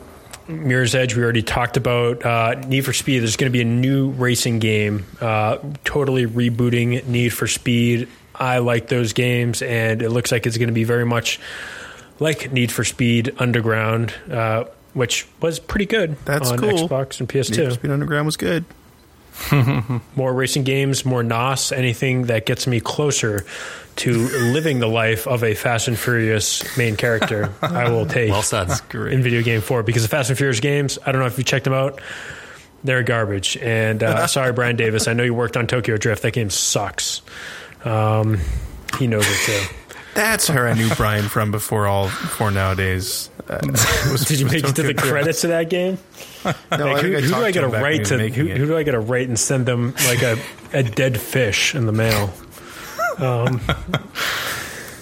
Mirror's 0.50 0.94
Edge, 0.94 1.16
we 1.16 1.22
already 1.22 1.42
talked 1.42 1.76
about. 1.76 2.24
Uh, 2.24 2.54
Need 2.66 2.84
for 2.84 2.92
Speed, 2.92 3.20
there's 3.20 3.36
going 3.36 3.50
to 3.50 3.56
be 3.56 3.62
a 3.62 3.64
new 3.64 4.10
racing 4.10 4.58
game, 4.58 5.06
uh, 5.20 5.58
totally 5.84 6.26
rebooting 6.26 7.06
Need 7.06 7.30
for 7.30 7.46
Speed. 7.46 8.08
I 8.34 8.58
like 8.58 8.88
those 8.88 9.12
games, 9.12 9.62
and 9.62 10.02
it 10.02 10.10
looks 10.10 10.32
like 10.32 10.46
it's 10.46 10.56
going 10.56 10.68
to 10.68 10.74
be 10.74 10.84
very 10.84 11.06
much 11.06 11.38
like 12.18 12.52
Need 12.52 12.72
for 12.72 12.84
Speed 12.84 13.34
Underground, 13.38 14.12
uh, 14.30 14.64
which 14.94 15.26
was 15.40 15.58
pretty 15.58 15.86
good 15.86 16.16
That's 16.24 16.50
on 16.50 16.58
cool. 16.58 16.70
Xbox 16.70 17.20
and 17.20 17.32
Need 17.32 17.46
for 17.46 17.52
PS2. 17.52 17.72
Speed 17.74 17.90
Underground 17.90 18.26
was 18.26 18.36
good. 18.36 18.64
More 20.16 20.34
racing 20.34 20.64
games, 20.64 21.04
more 21.06 21.22
NOS, 21.22 21.72
anything 21.72 22.24
that 22.24 22.44
gets 22.44 22.66
me 22.66 22.80
closer 22.80 23.46
to 23.96 24.12
living 24.52 24.80
the 24.80 24.86
life 24.86 25.26
of 25.26 25.42
a 25.44 25.54
Fast 25.54 25.88
and 25.88 25.98
Furious 25.98 26.76
main 26.76 26.96
character, 26.96 27.52
I 27.62 27.88
will 27.90 28.06
take 28.06 28.30
well 28.30 28.42
said. 28.42 28.68
in 28.92 29.22
video 29.22 29.42
game 29.42 29.60
form 29.62 29.84
because 29.86 30.02
the 30.02 30.08
Fast 30.08 30.28
and 30.30 30.36
Furious 30.36 30.60
games, 30.60 30.98
I 31.06 31.12
don't 31.12 31.20
know 31.20 31.26
if 31.26 31.38
you 31.38 31.44
checked 31.44 31.64
them 31.64 31.72
out, 31.72 32.00
they're 32.84 33.02
garbage. 33.02 33.56
And 33.56 34.02
uh, 34.02 34.26
sorry, 34.26 34.52
Brian 34.52 34.76
Davis, 34.76 35.08
I 35.08 35.12
know 35.14 35.22
you 35.22 35.34
worked 35.34 35.56
on 35.56 35.66
Tokyo 35.66 35.96
Drift. 35.96 36.22
That 36.22 36.32
game 36.32 36.50
sucks. 36.50 37.22
Um, 37.84 38.38
he 38.98 39.06
knows 39.06 39.24
it 39.26 39.38
too. 39.46 39.74
That's 40.14 40.48
where 40.50 40.66
I 40.68 40.74
knew 40.74 40.88
Brian 40.96 41.28
from 41.28 41.50
before 41.52 41.86
all 41.86 42.04
before 42.06 42.50
nowadays. 42.50 43.30
Uh, 43.48 43.58
was- 44.10 44.24
Did 44.24 44.40
you 44.40 44.46
was 44.46 44.52
make 44.54 44.64
it 44.64 44.74
to 44.76 44.82
the 44.82 44.94
credits 44.94 45.44
of 45.44 45.50
that 45.50 45.70
game? 45.70 45.98
No, 46.42 46.52
Like, 46.70 46.80
I 46.80 47.00
who, 47.02 47.16
I 47.16 47.20
who 47.20 47.28
do 47.28 47.34
I 47.34 47.50
get 47.50 47.60
to 47.60 47.60
to 47.60 47.64
him 47.66 47.70
back 47.72 47.82
when 47.82 47.82
write 47.98 48.04
to? 48.06 48.28
Who, 48.30 48.48
who 48.48 48.66
do 48.66 48.76
I 48.78 48.82
get 48.82 48.92
to 48.92 49.00
write 49.00 49.28
and 49.28 49.38
send 49.38 49.66
them 49.66 49.94
like 50.06 50.22
a, 50.22 50.38
a 50.72 50.82
dead 50.82 51.20
fish 51.20 51.74
in 51.74 51.84
the 51.86 51.92
mail? 51.92 52.32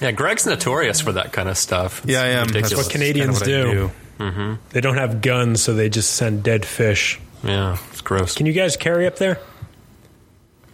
Yeah, 0.00 0.12
Greg's 0.12 0.46
notorious 0.46 1.00
for 1.00 1.12
that 1.12 1.32
kind 1.32 1.48
of 1.48 1.58
stuff. 1.58 2.04
It's 2.04 2.12
Yeah, 2.12 2.22
I 2.22 2.26
am. 2.28 2.46
ridiculous. 2.46 2.70
That's 2.70 2.82
what 2.84 2.92
Canadians 2.92 3.42
Kinda 3.42 3.64
what 3.66 3.68
I 3.70 4.30
do. 4.30 4.50
do. 4.52 4.58
They 4.70 4.80
don't 4.80 4.96
have 4.96 5.20
guns, 5.20 5.60
so 5.62 5.74
they 5.74 5.88
just 5.88 6.14
send 6.14 6.44
dead 6.44 6.64
fish. 6.64 7.20
Yeah, 7.42 7.76
it's 7.90 8.00
gross. 8.00 8.34
Can 8.36 8.46
you 8.46 8.52
guys 8.52 8.76
carry 8.76 9.06
up 9.08 9.16
there? 9.16 9.40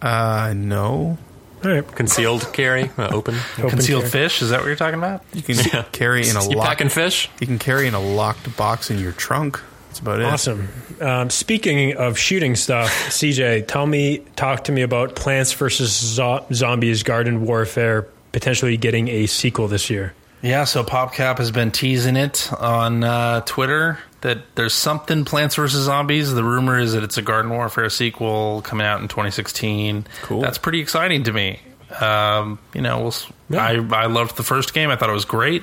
Uh, 0.03 0.53
no. 0.55 1.17
All 1.65 1.71
right, 1.71 1.87
Concealed 1.95 2.53
carry, 2.53 2.91
uh, 2.99 3.09
open. 3.13 3.37
open 3.59 3.71
concealed 3.71 4.03
carry. 4.03 4.11
fish. 4.11 4.43
Is 4.43 4.51
that 4.51 4.61
what 4.61 4.67
you're 4.67 4.77
talking 4.77 4.99
about? 4.99 5.23
You 5.33 5.43
can 5.43 5.85
carry 5.93 6.29
in 6.29 6.37
a 6.37 6.43
You 6.49 6.57
locked. 6.57 6.83
fish? 6.93 7.31
You 7.41 7.47
can 7.47 7.59
carry 7.59 7.87
in 7.87 7.95
a 7.95 8.01
locked 8.01 8.57
box 8.57 8.91
in 8.91 8.99
your 8.99 9.13
trunk. 9.13 9.61
That's 9.89 10.01
about 10.01 10.21
it. 10.21 10.25
Awesome. 10.27 10.69
Um, 11.01 11.31
speaking 11.31 11.97
of 11.97 12.19
shooting 12.19 12.57
stuff, 12.57 12.89
CJ, 13.09 13.67
tell 13.69 13.87
me, 13.87 14.19
talk 14.37 14.65
to 14.65 14.73
me 14.73 14.83
about 14.83 15.15
Plants 15.15 15.53
vs. 15.53 15.91
Zo- 15.91 16.45
Zombies 16.53 17.03
Garden 17.05 17.47
Warfare 17.47 18.03
potentially 18.33 18.77
getting 18.77 19.09
a 19.09 19.27
sequel 19.27 19.69
this 19.69 19.89
year. 19.91 20.13
Yeah, 20.43 20.65
so 20.65 20.83
PopCap 20.85 21.39
has 21.39 21.51
been 21.53 21.71
teasing 21.71 22.17
it 22.17 22.53
on 22.53 23.03
uh, 23.05 23.41
Twitter 23.43 23.99
that 24.25 24.39
there's 24.55 24.73
something 24.73 25.27
Plants 25.27 25.55
vs 25.57 25.85
Zombies. 25.85 26.33
The 26.33 26.43
rumor 26.43 26.79
is 26.79 26.95
that 26.95 27.03
it's 27.03 27.19
a 27.19 27.23
Garden 27.23 27.51
Warfare 27.51 27.91
sequel 27.91 28.63
coming 28.63 28.87
out 28.87 29.03
in 29.03 29.07
2016. 29.09 30.07
Cool. 30.23 30.41
That's 30.41 30.57
pretty 30.57 30.81
exciting 30.81 31.25
to 31.25 31.33
me. 31.33 31.61
Um, 32.01 32.59
you 32.73 32.81
know, 32.81 33.01
we'll, 33.03 33.15
Yeah. 33.51 33.63
I 33.63 34.05
I 34.05 34.07
loved 34.07 34.37
the 34.37 34.43
first 34.43 34.73
game. 34.73 34.89
I 34.89 34.97
thought 34.97 35.11
it 35.11 35.13
was 35.13 35.27
great. 35.27 35.63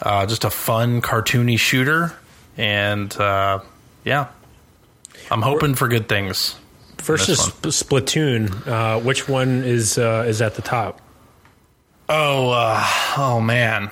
Uh, 0.00 0.24
just 0.24 0.44
a 0.44 0.50
fun, 0.50 1.02
cartoony 1.02 1.58
shooter, 1.58 2.14
and 2.56 3.14
uh, 3.18 3.60
yeah, 4.04 4.28
I'm 5.30 5.42
hoping 5.42 5.74
for 5.74 5.86
good 5.86 6.08
things. 6.08 6.56
Versus 7.02 7.38
Sp- 7.44 7.68
Splatoon, 7.70 8.66
uh, 8.66 9.00
which 9.00 9.28
one 9.28 9.62
is 9.64 9.98
uh, 9.98 10.24
is 10.26 10.40
at 10.40 10.54
the 10.54 10.62
top? 10.62 11.00
Oh, 12.08 12.50
uh, 12.50 12.82
oh 13.18 13.40
man. 13.40 13.90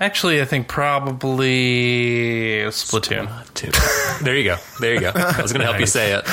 Actually, 0.00 0.42
I 0.42 0.44
think 0.44 0.66
probably 0.68 2.64
Splatoon. 2.68 3.28
Two. 3.54 3.70
There 4.24 4.36
you 4.36 4.44
go. 4.44 4.56
There 4.80 4.94
you 4.94 5.00
go. 5.00 5.12
I 5.14 5.40
was 5.40 5.52
going 5.52 5.60
to 5.60 5.66
help 5.66 5.80
you 5.80 5.86
say 5.86 6.12
it. 6.12 6.24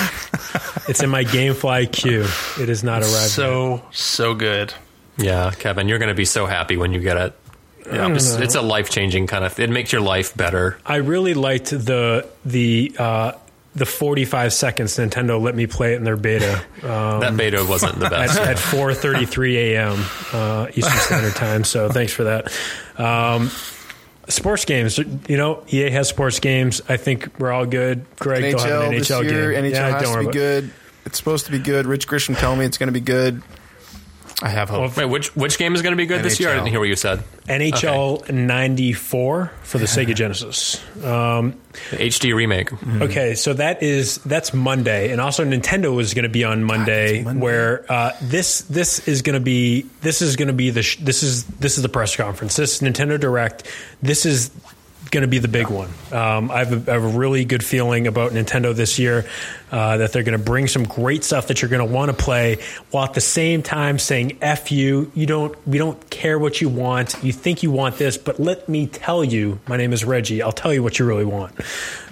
It's 0.88 1.02
in 1.04 1.10
my 1.10 1.24
GameFly 1.24 1.92
queue. 1.92 2.26
It 2.60 2.70
is 2.70 2.84
not 2.84 3.02
arrived. 3.02 3.14
yet. 3.14 3.30
So 3.30 3.82
so 3.92 4.34
good. 4.34 4.74
Yeah, 5.18 5.52
Kevin, 5.52 5.88
you're 5.88 6.00
going 6.00 6.10
to 6.10 6.16
be 6.16 6.26
so 6.26 6.46
happy 6.48 6.78
when 6.78 6.92
you 6.94 7.00
get 7.00 7.18
it. 7.18 7.38
Yeah, 7.86 8.14
it's, 8.14 8.36
it's 8.36 8.56
a 8.56 8.62
life 8.62 8.90
changing 8.90 9.28
kind 9.28 9.44
of. 9.44 9.60
It 9.60 9.70
makes 9.70 9.92
your 9.92 10.02
life 10.02 10.36
better. 10.36 10.78
I 10.86 10.98
really 10.98 11.34
liked 11.34 11.70
the 11.72 12.28
the 12.46 12.96
uh, 12.98 13.34
the 13.74 13.86
45 13.86 14.52
seconds 14.54 14.98
Nintendo 14.98 15.42
let 15.42 15.56
me 15.56 15.66
play 15.66 15.94
it 15.94 15.98
in 15.98 16.04
their 16.04 16.18
beta 16.18 16.56
um, 16.84 17.20
that 17.22 17.38
beta 17.38 17.66
wasn't 17.68 17.98
the 18.00 18.10
best. 18.10 18.38
at 18.38 18.58
4:33 18.58 19.56
a.m. 19.56 20.06
Uh, 20.34 20.68
Eastern 20.76 20.98
Standard 21.00 21.36
Time. 21.36 21.64
So 21.64 21.88
thanks 21.90 22.12
for 22.12 22.26
that. 22.26 22.52
Um, 22.98 23.50
sports 24.28 24.66
games, 24.66 24.98
you 24.98 25.38
know, 25.38 25.64
EA 25.72 25.90
has 25.92 26.10
sports 26.10 26.40
games. 26.40 26.82
I 26.90 26.98
think 26.98 27.40
we're 27.40 27.52
all 27.52 27.66
good. 27.66 28.06
Greg, 28.20 28.42
they'll 28.44 28.60
have 28.60 28.70
NHL 28.70 28.86
an 28.88 28.92
this 28.98 29.10
NHL 29.10 29.24
year. 29.24 29.52
game. 29.54 29.64
NHL 29.66 29.72
Yeah, 29.72 29.90
has 30.00 30.10
to 30.10 30.16
be 30.18 30.22
about- 30.24 30.34
good. 30.34 30.72
It's 31.06 31.18
supposed 31.18 31.46
to 31.48 31.52
be 31.52 31.60
good. 31.60 31.86
Rich 31.88 32.08
Grisham 32.08 32.38
telling 32.38 32.60
me 32.60 32.66
it's 32.66 32.78
going 32.78 32.88
to 32.88 32.94
be 32.94 33.00
good. 33.00 33.42
I 34.42 34.50
have 34.50 34.70
hope. 34.70 34.98
Wait, 34.98 35.06
which 35.06 35.36
which 35.36 35.58
game 35.58 35.76
is 35.76 35.82
going 35.82 35.92
to 35.92 35.98
be 35.98 36.06
good 36.08 36.24
this 36.24 36.40
year? 36.40 36.50
I 36.50 36.56
didn't 36.56 36.70
hear 36.70 36.80
what 36.80 36.88
you 36.90 36.96
said. 36.96 37.24
NHL 37.48 38.32
94 38.32 39.52
for 39.64 39.78
the 39.78 39.86
Sega 39.86 40.16
Genesis. 40.16 40.82
Um, 41.04 41.60
HD 41.92 42.34
remake. 42.34 42.72
Okay, 43.02 43.36
so 43.36 43.54
that 43.54 43.84
is 43.84 44.18
that's 44.20 44.54
Monday, 44.54 45.12
and 45.12 45.22
also 45.22 45.46
Nintendo 45.46 46.00
is 46.02 46.14
going 46.14 46.24
to 46.24 46.30
be 46.30 46.44
on 46.44 46.64
Monday, 46.64 47.24
where 47.24 47.86
uh, 47.92 48.12
this 48.22 48.62
this 48.62 49.08
is 49.08 49.22
going 49.22 49.36
to 49.36 49.40
be 49.44 49.86
this 50.02 50.22
is 50.22 50.36
going 50.36 50.48
to 50.48 50.54
be 50.54 50.70
the 50.72 50.84
sh- 50.84 50.98
this 50.98 51.24
is 51.24 51.46
this 51.46 51.78
is 51.78 51.84
the 51.84 51.90
press 51.90 52.16
conference. 52.16 52.56
This 52.56 52.80
Nintendo 52.82 53.20
Direct. 53.20 53.68
This 54.02 54.26
is 54.26 54.50
going 55.12 55.22
to 55.22 55.28
be 55.28 55.40
the 55.40 55.48
big 55.48 55.68
one. 55.68 55.90
Um, 56.12 56.50
I, 56.50 56.60
have 56.60 56.88
a, 56.88 56.92
I 56.92 56.94
have 56.96 57.04
a 57.04 57.18
really 57.18 57.44
good 57.46 57.64
feeling 57.64 58.08
about 58.08 58.32
Nintendo 58.32 58.74
this 58.74 58.98
year 58.98 59.26
uh, 59.72 59.98
that 59.98 60.14
they're 60.14 60.24
going 60.24 60.38
to 60.38 60.44
bring 60.44 60.68
some 60.68 60.86
great 60.86 61.24
stuff 61.24 61.48
that 61.48 61.62
you're 61.62 61.70
going 61.70 61.86
to 61.86 61.94
want 61.94 62.10
to 62.10 62.18
play, 62.18 62.60
while 62.90 63.04
at 63.04 63.14
the 63.14 63.22
same 63.22 63.62
time 63.62 64.00
saying 64.00 64.38
"f 64.42 64.72
you." 64.72 65.12
You 65.14 65.26
don't 65.26 65.68
we 65.68 65.78
don't 65.78 66.10
care 66.10 66.40
what 66.40 66.62
you 66.62 66.70
want. 66.70 67.22
You 67.24 67.34
think 67.34 67.62
you 67.62 67.72
want 67.72 67.98
this, 67.98 68.18
but 68.18 68.40
let 68.40 68.68
me 68.68 68.88
tell 68.88 69.24
you. 69.24 69.60
My 69.68 69.78
name 69.78 69.94
is 69.94 70.06
Reggie. 70.06 70.42
I'll 70.42 70.52
tell 70.52 70.74
you 70.74 70.82
what 70.82 70.98
you 70.98 71.06
really 71.06 71.26
want. 71.26 71.54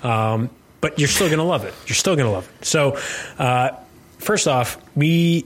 Um, 0.04 0.50
but 0.82 1.00
you're 1.00 1.08
still 1.08 1.28
going 1.28 1.40
to 1.40 1.46
love 1.46 1.66
it. 1.66 1.74
You're 1.88 1.96
still 1.96 2.16
going 2.16 2.28
to 2.28 2.32
love 2.32 2.50
it. 2.60 2.66
So, 2.66 2.98
uh, 3.38 3.72
first 4.20 4.48
off, 4.48 4.78
we 4.96 5.46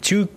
two 0.00 0.28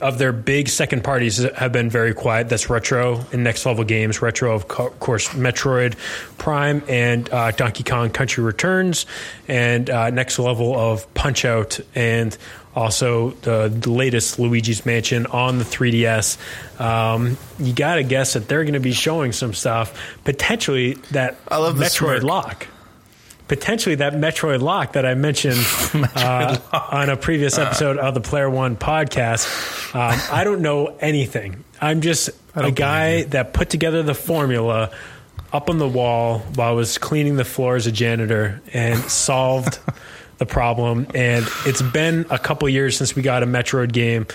of 0.00 0.18
their 0.18 0.32
big 0.32 0.68
second 0.68 1.04
parties 1.04 1.38
have 1.38 1.72
been 1.72 1.90
very 1.90 2.14
quiet. 2.14 2.48
That's 2.48 2.70
Retro 2.70 3.24
and 3.32 3.44
Next 3.44 3.66
Level 3.66 3.84
Games. 3.84 4.22
Retro, 4.22 4.54
of 4.54 4.68
co- 4.68 4.90
course, 4.90 5.28
Metroid 5.28 5.96
Prime 6.38 6.82
and 6.88 7.30
uh, 7.32 7.50
Donkey 7.52 7.84
Kong 7.84 8.10
Country 8.10 8.42
Returns, 8.42 9.06
and 9.48 9.88
uh, 9.90 10.10
Next 10.10 10.38
Level 10.38 10.78
of 10.78 11.12
Punch 11.14 11.44
Out, 11.44 11.80
and 11.94 12.36
also 12.74 13.30
the, 13.30 13.68
the 13.68 13.90
latest 13.90 14.38
Luigi's 14.38 14.86
Mansion 14.86 15.26
on 15.26 15.58
the 15.58 15.64
3DS. 15.64 16.80
Um, 16.80 17.36
you 17.58 17.72
got 17.72 17.96
to 17.96 18.02
guess 18.02 18.34
that 18.34 18.48
they're 18.48 18.64
going 18.64 18.74
to 18.74 18.80
be 18.80 18.92
showing 18.92 19.32
some 19.32 19.54
stuff, 19.54 20.18
potentially 20.24 20.94
that 21.12 21.36
I 21.48 21.58
love 21.58 21.76
Metroid 21.76 21.90
smirk. 21.90 22.22
Lock 22.22 22.66
potentially 23.50 23.96
that 23.96 24.12
Metroid 24.12 24.60
lock 24.62 24.92
that 24.92 25.04
I 25.04 25.14
mentioned 25.14 25.58
uh, 26.14 26.56
on 26.92 27.10
a 27.10 27.16
previous 27.16 27.58
episode 27.58 27.98
of 27.98 28.14
the 28.14 28.20
Player 28.20 28.48
One 28.48 28.76
podcast. 28.76 29.92
Um, 29.92 30.20
I 30.30 30.44
don't 30.44 30.62
know 30.62 30.96
anything. 31.00 31.64
I'm 31.80 32.00
just 32.00 32.30
a 32.54 32.70
guy 32.70 33.24
that 33.24 33.52
put 33.52 33.68
together 33.68 34.04
the 34.04 34.14
formula 34.14 34.92
up 35.52 35.68
on 35.68 35.78
the 35.78 35.88
wall 35.88 36.38
while 36.54 36.68
I 36.68 36.72
was 36.74 36.96
cleaning 36.96 37.34
the 37.34 37.44
floor 37.44 37.74
as 37.74 37.88
a 37.88 37.92
janitor 37.92 38.62
and 38.72 38.96
solved 39.10 39.80
the 40.38 40.46
problem. 40.46 41.08
And 41.12 41.44
it's 41.66 41.82
been 41.82 42.26
a 42.30 42.38
couple 42.38 42.68
years 42.68 42.96
since 42.96 43.16
we 43.16 43.22
got 43.22 43.42
a 43.42 43.46
Metroid 43.46 43.90
game. 43.90 44.28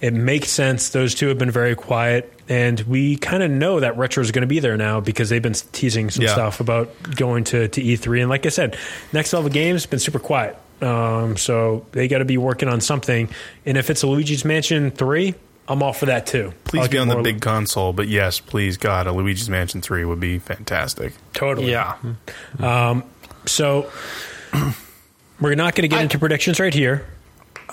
It 0.00 0.12
makes 0.12 0.50
sense. 0.50 0.90
Those 0.90 1.14
two 1.14 1.28
have 1.28 1.38
been 1.38 1.50
very 1.50 1.74
quiet, 1.74 2.30
and 2.50 2.78
we 2.80 3.16
kind 3.16 3.42
of 3.42 3.50
know 3.50 3.80
that 3.80 3.96
retro 3.96 4.22
is 4.22 4.30
going 4.30 4.42
to 4.42 4.46
be 4.46 4.58
there 4.60 4.76
now 4.76 5.00
because 5.00 5.30
they've 5.30 5.42
been 5.42 5.54
teasing 5.54 6.10
some 6.10 6.24
Yeah. 6.24 6.32
stuff 6.32 6.60
about 6.60 6.90
going 7.16 7.44
to, 7.44 7.68
to 7.68 7.80
E3. 7.82 8.20
And 8.20 8.28
like 8.28 8.44
I 8.44 8.50
said, 8.50 8.76
next 9.12 9.32
level 9.32 9.48
games 9.48 9.86
been 9.86 9.98
super 9.98 10.18
quiet, 10.18 10.56
um, 10.82 11.36
so 11.38 11.86
they 11.92 12.08
got 12.08 12.18
to 12.18 12.24
be 12.26 12.36
working 12.36 12.68
on 12.68 12.80
something. 12.82 13.30
And 13.64 13.78
if 13.78 13.88
it's 13.88 14.02
a 14.02 14.06
Luigi's 14.06 14.44
Mansion 14.44 14.90
three, 14.90 15.34
I'm 15.66 15.82
all 15.82 15.94
for 15.94 16.06
that 16.06 16.26
too. 16.26 16.52
Please 16.64 16.82
I'll 16.82 16.88
be 16.90 16.98
on 16.98 17.08
the 17.08 17.14
more- 17.14 17.22
big 17.24 17.40
console, 17.40 17.92
but 17.94 18.06
yes, 18.06 18.38
please 18.38 18.76
God, 18.76 19.06
a 19.06 19.12
Luigi's 19.12 19.48
Mansion 19.48 19.80
three 19.80 20.04
would 20.04 20.20
be 20.20 20.38
fantastic. 20.38 21.14
totally. 21.32 21.70
Yeah. 21.70 21.94
So 23.46 23.90
we're 25.40 25.54
not 25.54 25.74
going 25.74 25.82
to 25.82 25.94
get 25.94 26.02
into 26.02 26.18
predictions 26.18 26.60
right 26.60 26.74
here. 26.74 27.06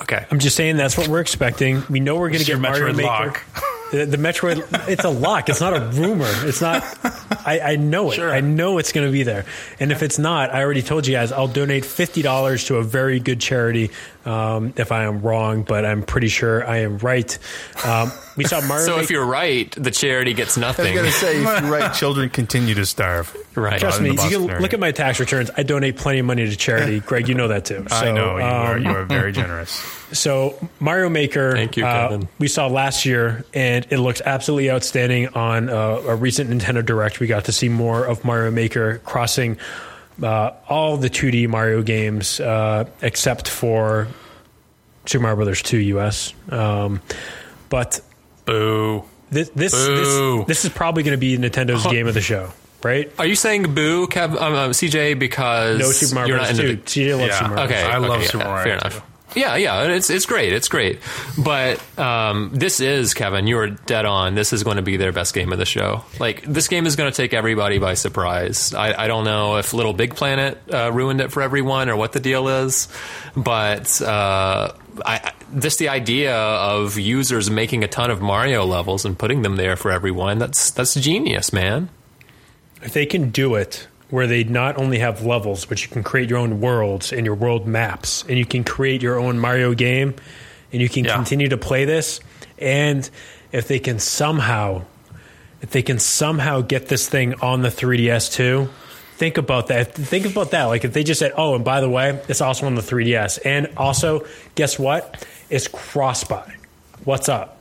Okay. 0.04 0.26
I'm 0.30 0.40
just 0.40 0.56
saying 0.56 0.78
that's 0.78 0.98
what 0.98 1.08
we're 1.08 1.22
expecting. 1.22 1.84
We 1.90 2.00
know 2.00 2.16
we're 2.16 2.30
going 2.30 2.42
to 2.42 2.46
get 2.46 2.60
Mario 2.60 2.92
Metroid 2.92 2.96
Maker. 2.98 3.08
lock. 3.08 3.44
The, 3.92 4.06
the 4.06 4.18
Metroid, 4.18 4.88
it's 4.90 5.04
a 5.04 5.10
lock. 5.10 5.50
It's 5.50 5.62
not 5.62 5.76
a 5.76 5.80
rumor. 5.80 6.26
It's 6.48 6.62
not. 6.62 6.84
I, 7.46 7.60
I 7.64 7.76
know 7.76 8.12
it. 8.12 8.20
I 8.20 8.40
know 8.42 8.80
it's 8.80 8.92
going 8.92 9.06
to 9.06 9.12
be 9.12 9.22
there. 9.24 9.46
And 9.80 9.92
if 9.92 10.02
it's 10.02 10.18
not, 10.18 10.54
I 10.54 10.64
already 10.64 10.82
told 10.82 11.06
you 11.06 11.14
guys 11.14 11.32
I'll 11.32 11.48
donate 11.48 11.86
fifty 11.86 12.22
dollars 12.22 12.66
to 12.66 12.78
a 12.78 12.84
very 12.84 13.20
good 13.20 13.40
charity. 13.40 13.92
Um, 14.26 14.74
if 14.78 14.92
I 14.94 15.04
am 15.04 15.22
wrong, 15.22 15.64
but 15.64 15.86
I'm 15.86 16.02
pretty 16.02 16.30
sure 16.30 16.66
I 16.66 16.78
am 16.78 16.98
right. 17.00 17.38
Um, 17.84 18.10
we 18.38 18.46
saw 18.46 18.62
Mario. 18.62 18.86
So 18.94 19.00
if 19.00 19.10
you're 19.10 19.26
right, 19.26 19.70
the 19.72 19.92
charity 19.92 20.34
gets 20.34 20.56
nothing. 20.58 20.98
I 20.98 21.02
was 21.02 21.22
nothing. 21.22 21.44
going 21.44 21.44
to 21.44 21.52
say, 21.52 21.56
if 21.58 21.62
you're 21.64 21.72
right, 21.72 21.94
children 21.94 22.30
continue 22.30 22.74
to 22.76 22.86
starve. 22.86 23.36
Right. 23.56 23.80
Trust 23.80 24.02
me, 24.02 24.12
you 24.12 24.16
can 24.48 24.62
look 24.62 24.74
at 24.74 24.80
my 24.80 24.92
tax 24.92 25.20
returns. 25.20 25.52
I 25.58 25.64
donate 25.64 25.98
plenty 25.98 26.20
of 26.20 26.26
money 26.26 26.48
to 26.50 26.56
charity. 26.56 27.00
Greg, 27.06 27.28
you 27.28 27.36
know 27.36 27.50
that 27.50 27.66
too. 27.66 27.86
I 27.92 28.12
know 28.12 28.38
you 28.38 28.44
are. 28.44 28.76
um, 28.76 28.84
You 28.86 28.90
are 28.92 29.04
very 29.06 29.32
generous. 29.34 29.72
So 30.14 30.58
Mario 30.80 31.10
Maker, 31.10 31.52
Thank 31.54 31.76
you, 31.76 31.86
uh, 31.86 32.08
Kevin. 32.10 32.28
we 32.40 32.48
saw 32.48 32.68
last 32.68 33.06
year, 33.06 33.44
and 33.54 33.86
it 33.90 33.98
looks 33.98 34.22
absolutely 34.24 34.72
outstanding 34.72 35.28
on 35.30 35.70
uh, 35.70 35.74
a 36.08 36.16
recent 36.16 36.50
Nintendo 36.50 36.86
Direct. 36.86 37.20
We 37.20 37.28
got 37.28 37.46
to 37.46 37.52
see 37.52 37.68
more 37.70 38.06
of 38.06 38.24
Mario 38.24 38.52
Maker 38.52 39.00
crossing 39.00 39.58
uh, 40.22 40.52
all 40.70 40.98
the 40.98 41.10
2D 41.10 41.48
Mario 41.48 41.82
games 41.82 42.40
uh, 42.40 42.86
except 43.02 43.48
for 43.50 44.08
Super 45.06 45.22
Mario 45.24 45.36
Brothers 45.38 45.62
2 45.62 45.78
US. 45.78 46.34
Um, 46.50 47.02
but 47.70 48.02
Boo. 48.46 49.04
this 49.32 49.50
this, 49.50 49.74
Boo. 49.74 50.38
this 50.40 50.48
this 50.48 50.66
is 50.66 50.72
probably 50.72 51.04
going 51.04 51.14
to 51.14 51.18
be 51.18 51.38
Nintendo's 51.38 51.86
game 51.88 52.08
of 52.08 52.14
the 52.14 52.22
show, 52.22 52.52
right? 52.84 53.12
Are 53.18 53.26
you 53.26 53.36
saying 53.36 53.74
boo, 53.74 54.08
Kev, 54.08 54.32
um, 54.40 54.54
uh, 54.54 54.70
CJ, 54.70 55.18
because 55.18 55.80
No 55.80 55.86
Super 55.92 56.16
Mario 56.16 56.38
Brothers 56.38 56.60
into 56.60 56.76
2. 56.78 57.02
CJ 57.02 57.18
loves 57.18 57.28
Yeah. 57.30 57.38
Super 57.40 57.50
Mario. 57.56 57.64
Okay, 57.66 57.84
I 57.84 57.98
love 57.98 58.12
okay, 58.12 58.26
Super 58.28 58.38
yeah, 58.44 58.50
Mario 58.50 58.64
Fair 58.64 58.80
too. 58.80 58.88
enough. 58.98 59.10
Yeah, 59.36 59.56
yeah, 59.56 59.84
it's 59.84 60.10
it's 60.10 60.26
great, 60.26 60.54
it's 60.54 60.68
great. 60.70 61.00
But 61.38 61.82
um, 61.98 62.52
this 62.54 62.80
is 62.80 63.14
Kevin. 63.14 63.48
You 63.48 63.58
are 63.60 63.70
dead 63.70 64.06
on. 64.06 64.36
This 64.36 64.54
is 64.54 64.64
going 64.64 64.78
to 64.78 64.84
be 64.84 64.98
their 64.98 65.12
best 65.12 65.34
game 65.34 65.52
of 65.52 65.60
the 65.60 65.66
show. 65.66 66.04
Like 66.20 66.44
this 66.44 66.68
game 66.68 66.86
is 66.86 66.96
going 66.96 67.12
to 67.12 67.16
take 67.16 67.34
everybody 67.34 67.80
by 67.80 67.96
surprise. 67.96 68.74
I, 68.74 69.04
I 69.04 69.08
don't 69.08 69.26
know 69.26 69.58
if 69.58 69.74
Little 69.74 69.94
Big 69.94 70.16
Planet 70.16 70.62
uh, 70.72 70.92
ruined 70.92 71.22
it 71.22 71.32
for 71.32 71.42
everyone 71.42 71.90
or 71.90 71.96
what 71.96 72.12
the 72.14 72.20
deal 72.20 72.48
is, 72.48 72.88
but 73.36 74.02
uh, 74.02 74.74
I, 75.06 75.34
just 75.58 75.80
the 75.80 75.90
idea 75.90 76.36
of 76.36 76.98
users 76.98 77.50
making 77.50 77.84
a 77.84 77.88
ton 77.88 78.12
of 78.12 78.22
Mario 78.22 78.66
levels 78.66 79.06
and 79.06 79.18
putting 79.18 79.42
them 79.42 79.56
there 79.56 79.76
for 79.76 79.92
everyone. 79.92 80.38
That's 80.38 80.72
that's 80.72 80.94
genius, 80.96 81.52
man. 81.52 81.90
if 82.84 82.94
they 82.94 83.06
can 83.06 83.30
do 83.32 83.56
it 83.56 83.88
where 84.14 84.28
they 84.28 84.44
not 84.44 84.78
only 84.78 85.00
have 85.00 85.26
levels, 85.26 85.66
but 85.66 85.82
you 85.82 85.90
can 85.90 86.04
create 86.04 86.30
your 86.30 86.38
own 86.38 86.62
worlds 86.62 87.12
and 87.12 87.26
your 87.26 87.34
world 87.34 87.66
maps, 87.66 88.24
and 88.30 88.38
you 88.38 88.46
can 88.46 88.64
create 88.64 89.02
your 89.02 89.18
own 89.18 89.40
Mario 89.40 89.74
game, 89.74 90.14
and 90.72 90.80
you 90.80 90.88
can 90.88 91.04
Yeah. 91.04 91.16
continue 91.16 91.50
to 91.50 91.58
play 91.58 91.86
this, 91.86 92.20
and 92.60 93.10
if 93.52 93.68
they 93.68 93.80
can 93.80 93.98
somehow, 93.98 94.84
if 95.64 95.72
they 95.72 95.82
can 95.82 95.98
somehow 95.98 96.62
get 96.62 96.90
this 96.90 97.10
thing 97.10 97.34
on 97.42 97.64
the 97.64 97.72
3DS 97.72 98.30
too. 98.30 98.70
Think 99.18 99.40
about 99.40 99.68
that. 99.70 99.96
Think 99.96 100.28
about 100.28 100.52
that. 100.52 100.66
Like 100.66 100.86
if 100.86 100.94
they 100.94 101.04
just 101.04 101.18
said, 101.20 101.34
"Oh, 101.36 101.56
and 101.56 101.64
by 101.64 101.82
the 101.82 101.90
way, 101.90 102.20
it's 102.28 102.40
also 102.42 102.68
on 102.68 102.76
the 102.76 102.84
3DS," 102.84 103.40
and 103.40 103.68
also, 103.78 104.26
guess 104.54 104.78
what? 104.78 105.26
It's 105.50 105.68
cross-buy. 105.68 106.54
What's 107.04 107.30
up? 107.30 107.58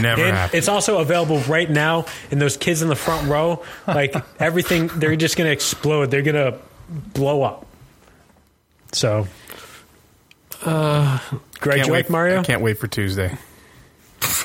Never 0.00 0.22
And 0.22 0.36
happened. 0.36 0.58
it's 0.58 0.68
also 0.68 0.98
available 0.98 1.38
right 1.40 1.70
now. 1.70 2.06
And 2.30 2.40
those 2.40 2.56
kids 2.56 2.82
in 2.82 2.88
the 2.88 2.96
front 2.96 3.28
row, 3.28 3.62
like 3.86 4.14
everything, 4.40 4.88
they're 4.88 5.16
just 5.16 5.36
going 5.36 5.46
to 5.48 5.52
explode. 5.52 6.10
They're 6.10 6.22
going 6.22 6.34
to 6.52 6.58
blow 6.88 7.42
up. 7.42 7.66
So, 8.92 9.26
uh, 10.62 11.18
Greg, 11.60 11.76
Can't 11.76 11.86
you 11.86 11.92
wait, 11.92 11.98
like 12.04 12.10
Mario? 12.10 12.40
I 12.40 12.42
can't 12.44 12.62
wait 12.62 12.78
for 12.78 12.86
Tuesday. 12.86 13.36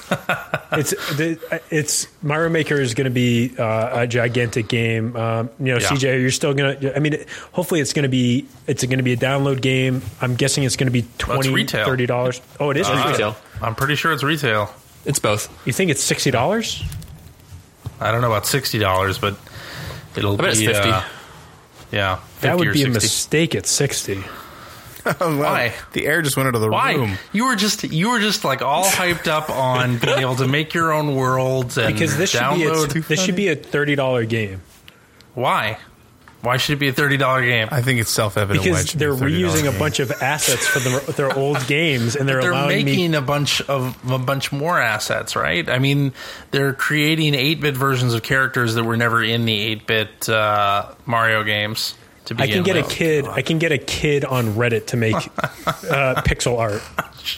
it's 0.72 0.90
the, 1.18 1.62
it's 1.70 2.08
Mario 2.24 2.50
Maker 2.50 2.76
is 2.82 2.94
going 2.96 3.06
to 3.06 3.12
be 3.12 3.54
uh, 3.58 4.02
a 4.02 4.08
gigantic 4.08 4.68
game. 4.68 5.16
Um, 5.16 5.50
you 5.60 5.66
know, 5.74 5.78
Yeah. 5.78 5.88
CJ, 5.88 6.22
you're 6.22 6.32
still 6.32 6.54
going 6.54 6.80
to. 6.80 6.96
I 6.96 7.00
mean, 7.00 7.24
hopefully, 7.54 7.80
it's 7.80 7.94
going 7.94 8.04
to 8.04 8.10
be 8.10 8.48
it's 8.68 8.84
going 8.84 8.98
to 8.98 9.04
be 9.04 9.14
a 9.14 9.18
download 9.18 9.62
game. 9.62 10.02
I'm 10.20 10.36
guessing 10.36 10.64
it's 10.64 10.76
going 10.76 10.88
to 10.88 10.92
be 10.92 11.06
20 11.20 11.50
retail. 11.54 11.86
30 11.86 12.06
dollars. 12.08 12.42
Oh, 12.60 12.72
it 12.72 12.78
is 12.78 12.90
retail. 12.90 13.12
retail. 13.12 13.38
I'm 13.62 13.76
pretty 13.76 13.96
sure 13.96 14.12
it's 14.12 14.24
retail. 14.24 14.74
It's 15.10 15.20
both. 15.20 15.50
You 15.68 15.74
think 15.74 15.90
it's 15.92 16.04
sixty 16.04 16.32
dollars? 16.32 16.82
I 18.00 18.12
don't 18.12 18.22
know 18.22 18.28
about 18.32 18.46
sixty 18.46 18.78
dollars, 18.80 19.18
but 19.18 19.36
it'll 20.16 20.38
bet 20.38 20.56
be 20.56 20.66
it's 20.68 20.78
50. 20.78 20.90
uh, 20.92 21.04
yeah, 21.92 22.16
50 22.16 22.48
That 22.48 22.58
would 22.60 22.68
or 22.68 22.74
be 22.74 22.82
a 22.84 22.86
60. 22.86 22.94
mistake 22.94 23.56
at 23.56 23.66
sixty. 23.66 24.24
Oh, 25.06 25.38
wow. 25.38 25.54
Why? 25.54 25.74
The 25.94 26.06
air 26.06 26.22
just 26.22 26.36
went 26.38 26.48
out 26.50 26.56
of 26.56 26.62
the 26.62 26.70
Why 26.70 26.94
room. 26.94 27.18
you 27.32 27.46
were 27.48 27.56
just 27.56 27.84
you 27.86 28.12
were 28.12 28.20
just 28.20 28.44
like 28.44 28.62
all 28.62 28.84
hyped 28.84 29.28
up 29.28 29.50
on 29.50 29.98
being 29.98 30.20
able 30.20 30.36
to 30.36 30.48
make 30.48 30.74
your 30.74 30.92
own 30.92 31.16
worlds 31.16 31.78
and 31.78 31.92
Because 31.94 32.16
this 32.18 32.32
should 32.32 32.54
be 32.56 32.66
a, 32.66 32.86
this 32.86 33.20
should 33.24 33.36
be 33.38 33.48
a 33.48 33.56
thirty 33.56 33.96
dollar 33.96 34.26
game 34.26 34.62
Why? 35.34 35.78
Why 36.42 36.58
should 36.58 36.74
it 36.74 36.80
be 36.80 36.88
a 36.88 36.94
thirty 36.94 37.18
dollar 37.18 37.42
game? 37.42 37.68
I 37.70 37.82
think 37.82 38.00
it's 38.00 38.12
self-evident. 38.12 38.66
why 38.66 38.80
it 38.80 38.84
because 38.86 38.94
they're 38.94 39.12
a 39.12 39.16
$30 39.16 39.40
reusing 39.40 39.76
a 39.76 39.78
bunch 39.78 40.00
of 40.00 40.12
assets 40.12 40.66
for 40.68 40.80
the, 40.80 41.14
their 41.14 41.38
old 41.38 41.66
games 41.68 42.16
and 42.16 42.30
they're, 42.30 42.42
they're 42.42 42.52
allowing 42.52 42.86
making 42.86 43.12
me. 43.12 43.18
a 43.18 43.22
bunch 43.22 43.62
of 43.64 43.98
a 44.10 44.18
bunch 44.18 44.52
more 44.52 44.80
assets, 44.80 45.36
right? 45.36 45.70
I 45.70 45.80
mean, 45.80 46.14
they're 46.52 46.74
creating 46.74 47.34
eight 47.36 47.60
bit 47.60 47.76
versions 47.76 48.14
of 48.14 48.24
characters 48.24 48.76
that 48.76 48.84
were 48.86 48.98
never 48.98 49.22
in 49.22 49.46
the 49.46 49.60
eight 49.60 49.86
bit 49.86 50.30
uh, 50.30 50.94
Mario 51.06 51.44
games. 51.44 51.96
To 52.30 52.36
I 52.42 52.48
can 52.48 52.64
get 52.64 52.76
with. 52.76 52.86
a 52.88 52.90
kid. 52.90 53.26
I 53.26 53.42
can 53.42 53.60
get 53.60 53.72
a 53.72 53.78
kid 53.78 54.24
on 54.26 54.54
Reddit 54.54 54.88
to 54.88 54.98
make 54.98 55.16
uh, 55.16 56.22
pixel 56.26 56.58
art. 56.58 56.82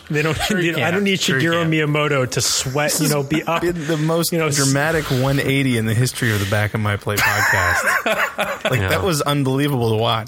They 0.09 0.21
don't. 0.21 0.35
Sure 0.37 0.59
you 0.59 0.77
I 0.77 0.91
don't 0.91 1.03
need 1.03 1.19
Sure 1.19 1.39
Shigeru 1.39 1.63
can. 1.63 1.71
Miyamoto 1.71 2.29
to 2.31 2.41
sweat. 2.41 2.99
You 2.99 3.09
know, 3.09 3.23
be 3.23 3.41
up. 3.43 3.61
Did 3.61 3.75
the 3.75 3.97
most 3.97 4.31
you 4.31 4.37
know, 4.37 4.49
dramatic 4.49 5.05
180 5.09 5.77
in 5.77 5.85
the 5.85 5.93
history 5.93 6.31
of 6.33 6.39
the 6.39 6.49
Back 6.49 6.73
in 6.73 6.81
My 6.81 6.97
Play 6.97 7.15
podcast. 7.17 8.63
like 8.69 8.79
Yeah. 8.79 8.89
that 8.89 9.03
was 9.03 9.21
unbelievable 9.21 9.89
to 9.91 9.97
watch. 9.97 10.27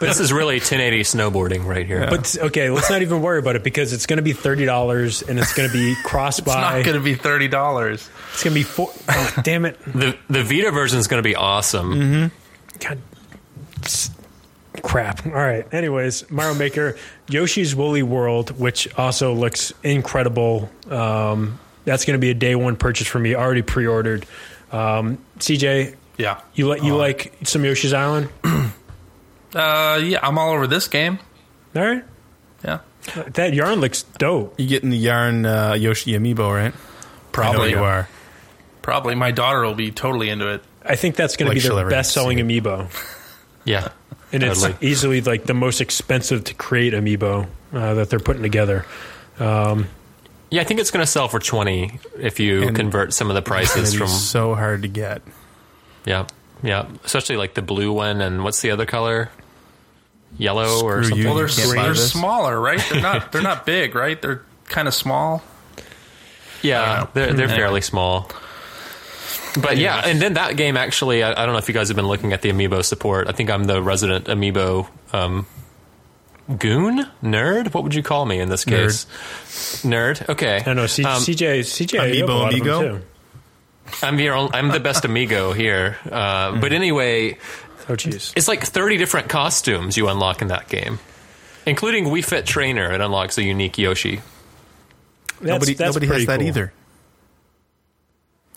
But 0.00 0.08
this 0.08 0.20
is 0.20 0.32
really 0.32 0.56
1080 0.56 1.00
snowboarding 1.02 1.64
right 1.64 1.86
here. 1.86 2.06
But 2.10 2.36
okay, 2.38 2.68
let's 2.68 2.90
not 2.90 3.00
even 3.02 3.22
worry 3.22 3.38
about 3.38 3.56
it 3.56 3.62
because 3.62 3.92
it's 3.92 4.06
going 4.06 4.16
to 4.18 4.22
be 4.22 4.32
thirty 4.32 4.64
dollars 4.66 5.22
and 5.22 5.38
it's 5.38 5.54
going 5.54 5.68
to 5.68 5.72
be 5.72 5.94
cross 6.04 6.38
It's 6.40 6.46
not 6.48 6.84
going 6.84 6.96
to 6.96 7.00
be 7.02 7.14
thirty 7.14 7.48
dollars. 7.48 8.08
It's 8.32 8.42
going 8.44 8.52
to 8.54 8.60
be 8.60 8.64
four. 8.64 8.90
Oh, 9.08 9.34
damn 9.42 9.64
it! 9.64 9.78
the 9.86 10.16
the 10.28 10.42
Vita 10.42 10.70
version 10.72 10.98
is 10.98 11.06
going 11.06 11.22
to 11.22 11.26
be 11.28 11.36
awesome. 11.36 11.94
Mm-hmm. 11.94 12.78
God, 12.80 12.98
s- 12.98 13.13
crap. 14.82 15.24
All 15.26 15.32
right. 15.32 15.66
Anyways, 15.72 16.30
Mario 16.30 16.54
Maker, 16.54 16.96
Yoshi's 17.28 17.74
Woolly 17.74 18.02
World, 18.02 18.58
which 18.58 18.92
also 18.98 19.32
looks 19.34 19.72
incredible. 19.82 20.70
Um, 20.90 21.58
that's 21.84 22.04
going 22.04 22.14
to 22.18 22.20
be 22.20 22.30
a 22.30 22.34
day 22.34 22.54
one 22.54 22.76
purchase 22.76 23.06
for 23.06 23.18
me. 23.18 23.34
Already 23.34 23.62
pre-ordered. 23.62 24.26
Um, 24.72 25.18
CJ, 25.38 25.94
Yeah. 26.18 26.40
you 26.54 26.66
like 26.68 26.82
you 26.82 26.96
like 26.96 27.32
some 27.44 27.64
Yoshi's 27.64 27.92
Island? 27.92 28.28
Uh, 29.54 30.00
yeah, 30.02 30.18
I'm 30.20 30.36
all 30.36 30.50
over 30.52 30.66
this 30.66 30.88
game. 30.88 31.20
All 31.76 31.82
right. 31.84 32.02
Yeah. 32.64 32.80
That 33.34 33.54
yarn 33.54 33.80
looks 33.80 34.02
dope. 34.02 34.58
You 34.58 34.66
getting 34.66 34.90
the 34.90 34.96
yarn 34.96 35.46
uh, 35.46 35.74
Yoshi 35.74 36.10
amiibo, 36.14 36.52
right? 36.52 36.64
I 36.64 36.66
know 36.66 36.72
Probably. 37.30 37.70
you 37.70 37.78
are. 37.78 38.08
Probably. 38.82 39.14
My 39.14 39.30
daughter 39.30 39.60
will 39.62 39.76
be 39.76 39.92
totally 39.92 40.28
into 40.28 40.48
it. 40.54 40.64
I 40.84 40.96
think 40.96 41.14
that's 41.14 41.36
going 41.36 41.46
Like 41.48 41.54
to 41.58 41.62
be 41.62 41.66
she'll 41.68 41.76
their 41.76 41.88
best 41.88 42.12
selling 42.12 42.38
amiibo. 42.38 42.88
Yeah. 43.64 43.88
And 44.32 44.42
it's 44.42 44.62
Totally. 44.62 44.86
easily 44.86 45.20
like 45.20 45.44
the 45.44 45.54
most 45.54 45.80
expensive 45.80 46.44
to 46.44 46.54
create 46.54 46.92
amiibo 46.92 47.46
uh, 47.72 47.94
that 47.94 48.10
they're 48.10 48.18
putting 48.20 48.42
together. 48.42 48.84
Um, 49.38 49.88
Yeah, 50.50 50.60
I 50.60 50.64
think 50.64 50.80
it's 50.80 50.90
going 50.90 51.04
to 51.04 51.10
sell 51.10 51.28
for 51.28 51.38
20 51.40 51.98
if 52.18 52.38
you 52.40 52.62
And 52.68 52.76
convert 52.76 53.12
some 53.12 53.30
of 53.30 53.34
the 53.34 53.42
prices 53.42 53.94
from 53.94 54.08
so 54.08 54.54
hard 54.54 54.82
to 54.82 54.88
get. 54.88 55.22
Yeah. 56.04 56.26
Yeah, 56.62 56.86
especially 57.04 57.36
like 57.36 57.54
the 57.54 57.62
blue 57.62 57.92
one 57.92 58.20
and 58.20 58.42
what's 58.44 58.60
the 58.62 58.70
other 58.70 58.86
color? 58.86 59.30
Yellow 60.38 60.82
or 60.84 61.02
something. 61.02 61.18
you. 61.20 61.26
Well, 61.26 61.34
they're 61.36 61.48
can't 61.48 61.70
they're 61.72 61.94
smaller, 61.94 62.58
right? 62.60 62.82
They're 62.90 63.00
not 63.02 63.30
they're 63.32 63.42
not 63.42 63.64
big, 63.66 63.94
right? 63.94 64.20
They're 64.20 64.42
kind 64.64 64.88
of 64.88 64.94
small. 64.94 65.42
Yeah, 66.62 67.06
they're 67.14 67.32
they're 67.34 67.44
Anyway. 67.44 67.56
fairly 67.58 67.80
small. 67.82 68.30
But 69.60 69.76
yeah, 69.76 70.02
and 70.04 70.20
then 70.20 70.34
that 70.34 70.56
game 70.56 70.76
actually, 70.76 71.22
I, 71.22 71.30
I 71.30 71.44
don't 71.46 71.52
know 71.52 71.58
if 71.58 71.68
you 71.68 71.74
guys 71.74 71.88
have 71.88 71.96
been 71.96 72.08
looking 72.08 72.32
at 72.32 72.42
the 72.42 72.50
amiibo 72.50 72.84
support. 72.84 73.28
I 73.28 73.32
think 73.32 73.50
I'm 73.50 73.64
the 73.64 73.80
resident 73.80 74.26
amiibo 74.26 74.88
um, 75.12 75.46
goon 76.58 77.06
nerd. 77.22 77.72
What 77.72 77.84
would 77.84 77.94
you 77.94 78.02
call 78.02 78.26
me 78.26 78.40
in 78.40 78.48
this 78.48 78.64
case? 78.64 79.04
Nerd. 79.84 80.28
Okay. 80.28 80.56
I 80.56 80.60
don't 80.60 80.76
know. 80.76 80.86
C- 80.86 81.04
Um, 81.04 81.22
CJ, 81.22 81.60
CJ, 81.60 81.98
Amiibo 82.00 82.14
you 82.14 82.20
have 82.20 82.28
a 82.30 82.34
lot 82.34 82.52
of 82.54 82.58
them, 82.60 82.68
Amigo? 82.68 83.00
I'm 84.02 84.18
your 84.18 84.34
own, 84.34 84.50
I'm 84.54 84.68
the 84.68 84.80
best 84.80 85.04
amigo 85.04 85.52
here. 85.52 85.98
Uh, 86.10 86.58
But 86.58 86.72
anyway, 86.72 87.38
Oh, 87.88 87.92
jeez. 87.94 88.32
it's 88.34 88.48
like 88.48 88.64
30 88.64 88.96
different 88.96 89.28
costumes 89.28 89.96
you 89.96 90.08
unlock 90.08 90.42
in 90.42 90.48
that 90.48 90.68
game, 90.68 90.98
including 91.66 92.06
Wii 92.06 92.24
Fit 92.24 92.46
Trainer. 92.46 92.90
It 92.92 93.00
unlocks 93.00 93.36
a 93.38 93.42
unique 93.42 93.76
Yoshi. 93.78 94.16
That's, 94.16 95.42
nobody 95.42 95.74
that's 95.74 95.94
nobody 95.94 96.06
has 96.06 96.26
that 96.26 96.38
cool. 96.40 96.48
either. 96.48 96.72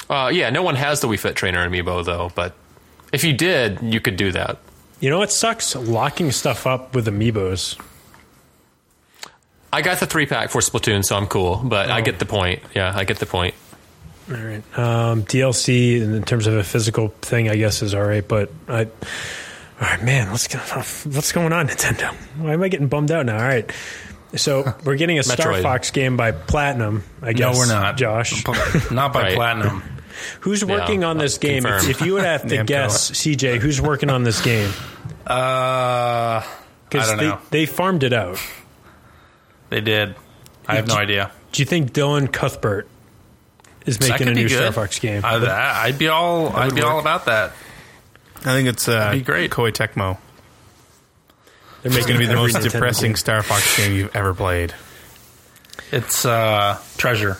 Uh, 0.09 0.31
yeah, 0.33 0.49
no 0.49 0.63
one 0.63 0.75
has 0.75 1.01
the 1.01 1.07
Wii 1.07 1.19
Fit 1.19 1.35
Trainer 1.35 1.67
amiibo 1.67 2.03
though. 2.05 2.31
But 2.33 2.53
if 3.11 3.23
you 3.23 3.33
did, 3.33 3.81
you 3.81 3.99
could 3.99 4.15
do 4.15 4.31
that. 4.31 4.57
You 4.99 5.09
know 5.09 5.19
what 5.19 5.31
sucks? 5.31 5.75
Locking 5.75 6.31
stuff 6.31 6.65
up 6.65 6.95
with 6.95 7.07
amiibos. 7.07 7.79
I 9.71 9.81
got 9.81 9.99
the 9.99 10.05
three 10.07 10.25
pack 10.25 10.49
for 10.49 10.61
Splatoon, 10.61 11.03
so 11.03 11.15
I'm 11.17 11.27
cool. 11.27 11.57
But 11.57 11.91
I 11.91 12.01
get 12.01 12.19
the 12.19 12.25
point. 12.25 12.61
Yeah, 12.73 12.91
I 12.95 13.03
get 13.03 13.19
the 13.19 13.25
point. 13.25 13.53
All 14.29 14.35
right. 14.35 14.63
Um, 14.77 15.23
DLC 15.23 16.01
in 16.01 16.23
terms 16.23 16.47
of 16.47 16.55
a 16.55 16.63
physical 16.63 17.09
thing, 17.21 17.49
I 17.49 17.55
guess, 17.55 17.81
is 17.81 17.93
all 17.93 18.03
right. 18.03 18.27
But 18.27 18.51
I, 18.67 18.85
all 18.85 18.89
right, 19.81 20.03
man, 20.03 20.31
let's 20.31 20.47
go. 20.47 20.57
What's 21.11 21.31
going 21.31 21.53
on, 21.53 21.67
Nintendo? 21.67 22.13
Why 22.37 22.53
am 22.53 22.63
I 22.63 22.69
getting 22.69 22.87
bummed 22.87 23.11
out 23.11 23.25
now? 23.25 23.37
All 23.37 23.43
right. 23.47 23.69
So 24.35 24.73
we're 24.83 24.95
getting 24.97 25.19
a 25.19 25.23
Star 25.23 25.53
Metroid. 25.53 25.61
Fox 25.63 25.91
game 25.91 26.17
by 26.17 26.31
Platinum. 26.31 27.03
I 27.21 27.27
No, 27.27 27.33
guess. 27.33 27.57
we're 27.57 27.67
not, 27.67 27.97
Josh. 27.97 28.43
Not 28.91 29.13
by 29.13 29.21
Right. 29.23 29.35
platinum. 29.35 29.81
Who's 30.41 30.65
working 30.65 31.03
on 31.03 31.17
this 31.17 31.37
game? 31.37 31.65
If, 31.65 31.71
confirmed. 31.71 31.89
if 31.91 32.01
you 32.01 32.13
would 32.13 32.23
have 32.23 32.41
to 32.47 32.57
Namco. 32.57 32.65
guess, 32.65 33.11
CJ, 33.11 33.59
who's 33.59 33.79
working 33.79 34.09
on 34.09 34.23
this 34.23 34.41
game? 34.41 34.71
Uh, 35.29 35.31
I 36.41 36.45
Because 36.89 37.07
don't 37.09 37.17
they, 37.17 37.27
know. 37.27 37.39
they 37.51 37.65
farmed 37.67 38.03
it 38.03 38.13
out. 38.13 38.39
They 39.69 39.79
did. 39.81 40.15
I 40.67 40.75
have 40.75 40.87
no 40.87 40.95
idea. 40.95 41.31
Do 41.51 41.61
you 41.61 41.65
think 41.67 41.93
Dylan 41.93 42.31
Cuthbert 42.31 42.87
is 43.85 43.99
That 43.99 44.09
making 44.09 44.17
could 44.27 44.31
a 44.31 44.35
be 44.35 44.41
new 44.43 44.49
good. 44.49 44.57
Star 44.57 44.71
Fox 44.71 44.97
game? 44.99 45.21
I, 45.23 45.37
that- 45.37 45.75
I'd 45.85 45.99
be 45.99 46.07
all. 46.07 46.49
I'd 46.55 46.73
be 46.73 46.81
all 46.81 46.99
about 46.99 47.25
that. 47.25 47.51
I 48.39 48.53
think 48.53 48.67
it's 48.69 48.87
uh, 48.87 49.11
be 49.11 49.21
great. 49.21 49.51
Koei 49.51 49.71
Tecmo. 49.71 50.17
They're 51.89 51.99
It's 51.99 52.07
making 52.07 52.19
going 52.19 52.19
to 52.21 52.27
be 52.27 52.33
the 52.33 52.35
most 52.41 52.55
Nintendo 52.55 52.71
depressing 52.71 53.09
game. 53.11 53.15
Star 53.17 53.43
Fox 53.43 53.77
game 53.77 53.93
you've 53.93 54.15
ever 54.15 54.33
played. 54.33 54.73
It's 55.91 56.25
uh, 56.25 56.79
treasure. 56.97 57.37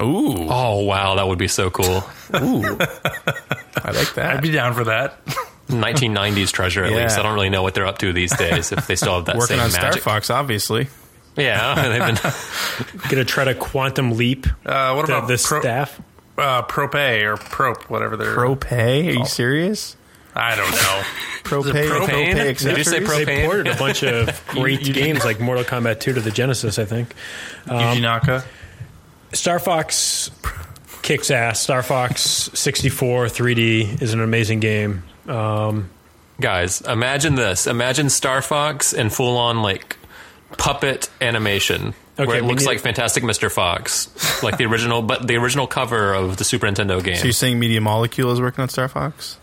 Ooh, 0.00 0.48
Oh 0.50 0.80
wow, 0.84 1.14
that 1.14 1.28
would 1.28 1.38
be 1.38 1.46
so 1.48 1.70
cool. 1.70 2.02
ooh, 2.34 2.64
I 2.80 3.90
like 3.92 4.14
that. 4.14 4.34
I'd 4.36 4.42
be 4.42 4.50
down 4.50 4.74
for 4.74 4.84
that. 4.84 5.24
1990s 5.68 6.50
treasure 6.52 6.84
at 6.84 6.90
Yeah. 6.92 7.04
least. 7.04 7.18
I 7.18 7.22
don't 7.22 7.34
really 7.34 7.48
know 7.48 7.62
what 7.62 7.74
they're 7.74 7.86
up 7.86 7.98
to 7.98 8.12
these 8.12 8.36
days. 8.36 8.72
If 8.72 8.86
they 8.88 8.96
still 8.96 9.14
have 9.16 9.26
that 9.26 9.36
Working 9.36 9.56
same 9.58 9.64
on 9.64 9.70
Star. 9.70 9.92
Fox, 9.98 10.30
obviously. 10.30 10.88
Yeah, 11.36 11.74
they've 11.88 12.20
been. 12.20 12.32
Gonna 13.08 13.24
try 13.24 13.44
to 13.44 13.54
quantum 13.54 14.12
leap 14.12 14.46
Uh, 14.66 14.94
what 14.94 15.06
the, 15.06 15.16
about 15.16 15.28
the 15.28 15.42
pro, 15.42 15.60
staff. 15.60 16.00
uh, 16.38 16.62
Propay 16.62 17.22
or 17.22 17.36
Prop, 17.36 17.84
whatever 17.84 18.16
they're. 18.16 18.34
Pro 18.34 18.56
Pay? 18.56 19.08
Are 19.08 19.12
you 19.12 19.26
serious? 19.26 19.96
I 20.34 20.56
don't 20.56 20.70
know. 20.70 21.02
Pro 21.44 21.60
Is 21.60 21.66
it 21.66 21.72
Pay? 21.74 21.86
propane? 21.88 22.58
Did 22.58 22.78
you 22.78 22.84
say 22.84 23.00
pro- 23.02 23.24
They 23.24 23.44
ported 23.46 23.68
a 23.68 23.76
bunch 23.76 24.02
of 24.02 24.44
great 24.48 24.80
You- 24.80 24.88
you- 24.88 24.92
games 24.94 25.24
like 25.24 25.40
Mortal 25.40 25.64
Kombat 25.64 26.00
2 26.00 26.14
to 26.14 26.20
the 26.20 26.30
Genesis, 26.30 26.78
I 26.78 26.84
think. 26.86 27.14
Yuji 27.66 28.00
Naka. 28.00 28.44
Star 29.32 29.58
Fox 29.58 30.30
kicks 31.02 31.30
ass. 31.30 31.60
Star 31.60 31.82
Fox 31.82 32.22
64 32.54 33.26
3D 33.26 34.00
is 34.00 34.14
an 34.14 34.20
amazing 34.20 34.60
game. 34.60 35.02
Um, 35.28 35.90
Guys, 36.40 36.80
imagine 36.80 37.34
this. 37.36 37.66
Imagine 37.68 38.10
Star 38.10 38.42
Fox 38.42 38.92
in 38.92 39.10
full 39.10 39.36
on 39.36 39.62
like 39.62 39.96
puppet 40.56 41.08
animation. 41.20 41.94
Okay, 42.18 42.26
where 42.26 42.38
it 42.38 42.44
looks 42.44 42.62
need- 42.62 42.68
like 42.68 42.80
Fantastic 42.80 43.22
Mr. 43.24 43.50
Fox, 43.52 44.42
like 44.42 44.56
the 44.56 44.64
original, 44.64 45.02
but 45.02 45.26
the 45.26 45.36
original 45.36 45.66
cover 45.66 46.12
of 46.14 46.36
the 46.36 46.44
Super 46.44 46.66
Nintendo 46.68 47.02
game. 47.02 47.16
So 47.16 47.24
you're 47.24 47.32
saying 47.32 47.58
Media 47.58 47.80
Molecule 47.80 48.32
is 48.32 48.40
working 48.40 48.62
on 48.62 48.68
Star 48.68 48.88
Fox? 48.88 49.36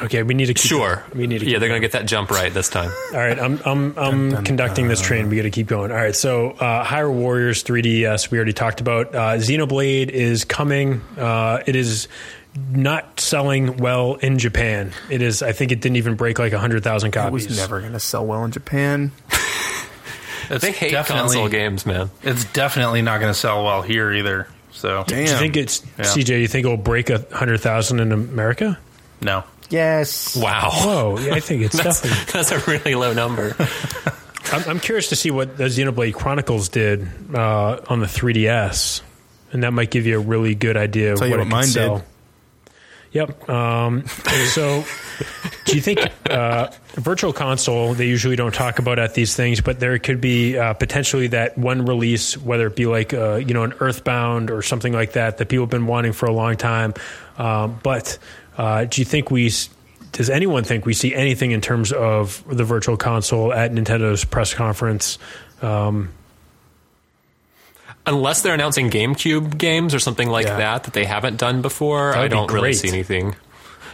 Okay, 0.00 0.22
we 0.22 0.34
need 0.34 0.46
to 0.46 0.54
keep 0.54 0.68
sure, 0.68 1.04
We 1.14 1.26
need 1.26 1.40
to 1.40 1.46
yeah, 1.50 1.58
they're 1.58 1.68
gonna 1.68 1.80
get 1.80 1.92
that 1.92 2.06
jump 2.06 2.30
right 2.30 2.52
this 2.52 2.68
time. 2.68 2.90
All 3.12 3.18
right, 3.18 3.38
I'm 3.38 3.60
I'm 3.64 3.98
I'm 3.98 4.30
dun, 4.30 4.44
conducting 4.44 4.88
this 4.88 5.00
train. 5.00 5.28
We 5.28 5.36
got 5.36 5.42
to 5.42 5.50
keep 5.50 5.66
going. 5.66 5.90
All 5.90 5.96
right, 5.96 6.14
so 6.14 6.50
uh, 6.52 6.84
Hyrule 6.84 7.14
Warriors 7.14 7.62
3DS 7.64 8.30
we 8.30 8.38
already 8.38 8.52
talked 8.52 8.80
about. 8.80 9.14
Uh, 9.14 9.18
Xenoblade 9.38 10.08
is 10.08 10.44
coming. 10.44 11.00
Uh, 11.18 11.62
it 11.66 11.76
is 11.76 12.08
not 12.70 13.18
selling 13.18 13.78
well 13.78 14.14
in 14.16 14.38
Japan. 14.38 14.92
It 15.10 15.22
is. 15.22 15.42
I 15.42 15.52
think 15.52 15.72
it 15.72 15.80
didn't 15.80 15.96
even 15.96 16.16
break 16.16 16.38
like 16.38 16.52
hundred 16.52 16.84
thousand 16.84 17.12
copies. 17.12 17.44
It 17.46 17.50
was 17.50 17.58
never 17.58 17.80
going 17.80 17.92
to 17.92 18.00
sell 18.00 18.24
well 18.26 18.44
in 18.44 18.50
Japan. 18.52 19.12
It's 20.50 20.62
They 20.64 20.72
hate 20.72 20.90
definitely- 20.90 21.36
console 21.36 21.48
games, 21.48 21.86
man. 21.86 22.10
It's 22.22 22.44
definitely 22.46 23.00
not 23.00 23.20
going 23.20 23.32
to 23.32 23.38
sell 23.38 23.64
well 23.64 23.80
here 23.80 24.12
either. 24.12 24.48
So 24.72 25.04
Damn. 25.06 25.24
Do 25.24 25.30
you 25.32 25.38
think 25.38 25.56
it's 25.56 25.82
Yeah. 25.96 26.04
CJ? 26.04 26.40
You 26.40 26.48
think 26.48 26.66
it'll 26.66 26.76
break 26.76 27.08
a 27.10 27.24
hundred 27.32 27.58
thousand 27.60 28.00
in 28.00 28.12
America? 28.12 28.78
no. 29.22 29.44
Yes. 29.72 30.36
Wow. 30.36 30.70
Whoa, 30.72 31.18
yeah, 31.18 31.34
I 31.34 31.40
think 31.40 31.62
it's 31.62 31.76
That's, 31.82 32.02
definitely. 32.02 32.32
that's 32.32 32.50
a 32.52 32.70
really 32.70 32.94
low 32.94 33.12
number. 33.12 33.56
I'm, 34.52 34.62
I'm 34.68 34.80
curious 34.80 35.08
to 35.10 35.16
see 35.16 35.30
what 35.30 35.56
the 35.56 35.64
Xenoblade 35.64 36.14
Chronicles 36.14 36.68
did 36.68 37.08
uh, 37.34 37.80
on 37.88 38.00
the 38.00 38.06
3DS, 38.06 39.00
and 39.52 39.62
that 39.62 39.72
might 39.72 39.90
give 39.90 40.04
you 40.06 40.16
a 40.16 40.20
really 40.22 40.54
good 40.54 40.76
idea 40.76 41.12
of 41.14 41.18
Tell 41.20 41.28
what 41.30 41.34
you 41.36 41.40
it 41.40 41.44
what 41.44 41.48
mine 41.48 41.64
could 41.64 41.72
sell. 41.72 41.96
did. 41.98 42.04
Yep. 43.12 43.48
Um, 43.50 44.06
so, 44.06 44.84
do 45.66 45.74
you 45.76 45.82
think 45.82 46.00
uh, 46.30 46.70
virtual 46.94 47.34
console? 47.34 47.92
They 47.92 48.06
usually 48.06 48.36
don't 48.36 48.54
talk 48.54 48.78
about 48.78 48.98
at 48.98 49.12
these 49.12 49.36
things, 49.36 49.60
but 49.60 49.78
there 49.80 49.98
could 49.98 50.22
be 50.22 50.56
uh, 50.56 50.72
potentially 50.72 51.26
that 51.28 51.58
one 51.58 51.84
release, 51.84 52.38
whether 52.38 52.66
it 52.68 52.74
be 52.74 52.86
like 52.86 53.12
uh, 53.12 53.34
you 53.34 53.52
know 53.52 53.64
an 53.64 53.74
Earthbound 53.80 54.50
or 54.50 54.62
something 54.62 54.94
like 54.94 55.12
that, 55.12 55.36
that 55.36 55.48
people 55.50 55.64
have 55.64 55.70
been 55.70 55.86
wanting 55.86 56.14
for 56.14 56.24
a 56.24 56.32
long 56.32 56.56
time. 56.56 56.94
Um, 57.36 57.78
but 57.82 58.18
uh, 58.58 58.84
do 58.84 59.00
you 59.00 59.04
think 59.04 59.30
we? 59.30 59.50
Does 60.12 60.28
anyone 60.28 60.62
think 60.64 60.84
we 60.84 60.92
see 60.92 61.14
anything 61.14 61.52
in 61.52 61.60
terms 61.62 61.90
of 61.92 62.44
the 62.46 62.64
virtual 62.64 62.96
console 62.98 63.52
at 63.52 63.72
Nintendo's 63.72 64.24
press 64.24 64.52
conference? 64.54 65.18
Um, 65.62 66.10
Unless 68.04 68.42
they're 68.42 68.52
announcing 68.54 68.90
GameCube 68.90 69.56
games 69.58 69.94
or 69.94 70.00
something 70.00 70.28
like 70.28 70.46
Yeah. 70.46 70.56
that 70.56 70.84
that 70.84 70.92
they 70.92 71.04
haven't 71.04 71.36
done 71.36 71.62
before, 71.62 72.16
I 72.16 72.26
don't 72.26 72.50
really 72.50 72.72
see 72.74 72.88
anything. 72.88 73.36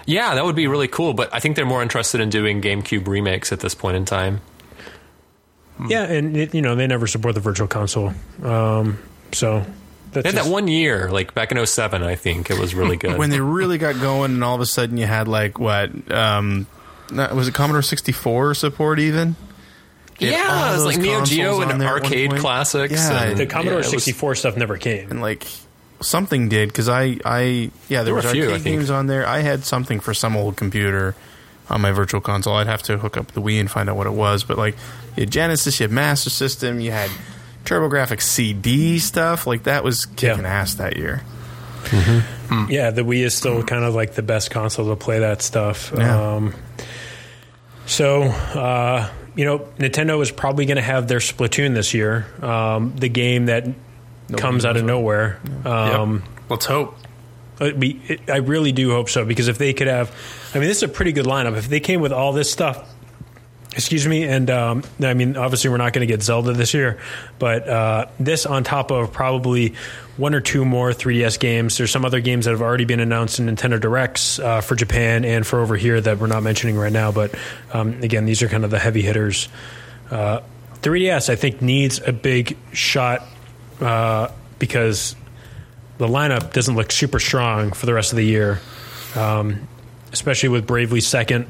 Yeah, 0.06 0.35
that 0.35 0.44
would 0.47 0.56
be 0.56 0.66
really 0.66 0.89
cool, 0.89 1.12
but 1.12 1.28
I 1.35 1.40
think 1.40 1.56
they're 1.56 1.66
more 1.66 1.82
interested 1.82 2.22
in 2.22 2.30
doing 2.30 2.62
GameCube 2.62 3.06
remakes 3.06 3.52
at 3.52 3.60
this 3.60 3.74
point 3.74 3.98
in 3.98 4.06
time. 4.06 4.40
Yeah, 5.86 6.05
and 6.05 6.35
it, 6.39 6.55
you 6.55 6.62
know 6.62 6.74
they 6.74 6.86
never 6.86 7.06
support 7.06 7.35
the 7.35 7.43
virtual 7.43 7.68
console, 7.68 8.14
um, 8.43 8.98
so 9.32 9.64
that's 10.23 10.24
They 10.24 10.28
had 10.31 10.36
just- 10.36 10.49
that 10.49 10.53
one 10.53 10.69
year, 10.69 11.11
like 11.11 11.35
back 11.35 11.51
in 11.53 11.59
07, 11.65 12.03
I 12.03 12.15
think 12.15 12.51
it 12.51 12.59
was 12.59 12.74
really 12.74 12.97
good. 12.97 13.19
When 13.19 13.31
they 13.31 13.40
really 13.40 13.78
got 13.78 14.01
going, 14.01 14.32
and 14.32 14.45
all 14.45 14.55
of 14.55 14.61
a 14.61 14.66
sudden 14.66 14.97
you 14.97 15.07
had 15.07 15.28
like 15.28 15.59
what? 15.59 15.90
Um, 16.12 16.66
not- 17.11 17.35
was 17.35 17.49
it 17.49 17.55
Commodore 17.55 17.82
64 17.82 18.55
support 18.55 18.99
even? 18.99 19.36
They 20.19 20.31
yeah, 20.32 20.70
it 20.73 20.74
was 20.77 20.85
like 20.85 20.99
Neo 20.99 21.24
Geo 21.24 21.61
and 21.61 21.81
there 21.81 21.89
at 21.89 22.03
one 22.03 22.05
arcade 22.05 22.36
classics. 22.39 22.93
Yeah, 22.93 23.23
and, 23.23 23.39
the 23.39 23.47
Commodore 23.47 23.74
yeah, 23.81 23.86
it 23.89 23.93
was- 23.95 24.05
64 24.05 24.35
stuff 24.35 24.57
never 24.57 24.77
came. 24.77 25.11
and 25.11 25.20
like 25.20 25.47
something 26.01 26.49
did 26.49 26.69
because 26.69 26.89
I 26.89 27.19
I 27.24 27.70
yeah 27.89 28.03
there, 28.03 28.05
There 28.07 28.15
was 28.15 28.24
were 28.24 28.31
a 28.31 28.32
few, 28.32 28.43
arcade 28.51 28.61
I 28.61 28.65
games 28.65 28.90
on 28.90 29.07
there. 29.07 29.27
I 29.27 29.40
had 29.40 29.65
something 29.65 30.01
for 30.01 30.12
some 30.15 30.36
old 30.36 30.57
computer 30.57 31.15
on 31.70 31.81
my 31.81 31.93
virtual 31.93 32.20
console. 32.20 32.55
I'd 32.55 32.66
have 32.66 32.82
to 32.85 32.99
hook 32.99 33.16
up 33.16 33.32
the 33.32 33.43
Wii 33.43 33.61
and 33.61 33.70
find 33.70 33.89
out 33.90 33.97
what 33.97 34.07
it 34.07 34.12
was. 34.12 34.43
But 34.43 34.59
like 34.59 34.74
you 35.16 35.23
had 35.23 35.31
Genesis, 35.31 35.78
you 35.78 35.85
had 35.85 35.93
Master 35.93 36.31
System, 36.31 36.81
you 36.81 36.90
had 36.93 37.11
TurboGrafx 37.69 38.23
CD 38.23 38.99
stuff. 38.99 39.47
Like 39.47 39.65
that 39.65 39.85
was 39.85 40.05
kicking 40.07 40.45
Yeah. 40.45 40.49
ass 40.61 40.74
that 40.74 40.97
year. 40.97 41.23
Yeah, 42.69 42.90
the 42.90 43.03
Wii 43.03 43.24
is 43.24 43.35
still 43.35 43.62
kind 43.62 43.85
of 43.85 43.95
like 43.95 44.15
the 44.15 44.23
best 44.23 44.51
console 44.51 44.89
to 44.89 44.97
play 44.97 45.20
that 45.20 45.43
stuff. 45.43 45.93
Yeah. 45.97 46.35
Um, 46.35 46.55
so, 47.86 48.23
uh, 48.23 49.09
you 49.36 49.45
know, 49.45 49.61
Nintendo 49.78 50.20
is 50.23 50.31
probably 50.31 50.66
going 50.66 50.77
to 50.77 50.82
have 50.82 51.09
their 51.09 51.19
Splatoon 51.20 51.74
this 51.74 51.95
year, 51.95 52.27
um, 52.43 52.95
the 52.97 53.09
game 53.09 53.47
that 53.47 53.66
comes 54.36 54.65
out 54.65 54.77
of 54.77 54.85
nowhere. 54.85 55.39
Um, 55.65 56.23
Let's 56.49 56.66
hope. 56.66 56.97
Be- 57.59 58.01
it- 58.09 58.20
I 58.28 58.36
really 58.39 58.73
do 58.73 58.90
hope 58.90 59.09
so 59.09 59.24
because 59.24 59.49
if 59.49 59.59
they 59.59 59.73
could 59.73 59.86
have, 59.89 60.11
I 60.55 60.59
mean, 60.59 60.69
this 60.69 60.78
is 60.78 60.82
a 60.85 60.89
pretty 60.89 61.12
good 61.12 61.27
lineup. 61.27 61.57
If 61.57 61.69
they 61.69 61.81
came 61.81 62.01
with 62.01 62.12
all 62.12 62.32
this 62.32 62.51
stuff, 62.51 62.86
excuse 63.78 64.09
me, 64.09 64.24
and 64.24 64.50
um, 64.50 64.82
I 65.00 65.14
mean, 65.14 65.36
obviously, 65.36 65.70
we're 65.70 65.76
not 65.76 65.92
going 65.92 66.06
to 66.06 66.12
get 66.12 66.20
Zelda 66.20 66.52
this 66.52 66.74
year, 66.74 66.98
but 67.38 67.68
uh, 67.68 68.06
this 68.18 68.44
on 68.44 68.64
top 68.64 68.90
of 68.90 69.12
probably 69.12 69.74
one 70.16 70.34
or 70.34 70.40
two 70.40 70.64
more 70.64 70.90
3DS 70.90 71.38
games. 71.38 71.78
There's 71.78 71.92
some 71.92 72.05
other 72.05 72.20
games 72.20 72.46
that 72.46 72.50
have 72.50 72.60
already 72.60 72.86
been 72.86 72.98
announced 72.98 73.38
in 73.38 73.46
Nintendo 73.46 73.80
Directs 73.80 74.40
uh, 74.40 74.62
for 74.62 74.74
Japan 74.74 75.24
and 75.24 75.46
for 75.46 75.60
over 75.60 75.76
here 75.76 76.00
that 76.00 76.18
we're 76.18 76.26
not 76.26 76.42
mentioning 76.42 76.76
right 76.76 76.92
now. 76.92 77.12
But 77.12 77.36
um, 77.72 78.02
again, 78.02 78.26
these 78.26 78.42
are 78.42 78.48
kind 78.48 78.64
of 78.64 78.72
the 78.72 78.80
heavy 78.80 79.02
hitters. 79.02 79.48
Uh, 80.10 80.40
3DS, 80.82 81.30
I 81.30 81.36
think, 81.36 81.62
needs 81.62 82.00
a 82.00 82.12
big 82.12 82.56
shot 82.72 83.22
uh, 83.80 84.32
because 84.59 85.14
the 85.98 86.09
lineup 86.09 86.52
doesn't 86.52 86.74
look 86.74 86.90
super 86.90 87.20
strong 87.20 87.70
for 87.72 87.86
the 87.86 87.94
rest 87.94 88.10
of 88.12 88.16
the 88.16 88.24
year, 88.24 88.59
um, 89.14 89.68
especially 90.12 90.48
with 90.48 90.66
Bravely 90.66 91.00
second. 91.00 91.46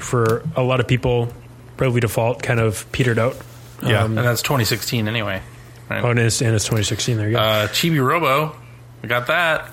For 0.00 0.42
a 0.56 0.62
lot 0.62 0.80
of 0.80 0.88
people, 0.88 1.32
Bravely 1.76 2.00
Default 2.00 2.42
kind 2.42 2.60
of 2.60 2.90
petered 2.92 3.18
out. 3.18 3.36
Yeah. 3.82 4.02
Um, 4.04 4.18
And 4.18 4.26
that's 4.26 4.42
2016 4.42 5.08
anyway. 5.08 5.42
Right? 5.88 6.04
oh, 6.04 6.10
and 6.10 6.18
it's, 6.18 6.40
and 6.42 6.54
it's 6.54 6.64
2016. 6.64 7.16
There 7.16 7.28
you 7.28 7.34
go. 7.36 7.40
Uh, 7.40 7.68
Chibi 7.68 8.04
Robo, 8.04 8.54
we 9.02 9.08
got 9.08 9.26
that. 9.28 9.70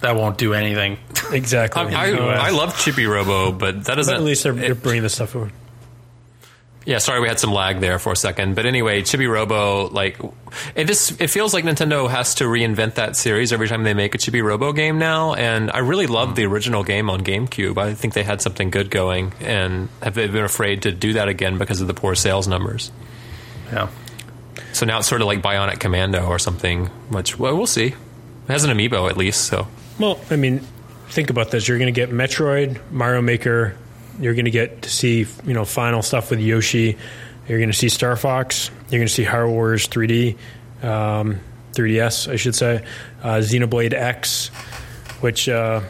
That 0.00 0.14
won't 0.14 0.38
do 0.38 0.54
anything. 0.54 0.98
exactly. 1.32 1.82
I, 1.94 2.12
I, 2.12 2.48
I 2.48 2.50
love 2.50 2.74
Chibi 2.74 3.08
Robo, 3.10 3.50
but 3.52 3.84
that 3.84 3.96
doesn't. 3.96 4.14
at 4.14 4.22
least 4.22 4.44
they're, 4.44 4.52
they're 4.52 4.74
bringing 4.74 5.02
this 5.02 5.14
stuff 5.14 5.34
over. 5.34 5.50
Yeah, 6.86 6.98
sorry, 6.98 7.20
we 7.20 7.28
had 7.28 7.38
some 7.38 7.52
lag 7.52 7.80
there 7.80 7.98
for 7.98 8.12
a 8.12 8.16
second. 8.16 8.54
But 8.54 8.64
anyway, 8.64 9.02
Chibi 9.02 9.30
Robo, 9.30 9.88
like, 9.90 10.18
it 10.74 10.86
just 10.86 11.20
it 11.20 11.28
feels 11.28 11.52
like 11.52 11.64
Nintendo 11.64 12.08
has 12.08 12.36
to 12.36 12.44
reinvent 12.44 12.94
that 12.94 13.14
series 13.14 13.52
every 13.52 13.68
time 13.68 13.84
they 13.84 13.92
make 13.92 14.14
a 14.14 14.18
Chibi 14.18 14.42
Robo 14.42 14.72
game 14.72 14.98
now. 14.98 15.34
And 15.34 15.70
I 15.70 15.78
really 15.78 16.06
loved 16.06 16.36
the 16.36 16.46
original 16.46 16.82
game 16.84 17.10
on 17.10 17.22
GameCube. 17.22 17.76
I 17.76 17.92
think 17.92 18.14
they 18.14 18.22
had 18.22 18.40
something 18.40 18.70
good 18.70 18.90
going, 18.90 19.34
and 19.40 19.90
have 20.02 20.14
they 20.14 20.26
been 20.28 20.44
afraid 20.44 20.82
to 20.82 20.92
do 20.92 21.12
that 21.14 21.28
again 21.28 21.58
because 21.58 21.80
of 21.82 21.88
the 21.88 21.94
poor 21.94 22.14
sales 22.14 22.48
numbers. 22.48 22.90
Yeah. 23.70 23.88
So 24.72 24.86
now 24.86 24.98
it's 24.98 25.08
sort 25.08 25.20
of 25.20 25.26
like 25.26 25.42
Bionic 25.42 25.80
Commando 25.80 26.26
or 26.26 26.38
something, 26.38 26.86
which 27.10 27.38
well, 27.38 27.56
we'll 27.56 27.66
see. 27.66 27.88
It 27.88 27.96
has 28.46 28.64
an 28.64 28.70
amiibo 28.76 29.10
at 29.10 29.16
least, 29.18 29.44
so 29.46 29.66
Well, 29.98 30.18
I 30.30 30.36
mean, 30.36 30.60
think 31.08 31.28
about 31.28 31.50
this. 31.50 31.68
You're 31.68 31.78
going 31.78 31.92
to 31.92 32.00
get 32.00 32.10
Metroid, 32.10 32.80
Mario 32.90 33.20
Maker. 33.20 33.76
You're 34.18 34.34
going 34.34 34.46
to 34.46 34.50
get 34.50 34.82
to 34.82 34.90
see, 34.90 35.26
you 35.44 35.54
know, 35.54 35.64
final 35.64 36.02
stuff 36.02 36.30
with 36.30 36.40
Yoshi. 36.40 36.96
You're 37.48 37.58
going 37.58 37.70
to 37.70 37.76
see 37.76 37.88
Star 37.88 38.16
Fox. 38.16 38.70
You're 38.90 38.98
going 38.98 39.08
to 39.08 39.12
see 39.12 39.24
Hyrule 39.24 39.50
Warriors 39.50 39.88
3D, 39.88 40.36
um, 40.82 41.40
3DS, 41.72 42.30
I 42.30 42.36
should 42.36 42.54
say. 42.54 42.84
Uh, 43.22 43.36
Xenoblade 43.36 43.94
X, 43.94 44.48
which, 45.20 45.48
uh, 45.48 45.80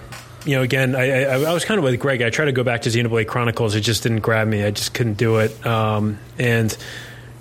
you 0.45 0.57
know, 0.57 0.63
again, 0.63 0.95
I, 0.95 1.25
I, 1.25 1.43
I 1.43 1.53
was 1.53 1.65
kind 1.65 1.79
of 1.79 1.85
with 1.85 1.99
Greg. 1.99 2.23
I 2.23 2.31
tried 2.31 2.47
to 2.47 2.53
go 2.53 2.63
back 2.63 2.83
to 2.83 2.91
Xenoblade 2.91 3.27
Chronicles. 3.27 3.75
It 3.75 3.81
just 3.81 4.03
didn't 4.03 4.21
grab 4.21 4.47
me. 4.47 4.63
I 4.63 4.71
just 4.71 4.95
couldn't 4.95 5.19
do 5.19 5.39
it. 5.39 5.67
Um, 5.67 6.19
and 6.39 6.77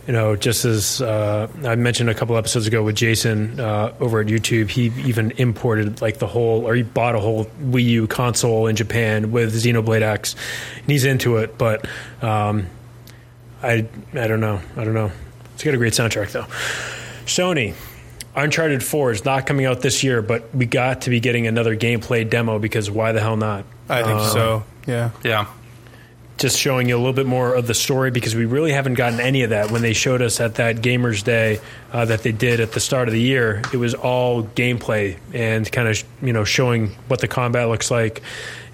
you 0.07 0.13
know, 0.13 0.35
just 0.37 0.63
as 0.63 1.01
uh, 1.01 1.47
I 1.65 1.75
mentioned 1.75 2.09
a 2.09 2.13
couple 2.13 2.37
episodes 2.37 2.65
ago 2.65 2.81
with 2.81 2.95
Jason 2.95 3.59
uh, 3.59 3.93
over 3.99 4.21
at 4.21 4.27
YouTube, 4.27 4.69
he 4.69 4.85
even 5.05 5.31
imported 5.31 6.01
like 6.01 6.17
the 6.17 6.27
whole, 6.27 6.65
or 6.65 6.73
he 6.75 6.83
bought 6.83 7.13
a 7.15 7.19
whole 7.19 7.45
Wii 7.61 7.83
U 7.83 8.07
console 8.07 8.67
in 8.67 8.75
Japan 8.77 9.31
with 9.31 9.53
Xenoblade 9.53 10.01
X, 10.03 10.35
and 10.77 10.85
he's 10.89 11.03
into 11.03 11.37
it. 11.37 11.57
But 11.57 11.85
um, 12.21 12.67
I, 13.61 13.85
I 14.13 14.27
don't 14.27 14.39
know, 14.39 14.61
I 14.77 14.83
don't 14.85 14.93
know. 14.93 15.11
It's 15.55 15.63
got 15.63 15.73
a 15.73 15.77
great 15.77 15.93
soundtrack 15.93 16.31
though. 16.31 16.45
Sony, 17.25 17.73
Uncharted 18.35 18.83
Four 18.83 19.11
is 19.11 19.25
not 19.25 19.45
coming 19.45 19.65
out 19.65 19.81
this 19.81 20.03
year, 20.03 20.21
but 20.21 20.53
we 20.55 20.65
got 20.65 21.01
to 21.01 21.09
be 21.09 21.19
getting 21.19 21.47
another 21.47 21.75
gameplay 21.75 22.29
demo 22.29 22.59
because 22.59 22.89
why 22.89 23.11
the 23.11 23.19
hell 23.19 23.35
not? 23.35 23.65
I 23.89 24.03
think 24.03 24.19
Um, 24.19 24.29
so. 24.29 24.63
Yeah. 24.85 25.09
Yeah. 25.23 25.47
Just 26.37 26.59
showing 26.59 26.87
you 26.87 26.95
a 26.95 26.99
little 26.99 27.13
bit 27.13 27.25
more 27.25 27.53
of 27.53 27.67
the 27.67 27.73
story 27.73 28.11
because 28.11 28.35
we 28.35 28.45
really 28.45 28.71
haven't 28.71 28.93
gotten 28.93 29.19
any 29.19 29.43
of 29.43 29.49
that. 29.49 29.71
When 29.71 29.81
they 29.81 29.93
showed 29.93 30.21
us 30.21 30.39
at 30.39 30.55
that 30.55 30.77
gamers 30.77 31.23
day 31.23 31.59
uh, 31.91 32.05
that 32.05 32.23
they 32.23 32.31
did 32.31 32.59
at 32.59 32.71
the 32.71 32.79
start 32.79 33.07
of 33.07 33.13
the 33.13 33.21
year 33.21 33.61
it 33.73 33.77
was 33.77 33.93
all 33.93 34.43
gameplay 34.43 35.17
and 35.33 35.69
kind 35.71 35.87
of 35.87 36.03
you 36.21 36.33
know 36.33 36.43
showing 36.43 36.89
what 37.07 37.21
the 37.21 37.27
combat 37.27 37.67
looks 37.69 37.89
like 37.89 38.21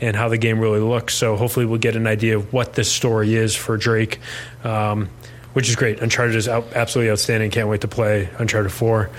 and 0.02 0.16
how 0.16 0.30
the 0.30 0.38
game 0.38 0.60
really 0.60 0.80
looks. 0.80 1.14
So 1.16 1.38
hopefully 1.38 1.66
we'll 1.66 1.80
get 1.80 1.96
an 1.96 2.08
idea 2.08 2.36
of 2.38 2.52
what 2.52 2.74
this 2.74 2.92
story 2.92 3.34
is 3.36 3.56
for 3.56 3.78
drake 3.78 4.20
um, 4.64 5.10
which 5.54 5.70
is 5.70 5.76
great. 5.76 6.02
Uncharted 6.02 6.36
is 6.36 6.48
out, 6.48 6.74
absolutely 6.74 7.12
outstanding. 7.12 7.52
Can't 7.52 7.70
wait 7.70 7.82
to 7.82 7.88
play 7.88 8.30
uncharted 8.40 8.72
4 8.72 9.10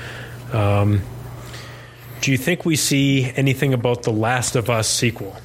um, 0.53 1.01
do 2.21 2.31
you 2.31 2.39
think 2.39 2.65
we 2.65 2.77
see 2.77 3.31
anything 3.37 3.75
about 3.75 4.03
the 4.05 4.13
last 4.13 4.57
of 4.57 4.71
us 4.71 4.89
sequel 4.89 5.37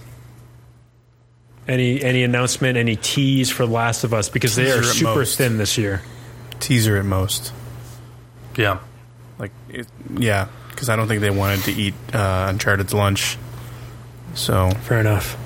any 1.69 2.01
any 2.01 2.23
announcement, 2.23 2.77
any 2.77 2.95
tease 2.97 3.49
for 3.49 3.65
Last 3.65 4.03
of 4.03 4.13
Us 4.13 4.27
because 4.29 4.55
they 4.55 4.71
are 4.71 4.77
Teaser 4.79 4.89
at 4.89 4.95
super 4.95 5.15
most. 5.15 5.37
thin 5.37 5.57
this 5.57 5.77
year. 5.77 6.01
Teaser 6.59 6.97
at 6.97 7.05
most. 7.05 7.53
Yeah. 8.57 8.79
Like, 9.37 9.51
it, 9.69 9.87
yeah, 10.17 10.47
because 10.71 10.89
I 10.89 10.95
don't 10.97 11.07
think 11.07 11.21
they 11.21 11.29
wanted 11.29 11.61
to 11.63 11.71
eat 11.71 11.93
uh, 12.13 12.47
Uncharted's 12.49 12.93
lunch. 12.93 13.37
So 14.33 14.69
Fair 14.83 14.99
enough. 14.99 15.37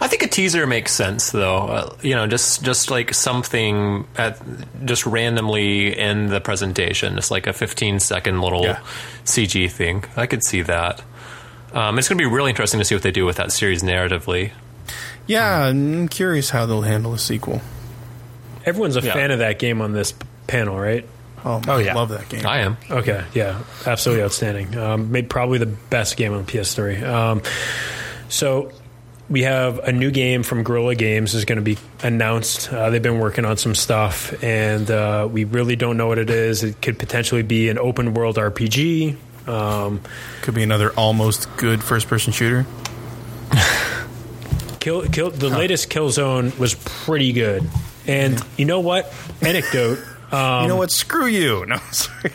I 0.00 0.06
think 0.08 0.22
a 0.22 0.28
teaser 0.28 0.66
makes 0.66 0.92
sense, 0.92 1.30
though. 1.32 1.58
Uh, 1.66 1.96
you 2.02 2.14
know, 2.14 2.26
just 2.26 2.62
just 2.62 2.90
like 2.90 3.14
something 3.14 4.06
at 4.16 4.38
just 4.84 5.06
randomly 5.06 5.98
in 5.98 6.26
the 6.26 6.40
presentation, 6.40 7.14
just 7.16 7.30
like 7.30 7.46
a 7.46 7.52
15 7.54 7.98
second 7.98 8.40
little 8.42 8.62
Yeah. 8.64 8.80
CG 9.24 9.70
thing. 9.70 10.04
I 10.16 10.26
could 10.26 10.44
see 10.44 10.62
that. 10.62 11.02
Um, 11.72 11.98
it's 11.98 12.08
going 12.08 12.18
to 12.18 12.22
be 12.22 12.30
really 12.30 12.50
interesting 12.50 12.78
to 12.80 12.84
see 12.84 12.94
what 12.94 13.02
they 13.02 13.10
do 13.12 13.24
with 13.24 13.36
that 13.36 13.52
series 13.52 13.82
narratively. 13.82 14.50
Yeah, 15.30 15.66
I'm 15.66 16.08
curious 16.08 16.50
how 16.50 16.66
they'll 16.66 16.82
handle 16.82 17.14
a 17.14 17.18
sequel. 17.18 17.60
everyone's 18.66 18.96
a 18.96 19.00
Yeah. 19.00 19.12
fan 19.14 19.30
of 19.30 19.38
that 19.38 19.58
game 19.60 19.80
on 19.80 19.92
this 19.92 20.12
panel, 20.48 20.76
right? 20.78 21.06
Oh, 21.44 21.62
Oh, 21.68 21.78
yeah. 21.78 21.94
love 21.94 22.08
that 22.10 22.28
game. 22.28 22.44
I 22.46 22.58
am. 22.58 22.76
Okay, 22.90 23.22
yeah, 23.32 23.60
absolutely 23.86 24.24
outstanding. 24.24 24.76
Um, 24.76 25.10
made 25.12 25.30
probably 25.30 25.58
the 25.58 25.66
best 25.66 26.16
game 26.18 26.34
on 26.34 26.44
PS3. 26.44 27.00
Um, 27.02 27.42
so 28.28 28.70
we 29.30 29.42
have 29.44 29.78
a 29.78 29.92
new 29.92 30.10
game 30.10 30.42
from 30.42 30.62
Guerrilla 30.64 30.94
Games 30.96 31.32
is 31.34 31.44
going 31.46 31.56
to 31.56 31.62
be 31.62 31.78
announced. 32.02 32.70
Uh, 32.72 32.90
they've 32.90 33.00
been 33.00 33.18
working 33.20 33.44
on 33.44 33.56
some 33.56 33.74
stuff, 33.76 34.34
and 34.42 34.90
uh, 34.90 35.26
we 35.30 35.44
really 35.44 35.76
don't 35.76 35.96
know 35.96 36.08
what 36.08 36.18
it 36.18 36.28
is. 36.28 36.62
It 36.64 36.82
could 36.82 36.98
potentially 36.98 37.42
be 37.42 37.68
an 37.70 37.78
open 37.78 38.12
world 38.14 38.36
RPG. 38.36 39.16
Um, 39.48 40.00
Could 40.42 40.54
be 40.54 40.62
another 40.64 40.90
almost 40.98 41.48
good 41.56 41.82
first 41.82 42.08
person 42.08 42.32
shooter. 42.32 42.66
Kill, 44.80 45.02
kill, 45.08 45.30
the 45.30 45.50
latest 45.50 45.90
Killzone 45.90 46.58
was 46.58 46.74
pretty 46.74 47.32
good, 47.32 47.68
and 48.06 48.42
you 48.56 48.64
know 48.64 48.80
what? 48.80 49.12
Anecdote. 49.42 49.98
Um, 50.32 50.62
you 50.62 50.68
know 50.68 50.76
what? 50.76 50.90
Screw 50.90 51.26
you. 51.26 51.66
No, 51.66 51.76
sorry. 51.92 52.30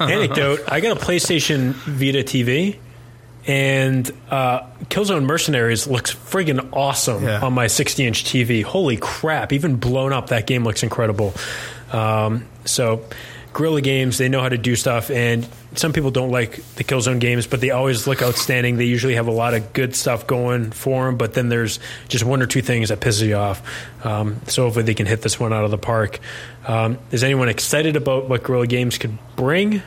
anecdote. 0.12 0.60
I 0.68 0.80
got 0.80 0.96
a 0.96 1.00
PlayStation 1.00 1.72
Vita 1.72 2.18
TV, 2.18 2.76
and 3.46 4.10
uh, 4.30 4.60
Killzone 4.90 5.24
Mercenaries 5.24 5.86
looks 5.86 6.14
friggin' 6.14 6.68
awesome 6.72 7.24
Yeah. 7.24 7.40
on 7.44 7.54
my 7.54 7.66
60 7.66 8.04
inch 8.06 8.24
TV. 8.24 8.62
Holy 8.62 8.98
crap! 8.98 9.52
Even 9.54 9.76
blown 9.76 10.12
up, 10.12 10.28
that 10.28 10.46
game 10.46 10.64
looks 10.64 10.82
incredible. 10.82 11.32
Um, 11.92 12.46
so, 12.66 13.04
Guerrilla 13.52 13.80
Games, 13.80 14.18
they 14.18 14.28
know 14.28 14.40
how 14.40 14.48
to 14.48 14.58
do 14.58 14.76
stuff, 14.76 15.10
and 15.10 15.46
some 15.74 15.92
people 15.92 16.10
don't 16.10 16.30
like 16.30 16.62
the 16.76 16.84
Killzone 16.84 17.18
games, 17.18 17.46
but 17.46 17.60
they 17.60 17.70
always 17.70 18.06
look 18.06 18.22
outstanding. 18.22 18.76
They 18.76 18.84
usually 18.84 19.16
have 19.16 19.26
a 19.26 19.32
lot 19.32 19.54
of 19.54 19.72
good 19.72 19.96
stuff 19.96 20.26
going 20.26 20.70
for 20.70 21.06
them, 21.06 21.16
but 21.16 21.34
then 21.34 21.48
there's 21.48 21.80
just 22.08 22.24
one 22.24 22.42
or 22.42 22.46
two 22.46 22.62
things 22.62 22.90
that 22.90 23.00
pisses 23.00 23.26
you 23.26 23.34
off. 23.34 23.62
Um, 24.04 24.40
so 24.46 24.64
hopefully 24.64 24.84
they 24.84 24.94
can 24.94 25.06
hit 25.06 25.22
this 25.22 25.40
one 25.40 25.52
out 25.52 25.64
of 25.64 25.70
the 25.70 25.78
park. 25.78 26.20
Um, 26.66 26.98
is 27.10 27.24
anyone 27.24 27.48
excited 27.48 27.96
about 27.96 28.28
what 28.28 28.42
Guerrilla 28.42 28.66
Games 28.66 28.98
could 28.98 29.18
bring? 29.36 29.82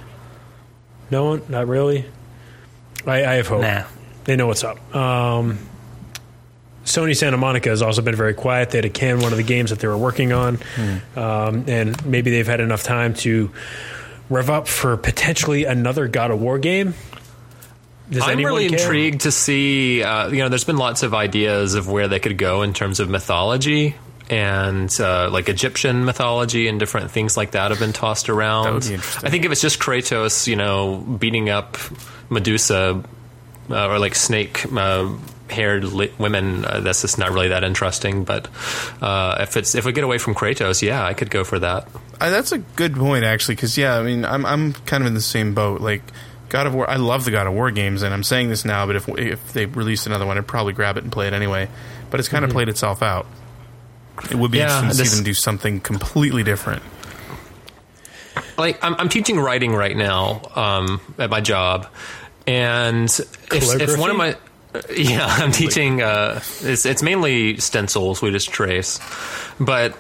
No 1.10 1.26
one, 1.26 1.44
not 1.48 1.68
really. 1.68 2.06
I, 3.06 3.26
I 3.26 3.34
have 3.36 3.48
hope. 3.48 3.62
Nah. 3.62 3.84
They 4.26 4.36
know 4.36 4.48
what's 4.48 4.64
up. 4.64 4.96
Um, 4.96 5.60
Sony 6.86 7.16
Santa 7.16 7.38
Monica 7.38 7.70
has 7.70 7.82
also 7.82 8.02
been 8.02 8.16
very 8.16 8.34
quiet. 8.34 8.72
They 8.72 8.80
had 8.80 8.84
to 8.84 8.90
can 8.90 9.20
one 9.20 9.32
of 9.32 9.38
the 9.38 9.44
games 9.44 9.70
that 9.70 9.80
they 9.80 9.88
were 9.88 9.98
working 9.98 10.34
on, 10.34 10.60
um, 11.16 11.66
and 11.68 12.06
maybe 12.06 12.32
they've 12.32 12.48
had 12.48 12.60
enough 12.60 12.84
time 12.84 13.14
to 13.16 13.52
rev 14.30 14.50
up 14.50 14.68
for 14.68 14.98
potentially 14.98 15.66
another 15.66 16.08
God 16.08 16.32
of 16.32 16.42
War 16.42 16.60
game. 16.60 16.94
Does 18.10 18.24
I'm 18.24 18.38
really 18.40 18.70
care? 18.70 18.80
intrigued 18.80 19.22
to 19.22 19.32
see. 19.32 20.04
Uh, 20.04 20.28
you 20.28 20.40
know, 20.40 20.50
there's 20.50 20.66
been 20.66 20.78
lots 20.78 21.04
of 21.04 21.14
ideas 21.14 21.74
of 21.74 21.88
where 21.90 22.08
they 22.08 22.20
could 22.20 22.38
go 22.38 22.62
in 22.62 22.74
terms 22.74 23.00
of 23.00 23.10
mythology 23.10 23.96
and 24.30 24.94
uh, 25.00 25.30
like 25.32 25.50
Egyptian 25.50 26.06
mythology 26.06 26.68
and 26.68 26.80
different 26.80 27.12
things 27.12 27.38
like 27.38 27.52
that 27.52 27.72
have 27.72 27.80
been 27.80 27.94
tossed 27.94 28.30
around. 28.30 28.66
That 28.66 28.74
would 28.74 29.02
be. 29.02 29.28
I 29.28 29.30
think 29.30 29.46
if 29.46 29.52
it's 29.52 29.62
just 29.62 29.80
Kratos, 29.80 30.48
you 30.48 30.56
know, 30.56 30.98
beating 30.98 31.50
up 31.50 31.78
Medusa 32.30 33.04
uh, 33.70 33.88
or 33.88 34.00
like 34.00 34.16
snake. 34.16 34.72
Uh, 35.54 35.56
haired 35.56 35.84
li- 35.84 36.12
women 36.18 36.66
uh, 36.66 36.80
that's 36.80 37.02
just 37.02 37.18
not 37.18 37.32
really 37.32 37.50
that 37.50 37.64
interesting 37.64 38.24
but 38.24 38.48
uh, 39.02 39.38
if 39.40 39.56
it's 39.58 39.76
if 39.76 39.86
we 39.86 39.92
get 39.92 40.04
away 40.04 40.18
from 40.18 40.34
kratos 40.34 40.82
yeah 40.82 41.06
i 41.06 41.14
could 41.14 41.30
go 41.30 41.44
for 41.44 41.60
that 41.60 41.88
I, 42.20 42.30
that's 42.30 42.52
a 42.54 42.60
good 42.60 42.96
point, 42.96 43.26
actually, 43.26 43.56
because 43.56 43.78
yeah, 43.78 43.98
I 43.98 44.04
mean, 44.04 44.24
I'm 44.24 44.46
I'm 44.46 44.72
kind 44.86 45.04
of 45.04 45.08
in 45.08 45.14
the 45.14 45.20
same 45.20 45.54
boat. 45.54 45.82
Like 45.82 46.04
God 46.48 46.68
of 46.68 46.74
War, 46.74 46.90
I 46.90 46.96
love 46.96 47.26
the 47.26 47.32
God 47.32 47.48
of 47.48 47.54
War 47.54 47.70
games, 47.70 48.02
and 48.02 48.14
I'm 48.14 48.24
saying 48.24 48.48
this 48.48 48.64
now, 48.64 48.86
but 48.86 48.96
if 48.96 49.10
if 49.10 49.52
they 49.52 49.66
released 49.66 50.06
another 50.06 50.26
one, 50.26 50.38
I'd 50.38 50.48
probably 50.48 50.72
grab 50.72 50.96
it 50.96 51.04
and 51.04 51.12
play 51.12 51.28
it 51.28 51.34
anyway. 51.34 51.68
But 52.12 52.22
it's 52.22 52.30
kind 52.30 52.46
of 52.46 52.52
played 52.52 52.70
itself 52.70 53.02
out. 53.02 53.26
It 54.32 54.36
would 54.36 54.52
be 54.52 54.60
Yeah, 54.60 54.68
interesting 54.68 54.90
to 54.92 54.96
this- 54.98 55.10
see 55.12 55.16
them 55.18 55.26
do 55.26 55.34
something 55.34 55.80
completely 55.82 56.44
different. 56.44 56.84
like 58.58 58.82
I'm, 58.82 58.96
I'm 58.96 59.10
teaching 59.10 59.38
writing 59.40 59.74
right 59.74 59.98
now 59.98 60.44
um, 60.56 61.02
at 61.18 61.30
my 61.30 61.42
job, 61.42 61.88
and 62.48 63.10
if, 63.10 63.82
if 63.82 63.98
one 64.00 64.12
of 64.12 64.16
my 64.16 64.38
yeah, 64.96 65.26
I'm 65.28 65.52
teaching. 65.52 66.02
Uh, 66.02 66.42
it's, 66.62 66.86
it's 66.86 67.04
mainly 67.04 67.58
stencils. 67.58 68.22
We 68.22 68.32
just 68.32 68.52
trace, 68.52 69.00
but 69.60 69.96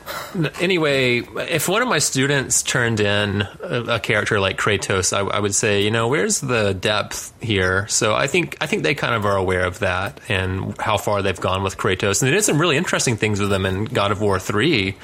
anyway, 0.59 1.19
if 1.19 1.69
one 1.69 1.81
of 1.81 1.87
my 1.87 1.99
students 1.99 2.63
turned 2.63 2.99
in 2.99 3.41
a, 3.61 3.83
a 3.83 3.99
character 3.99 4.39
like 4.39 4.57
Kratos, 4.57 5.13
I, 5.15 5.21
I 5.21 5.39
would 5.39 5.53
say, 5.53 5.83
you 5.83 5.91
know, 5.91 6.07
where's 6.07 6.39
the 6.41 6.73
depth 6.73 7.33
here? 7.41 7.87
So 7.87 8.15
I 8.15 8.27
think 8.27 8.57
I 8.61 8.65
think 8.65 8.83
they 8.83 8.95
kind 8.95 9.13
of 9.13 9.25
are 9.25 9.37
aware 9.37 9.65
of 9.65 9.79
that 9.79 10.19
and 10.27 10.75
how 10.79 10.97
far 10.97 11.21
they've 11.21 11.39
gone 11.39 11.61
with 11.63 11.77
Kratos, 11.77 12.21
and 12.21 12.31
they 12.31 12.35
did 12.35 12.43
some 12.43 12.59
really 12.59 12.77
interesting 12.77 13.15
things 13.15 13.39
with 13.39 13.49
them 13.49 13.65
in 13.65 13.85
God 13.85 14.11
of 14.11 14.21
War 14.21 14.39
three 14.39 14.95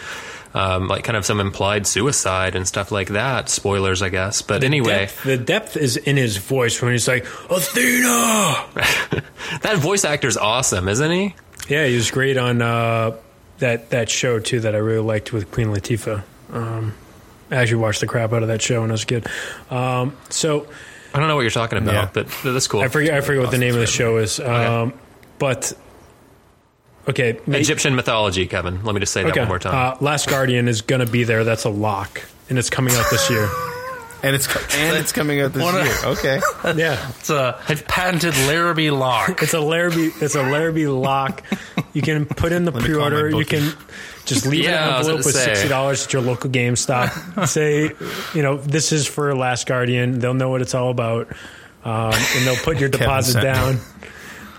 um, 0.54 0.88
like 0.88 1.04
kind 1.04 1.16
of 1.18 1.26
some 1.26 1.40
implied 1.40 1.86
suicide 1.88 2.56
and 2.56 2.68
stuff 2.68 2.92
like 2.92 3.10
that. 3.10 3.50
Spoilers, 3.50 4.02
I 4.02 4.10
guess. 4.10 4.42
But 4.42 4.64
anyway, 4.64 5.06
Depth- 5.08 5.24
the 5.24 5.38
depth 5.38 5.78
is 5.78 5.98
in 5.98 6.18
his 6.18 6.38
voice 6.38 6.82
when 6.82 6.92
he's 6.92 7.08
like, 7.08 7.26
Athena! 7.50 8.66
that 9.62 9.78
voice 9.78 10.06
actor's 10.06 10.38
awesome, 10.38 10.88
isn't 10.88 11.12
he? 11.12 11.36
Yeah, 11.68 11.86
he 11.86 11.96
was 11.96 12.10
great 12.12 12.38
on 12.38 12.62
uh, 12.62 13.16
that, 13.60 13.92
that 13.92 14.10
show, 14.10 14.40
too, 14.40 14.62
that 14.62 14.74
I 14.76 14.80
really 14.80 15.06
liked 15.06 15.32
with 15.34 15.52
Queen 15.52 15.68
Latifah. 15.68 16.24
Um, 16.52 16.96
I 17.52 17.58
actually 17.58 17.78
watched 17.78 18.00
the 18.02 18.08
crap 18.08 18.34
out 18.34 18.42
of 18.42 18.48
that 18.48 18.62
show 18.62 18.82
when 18.82 18.90
I 18.90 18.94
was 18.94 19.04
a 19.04 19.08
kid. 19.08 19.28
Um, 19.70 20.18
so 20.30 20.68
I 21.14 21.20
don't 21.20 21.28
know 21.28 21.36
what 21.36 21.42
you're 21.42 21.52
talking 21.52 21.78
about, 21.78 21.94
Yeah. 21.94 22.10
but 22.12 22.28
that's 22.44 22.68
cool. 22.68 22.82
I 22.82 22.88
forget, 22.88 23.14
I 23.14 23.22
forget 23.22 23.42
what 23.44 23.52
the 23.52 23.58
name 23.60 23.74
of 23.76 23.80
the 23.80 23.88
show 23.88 24.18
is. 24.18 24.40
Um, 24.40 24.94
But, 25.38 25.74
okay. 27.10 27.40
ma- 27.46 27.58
Egyptian 27.58 27.96
mythology, 27.96 28.48
Kevin. 28.48 28.84
Let 28.84 28.94
me 28.94 29.00
just 29.00 29.14
say 29.14 29.24
that 29.24 29.32
okay. 29.32 29.42
one 29.42 29.50
more 29.50 29.60
time. 29.60 29.94
Uh, 29.94 29.98
Last 30.00 30.30
Guardian 30.30 30.68
is 30.68 30.82
going 30.82 31.06
to 31.06 31.12
be 31.12 31.24
there. 31.24 31.44
That's 31.44 31.66
a 31.66 31.70
lock. 31.70 32.22
And 32.50 32.58
it's 32.58 32.70
coming 32.70 32.94
out 32.96 33.06
this 33.12 33.30
year. 33.30 33.50
And 34.22 34.36
it's 34.36 34.48
co- 34.48 34.60
and 34.78 34.98
it's 34.98 35.14
coming 35.14 35.40
out 35.40 35.54
this 35.54 35.64
One 35.64 35.76
year. 35.76 35.96
Okay, 36.04 36.42
yeah. 36.78 37.10
It's 37.20 37.30
a 37.30 37.58
patented 37.88 38.34
Larrabee 38.48 38.90
lock. 38.92 39.42
It's 39.42 39.54
a 39.54 39.62
Larrabee. 39.62 40.10
It's 40.20 40.36
a 40.36 40.44
Larrabee 40.44 40.88
lock. 40.88 41.42
You 41.94 42.02
can 42.02 42.26
put 42.26 42.52
in 42.52 42.66
the 42.66 42.72
me 42.74 42.80
call 42.80 42.82
my 42.82 42.86
pre-order. 43.10 43.30
You 43.30 43.46
can 43.46 43.72
just 44.26 44.46
leave 44.46 44.66
Yeah, 44.66 44.90
an 44.90 44.96
envelope 44.98 45.18
with 45.26 45.36
say. 45.36 45.46
sixty 45.46 45.70
dollars 45.70 46.06
at 46.06 46.12
your 46.12 46.22
local 46.22 46.50
GameStop. 46.50 47.48
Say, 47.48 47.92
you 48.38 48.44
know, 48.44 48.58
this 48.58 48.92
is 48.92 49.08
for 49.08 49.34
Last 49.36 49.66
Guardian. 49.68 50.20
They'll 50.20 50.34
know 50.34 50.50
what 50.50 50.62
it's 50.62 50.76
all 50.76 50.92
about, 50.92 51.30
um, 51.86 52.12
and 52.14 52.46
they'll 52.46 52.58
put 52.58 52.78
your 52.78 52.90
deposit 52.90 53.34
sent 53.34 53.44
down. 53.44 53.78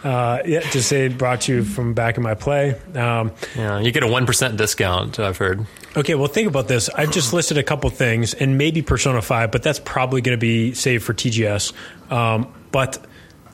Uh, 0.03 0.41
yeah, 0.47 0.61
just 0.71 0.89
say 0.89 1.09
brought 1.09 1.47
you 1.47 1.63
from 1.63 1.93
back 1.93 2.17
in 2.17 2.23
my 2.23 2.35
play. 2.35 2.75
Um, 2.95 3.33
yeah, 3.55 3.81
you 3.81 3.93
get 3.93 4.03
a 4.03 4.07
one 4.07 4.27
percent 4.27 4.57
discount. 4.57 5.19
I've 5.19 5.37
heard. 5.37 5.67
Okay, 5.97 6.15
well, 6.15 6.29
think 6.29 6.49
about 6.49 6.69
this. 6.69 6.89
I've 6.89 7.11
just 7.11 7.33
listed 7.33 7.59
a 7.59 7.63
couple 7.63 7.91
things, 7.91 8.33
and 8.33 8.57
maybe 8.57 8.81
Persona 8.81 9.21
5, 9.21 9.51
but 9.51 9.65
that's 9.65 9.81
probably 9.81 10.21
going 10.21 10.37
to 10.39 10.41
be 10.41 10.73
saved 10.73 11.03
for 11.03 11.13
TGS. 11.13 11.73
Um, 12.13 12.55
but 12.71 13.05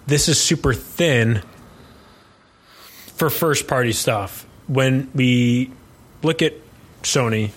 this 0.06 0.28
is 0.28 0.38
super 0.38 0.74
thin 0.74 1.42
for 3.16 3.30
first 3.30 3.66
party 3.66 3.92
stuff. 3.92 4.46
When 4.66 5.10
we 5.14 5.72
look 6.22 6.42
at 6.42 6.52
Sony, 7.02 7.52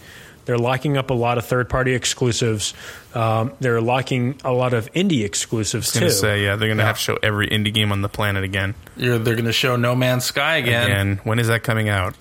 they're 0.46 0.58
locking 0.58 0.98
up 0.98 1.10
a 1.10 1.14
lot 1.14 1.38
of 1.38 1.46
third 1.46 1.70
party 1.70 1.94
exclusives. 1.94 2.74
Um, 3.14 3.54
they're 3.60 3.82
locking 3.82 4.40
a 4.44 4.52
lot 4.52 4.74
of 4.74 4.92
indie 4.94 5.24
exclusives 5.26 5.88
I 5.88 5.90
was 5.90 5.94
too. 5.94 6.00
gonna 6.02 6.12
say 6.12 6.44
yeah, 6.44 6.56
they're 6.56 6.68
gonna 6.70 6.86
have 6.86 6.98
to 6.98 7.02
show 7.02 7.18
every 7.22 7.48
indie 7.48 7.74
game 7.74 7.92
on 7.92 8.02
the 8.02 8.10
planet 8.10 8.44
again. 8.44 8.76
You're, 8.98 9.18
they're 9.18 9.36
going 9.36 9.46
to 9.46 9.54
show 9.54 9.76
No 9.76 9.96
Man's 9.96 10.26
Sky 10.26 10.58
again. 10.58 10.92
And 10.92 11.20
when 11.20 11.40
is 11.40 11.48
that 11.48 11.64
coming 11.64 11.90
out? 11.90 12.16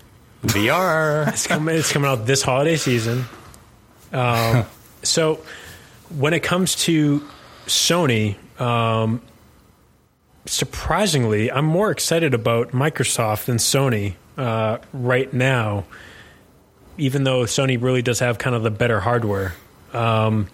VR. 0.45 1.27
It's 1.33 1.47
coming, 1.47 1.75
it's 1.77 1.93
coming 1.93 2.09
out 2.09 2.27
this 2.27 2.43
holiday 2.43 2.77
season. 2.77 3.25
Um, 4.13 4.65
so, 5.03 5.41
when 6.17 6.33
it 6.33 6.43
comes 6.45 6.77
to 6.85 7.23
Sony, 7.67 8.37
um, 8.61 9.21
surprisingly, 10.47 11.51
I'm 11.51 11.65
more 11.65 11.91
excited 11.91 12.35
about 12.35 12.71
Microsoft 12.71 13.47
than 13.47 13.57
Sony 13.57 14.15
uh, 14.37 14.79
right 14.93 15.33
now, 15.33 15.85
even 16.99 17.25
though 17.25 17.43
Sony 17.43 17.81
really 17.81 18.03
does 18.03 18.19
have 18.19 18.39
kind 18.39 18.55
of 18.55 18.63
the 18.63 18.71
better 18.71 19.01
hardware. 19.01 19.55
Um, 19.93 20.49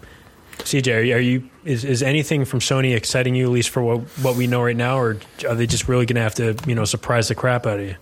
CJ, 0.58 1.14
are 1.14 1.18
you, 1.18 1.48
is, 1.64 1.84
is 1.84 2.02
anything 2.02 2.44
from 2.44 2.60
Sony 2.60 2.94
exciting 2.94 3.34
you, 3.34 3.46
at 3.46 3.50
least 3.50 3.70
for 3.70 3.82
what, 3.82 4.00
what 4.22 4.36
we 4.36 4.46
know 4.46 4.62
right 4.62 4.76
now, 4.76 4.98
or 4.98 5.18
are 5.48 5.54
they 5.54 5.66
just 5.66 5.88
really 5.88 6.06
going 6.06 6.16
to 6.16 6.22
have 6.22 6.34
to, 6.36 6.56
you 6.66 6.74
know, 6.74 6.84
surprise 6.84 7.28
the 7.28 7.34
crap 7.34 7.66
out 7.66 7.80
of 7.80 7.86
you? 7.86 7.96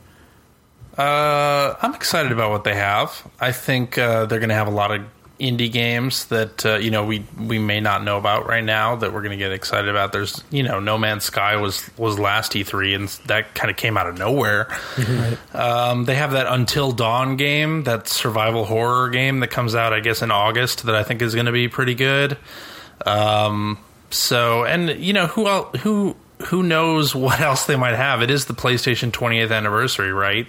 Uh, 0.98 1.74
I'm 1.80 1.94
excited 1.94 2.32
about 2.32 2.50
what 2.50 2.64
they 2.64 2.74
have. 2.74 3.26
I 3.40 3.52
think 3.52 3.96
uh, 3.96 4.26
they're 4.26 4.40
going 4.40 4.50
to 4.50 4.54
have 4.54 4.68
a 4.68 4.72
lot 4.72 4.90
of 4.90 5.02
indie 5.40 5.72
games 5.72 6.26
that 6.26 6.64
uh, 6.64 6.76
you 6.76 6.90
know 6.90 7.04
we 7.04 7.24
we 7.38 7.58
may 7.58 7.80
not 7.80 8.04
know 8.04 8.16
about 8.16 8.46
right 8.46 8.62
now 8.62 8.96
that 8.96 9.12
we're 9.12 9.22
going 9.22 9.32
to 9.32 9.36
get 9.36 9.52
excited 9.52 9.88
about. 9.88 10.12
There's 10.12 10.42
you 10.50 10.62
know 10.62 10.78
No 10.78 10.98
Man's 10.98 11.24
Sky 11.24 11.56
was 11.56 11.90
was 11.96 12.18
last 12.18 12.52
E3 12.52 12.94
and 12.94 13.08
that 13.26 13.54
kind 13.54 13.70
of 13.70 13.76
came 13.76 13.96
out 13.96 14.06
of 14.06 14.18
nowhere. 14.18 14.68
Um, 15.52 16.04
they 16.04 16.14
have 16.14 16.32
that 16.32 16.46
Until 16.46 16.92
Dawn 16.92 17.36
game, 17.36 17.84
that 17.84 18.08
survival 18.08 18.64
horror 18.64 19.10
game 19.10 19.40
that 19.40 19.48
comes 19.48 19.74
out 19.74 19.92
I 19.92 20.00
guess 20.00 20.22
in 20.22 20.30
August 20.30 20.84
that 20.84 20.94
I 20.94 21.02
think 21.02 21.22
is 21.22 21.34
going 21.34 21.46
to 21.46 21.52
be 21.52 21.68
pretty 21.68 21.94
good. 21.94 22.36
Um, 23.04 23.78
so 24.10 24.64
and 24.64 24.90
you 25.02 25.12
know 25.12 25.26
who 25.26 25.48
el 25.48 25.64
who 25.78 26.16
who 26.46 26.62
knows 26.62 27.14
what 27.16 27.40
else 27.40 27.66
they 27.66 27.76
might 27.76 27.94
have? 27.94 28.22
It 28.22 28.30
is 28.30 28.44
the 28.44 28.54
PlayStation 28.54 29.10
20th 29.10 29.50
anniversary, 29.50 30.12
right? 30.12 30.46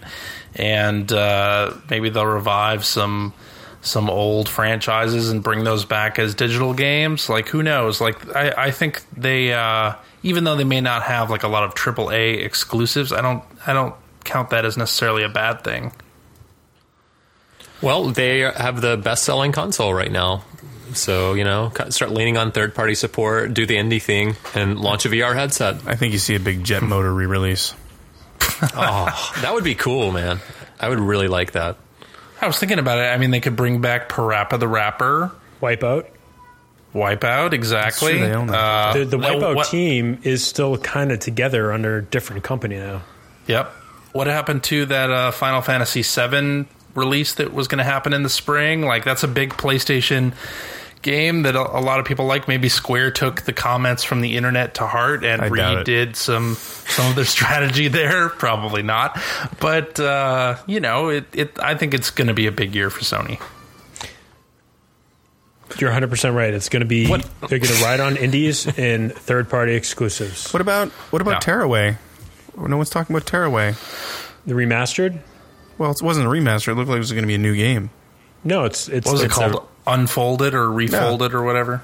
And 0.56 1.12
uh, 1.12 1.74
maybe 1.90 2.10
they'll 2.10 2.26
revive 2.26 2.86
some 2.86 3.34
some 3.84 4.10
old 4.10 4.48
franchises 4.50 5.30
and 5.30 5.44
bring 5.44 5.64
those 5.64 5.86
back 5.86 6.18
as 6.18 6.34
digital 6.34 6.74
games. 6.74 7.30
Like 7.30 7.50
who 7.50 7.62
knows? 7.62 8.02
Like 8.02 8.36
I, 8.36 8.54
I 8.66 8.72
think 8.72 9.04
they, 9.16 9.54
uh, 9.54 9.96
even 10.24 10.46
though 10.46 10.56
they 10.56 10.64
may 10.64 10.82
not 10.82 11.04
have 11.04 11.30
like 11.30 11.44
a 11.44 11.48
lot 11.48 11.64
of 11.64 11.76
AAA 11.76 12.44
exclusives, 12.44 13.12
I 13.12 13.22
don't 13.22 13.44
I 13.68 13.74
don't 13.74 13.94
count 14.24 14.50
that 14.52 14.66
as 14.66 14.78
necessarily 14.78 15.24
a 15.24 15.30
bad 15.30 15.64
thing. 15.64 15.92
Well, 17.82 18.12
they 18.12 18.40
have 18.40 18.80
the 18.80 18.96
best 18.96 19.24
selling 19.24 19.52
console 19.52 19.94
right 19.94 20.12
now. 20.12 20.46
So, 20.94 21.34
you 21.34 21.44
know, 21.44 21.72
start 21.90 22.12
leaning 22.12 22.38
on 22.38 22.52
third 22.52 22.76
party 22.76 22.96
support, 22.96 23.54
do 23.54 23.66
the 23.66 23.76
indie 23.76 24.02
thing, 24.02 24.36
and 24.56 24.80
launch 24.80 25.06
a 25.06 25.10
VR 25.10 25.34
headset. 25.34 25.86
I 25.86 25.96
think 25.96 26.14
you 26.14 26.20
see 26.20 26.36
a 26.36 26.40
big 26.40 26.64
Jet 26.64 26.84
Moto 26.84 27.10
re 27.10 27.26
release. 27.26 27.74
oh, 28.62 29.34
that 29.42 29.54
would 29.54 29.64
be 29.64 29.76
cool, 29.76 30.12
man. 30.12 30.40
I 30.80 30.88
would 30.88 31.00
really 31.00 31.28
like 31.28 31.54
that. 31.54 31.78
I 32.44 32.48
was 32.48 32.58
thinking 32.60 32.80
about 32.80 33.00
it. 33.00 33.04
I 33.04 33.18
mean, 33.18 33.32
they 33.32 33.40
could 33.40 33.56
bring 33.56 33.82
back 33.82 34.10
Parappa 34.10 34.60
the 34.60 34.68
Rapper, 34.68 35.32
Wipeout. 35.62 36.06
Wipeout, 36.94 37.54
exactly. 37.54 38.18
Sure 38.20 38.46
they. 38.46 38.54
Uh, 38.54 38.94
The, 38.94 39.06
the 39.06 39.18
what- 39.18 39.28
Wipeout 39.38 39.56
what- 39.56 39.68
team 39.68 40.20
is 40.24 40.46
still 40.46 40.78
kind 40.78 41.12
of 41.12 41.20
together 41.20 41.72
under 41.72 41.98
a 41.98 42.02
different 42.04 42.44
company 42.44 42.78
now. 42.78 43.02
Yep. 43.48 43.72
What 44.12 44.28
happened 44.28 44.64
to 44.66 44.86
that 44.88 45.10
uh, 45.10 45.32
Final 45.32 45.62
Fantasy 45.62 46.04
VII 46.04 46.66
release 46.94 47.34
that 47.36 47.52
was 47.54 47.68
going 47.68 47.80
to 47.80 47.84
happen 47.84 48.14
in 48.14 48.22
the 48.22 48.30
spring? 48.30 48.84
Like, 48.84 49.04
that's 49.04 49.24
a 49.24 49.28
big 49.28 49.52
PlayStation 49.54 50.34
game 51.04 51.44
that 51.44 51.56
a, 51.56 51.78
a 51.78 51.82
lot 51.82 52.00
of 52.00 52.06
people 52.08 52.26
like. 52.26 52.48
Maybe 52.48 52.70
Square 52.70 53.12
took 53.12 53.42
the 53.44 53.54
comments 53.54 54.04
from 54.04 54.22
the 54.22 54.36
internet 54.38 54.74
to 54.76 54.88
heart 54.88 55.24
and 55.24 55.42
I 55.42 55.50
redid 55.50 56.16
some 56.16 56.56
some 56.56 57.10
of 57.10 57.16
their 57.16 57.26
strategy 57.38 57.88
there. 57.90 58.30
Probably 58.30 58.82
not, 58.82 59.20
but 59.60 60.00
uh, 60.00 60.58
you 60.66 60.80
know, 60.80 61.10
it, 61.10 61.26
it. 61.34 61.60
I 61.62 61.76
think 61.76 61.94
it's 61.94 62.10
going 62.10 62.28
to 62.30 62.34
be 62.34 62.48
a 62.48 62.52
big 62.52 62.74
year 62.74 62.90
for 62.90 63.02
Sony. 63.02 63.40
You're 65.80 65.90
100 65.90 66.10
percent 66.10 66.36
right. 66.36 66.54
It's 66.54 66.70
going 66.70 66.82
to 66.82 66.86
be 66.88 67.08
What- 67.08 67.28
they're 67.50 67.60
going 67.60 67.74
to 67.74 67.84
ride 67.84 68.00
on 68.00 68.16
indies 68.18 68.68
and 68.78 69.12
third 69.14 69.50
party 69.50 69.74
exclusives. 69.74 70.52
What 70.54 70.62
about 70.62 70.90
what 71.12 71.22
about 71.22 71.36
Yeah. 71.36 71.40
Tearaway? 71.40 71.98
No 72.58 72.78
one's 72.78 72.90
talking 72.92 73.16
about 73.16 73.26
Tearaway. 73.28 73.74
The 74.46 74.54
remastered? 74.54 75.20
Well, 75.80 75.90
it 75.90 76.02
wasn't 76.04 76.28
a 76.28 76.30
remaster. 76.30 76.68
It 76.68 76.76
looked 76.76 76.90
like 76.90 76.98
it 76.98 77.00
was 77.00 77.12
going 77.12 77.24
to 77.24 77.28
be 77.28 77.34
a 77.36 77.40
new 77.40 77.56
game. 77.56 77.90
No, 78.44 78.66
it's 78.66 78.88
it's 78.88 79.06
What 79.08 79.14
was 79.14 79.22
it 79.24 79.26
it's 79.28 79.34
called? 79.36 79.68
Unfolded 79.86 80.54
or 80.54 80.72
refolded 80.72 81.34
or 81.34 81.44
whatever. 81.44 81.82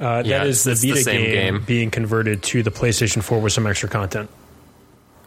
A, 0.00 0.04
uh, 0.04 0.22
Yeah, 0.24 0.38
that 0.38 0.46
is 0.46 0.64
the 0.64 0.72
it's 0.72 0.80
the 0.80 0.90
Vita 0.90 1.02
same 1.02 1.20
game, 1.24 1.54
game. 1.56 1.64
being 1.64 1.90
converted 1.90 2.42
to 2.44 2.62
the 2.62 2.70
PlayStation 2.70 3.22
4 3.22 3.40
with 3.40 3.52
some 3.52 3.66
extra 3.66 3.88
content. 3.88 4.30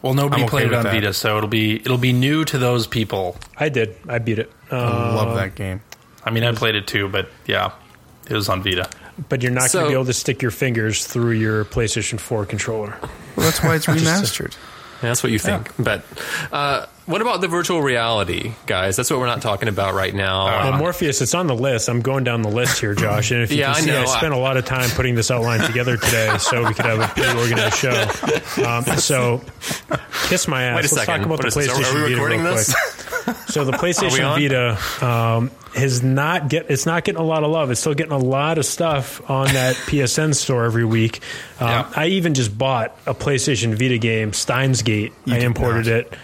Well, 0.02 0.14
nobody 0.14 0.42
okay 0.42 0.50
played 0.50 0.66
it 0.68 0.74
on 0.74 0.84
that. 0.84 0.92
Vita, 0.94 1.12
so 1.12 1.36
it'll 1.38 1.48
be 1.48 1.76
it'll 1.76 1.98
be 1.98 2.12
new 2.12 2.44
to 2.44 2.58
those 2.58 2.86
people. 2.86 3.36
I 3.56 3.68
did. 3.68 3.96
I 4.08 4.18
beat 4.18 4.38
it. 4.38 4.52
I 4.70 4.76
Uh, 4.76 5.14
love 5.16 5.36
that 5.36 5.54
game. 5.54 5.80
I 6.24 6.30
mean, 6.30 6.44
I 6.44 6.52
played 6.52 6.74
it 6.76 6.86
too, 6.86 7.08
but 7.08 7.28
yeah, 7.46 7.72
it 8.28 8.34
was 8.34 8.48
on 8.48 8.62
Vita. 8.62 8.88
but 9.28 9.42
you're 9.42 9.50
not 9.50 9.72
going 9.72 9.86
to 9.86 9.88
be 9.88 9.94
able 9.94 10.04
to 10.04 10.12
stick 10.12 10.40
your 10.42 10.52
fingers 10.52 11.04
through 11.06 11.32
your 11.32 11.64
PlayStation 11.64 12.20
4 12.20 12.46
controller. 12.46 12.96
Well, 13.36 13.46
that's 13.46 13.62
why 13.62 13.74
it's 13.74 13.86
remastered. 13.86 14.52
Yeah, 15.02 15.08
that's 15.08 15.22
what 15.24 15.32
you 15.32 15.38
think. 15.40 15.70
But 15.78 16.04
uh, 16.52 16.86
what 17.08 17.20
about 17.22 17.40
the 17.40 17.48
virtual 17.48 17.82
reality, 17.82 18.52
guys? 18.66 18.96
That's 18.96 19.10
what 19.10 19.18
we're 19.18 19.26
not 19.26 19.42
talking 19.42 19.68
about 19.68 19.94
right 19.94 20.14
now. 20.14 20.44
Well, 20.46 20.78
Morpheus, 20.78 21.20
it's 21.20 21.34
on 21.34 21.46
the 21.46 21.54
list. 21.54 21.88
I'm 21.88 22.00
going 22.00 22.24
down 22.24 22.42
the 22.42 22.50
list 22.50 22.78
here, 22.80 22.94
Josh. 22.94 23.30
And 23.30 23.42
if 23.42 23.50
you 23.50 23.58
Yeah, 23.58 23.74
can 23.74 23.82
see, 23.84 23.90
I, 23.90 24.00
know. 24.02 24.06
spent 24.06 24.34
a 24.34 24.38
lot 24.38 24.56
of 24.56 24.64
time 24.66 24.90
putting 24.90 25.14
this 25.14 25.30
outline 25.30 25.60
together 25.60 25.96
today 25.96 26.36
so 26.38 26.66
we 26.66 26.74
could 26.74 26.84
have 26.86 27.00
a 27.00 27.08
pretty 27.08 27.38
organized 27.38 27.76
show. 27.76 28.64
Um, 28.64 28.84
so, 28.98 29.42
kiss 30.28 30.46
my 30.46 30.62
ass. 30.64 30.76
Wait 30.76 30.80
a 30.80 30.82
Let's 30.82 30.90
second. 30.90 31.06
talk 31.06 31.20
about 31.26 31.30
What 31.30 31.40
the 31.42 31.46
is 31.48 31.54
this? 31.54 31.68
PlayStation 31.68 31.90
Are 31.90 31.94
we 31.94 32.00
Vita 32.02 32.14
recording 32.14 32.42
real 32.42 32.54
this? 32.54 32.74
quick. 32.74 33.36
So 33.48 33.64
the 33.64 33.72
PlayStation? 33.78 34.34
Vita 35.00 35.06
um, 35.06 35.50
is 35.76 36.02
not 36.02 36.48
get 36.48 36.70
it's 36.70 36.86
not 36.86 37.04
getting 37.04 37.20
a 37.20 37.24
lot 37.24 37.44
of 37.44 37.50
love. 37.50 37.70
It's 37.70 37.80
still 37.80 37.94
getting 37.94 38.12
a 38.12 38.18
lot 38.18 38.58
of 38.58 38.64
stuff 38.66 39.28
on 39.30 39.46
that 39.48 39.76
PSN 39.76 40.34
store 40.34 40.64
every 40.64 40.84
week. 40.84 41.20
Um, 41.60 41.68
Yeah. 41.68 41.92
I 41.96 42.06
even 42.08 42.34
just 42.34 42.56
bought 42.56 42.96
a 43.06 43.14
PlayStation 43.14 43.74
Vita 43.78 43.98
game, 43.98 44.32
Steins 44.32 44.82
Gate. 44.82 45.12
I 45.26 45.38
imported 45.38 45.86
not. 45.86 45.94
it. 45.94 46.14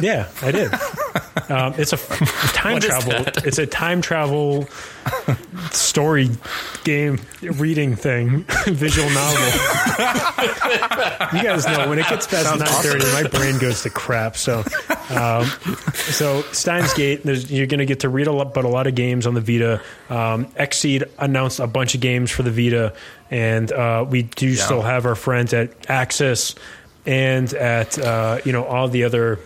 Yeah, 0.00 0.28
I 0.42 0.50
did. 0.50 0.72
um, 1.50 1.74
it's 1.78 1.92
a 1.92 1.96
f- 1.96 2.52
time 2.54 2.74
What 2.74 2.82
travel. 2.82 3.24
It's 3.44 3.58
a 3.58 3.66
time 3.66 4.00
travel 4.00 4.68
story 5.70 6.30
game 6.84 7.20
reading 7.42 7.96
thing, 7.96 8.44
visual 8.66 9.08
novel. 9.10 9.46
you 11.36 11.42
guys 11.42 11.66
know 11.66 11.88
when 11.88 11.98
it 11.98 12.08
gets 12.08 12.26
past 12.26 12.58
nine 12.58 12.68
thirty, 12.82 13.04
my 13.12 13.28
brain 13.28 13.58
goes 13.58 13.82
to 13.82 13.90
crap. 13.90 14.36
So, 14.36 14.64
um, 15.10 15.46
so 15.92 16.42
Steins 16.52 16.92
Gate, 16.94 17.22
there's, 17.22 17.50
you're 17.50 17.66
going 17.66 17.78
to 17.78 17.86
get 17.86 18.00
to 18.00 18.08
read 18.08 18.26
a 18.26 18.32
lot, 18.32 18.54
but 18.54 18.64
a 18.64 18.68
lot 18.68 18.86
of 18.86 18.94
games 18.94 19.26
on 19.26 19.34
the 19.34 19.40
Vita. 19.40 19.80
Um, 20.08 20.46
Xseed 20.46 21.08
announced 21.18 21.60
a 21.60 21.66
bunch 21.66 21.94
of 21.94 22.00
games 22.00 22.30
for 22.30 22.42
the 22.42 22.50
Vita, 22.50 22.94
and 23.30 23.70
uh, 23.72 24.04
we 24.08 24.22
do 24.22 24.54
still 24.54 24.82
have 24.82 25.06
our 25.06 25.14
friends 25.14 25.52
at 25.54 25.78
Aksys 25.82 26.56
and 27.06 27.52
at 27.54 27.98
uh, 27.98 28.40
you 28.44 28.52
know 28.52 28.64
all 28.64 28.88
the 28.88 29.04
other 29.04 29.38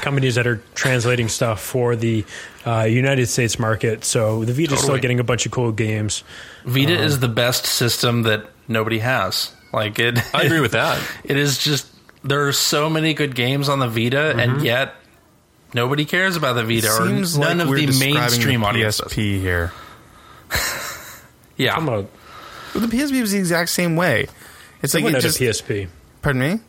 companies 0.00 0.34
that 0.36 0.46
are 0.46 0.62
translating 0.74 1.28
stuff 1.28 1.60
for 1.60 1.94
the 1.96 2.24
uh, 2.66 2.82
United 2.82 3.26
States 3.26 3.58
market. 3.58 4.04
So 4.04 4.44
the 4.44 4.52
Vita's 4.52 4.78
still 4.78 4.88
Totally. 4.88 5.00
getting 5.00 5.20
a 5.20 5.24
bunch 5.24 5.46
of 5.46 5.52
cool 5.52 5.72
games. 5.72 6.24
Vita 6.64 6.94
Uh-huh. 6.94 7.02
is 7.04 7.18
the 7.20 7.28
best 7.28 7.66
system 7.66 8.22
that 8.22 8.46
nobody 8.68 8.98
has. 9.00 9.52
Like 9.72 9.98
it, 9.98 10.18
I 10.34 10.42
agree 10.42 10.60
with 10.60 10.72
that. 10.78 11.00
It 11.24 11.36
is 11.36 11.58
just 11.58 11.86
there 12.24 12.46
are 12.46 12.52
so 12.52 12.88
many 12.90 13.14
good 13.14 13.34
games 13.34 13.68
on 13.68 13.78
the 13.78 13.88
Vita, 13.88 14.16
Mm-hmm. 14.16 14.38
and 14.38 14.62
yet 14.62 14.94
nobody 15.74 16.04
cares 16.04 16.36
about 16.36 16.54
the 16.54 16.64
Vita 16.64 16.88
or 16.88 17.06
Seems 17.08 17.36
none 17.38 17.58
like 17.58 17.64
of 17.64 17.68
we're 17.70 17.76
the 17.80 17.86
describing 17.86 18.14
mainstream 18.14 18.60
the 18.60 18.66
audience. 18.66 19.00
PSP 19.00 19.40
here. 19.40 19.72
Yeah, 21.56 21.76
I'm 21.76 21.86
a, 21.88 21.92
Well, 21.92 22.06
the 22.74 22.86
PSP 22.86 23.20
was 23.20 23.30
the 23.32 23.38
exact 23.38 23.68
same 23.70 23.94
way. 23.94 24.26
It's 24.82 24.94
like 24.94 25.02
everyone 25.04 25.12
it 25.20 25.22
had 25.22 25.32
just. 25.32 25.40
a 25.40 25.44
PSP. 25.64 25.88
Pardon 26.22 26.40
me. 26.40 26.60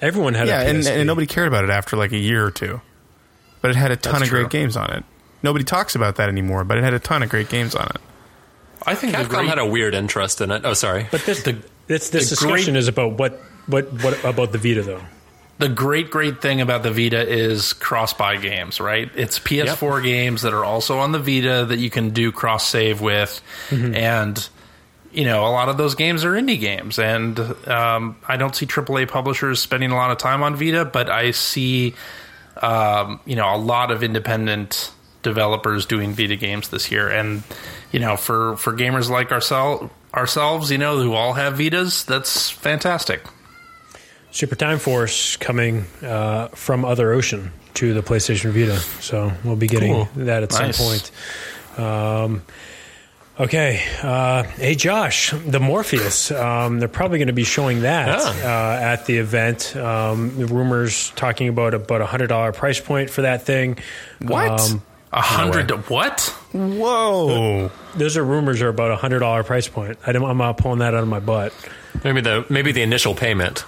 Everyone 0.00 0.34
had 0.34 0.48
Yeah, 0.48 0.60
a 0.62 0.66
and, 0.66 0.78
PSP. 0.78 0.90
and 0.96 1.06
nobody 1.06 1.26
cared 1.26 1.48
about 1.48 1.64
it 1.64 1.70
after 1.70 1.96
like 1.96 2.12
a 2.12 2.18
year 2.18 2.44
or 2.44 2.50
two. 2.50 2.80
But 3.60 3.70
it 3.72 3.76
had 3.76 3.90
a 3.90 3.96
ton 3.96 4.14
That's 4.20 4.24
of 4.24 4.30
great 4.30 4.50
games 4.50 4.76
on 4.76 4.90
it. 4.92 5.04
Nobody 5.42 5.64
talks 5.64 5.94
about 5.94 6.16
that 6.16 6.28
anymore, 6.28 6.64
but 6.64 6.78
it 6.78 6.84
had 6.84 6.94
a 6.94 6.98
ton 7.00 7.22
of 7.22 7.28
great 7.28 7.48
games 7.48 7.74
on 7.74 7.86
it. 7.86 8.00
I 8.86 8.94
think 8.94 9.12
the 9.12 9.18
Capcom 9.18 9.28
great, 9.28 9.48
had 9.48 9.58
a 9.58 9.66
weird 9.66 9.94
interest 9.94 10.40
in 10.40 10.50
it. 10.52 10.62
Oh, 10.64 10.74
sorry. 10.74 11.08
But 11.10 11.22
this, 11.22 11.42
The- 11.42 11.56
this, 11.88 12.10
this 12.10 12.30
the 12.30 12.36
discussion 12.36 12.74
great- 12.74 12.78
is 12.80 12.88
about 12.88 13.18
what, 13.18 13.40
what, 13.66 13.86
what 14.04 14.24
about 14.24 14.52
the 14.52 14.58
Vita 14.58 14.82
though? 14.82 15.02
the 15.58 15.68
great 15.68 16.08
great 16.10 16.40
thing 16.40 16.60
about 16.60 16.84
the 16.84 16.92
Vita 16.92 17.20
is 17.28 17.72
cross 17.72 18.12
buy 18.12 18.36
games, 18.36 18.78
right? 18.78 19.10
It's 19.16 19.40
PS4 19.40 20.04
games 20.04 20.42
that 20.42 20.54
are 20.54 20.64
also 20.64 20.98
on 21.00 21.10
the 21.10 21.18
Vita 21.18 21.64
that 21.68 21.78
you 21.80 21.90
can 21.90 22.10
do 22.10 22.30
cross 22.30 22.64
save 22.64 23.00
with, 23.00 23.40
Mm-hmm. 23.70 23.94
and 23.96 24.48
you 25.18 25.24
know 25.24 25.40
a 25.44 25.50
lot 25.50 25.68
of 25.68 25.76
those 25.76 25.96
games 25.96 26.24
are 26.24 26.30
indie 26.32 26.60
games, 26.60 26.96
and 26.98 27.38
um, 27.66 28.16
I 28.28 28.36
don't 28.36 28.54
see 28.54 28.66
AAA 28.66 29.08
publishers 29.08 29.58
spending 29.60 29.90
a 29.90 29.96
lot 29.96 30.12
of 30.12 30.18
time 30.18 30.44
on 30.44 30.54
Vita, 30.54 30.84
but 30.84 31.10
I 31.10 31.32
see 31.32 31.94
um, 32.62 33.18
you 33.26 33.34
know 33.34 33.52
a 33.52 33.58
lot 33.58 33.90
of 33.90 34.04
independent 34.04 34.92
developers 35.24 35.86
doing 35.86 36.12
Vita 36.12 36.36
games 36.36 36.68
this 36.68 36.92
year, 36.92 37.08
and 37.08 37.42
you 37.90 37.98
know 37.98 38.16
for 38.16 38.56
for 38.58 38.72
gamers 38.72 39.10
like 39.10 39.32
ourselves 39.32 39.90
ourselves, 40.14 40.70
you 40.70 40.78
know 40.78 40.98
who 41.02 41.14
all 41.14 41.32
have 41.32 41.54
Vitas, 41.54 42.06
that's 42.06 42.48
fantastic. 42.50 43.20
Super 44.30 44.54
Time 44.54 44.78
Force 44.78 45.36
coming 45.36 45.84
uh, 46.02 46.46
from 46.48 46.84
Other 46.84 47.12
Ocean 47.12 47.50
to 47.74 47.92
the 47.92 48.02
PlayStation 48.02 48.52
Vita. 48.52 48.78
So 49.02 49.32
we'll 49.42 49.56
be 49.56 49.66
getting 49.66 49.94
Cool. 49.94 50.08
that 50.26 50.42
at 50.44 50.52
Nice. 50.52 50.76
some 50.76 50.86
point. 50.86 51.10
Um, 51.78 52.42
okay. 53.38 53.82
Uh, 54.02 54.42
hey, 54.44 54.74
Josh, 54.74 55.30
the 55.46 55.60
Morpheus. 55.60 56.30
Um, 56.30 56.78
they're 56.78 56.88
probably 56.88 57.18
going 57.18 57.28
to 57.28 57.32
be 57.34 57.44
showing 57.44 57.82
that 57.82 58.08
uh, 58.08 58.78
at 58.82 59.06
the 59.06 59.18
event. 59.18 59.74
Um, 59.76 60.36
the 60.38 60.46
rumors 60.46 61.10
talking 61.16 61.48
about 61.48 61.74
about 61.74 62.00
a 62.00 62.06
$100 62.06 62.54
price 62.54 62.80
point 62.80 63.10
for 63.10 63.22
that 63.22 63.42
thing. 63.42 63.78
What? 64.20 64.60
Um, 64.60 64.82
A 65.12 65.20
hundred 65.22 65.70
what? 65.88 66.20
Whoa! 66.52 67.70
those 67.96 68.16
are 68.18 68.24
rumors 68.24 68.60
are 68.60 68.68
about 68.68 68.90
a 68.90 68.96
$100 68.96 69.44
price 69.46 69.66
point. 69.66 69.98
I 70.06 70.12
don't, 70.12 70.24
I'm 70.24 70.36
not 70.38 70.58
pulling 70.58 70.80
that 70.80 70.92
out 70.94 71.02
of 71.02 71.08
my 71.08 71.20
butt. 71.20 71.54
Maybe 72.04 72.20
the 72.20 72.44
maybe 72.50 72.72
the 72.72 72.82
initial 72.82 73.14
payment. 73.14 73.64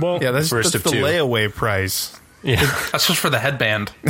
Well, 0.00 0.18
Yeah, 0.22 0.30
that's, 0.30 0.48
First 0.48 0.72
that's 0.72 0.84
of 0.86 0.90
the 0.90 0.90
two. 0.98 1.02
layaway 1.04 1.52
price. 1.54 2.18
Yeah. 2.44 2.60
That's 2.92 3.06
just 3.06 3.18
for 3.18 3.30
the 3.30 3.38
headband. 3.38 3.90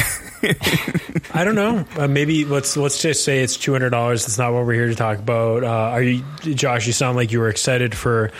I 1.32 1.44
don't 1.44 1.54
know. 1.54 1.86
Uh, 1.96 2.08
maybe 2.08 2.44
let's 2.44 2.76
let's 2.76 3.00
just 3.00 3.24
say 3.24 3.42
it's 3.42 3.56
two 3.56 3.72
hundred 3.72 3.90
dollars. 3.90 4.26
That's 4.26 4.38
not 4.38 4.52
what 4.52 4.66
we're 4.66 4.74
here 4.74 4.88
to 4.88 4.94
talk 4.94 5.18
about. 5.18 5.62
Uh, 5.62 5.68
are 5.68 6.02
you, 6.02 6.24
Josh? 6.42 6.86
You 6.86 6.92
sound 6.92 7.16
like 7.16 7.30
you 7.30 7.38
were 7.38 7.48
excited 7.48 7.94
for 7.96 8.32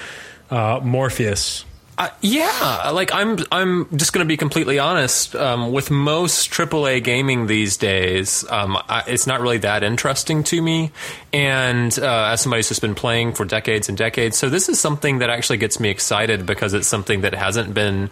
uh, 0.51 0.81
Morpheus. 0.83 1.65
Uh, 1.97 2.09
yeah, 2.23 2.91
like 2.93 3.15
I'm. 3.15 3.39
I'm 3.53 3.97
just 3.97 4.13
going 4.13 4.25
to 4.25 4.29
be 4.29 4.37
completely 4.37 4.81
honest. 4.81 5.37
Um, 5.37 5.71
with 5.71 5.93
most 5.93 6.51
AAA 6.51 7.05
gaming 7.05 7.47
these 7.47 7.77
days, 7.77 8.45
um, 8.51 8.77
I, 8.89 9.05
it's 9.07 9.29
not 9.29 9.41
really 9.41 9.59
that 9.59 9.85
interesting 9.85 10.43
to 10.45 10.61
me. 10.61 10.91
And 11.33 11.97
uh, 11.97 12.31
as 12.33 12.41
somebody 12.41 12.59
who's 12.59 12.69
just 12.69 12.81
been 12.81 12.97
playing 12.97 13.35
for 13.35 13.45
decades 13.45 13.89
and 13.89 13.97
decades, 13.97 14.37
so 14.37 14.49
this 14.49 14.69
is 14.69 14.81
something 14.81 15.21
that 15.21 15.31
actually 15.31 15.59
gets 15.59 15.79
me 15.79 15.89
excited 15.89 16.47
because 16.47 16.75
it's 16.75 16.89
something 16.89 17.21
that 17.21 17.33
hasn't 17.33 17.75
been 17.75 18.11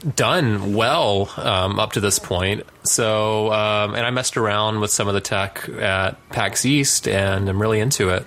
done 0.00 0.74
well 0.74 1.30
um, 1.36 1.78
up 1.78 1.92
to 1.92 2.00
this 2.00 2.18
point. 2.18 2.64
So, 2.82 3.52
um, 3.52 3.94
and 3.94 4.06
I 4.06 4.10
messed 4.10 4.36
around 4.36 4.80
with 4.80 4.90
some 4.90 5.08
of 5.08 5.14
the 5.14 5.20
tech 5.20 5.68
at 5.68 6.28
PAX 6.30 6.64
East, 6.64 7.06
and 7.06 7.48
I'm 7.48 7.60
really 7.60 7.80
into 7.80 8.10
it. 8.10 8.26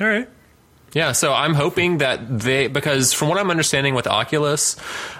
All 0.00 0.06
right. 0.06 0.28
Yeah, 0.94 1.12
so 1.12 1.34
I'm 1.34 1.52
hoping 1.52 1.98
that 1.98 2.40
they, 2.40 2.66
because 2.66 3.12
from 3.12 3.28
what 3.28 3.36
I'm 3.36 3.50
understanding 3.50 3.94
with 3.94 4.06
Oculus, 4.06 4.76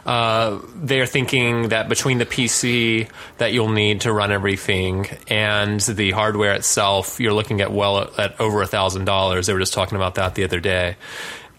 uh, 0.06 0.60
they're 0.74 1.04
thinking 1.04 1.68
that 1.68 1.90
between 1.90 2.16
the 2.16 2.24
PC 2.24 3.10
that 3.36 3.52
you'll 3.52 3.68
need 3.68 4.00
to 4.02 4.12
run 4.12 4.32
everything 4.32 5.06
and 5.28 5.78
the 5.80 6.12
hardware 6.12 6.54
itself, 6.54 7.20
you're 7.20 7.34
looking 7.34 7.60
at 7.60 7.70
well 7.70 8.10
at 8.16 8.40
over 8.40 8.62
a 8.62 8.66
thousand 8.66 9.04
dollars. 9.04 9.46
They 9.46 9.52
were 9.52 9.58
just 9.58 9.74
talking 9.74 9.96
about 9.96 10.14
that 10.14 10.34
the 10.34 10.44
other 10.44 10.58
day. 10.58 10.96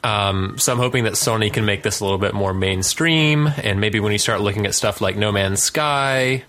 Um, 0.03 0.57
so 0.57 0.71
I'm 0.71 0.77
hoping 0.77 1.03
that 1.03 1.13
Sony 1.13 1.51
can 1.51 1.65
make 1.65 1.83
this 1.83 1.99
a 1.99 2.03
little 2.05 2.19
bit 2.19 2.33
more 2.33 2.53
mainstream, 2.53 3.47
and 3.47 3.81
maybe 3.81 3.99
when 3.99 4.11
you 4.11 4.17
start 4.17 4.41
looking 4.41 4.65
at 4.65 4.73
stuff 4.73 5.01
like 5.01 5.17
No 5.17 5.31
Man's 5.31 5.61
Sky 5.61 6.43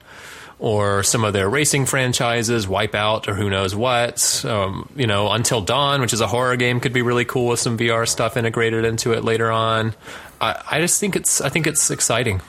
or 0.61 1.03
some 1.03 1.25
of 1.25 1.33
their 1.33 1.49
racing 1.49 1.87
franchises, 1.87 2.67
Wipeout, 2.67 3.27
or 3.29 3.35
who 3.35 3.49
knows 3.49 3.75
what. 3.75 4.45
Um, 4.45 4.89
you 4.95 5.07
know, 5.07 5.31
Until 5.31 5.63
Dawn, 5.63 6.01
which 6.03 6.13
is 6.13 6.21
a 6.21 6.27
horror 6.27 6.55
game, 6.57 6.81
could 6.81 6.93
be 6.93 7.01
really 7.03 7.25
cool 7.25 7.47
with 7.49 7.59
some 7.61 7.79
VR 7.79 8.07
stuff 8.07 8.37
integrated 8.37 8.85
into 8.85 9.13
it 9.13 9.25
later 9.25 9.51
on. 9.51 9.95
I, 10.41 10.63
I 10.73 10.81
just 10.81 11.01
think 11.01 11.17
it's 11.17 11.41
I 11.41 11.49
think 11.49 11.67
it's 11.67 11.91
exciting. 11.91 12.41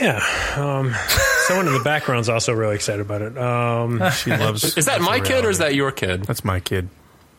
Yeah. 0.00 0.24
Um, 0.56 0.94
someone 1.46 1.66
in 1.66 1.74
the 1.74 1.82
background's 1.84 2.28
also 2.28 2.52
really 2.52 2.74
excited 2.74 3.00
about 3.00 3.22
it. 3.22 3.36
Um, 3.38 4.02
She 4.12 4.30
loves. 4.30 4.76
Is 4.76 4.86
that 4.86 5.00
my 5.00 5.20
kid 5.20 5.44
or 5.44 5.50
is 5.50 5.58
that 5.58 5.74
your 5.74 5.92
kid? 5.92 6.24
That's 6.24 6.44
my 6.44 6.60
kid. 6.60 6.88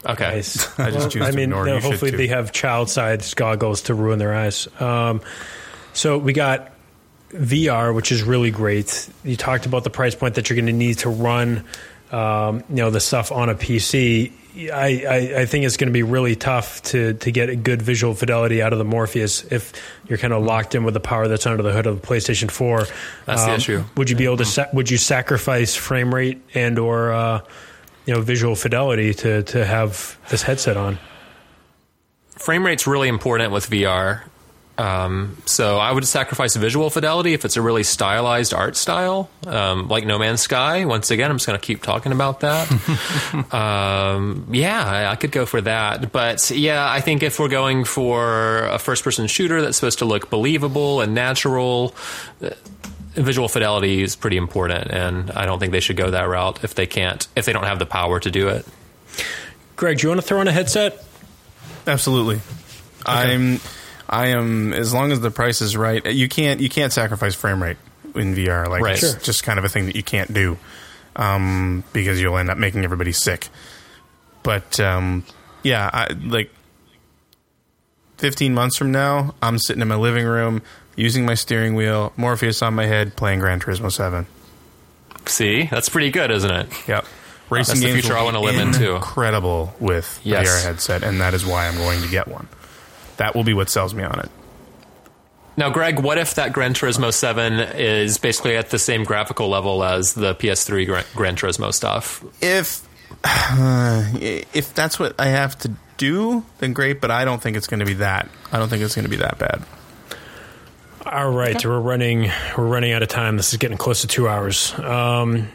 Okay. 0.06 0.30
nice. 0.36 0.80
I 0.80 0.92
just 0.92 1.12
choose 1.12 1.22
I 1.24 1.32
to 1.32 1.36
mean, 1.36 1.44
ignore. 1.50 1.66
no, 1.66 1.76
You 1.76 1.82
should 1.82 1.90
hopefully 1.92 2.12
too. 2.12 2.18
they 2.18 2.28
have 2.28 2.52
child-sized 2.52 3.36
goggles 3.36 3.84
to 3.84 3.94
ruin 3.94 4.18
their 4.20 4.34
eyes. 4.34 4.68
Um, 4.80 5.22
so 5.94 6.18
we 6.18 6.34
got 6.34 6.72
VR, 7.32 7.94
which 7.94 8.12
is 8.12 8.24
really 8.24 8.52
great. 8.52 9.10
You 9.24 9.36
talked 9.36 9.66
about 9.66 9.84
the 9.84 9.90
price 9.90 10.16
point 10.16 10.36
that 10.36 10.50
you're 10.50 10.56
going 10.56 10.68
to 10.68 10.74
need 10.74 11.00
to 11.00 11.10
run, 11.10 11.66
um, 12.12 12.64
you 12.70 12.76
know, 12.78 12.90
the 12.92 13.00
stuff 13.00 13.32
on 13.32 13.50
a 13.50 13.56
PC. 13.56 14.32
I, 14.74 15.04
I, 15.08 15.42
I 15.42 15.46
think 15.46 15.66
it's 15.66 15.78
going 15.78 15.90
to 15.90 15.94
be 15.94 16.02
really 16.04 16.36
tough 16.36 16.82
to 16.84 17.14
to 17.14 17.32
get 17.32 17.50
a 17.50 17.56
good 17.56 17.82
visual 17.82 18.16
fidelity 18.16 18.62
out 18.64 18.74
of 18.74 18.80
the 18.80 18.86
Morpheus 18.86 19.44
if 19.52 19.74
you're 20.08 20.18
kind 20.18 20.34
of 20.34 20.44
locked 20.44 20.74
in 20.76 20.84
with 20.84 20.96
the 20.96 21.00
power 21.00 21.28
that's 21.28 21.46
under 21.46 21.62
the 21.62 21.72
hood 21.72 21.86
of 21.86 22.02
the 22.02 22.08
PlayStation 22.08 22.50
4. 22.50 22.86
That's 23.26 23.46
the 23.46 23.54
issue. 23.54 23.84
Would 23.96 24.10
you 24.10 24.16
be 24.16 24.26
able 24.26 24.38
to 24.38 24.46
sa- 24.46 24.66
would 24.74 24.90
you 24.90 24.98
sacrifice 24.98 25.76
frame 25.76 26.14
rate 26.14 26.42
and 26.56 26.80
or 26.80 27.14
uh, 27.14 27.42
you 28.10 28.16
know 28.16 28.22
visual 28.22 28.56
fidelity 28.56 29.14
to 29.14 29.44
to 29.44 29.66
have 29.66 30.18
this 30.30 30.42
headset 30.42 30.76
on? 30.76 30.98
frame 32.40 32.66
rate's 32.66 32.88
really 32.88 33.08
important 33.08 33.52
with 33.52 33.70
VR. 33.70 34.24
Um, 34.78 35.36
so 35.46 35.78
I 35.78 35.92
would 35.92 36.08
sacrifice 36.08 36.56
visual 36.56 36.90
fidelity 36.90 37.34
if 37.34 37.44
it's 37.44 37.58
a 37.58 37.62
really 37.62 37.84
stylized 37.84 38.54
art 38.54 38.78
style, 38.78 39.30
um, 39.46 39.90
like 39.90 40.06
No 40.06 40.18
Man's 40.18 40.40
Sky. 40.40 40.86
Once 40.86 41.12
again, 41.12 41.30
I'm 41.30 41.38
just 41.38 41.48
going 41.48 41.60
to 41.60 41.66
keep 41.66 41.84
talking 41.84 42.14
about 42.14 42.40
that. 42.40 42.72
um, 43.54 44.48
yeah, 44.52 45.10
I, 45.12 45.18
could 45.18 45.34
go 45.34 45.46
for 45.46 45.60
that. 45.60 46.14
But 46.14 46.50
yeah, 46.52 46.90
I 46.90 47.02
think 47.02 47.24
if 47.24 47.40
we're 47.40 47.50
going 47.50 47.84
for 47.84 48.64
a 48.68 48.80
first-person 48.80 49.28
shooter 49.28 49.62
that's 49.62 49.76
supposed 49.76 50.00
to 50.00 50.06
look 50.06 50.30
believable 50.30 51.02
and 51.02 51.14
natural, 51.14 51.94
visual 53.14 53.48
fidelity 53.48 54.02
is 54.04 54.16
pretty 54.16 54.38
important, 54.38 54.90
and 54.92 55.32
I 55.32 55.46
don't 55.46 55.60
think 55.60 55.72
they 55.72 55.80
should 55.80 55.98
go 55.98 56.10
that 56.12 56.24
route 56.24 56.64
if 56.64 56.76
they 56.76 56.86
can't, 56.88 57.28
if 57.36 57.46
they 57.46 57.54
don't 57.54 57.64
have 57.66 57.80
the 57.80 57.86
power 57.86 58.20
to 58.20 58.32
do 58.32 58.48
it. 58.50 58.66
Greg, 59.76 59.98
do 60.00 60.04
you 60.04 60.10
want 60.10 60.22
to 60.22 60.28
throw 60.28 60.40
on 60.40 60.48
a 60.48 60.52
headset? 60.52 61.04
Absolutely. 61.88 62.42
I'm 63.06 63.60
I 64.08 64.28
am 64.28 64.74
as 64.74 64.94
long 64.94 65.12
as 65.12 65.22
the 65.22 65.32
price 65.32 65.62
is 65.62 65.78
right. 65.78 66.06
You 66.06 66.28
can't 66.28 66.60
you 66.60 66.70
can't 66.70 66.92
sacrifice 66.92 67.34
frame 67.36 67.62
rate 67.64 67.78
in 68.16 68.36
VR. 68.36 68.68
Like 68.68 68.82
Right. 68.82 68.94
it's 69.02 69.12
Sure. 69.12 69.20
just 69.22 69.44
kind 69.44 69.58
of 69.60 69.66
a 69.66 69.70
thing 69.70 69.86
that 69.86 69.96
you 69.96 70.04
can't 70.04 70.34
do. 70.34 70.58
Um, 71.16 71.84
because 71.94 72.22
you'll 72.22 72.38
end 72.38 72.50
up 72.50 72.58
making 72.58 72.84
everybody 72.84 73.12
sick. 73.12 73.48
But 74.44 74.80
um, 74.80 75.24
yeah, 75.64 75.90
I 75.92 76.08
like 76.14 76.52
15 78.18 78.54
months 78.54 78.78
from 78.78 78.92
now, 78.92 79.34
I'm 79.42 79.58
sitting 79.58 79.82
in 79.82 79.88
my 79.88 79.96
living 79.96 80.26
room 80.26 80.62
using 81.00 81.26
my 81.26 81.34
steering 81.34 81.76
wheel, 81.76 82.12
Morpheus 82.18 82.62
on 82.62 82.74
my 82.76 82.86
head, 82.86 83.16
playing 83.16 83.40
Gran 83.40 83.60
Turismo 83.60 83.92
7. 83.92 84.26
See, 85.26 85.64
that's 85.64 85.90
pretty 85.90 86.12
good, 86.12 86.32
isn't 86.32 86.52
it? 86.52 86.68
Yep. 86.88 87.06
Racing 87.50 87.74
That's 87.76 87.80
the 87.80 87.86
games 87.88 88.02
future 88.02 88.18
I 88.18 88.24
wanna 88.24 88.42
live 88.42 88.60
in, 88.60 88.74
too. 88.74 88.96
Incredible 88.96 89.74
with 89.80 90.22
the 90.24 90.30
Yes. 90.30 90.48
VR 90.48 90.64
headset, 90.66 91.04
and 91.04 91.20
that 91.22 91.34
is 91.34 91.46
why 91.46 91.68
I'm 91.68 91.78
going 91.78 92.02
to 92.02 92.08
get 92.08 92.28
one. 92.28 92.48
That 93.18 93.36
will 93.36 93.44
be 93.44 93.54
what 93.54 93.70
sells 93.70 93.94
me 93.94 94.04
on 94.04 94.20
it. 94.20 94.30
Now, 95.58 95.70
Greg, 95.70 96.00
what 96.00 96.18
if 96.18 96.36
that 96.36 96.54
Gran 96.54 96.74
Turismo 96.74 97.14
7 97.14 97.54
is 97.76 98.18
basically 98.18 98.56
at 98.56 98.70
the 98.70 98.80
same 98.80 99.04
graphical 99.04 99.50
level 99.50 99.84
as 99.84 100.14
the 100.14 100.34
PS3 100.36 100.86
Gran, 100.86 101.04
Gran 101.16 101.36
Turismo 101.36 101.74
stuff? 101.74 102.24
If 102.42 102.88
if 103.26 104.74
that's 104.74 105.00
what 105.00 105.16
I 105.20 105.28
have 105.28 105.58
to 105.60 105.72
do, 105.98 106.46
then 106.60 106.72
great. 106.74 107.02
But 107.02 107.12
I 107.12 107.26
don't 107.26 107.42
think 107.42 107.58
it's 107.58 107.68
going 107.68 107.82
to 107.82 107.86
be 107.86 107.96
that. 107.96 108.30
I 108.52 108.60
don't 108.60 108.70
think 108.70 108.84
it's 108.84 108.96
going 108.96 109.04
to 109.04 109.10
be 109.10 109.18
that 109.18 109.38
bad. 109.38 109.62
All 111.12 111.32
right, 111.32 111.64
we're 111.66 111.80
running 111.80 112.30
we're 112.56 112.68
running 112.68 112.92
out 112.92 113.02
of 113.02 113.10
time. 113.10 113.36
This 113.38 113.52
is 113.52 113.58
getting 113.58 113.78
close 113.78 114.02
to 114.02 114.08
two 114.08 114.28
hours. 114.28 114.78
Um, 114.78 115.48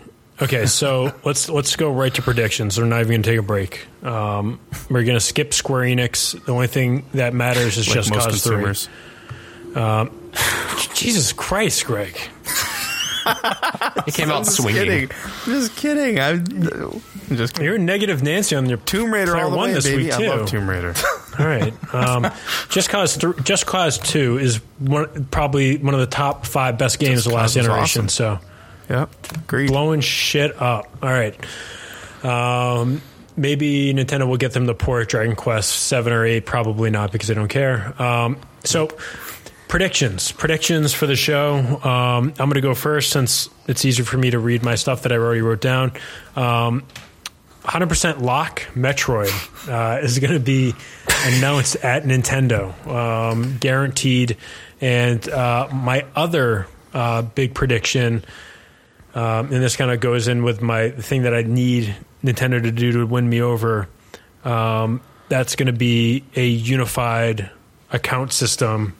okay, 0.43 0.67
so 0.67 1.15
let's 1.25 1.49
let's 1.49 1.77
go 1.77 1.93
right 1.93 2.13
to 2.15 2.23
predictions. 2.23 2.77
We're 2.79 2.87
not 2.87 3.01
even 3.01 3.11
going 3.11 3.23
to 3.23 3.31
take 3.31 3.39
a 3.39 3.43
break. 3.43 3.87
Um, 4.03 4.59
we're 4.91 5.05
going 5.05 5.15
to 5.17 5.21
skip 5.21 5.55
Square 5.55 5.83
Enix. 5.85 6.45
The 6.45 6.53
only 6.53 6.67
thing 6.67 7.07
that 7.15 7.35
matters 7.35 7.77
is 7.77 7.87
Like 7.87 7.95
just 7.95 8.11
most 8.11 8.25
Cause 8.25 8.43
consumers. 8.43 8.89
Three. 9.75 10.95
Jesus 10.95 11.33
Christ, 11.33 11.85
Greg! 11.87 12.17
It 13.27 14.15
came 14.15 14.31
out 14.31 14.39
I'm 14.39 14.45
swinging. 14.45 14.83
kidding. 14.85 15.11
I'm 15.11 15.53
just 15.53 15.77
kidding. 15.77 16.21
I'm, 16.21 16.45
I'm 17.31 17.37
just 17.37 17.55
kidding. 17.55 17.65
You're 17.67 17.79
negative 17.79 18.23
Nancy 18.23 18.55
on 18.57 18.67
your 18.69 18.79
Tomb 18.79 19.13
Raider 19.15 19.33
Player 19.33 19.45
all 19.45 19.51
the 19.51 19.57
One 19.57 19.69
way, 19.69 19.75
this 19.75 19.85
baby. 19.85 20.05
week 20.05 20.13
I 20.15 20.19
too. 20.19 20.29
love 20.29 20.49
Tomb 20.49 20.69
Raider. 20.69 20.95
All 21.39 21.47
right. 21.47 21.95
Um, 21.95 22.31
Just 22.69 22.89
Cause 22.91 23.17
th- 23.17 23.37
Just 23.43 23.67
Cause 23.67 23.99
Two 23.99 24.39
is 24.39 24.57
one, 24.79 25.27
probably 25.27 25.77
one 25.79 25.95
of 25.95 26.01
the 26.01 26.07
top 26.07 26.47
five 26.47 26.79
best 26.79 26.99
games 26.99 27.25
Just 27.25 27.27
of 27.27 27.33
the 27.33 27.37
last 27.37 27.55
Cause 27.55 27.65
generation. 27.65 28.05
awesome. 28.05 28.09
So 28.09 28.39
yep. 28.89 29.11
Agreed. 29.35 29.69
blowing 29.69 30.01
shit 30.01 30.61
up. 30.61 30.87
All 31.03 31.11
right. 31.11 31.35
Um, 32.23 33.03
maybe 33.37 33.93
Nintendo 33.93 34.27
will 34.27 34.37
get 34.37 34.53
them 34.53 34.67
to 34.67 34.75
port 34.75 35.09
Dragon 35.09 35.37
Quest 35.37 35.71
seven 35.71 36.13
or 36.13 36.25
eight. 36.25 36.47
Probably 36.47 36.91
not 36.91 37.13
because 37.13 37.29
they 37.29 37.35
don't 37.35 37.49
care. 37.49 38.01
Um, 38.01 38.39
so 38.65 38.89
predictions, 39.69 40.31
predictions 40.33 40.93
for 40.95 41.07
the 41.07 41.17
show. 41.17 41.57
Um, 41.57 42.29
I'm 42.29 42.49
going 42.49 42.53
to 42.55 42.61
go 42.61 42.75
first 42.75 43.11
since 43.11 43.49
it's 43.67 43.85
easier 43.85 44.05
for 44.05 44.17
me 44.19 44.31
to 44.31 44.39
read 44.39 44.63
my 44.63 44.77
stuff 44.77 45.03
that 45.03 45.13
I 45.13 45.17
already 45.17 45.41
wrote 45.41 45.61
down. 45.61 45.93
Um, 46.37 46.85
100% 47.65 48.21
lock 48.21 48.61
Metroid 48.75 49.33
uh, 49.69 50.01
is 50.03 50.19
going 50.19 50.35
to 50.35 50.41
be 50.41 50.75
announced 51.25 51.77
at 51.77 52.05
Nintendo, 52.05 52.87
um, 52.87 53.57
guaranteed. 53.59 54.37
And 54.81 55.27
uh, 55.29 55.69
my 55.73 56.05
other 56.15 56.67
uh, 56.93 57.23
big 57.23 57.55
prediction, 57.55 58.23
um, 59.15 59.47
and 59.53 59.63
this 59.63 59.77
kind 59.77 59.91
of 59.91 60.01
goes 60.01 60.29
in 60.29 60.45
with 60.45 60.61
my 60.61 60.91
thing 60.91 61.23
that 61.23 61.35
I 61.35 61.43
need 61.43 61.97
Nintendo 62.23 62.63
to 62.63 62.71
do 62.71 62.93
to 62.93 63.07
win 63.07 63.29
me 63.29 63.41
over. 63.41 63.89
Um, 64.45 65.01
that's 65.31 65.57
going 65.57 65.67
to 65.69 65.73
be 65.73 66.23
a 66.37 66.47
unified 66.47 67.51
account 67.91 68.33
system, 68.33 68.95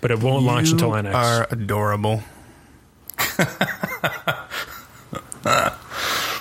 but 0.00 0.12
it 0.12 0.22
won't 0.22 0.44
launch 0.44 0.70
until 0.70 0.90
You 0.90 1.02
NX. 1.02 1.14
Are 1.14 1.48
adorable. 1.50 2.22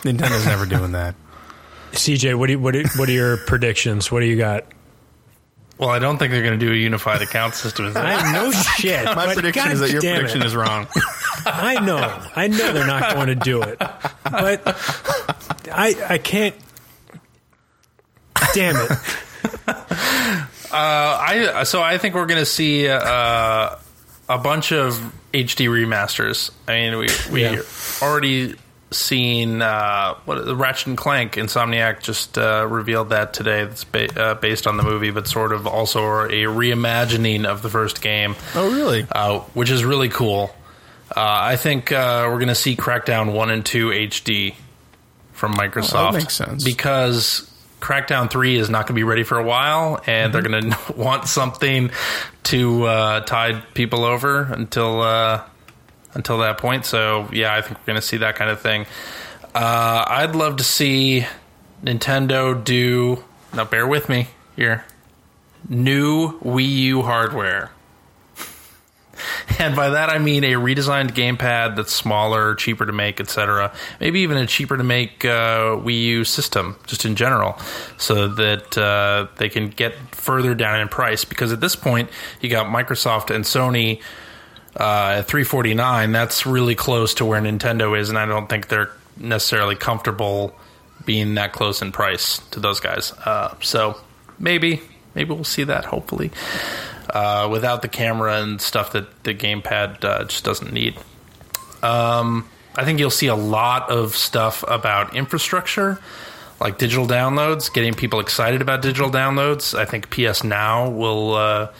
Nintendo's 0.06 0.46
never 0.46 0.66
doing 0.66 0.92
that. 0.94 1.16
CJ, 1.94 2.36
what 2.38 2.48
do 2.48 2.54
you, 2.54 2.60
what, 2.60 2.74
do, 2.74 2.84
what 2.98 3.10
are 3.10 3.14
your 3.14 3.38
predictions? 3.38 4.12
What 4.12 4.20
do 4.20 4.26
you 4.26 4.38
got? 4.38 4.66
Well, 5.78 5.90
I 5.90 6.00
don't 6.00 6.18
think 6.18 6.32
they're 6.32 6.42
going 6.44 6.58
to 6.58 6.66
do 6.66 6.72
a 6.72 6.76
unified 6.76 7.22
account 7.22 7.54
system. 7.54 7.92
I 7.96 8.32
know 8.32 8.52
shit. 8.78 9.04
My 9.04 9.14
but 9.28 9.34
prediction 9.34 9.72
is 9.72 9.80
that 9.82 9.92
your 9.92 10.02
prediction 10.02 10.42
it. 10.42 10.46
is 10.46 10.56
wrong. 10.56 10.88
I 11.46 11.80
know. 11.86 12.22
I 12.36 12.48
know 12.48 12.72
they're 12.72 12.88
not 12.88 13.14
going 13.14 13.28
to 13.28 13.36
do 13.36 13.62
it. 13.62 13.78
But 13.78 14.62
I 15.72 15.96
I 16.10 16.18
can't 16.18 16.56
Damn 18.54 18.76
it. 18.78 18.92
I 20.72 21.64
so 21.66 21.82
I 21.82 21.98
think 21.98 22.16
we're 22.16 22.26
going 22.26 22.40
to 22.40 22.46
see 22.46 22.88
uh, 22.88 23.76
a 24.30 24.38
bunch 24.38 24.72
of 24.72 24.94
HD 25.34 25.68
remasters. 25.70 26.52
I 26.68 26.74
mean, 26.74 26.98
we 26.98 27.08
we 27.32 27.44
Yeah. 27.44 27.62
already 28.02 28.56
seen 28.92 29.62
uh, 29.62 30.14
what 30.26 30.46
Ratchet 30.58 30.88
and 30.88 30.98
Clank. 30.98 31.34
Insomniac 31.34 32.02
just 32.02 32.38
uh, 32.38 32.66
revealed 32.70 33.10
that 33.10 33.34
today. 33.34 33.66
That's 33.66 33.84
ba- 33.84 34.20
uh, 34.22 34.34
based 34.36 34.68
on 34.68 34.78
the 34.78 34.84
movie, 34.84 35.12
but 35.12 35.28
sort 35.28 35.52
of 35.52 35.68
also 35.68 36.02
a 36.22 36.44
reimagining 36.44 37.46
of 37.46 37.62
the 37.62 37.70
first 37.70 38.02
game. 38.02 38.36
Oh, 38.54 38.72
really? 38.72 39.06
Uh, 39.12 39.40
which 39.54 39.70
is 39.70 39.84
really 39.84 40.10
cool. 40.10 40.56
Uh, 41.10 41.20
I 41.22 41.56
think 41.56 41.92
uh, 41.92 42.26
we're 42.28 42.38
going 42.40 42.48
to 42.48 42.56
see 42.56 42.76
Crackdown 42.76 43.34
one 43.34 43.50
and 43.52 43.66
two 43.66 43.90
HD 43.90 44.56
from 45.34 45.54
Microsoft. 45.54 46.10
Oh, 46.10 46.12
makes 46.14 46.36
sense. 46.36 46.64
because 46.64 47.52
Crackdown 47.82 48.30
three 48.32 48.56
is 48.56 48.70
not 48.70 48.84
going 48.88 48.96
to 48.96 49.00
be 49.00 49.04
ready 49.04 49.24
for 49.24 49.38
a 49.38 49.44
while, 49.44 50.02
and 50.08 50.34
they're 50.34 50.42
going 50.42 50.72
to 50.72 50.78
want 50.96 51.28
something 51.28 51.92
to 52.44 52.84
uh, 52.86 53.20
tide 53.22 53.64
people 53.74 54.04
over 54.06 54.42
until 54.44 55.02
uh, 55.02 55.44
until 56.16 56.40
that 56.40 56.58
point. 56.58 56.86
So 56.86 57.30
yeah, 57.32 57.54
I 57.54 57.62
think 57.62 57.78
we're 57.80 57.86
going 57.86 58.02
to 58.02 58.08
see 58.08 58.18
that 58.18 58.36
kind 58.36 58.50
of 58.50 58.62
thing. 58.62 58.88
Uh, 59.54 60.04
I'd 60.08 60.36
love 60.36 60.58
to 60.58 60.64
see 60.64 61.26
Nintendo 61.84 62.62
do. 62.62 63.24
Now, 63.54 63.66
bear 63.66 63.86
with 63.86 64.10
me 64.10 64.28
here. 64.56 64.86
New 65.70 66.40
Wii 66.40 66.70
U 66.70 67.02
hardware. 67.04 67.72
And 69.58 69.74
by 69.74 69.92
that 69.92 70.10
I 70.10 70.18
mean 70.18 70.44
a 70.44 70.54
redesigned 70.54 71.12
gamepad 71.12 71.78
that's 71.78 71.94
smaller, 71.94 72.56
cheaper 72.56 72.86
to 72.86 72.92
make, 72.92 73.22
etc. 73.22 73.72
Maybe 74.02 74.20
even 74.22 74.36
a 74.36 74.46
cheaper 74.46 74.76
to 74.76 74.84
make 74.84 75.24
uh, 75.24 75.78
Wii 75.78 76.02
U 76.04 76.24
system, 76.26 76.76
just 76.88 77.06
in 77.06 77.16
general, 77.16 77.58
so 77.98 78.28
that 78.28 78.78
uh, 78.78 79.28
they 79.38 79.48
can 79.48 79.70
get 79.70 79.94
further 80.14 80.56
down 80.56 80.82
in 80.82 80.90
price. 80.90 81.24
Because 81.24 81.54
at 81.54 81.62
this 81.62 81.76
point, 81.76 82.10
you 82.42 82.50
got 82.50 82.66
Microsoft 82.66 83.34
and 83.34 83.46
Sony 83.46 84.02
uh, 84.80 85.18
at 85.20 85.28
349. 85.28 86.12
That's 86.12 86.46
really 86.46 86.76
close 86.76 87.14
to 87.16 87.26
where 87.26 87.42
Nintendo 87.42 87.98
is, 88.00 88.10
and 88.10 88.18
I 88.18 88.26
don't 88.26 88.48
think 88.48 88.68
they're 88.68 88.92
necessarily 89.18 89.76
comfortable 89.76 90.56
being 91.06 91.36
that 91.36 91.54
close 91.54 91.82
in 91.82 91.92
price 91.92 92.40
to 92.52 92.60
those 92.60 92.80
guys. 92.80 93.14
Uh, 93.26 93.56
so 93.62 94.00
maybe, 94.40 94.82
maybe 95.14 95.34
we'll 95.34 95.44
see 95.44 95.64
that. 95.64 95.86
Hopefully 95.86 96.32
uh, 97.16 97.48
without 97.50 97.82
the 97.82 97.88
camera 97.88 98.42
and 98.42 98.62
stuff 98.62 98.92
that 98.92 99.24
the 99.24 99.34
gamepad 99.34 100.04
uh, 100.04 100.26
just 100.26 100.44
doesn't 100.44 100.74
need. 100.74 100.96
Um, 101.82 102.50
I 102.76 102.84
think 102.84 103.00
you'll 103.00 103.10
see 103.10 103.28
a 103.28 103.36
lot 103.36 103.90
of 103.90 104.16
stuff 104.16 104.64
about 104.68 105.16
infrastructure, 105.16 106.00
like 106.60 106.78
digital 106.78 107.08
downloads, 107.08 107.72
getting 107.72 107.94
people 107.94 108.20
excited 108.20 108.62
about 108.62 108.82
digital 108.82 109.10
downloads. 109.10 109.78
I 109.78 109.86
think 109.86 110.10
PS 110.10 110.44
Now 110.44 110.90
will 110.90 111.36
uh, 111.36 111.72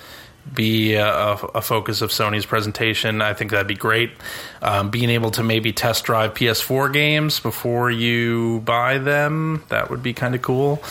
be 0.54 0.94
a, 0.94 1.34
a 1.34 1.62
focus 1.62 2.02
of 2.02 2.12
Sony's 2.12 2.46
presentation. 2.46 3.22
I 3.22 3.34
think 3.34 3.52
that'd 3.52 3.68
be 3.68 3.76
great. 3.76 4.12
Um, 4.62 4.90
being 4.90 5.10
able 5.10 5.32
to 5.32 5.44
maybe 5.44 5.74
test 5.74 6.04
drive 6.04 6.34
PS4 6.34 6.94
games 6.94 7.40
before 7.40 7.90
you 7.90 8.62
buy 8.62 9.00
them, 9.00 9.64
that 9.70 9.90
would 9.90 10.04
be 10.04 10.14
kind 10.14 10.36
of 10.36 10.42
cool. 10.42 10.84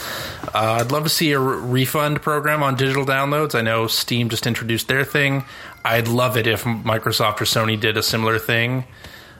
Uh, 0.53 0.79
I'd 0.81 0.91
love 0.91 1.03
to 1.03 1.09
see 1.09 1.31
a 1.31 1.39
re- 1.39 1.57
refund 1.57 2.21
program 2.21 2.63
on 2.63 2.75
digital 2.75 3.05
downloads. 3.05 3.55
I 3.55 3.61
know 3.61 3.87
Steam 3.87 4.29
just 4.29 4.45
introduced 4.45 4.87
their 4.87 5.05
thing. 5.05 5.45
I'd 5.83 6.07
love 6.07 6.35
it 6.35 6.47
if 6.47 6.63
Microsoft 6.63 7.41
or 7.41 7.45
Sony 7.45 7.79
did 7.79 7.95
a 7.95 8.03
similar 8.03 8.39
thing 8.39 8.85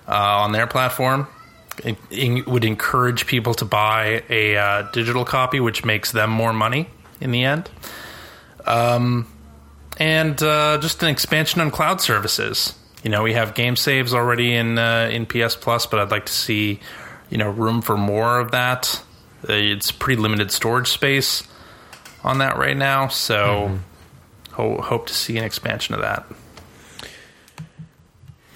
uh, 0.08 0.12
on 0.14 0.52
their 0.54 0.68
platform. 0.68 1.28
It, 1.84 1.98
it 2.10 2.48
would 2.48 2.64
encourage 2.64 3.28
people 3.28 3.54
to 3.56 3.66
buy 3.66 4.24
a 4.30 4.56
uh, 4.56 4.82
digital 4.94 5.26
copy, 5.26 5.60
which 5.60 5.84
makes 5.84 6.14
them 6.14 6.30
more 6.30 6.54
money 6.54 6.88
in 7.20 7.32
the 7.32 7.44
end. 7.44 7.70
Um, 8.66 9.28
and 9.98 10.42
uh, 10.42 10.78
just 10.82 11.02
an 11.04 11.10
expansion 11.10 11.62
on 11.62 11.72
cloud 11.72 12.02
services. 12.02 12.74
You 13.04 13.10
know, 13.10 13.24
we 13.24 13.34
have 13.34 13.54
game 13.54 13.76
saves 13.76 14.14
already 14.14 14.54
in 14.56 14.78
uh, 14.78 15.10
in 15.12 15.26
PS 15.26 15.56
Plus, 15.56 15.86
but 15.86 16.00
I'd 16.00 16.12
like 16.12 16.26
to 16.26 16.34
see 16.34 16.80
you 17.30 17.38
know 17.38 17.50
room 17.50 17.82
for 17.82 17.98
more 17.98 18.40
of 18.40 18.52
that. 18.52 19.02
Uh, 19.48 19.54
it's 19.54 19.92
pretty 19.92 20.22
limited 20.22 20.52
storage 20.52 20.88
space 20.88 21.48
on 22.24 22.40
that 22.40 22.58
right 22.58 22.76
now, 22.76 23.08
so 23.08 23.36
mm-hmm. 23.70 24.54
ho- 24.54 24.82
hope 24.82 25.08
to 25.08 25.14
see 25.14 25.38
an 25.38 25.44
expansion 25.44 25.94
of 25.94 26.02
that. 26.02 26.26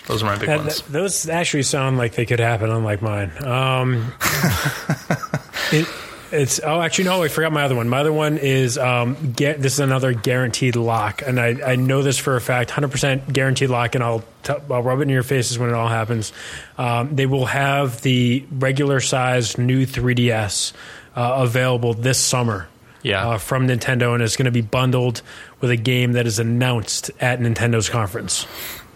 Those 0.07 0.23
are 0.23 0.25
my 0.25 0.39
big 0.39 0.47
that, 0.47 0.57
ones. 0.57 0.81
That, 0.81 0.91
those 0.91 1.29
actually 1.29 1.61
sound 1.61 1.99
like 1.99 2.15
they 2.15 2.25
could 2.25 2.39
happen, 2.39 2.71
unlike 2.71 3.03
mine. 3.03 3.31
Um, 3.45 4.11
it, 5.71 5.87
it's 6.31 6.59
oh, 6.63 6.81
actually 6.81 7.05
no, 7.05 7.23
I 7.23 7.27
forgot 7.27 7.51
my 7.51 7.63
other 7.63 7.75
one. 7.75 7.89
My 7.89 7.99
other 7.99 8.13
one 8.13 8.37
is 8.37 8.77
um, 8.77 9.33
get 9.33 9.61
this 9.61 9.73
is 9.73 9.79
another 9.79 10.13
guaranteed 10.13 10.75
lock, 10.75 11.21
and 11.25 11.39
I, 11.39 11.71
I 11.71 11.75
know 11.75 12.01
this 12.01 12.17
for 12.17 12.35
a 12.35 12.41
fact, 12.41 12.71
hundred 12.71 12.91
percent 12.91 13.31
guaranteed 13.31 13.69
lock, 13.69 13.95
and 13.95 14.03
I'll 14.03 14.23
t- 14.43 14.53
I'll 14.69 14.83
rub 14.83 14.99
it 14.99 15.03
in 15.03 15.09
your 15.09 15.23
faces 15.23 15.57
when 15.57 15.69
it 15.69 15.75
all 15.75 15.87
happens. 15.87 16.31
Um, 16.77 17.15
they 17.15 17.25
will 17.25 17.45
have 17.45 18.01
the 18.01 18.45
regular 18.51 18.99
size 18.99 19.57
new 19.57 19.85
3ds 19.85 20.73
uh, 21.15 21.35
available 21.37 21.93
this 21.93 22.19
summer. 22.19 22.67
Yeah. 23.01 23.25
Uh, 23.25 23.37
from 23.37 23.65
Nintendo, 23.65 24.13
and 24.13 24.21
it's 24.21 24.35
going 24.35 24.45
to 24.45 24.51
be 24.51 24.59
bundled 24.59 25.21
with 25.61 25.71
a 25.71 25.77
game 25.77 26.13
that 26.13 26.27
is 26.27 26.37
announced 26.37 27.11
at 27.21 27.39
Nintendo's 27.39 27.87
conference. 27.87 28.45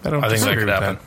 I 0.04 0.10
don't 0.10 0.22
I 0.22 0.28
think 0.28 0.42
that 0.42 0.58
could 0.58 0.68
happen. 0.68 1.00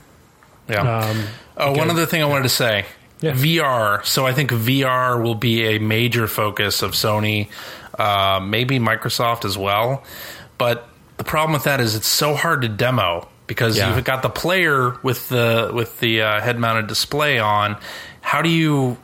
That. 0.66 0.74
Yeah. 0.74 0.98
Um, 1.01 1.24
oh, 1.59 1.70
okay. 1.73 1.78
one 1.78 1.90
other 1.90 2.07
thing 2.07 2.23
I 2.23 2.24
wanted 2.24 2.44
to 2.44 2.48
say. 2.48 2.86
Yeah. 3.20 3.32
VR. 3.32 4.05
So 4.05 4.26
I 4.26 4.32
think 4.32 4.51
VR 4.51 5.22
will 5.22 5.34
be 5.34 5.64
a 5.64 5.78
major 5.78 6.28
focus 6.28 6.82
of 6.82 6.93
Sony, 6.93 7.48
uh, 7.98 8.40
maybe 8.40 8.78
Microsoft 8.78 9.44
as 9.44 9.56
well. 9.56 10.05
But 10.59 10.88
the 11.16 11.24
problem 11.24 11.52
with 11.52 11.64
that 11.64 11.80
is 11.80 11.94
it's 11.94 12.06
so 12.06 12.34
hard 12.34 12.62
to 12.62 12.68
demo 12.68 13.28
because 13.47 13.78
yeah. 13.78 13.94
you've 13.94 14.05
got 14.05 14.22
the 14.22 14.30
player 14.30 14.98
with 15.02 15.28
the 15.28 15.70
with 15.72 15.98
the 16.01 16.22
uh, 16.22 16.40
head 16.40 16.59
mounted 16.59 16.86
display 16.88 17.38
on. 17.38 17.76
How 18.20 18.43
do 18.43 18.48
you 18.48 18.98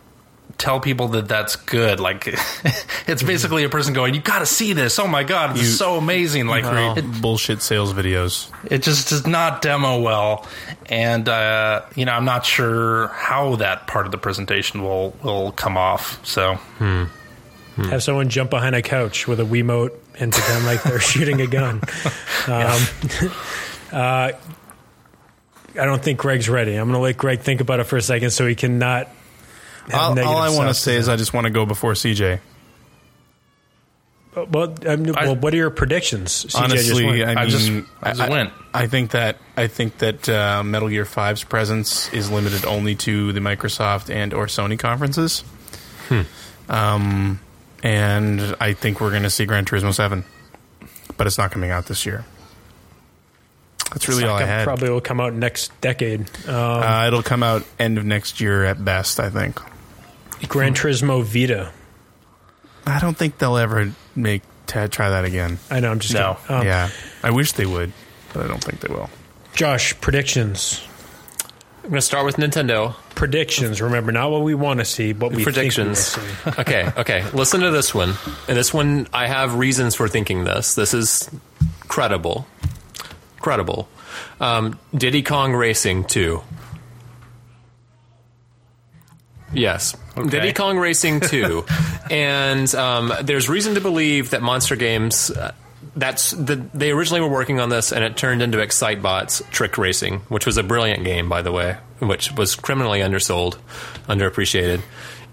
tell 0.62 0.78
people 0.78 1.08
that 1.08 1.26
that's 1.26 1.56
good. 1.56 1.98
Like 1.98 2.28
it's 3.08 3.22
basically 3.22 3.64
a 3.64 3.68
person 3.68 3.92
going, 3.92 4.14
"You 4.14 4.20
got 4.20 4.38
to 4.38 4.46
see 4.46 4.72
this! 4.72 4.98
Oh 4.98 5.08
my 5.08 5.24
god, 5.24 5.58
it's 5.58 5.76
so 5.76 5.96
amazing!" 5.96 6.46
Like 6.46 6.64
it, 6.96 7.20
bullshit 7.20 7.60
sales 7.60 7.92
videos. 7.92 8.48
It 8.70 8.82
just 8.82 9.08
does 9.08 9.26
not 9.26 9.60
demo 9.60 10.00
well, 10.00 10.46
and 10.86 11.28
uh, 11.28 11.82
you 11.96 12.04
know 12.04 12.12
I'm 12.12 12.24
not 12.24 12.46
sure 12.46 13.08
how 13.08 13.56
that 13.56 13.88
part 13.88 14.06
of 14.06 14.12
the 14.12 14.18
presentation 14.18 14.82
will 14.82 15.14
will 15.22 15.52
come 15.52 15.76
off. 15.76 16.24
So. 16.24 16.54
Hmm. 16.54 17.04
Hmm. 17.74 17.84
Have 17.84 18.02
someone 18.02 18.28
jump 18.28 18.50
behind 18.50 18.74
a 18.74 18.82
couch 18.82 19.26
with 19.26 19.40
a 19.40 19.44
Wiimote 19.44 19.94
and 20.18 20.30
pretend 20.30 20.66
like 20.66 20.82
they're 20.82 21.00
shooting 21.12 21.40
a 21.40 21.46
gun. 21.46 21.80
Um, 22.44 22.82
uh, 23.92 24.32
I 25.78 25.84
don't 25.84 26.02
think 26.02 26.18
Greg's 26.18 26.48
ready. 26.48 26.74
I'm 26.74 26.88
going 26.88 26.94
to 26.94 26.98
let 26.98 27.16
Greg 27.16 27.38
think 27.40 27.60
about 27.60 27.78
it 27.78 27.84
for 27.84 27.96
a 27.96 28.02
second 28.02 28.30
so 28.30 28.48
he 28.48 28.56
can 28.56 28.80
not 28.80 29.08
all, 29.92 30.18
all 30.18 30.36
I 30.38 30.50
want 30.50 30.68
to 30.68 30.74
say 30.74 30.96
is 30.96 31.08
I 31.08 31.16
just 31.16 31.32
want 31.32 31.46
to 31.46 31.50
go 31.50 31.66
before 31.66 31.92
CJ. 31.92 32.40
Well, 34.34 34.74
I 34.88 34.96
mean, 34.96 35.12
well, 35.12 35.36
what 35.36 35.52
are 35.52 35.58
your 35.58 35.70
predictions? 35.70 36.46
CJ 36.46 36.62
honestly, 36.62 37.06
I 37.22 37.26
mean, 37.26 37.38
I, 37.38 37.46
just, 37.46 37.70
I, 38.00 38.12
just 38.14 38.30
went. 38.30 38.52
I 38.72 38.86
think 38.86 39.10
that 39.10 39.36
I 39.58 39.66
think 39.66 39.98
that 39.98 40.26
uh, 40.26 40.62
Metal 40.62 40.88
Gear 40.88 41.04
5's 41.04 41.44
presence 41.44 42.10
is 42.14 42.30
limited 42.30 42.64
only 42.64 42.94
to 42.96 43.32
the 43.32 43.40
Microsoft 43.40 44.08
and 44.12 44.32
or 44.32 44.46
Sony 44.46 44.78
conferences. 44.78 45.40
Hmm. 46.08 46.22
Um, 46.70 47.40
and 47.82 48.56
I 48.58 48.72
think 48.72 49.00
we're 49.00 49.10
going 49.10 49.24
to 49.24 49.30
see 49.30 49.44
Gran 49.44 49.66
Turismo 49.66 49.92
7, 49.92 50.24
but 51.18 51.26
it's 51.26 51.36
not 51.36 51.50
coming 51.50 51.70
out 51.70 51.86
this 51.86 52.06
year. 52.06 52.24
That's 53.90 54.08
really 54.08 54.24
all 54.24 54.38
I 54.38 54.44
had. 54.44 54.64
Probably 54.64 54.88
will 54.88 55.02
come 55.02 55.20
out 55.20 55.34
next 55.34 55.78
decade. 55.82 56.20
Um, 56.48 56.54
uh, 56.54 57.06
it'll 57.06 57.22
come 57.22 57.42
out 57.42 57.64
end 57.78 57.98
of 57.98 58.06
next 58.06 58.40
year 58.40 58.64
at 58.64 58.82
best, 58.82 59.20
I 59.20 59.28
think. 59.28 59.60
Gran 60.48 60.74
Turismo 60.74 61.22
Vita. 61.22 61.72
I 62.86 62.98
don't 62.98 63.16
think 63.16 63.38
they'll 63.38 63.56
ever 63.56 63.92
make 64.16 64.42
Ted 64.66 64.92
try 64.92 65.10
that 65.10 65.24
again. 65.24 65.58
I 65.70 65.80
know. 65.80 65.90
I'm 65.90 66.00
just 66.00 66.14
no. 66.14 66.36
Um, 66.48 66.66
yeah, 66.66 66.90
I 67.22 67.30
wish 67.30 67.52
they 67.52 67.66
would, 67.66 67.92
but 68.32 68.44
I 68.44 68.48
don't 68.48 68.62
think 68.62 68.80
they 68.80 68.92
will. 68.92 69.10
Josh, 69.54 69.98
predictions. 70.00 70.86
I'm 71.84 71.90
going 71.90 71.98
to 71.98 72.02
start 72.02 72.24
with 72.24 72.36
Nintendo. 72.36 72.94
Predictions. 73.14 73.80
Remember, 73.82 74.12
not 74.12 74.30
what 74.30 74.42
we 74.42 74.54
want 74.54 74.78
to 74.78 74.84
see, 74.84 75.12
but 75.12 75.32
we 75.32 75.42
predictions. 75.42 76.16
We 76.46 76.52
okay, 76.58 76.90
okay. 76.96 77.24
Listen 77.32 77.60
to 77.60 77.70
this 77.70 77.94
one. 77.94 78.14
And 78.48 78.56
this 78.56 78.72
one, 78.72 79.08
I 79.12 79.26
have 79.26 79.56
reasons 79.56 79.94
for 79.94 80.08
thinking 80.08 80.44
this. 80.44 80.74
This 80.74 80.94
is 80.94 81.28
credible 81.88 82.46
credible. 83.42 83.88
Um, 84.40 84.78
Diddy 84.94 85.22
Kong 85.22 85.52
Racing 85.52 86.04
2. 86.04 86.40
Yes, 89.52 89.96
okay. 90.16 90.28
Diddy 90.28 90.52
Kong 90.52 90.78
Racing 90.78 91.20
2. 91.28 91.64
and 92.10 92.74
um, 92.74 93.12
there's 93.22 93.48
reason 93.48 93.74
to 93.74 93.80
believe 93.80 94.30
that 94.30 94.42
Monster 94.42 94.76
Games. 94.76 95.30
Uh, 95.30 95.52
that's 95.94 96.30
the, 96.30 96.56
they 96.72 96.90
originally 96.90 97.20
were 97.20 97.28
working 97.28 97.60
on 97.60 97.68
this, 97.68 97.92
and 97.92 98.02
it 98.02 98.16
turned 98.16 98.40
into 98.40 98.58
Excitebots 98.58 99.50
Trick 99.50 99.76
Racing, 99.76 100.20
which 100.28 100.46
was 100.46 100.56
a 100.56 100.62
brilliant 100.62 101.04
game, 101.04 101.28
by 101.28 101.42
the 101.42 101.52
way, 101.52 101.76
which 101.98 102.32
was 102.32 102.54
criminally 102.54 103.00
undersold, 103.00 103.58
underappreciated. 104.08 104.80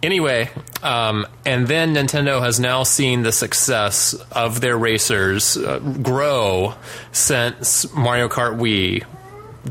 Anyway, 0.01 0.49
um, 0.83 1.25
and 1.45 1.67
then 1.67 1.93
Nintendo 1.93 2.41
has 2.41 2.59
now 2.59 2.83
seen 2.83 3.23
the 3.23 3.31
success 3.31 4.13
of 4.31 4.59
their 4.61 4.77
racers 4.77 5.55
uh, 5.57 5.79
grow 5.79 6.73
since 7.11 7.91
Mario 7.93 8.27
Kart 8.29 8.57
Wii 8.57 9.05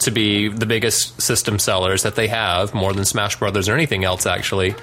to 0.00 0.10
be 0.10 0.48
the 0.48 0.66
biggest 0.66 1.20
system 1.20 1.58
sellers 1.58 2.02
that 2.02 2.14
they 2.14 2.28
have, 2.28 2.74
more 2.74 2.92
than 2.92 3.04
Smash 3.04 3.36
Brothers 3.36 3.68
or 3.68 3.74
anything 3.74 4.04
else, 4.04 4.26
actually. 4.26 4.74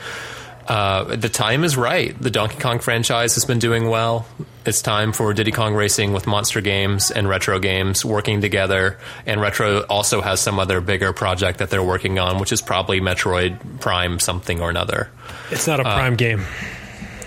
Uh, 0.68 1.16
the 1.16 1.30
time 1.30 1.64
is 1.64 1.78
right. 1.78 2.20
The 2.20 2.32
Donkey 2.32 2.58
Kong 2.58 2.80
franchise 2.80 3.36
has 3.36 3.46
been 3.46 3.60
doing 3.60 3.88
well. 3.88 4.26
It's 4.66 4.82
time 4.82 5.14
for 5.14 5.32
Diddy 5.32 5.52
Kong 5.52 5.76
Racing 5.76 6.12
with 6.12 6.26
Monster 6.26 6.60
Games 6.60 7.12
and 7.12 7.30
Retro 7.30 7.60
Games 7.60 8.04
working 8.04 8.42
together. 8.42 8.98
And 9.28 9.40
Retro 9.40 9.82
also 9.82 10.22
has 10.22 10.42
some 10.42 10.58
other 10.58 10.82
bigger 10.82 11.14
project 11.14 11.60
that 11.60 11.70
they're 11.70 11.84
working 11.84 12.18
on, 12.18 12.40
which 12.40 12.52
is 12.52 12.62
probably 12.62 13.00
Metroid 13.00 13.80
Prime 13.80 14.20
something 14.20 14.60
or 14.60 14.72
another. 14.72 15.12
It's 15.52 15.68
not 15.68 15.80
a 15.80 15.84
Prime 15.84 16.16
game. 16.16 16.44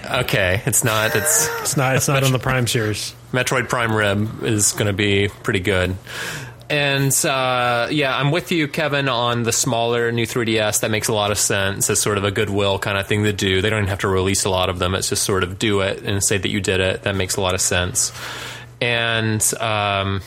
Okay, 0.05 0.63
it's 0.67 0.83
not. 0.83 1.15
It's 1.15 1.49
It's 1.61 1.77
not. 1.77 1.95
It's 1.95 2.09
not 2.09 2.25
on 2.25 2.33
the 2.33 2.39
Prime 2.41 2.67
series. 2.67 3.15
Metroid 3.33 3.69
Prime 3.69 3.95
Rib 3.95 4.43
is 4.43 4.73
going 4.73 4.87
to 4.87 4.93
be 4.93 5.29
pretty 5.29 5.61
good. 5.61 5.97
And 6.71 7.13
uh, 7.25 7.89
yeah, 7.91 8.17
I'm 8.17 8.31
with 8.31 8.53
you, 8.53 8.69
Kevin, 8.69 9.09
on 9.09 9.45
the 9.45 9.53
smaller 9.53 10.13
new 10.13 10.27
3DS. 10.27 10.81
That 10.81 10.91
makes 10.91 11.09
a 11.09 11.15
lot 11.15 11.31
of 11.31 11.39
sense 11.39 11.89
as 11.89 12.01
sort 12.01 12.19
of 12.19 12.25
a 12.25 12.31
goodwill 12.31 12.79
kind 12.79 12.99
of 12.99 13.07
thing 13.07 13.25
to 13.25 13.33
do. 13.33 13.63
They 13.63 13.71
don't 13.71 13.79
even 13.79 13.89
have 13.89 14.01
to 14.01 14.09
release 14.09 14.45
a 14.45 14.51
lot 14.51 14.69
of 14.69 14.79
them. 14.79 14.95
It's 14.95 15.09
just 15.09 15.23
sort 15.23 15.45
of 15.45 15.59
do 15.59 15.81
it 15.81 16.03
and 16.03 16.23
say 16.23 16.37
that 16.37 16.49
you 16.49 16.61
did 16.61 16.81
it. 16.81 17.05
That 17.05 17.17
makes 17.17 17.37
a 17.37 17.41
lot 17.41 17.55
of 17.55 17.63
sense. 17.63 18.13
And 18.83 19.43
um, 19.61 20.21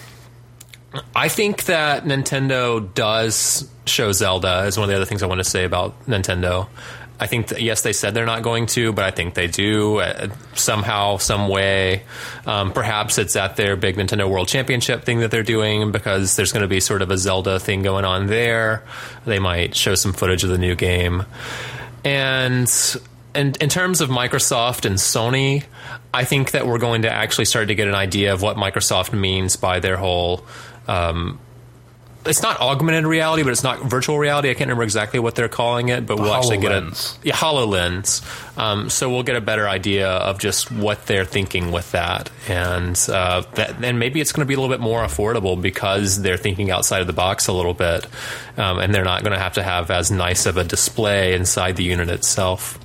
I 1.16 1.28
think 1.28 1.66
that 1.66 2.06
Nintendo 2.06 2.92
does 2.94 3.70
show 3.86 4.12
Zelda 4.12 4.64
is 4.66 4.78
one 4.78 4.86
of 4.86 4.90
the 4.90 4.96
other 4.96 5.06
things 5.06 5.22
I 5.22 5.28
want 5.28 5.40
to 5.40 5.50
say 5.50 5.64
about 5.64 6.06
Nintendo. 6.08 6.68
I 7.22 7.27
think 7.27 7.53
yes, 7.60 7.84
they 7.84 7.93
said 7.93 8.15
they're 8.15 8.26
not 8.26 8.41
going 8.41 8.65
to, 8.68 8.91
but 8.93 9.06
I 9.06 9.11
think 9.11 9.35
they 9.35 9.45
do 9.45 9.99
uh, 9.99 10.30
somehow, 10.56 11.18
some 11.18 11.49
way. 11.49 12.02
Um, 12.48 12.73
perhaps 12.73 13.19
it's 13.19 13.35
at 13.35 13.57
their 13.57 13.76
big 13.76 13.95
Nintendo 13.95 14.27
World 14.27 14.48
Championship 14.48 15.03
thing 15.03 15.19
that 15.19 15.30
they're 15.30 15.43
doing 15.43 15.91
because 15.91 16.35
there's 16.35 16.52
going 16.52 16.64
to 16.64 16.68
be 16.68 16.80
sort 16.80 17.03
of 17.03 17.11
a 17.11 17.19
Zelda 17.19 17.60
thing 17.60 17.84
going 17.84 18.06
on 18.06 18.26
there. 18.26 18.84
They 19.26 19.38
might 19.38 19.76
show 19.76 19.93
some 19.93 20.14
footage 20.14 20.43
of 20.43 20.49
the 20.49 20.57
new 20.57 20.73
game. 20.73 21.23
And 22.03 22.68
in, 23.35 23.53
in 23.61 23.69
terms 23.69 24.02
of 24.02 24.10
Microsoft 24.10 24.85
and 24.85 24.95
Sony, 24.95 25.65
I 26.11 26.23
think 26.26 26.52
that 26.52 26.65
we're 26.65 26.80
going 26.80 27.03
to 27.03 27.11
actually 27.11 27.45
start 27.45 27.68
to 27.68 27.76
get 27.76 27.88
an 27.88 27.93
idea 27.93 28.34
of 28.34 28.41
what 28.41 28.57
Microsoft 28.57 29.14
means 29.14 29.57
by 29.57 29.80
their 29.80 29.98
whole. 29.98 30.43
Um, 30.88 31.38
it's 32.26 32.43
not 32.43 32.60
augmented 32.60 33.06
reality, 33.06 33.43
but 33.43 33.52
it's 33.52 33.64
not 33.64 33.81
virtual 33.84 34.19
reality. 34.19 34.49
I 34.49 34.53
can't 34.53 34.68
remember 34.68 34.84
exactly 34.84 35.19
what 35.19 35.35
they're 35.35 35.49
calling 35.49 35.89
it, 35.89 36.06
but 36.06 36.19
we'll 36.19 36.34
actually 36.34 36.57
get 36.57 36.72
a 36.72 36.81
HoloLens. 36.81 37.18
yeah, 37.23 37.34
HoloLens. 37.35 38.57
Um, 38.57 38.89
so 38.89 39.10
we'll 39.10 39.23
get 39.23 39.35
a 39.35 39.41
better 39.41 39.68
idea 39.68 40.07
of 40.10 40.39
just 40.39 40.72
what 40.72 41.06
they're 41.07 41.26
thinking 41.26 41.72
with 41.72 41.91
that, 41.93 42.30
and 42.48 42.95
uh, 43.11 43.41
that, 43.56 43.84
and 43.84 43.98
maybe 43.98 44.22
it's 44.22 44.31
going 44.31 44.45
to 44.45 44.48
be 44.48 44.53
a 44.53 44.60
little 44.60 44.73
bit 44.73 44.81
more 44.81 45.03
affordable 45.03 45.60
because 45.60 46.22
they're 46.22 46.38
thinking 46.38 46.69
outside 46.69 47.02
of 47.02 47.07
the 47.07 47.14
box 47.14 47.48
a 47.48 47.53
little 47.53 47.73
bit, 47.73 48.06
um, 48.57 48.77
and 48.80 48.93
they're 48.93 49.03
not 49.03 49.23
going 49.23 49.34
to 49.34 49.39
have 49.39 49.53
to 49.53 49.64
have 49.64 49.89
as 49.89 50.11
nice 50.11 50.45
of 50.45 50.57
a 50.57 50.64
display 50.64 51.34
inside 51.34 51.76
the 51.76 51.84
unit 51.84 52.10
itself. 52.10 52.77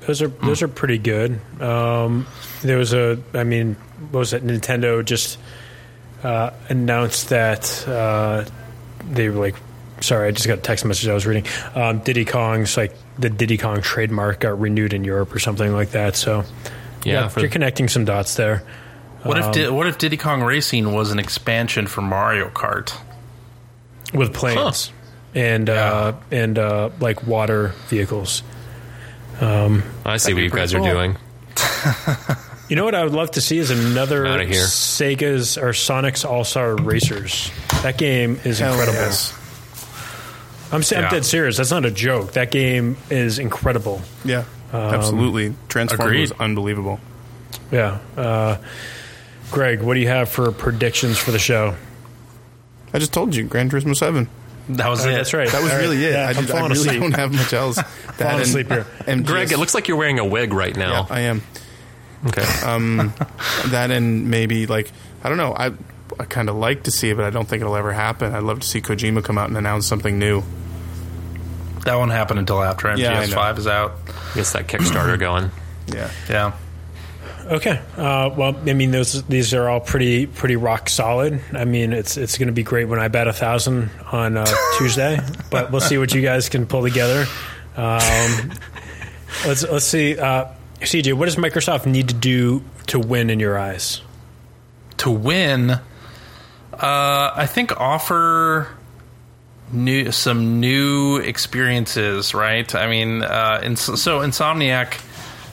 Those 0.00 0.22
are 0.22 0.28
those 0.28 0.62
are 0.62 0.68
pretty 0.68 0.98
good. 0.98 1.40
Um, 1.60 2.26
there 2.62 2.78
was 2.78 2.92
a, 2.92 3.18
I 3.32 3.42
mean, 3.44 3.74
what 4.10 4.20
was 4.20 4.32
it? 4.32 4.44
Nintendo 4.44 5.04
just 5.04 5.38
uh, 6.24 6.50
announced 6.68 7.28
that 7.28 7.86
uh, 7.86 8.44
they 9.10 9.28
were 9.28 9.38
like, 9.38 9.54
sorry, 10.00 10.28
I 10.28 10.30
just 10.32 10.46
got 10.48 10.58
a 10.58 10.62
text 10.62 10.84
message 10.84 11.08
I 11.08 11.14
was 11.14 11.26
reading. 11.26 11.46
Um, 11.74 11.98
Diddy 12.00 12.24
Kong's 12.24 12.76
like 12.76 12.94
the 13.18 13.30
Diddy 13.30 13.58
Kong 13.58 13.80
trademark 13.82 14.40
got 14.40 14.58
renewed 14.60 14.92
in 14.94 15.04
Europe 15.04 15.34
or 15.34 15.38
something 15.38 15.72
like 15.72 15.90
that. 15.90 16.16
So 16.16 16.44
Yeah, 17.04 17.28
for- 17.28 17.40
you're 17.40 17.50
connecting 17.50 17.88
some 17.88 18.04
dots 18.04 18.34
there. 18.34 18.62
What 19.22 19.38
Um, 19.38 19.48
if 19.50 19.54
Di- 19.54 19.68
what 19.68 19.86
if 19.86 19.98
Diddy 19.98 20.16
Kong 20.16 20.42
Racing 20.42 20.92
was 20.92 21.10
an 21.12 21.18
expansion 21.18 21.86
for 21.86 22.02
Mario 22.02 22.48
Kart? 22.50 22.92
with 24.12 24.32
planes 24.32 24.92
and 25.34 25.68
uh, 25.68 26.12
and 26.30 26.56
uh, 26.58 26.90
like 27.00 27.26
water 27.26 27.74
vehicles. 27.88 28.42
I 29.40 30.16
see 30.18 30.34
what 30.34 30.42
you 30.42 30.50
guys 30.50 30.72
are 30.74 30.78
doing. 30.80 31.16
You 32.74 32.80
know 32.80 32.86
what 32.86 32.96
I 32.96 33.04
would 33.04 33.12
love 33.12 33.30
to 33.30 33.40
see 33.40 33.58
is 33.58 33.70
another 33.70 34.26
Outta 34.26 34.46
here. 34.46 34.64
Sega's 34.64 35.56
or 35.56 35.72
Sonic's 35.72 36.24
All 36.24 36.42
Star 36.42 36.74
Racers. 36.74 37.52
That 37.84 37.96
game 37.96 38.40
is 38.42 38.58
Hell 38.58 38.72
incredible. 38.72 38.98
yes. 38.98 39.32
I'm, 40.72 40.82
sa- 40.82 40.96
I'm 40.96 41.02
Yeah. 41.04 41.10
dead 41.10 41.24
serious. 41.24 41.56
That's 41.58 41.70
not 41.70 41.84
a 41.84 41.92
joke. 41.92 42.32
That 42.32 42.50
game 42.50 42.96
is 43.10 43.38
incredible. 43.38 44.02
Yeah, 44.24 44.42
absolutely. 44.72 45.54
Transformers 45.68 46.04
agreed. 46.04 46.20
was 46.22 46.32
unbelievable. 46.40 46.98
Yeah. 47.70 47.98
Uh, 48.16 48.56
Greg, 49.52 49.80
what 49.80 49.94
do 49.94 50.00
you 50.00 50.08
have 50.08 50.28
for 50.28 50.50
predictions 50.50 51.16
for 51.16 51.30
the 51.30 51.38
show? 51.38 51.76
I 52.92 52.98
just 52.98 53.12
told 53.12 53.36
you, 53.36 53.44
Gran 53.44 53.70
Turismo 53.70 53.94
Seven. 53.96 54.28
That 54.70 54.88
was 54.88 55.06
Oh, 55.06 55.10
it. 55.10 55.12
that's 55.12 55.32
right. 55.32 55.48
That 55.48 55.62
was 55.62 55.70
All 55.70 55.76
right. 55.78 55.84
really 55.84 56.04
it. 56.04 56.10
Yeah, 56.10 56.24
I, 56.26 56.30
I'm 56.30 56.34
just, 56.34 56.48
I 56.50 56.52
falling 56.58 56.72
really 56.72 56.86
asleep. 56.88 57.00
don't 57.02 57.14
have 57.14 57.32
much 57.32 57.52
else. 57.52 57.76
That 58.16 58.16
Falling 58.18 58.32
and- 58.34 58.42
asleep 58.42 58.66
here. 58.68 58.86
And 59.06 59.24
Greg, 59.24 59.52
it 59.52 59.58
looks 59.60 59.74
like 59.76 59.86
you're 59.86 59.96
wearing 59.96 60.18
a 60.18 60.24
wig 60.24 60.52
right 60.52 60.76
yeah, 60.76 60.86
now. 60.88 61.06
I 61.08 61.20
am. 61.20 61.42
Okay. 62.26 62.42
That 63.70 63.90
and 63.90 64.30
maybe 64.30 64.66
like 64.66 64.92
I 65.22 65.28
don't 65.28 65.38
know. 65.38 65.54
I 65.54 65.72
I 66.18 66.24
kind 66.24 66.48
of 66.48 66.56
like 66.56 66.84
to 66.84 66.90
see 66.90 67.10
it, 67.10 67.16
but 67.16 67.24
I 67.24 67.30
don't 67.30 67.48
think 67.48 67.62
it'll 67.62 67.76
ever 67.76 67.92
happen. 67.92 68.34
I'd 68.34 68.42
love 68.42 68.60
to 68.60 68.66
see 68.66 68.80
Kojima 68.80 69.24
come 69.24 69.38
out 69.38 69.48
and 69.48 69.56
announce 69.56 69.86
something 69.86 70.18
new. 70.18 70.42
That 71.84 71.96
won't 71.96 72.12
happen 72.12 72.38
until 72.38 72.62
after 72.62 72.88
MGS 72.88 72.98
yeah, 72.98 73.26
Five 73.26 73.58
is 73.58 73.66
out. 73.66 73.92
Gets 74.34 74.52
that 74.52 74.68
Kickstarter 74.68 75.18
going. 75.18 75.50
Yeah. 75.86 76.10
Yeah. 76.30 76.52
Okay. 77.44 77.78
Uh, 77.94 78.30
well, 78.34 78.56
I 78.56 78.72
mean, 78.72 78.90
those 78.90 79.22
these 79.24 79.52
are 79.52 79.68
all 79.68 79.80
pretty 79.80 80.24
pretty 80.24 80.56
rock 80.56 80.88
solid. 80.88 81.42
I 81.52 81.66
mean, 81.66 81.92
it's 81.92 82.16
it's 82.16 82.38
going 82.38 82.46
to 82.46 82.54
be 82.54 82.62
great 82.62 82.86
when 82.86 83.00
I 83.00 83.08
bet 83.08 83.28
a 83.28 83.34
thousand 83.34 83.90
on 84.10 84.38
uh, 84.38 84.46
Tuesday, 84.78 85.20
but 85.50 85.70
we'll 85.70 85.82
see 85.82 85.98
what 85.98 86.14
you 86.14 86.22
guys 86.22 86.48
can 86.48 86.64
pull 86.64 86.80
together. 86.80 87.26
Um, 87.76 88.52
let's 89.46 89.62
let's 89.62 89.84
see. 89.84 90.18
Uh, 90.18 90.46
CJ, 90.84 91.14
what 91.14 91.26
does 91.26 91.36
Microsoft 91.36 91.86
need 91.86 92.08
to 92.08 92.14
do 92.14 92.62
to 92.88 92.98
win 92.98 93.30
in 93.30 93.40
your 93.40 93.58
eyes? 93.58 94.00
to 95.04 95.10
win, 95.10 95.70
uh, 95.70 95.80
I 96.80 97.46
think 97.46 97.78
offer 97.78 98.68
new 99.72 100.10
some 100.12 100.60
new 100.60 101.16
experiences. 101.18 102.34
Right? 102.34 102.74
I 102.74 102.88
mean, 102.88 103.22
uh, 103.22 103.60
in, 103.62 103.76
so 103.76 104.20
Insomniac 104.20 105.00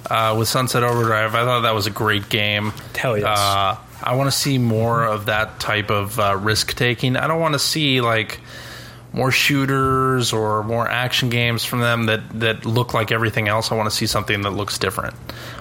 uh, 0.09 0.35
with 0.37 0.47
Sunset 0.47 0.83
Overdrive, 0.83 1.35
I 1.35 1.43
thought 1.43 1.61
that 1.61 1.75
was 1.75 1.87
a 1.87 1.91
great 1.91 2.29
game. 2.29 2.73
Hell 2.95 3.17
yes. 3.17 3.27
Uh, 3.27 3.77
I 4.03 4.15
want 4.15 4.31
to 4.31 4.35
see 4.35 4.57
more 4.57 5.03
of 5.03 5.27
that 5.27 5.59
type 5.59 5.91
of 5.91 6.19
uh, 6.19 6.35
risk 6.35 6.75
taking. 6.75 7.15
I 7.15 7.27
don't 7.27 7.39
want 7.39 7.53
to 7.53 7.59
see 7.59 8.01
like 8.01 8.39
more 9.13 9.31
shooters 9.31 10.31
or 10.31 10.63
more 10.63 10.87
action 10.87 11.29
games 11.29 11.65
from 11.65 11.81
them 11.81 12.05
that, 12.05 12.21
that 12.39 12.65
look 12.65 12.93
like 12.93 13.11
everything 13.11 13.47
else. 13.47 13.71
I 13.71 13.75
want 13.75 13.89
to 13.89 13.95
see 13.95 14.07
something 14.07 14.41
that 14.41 14.51
looks 14.51 14.77
different 14.77 15.15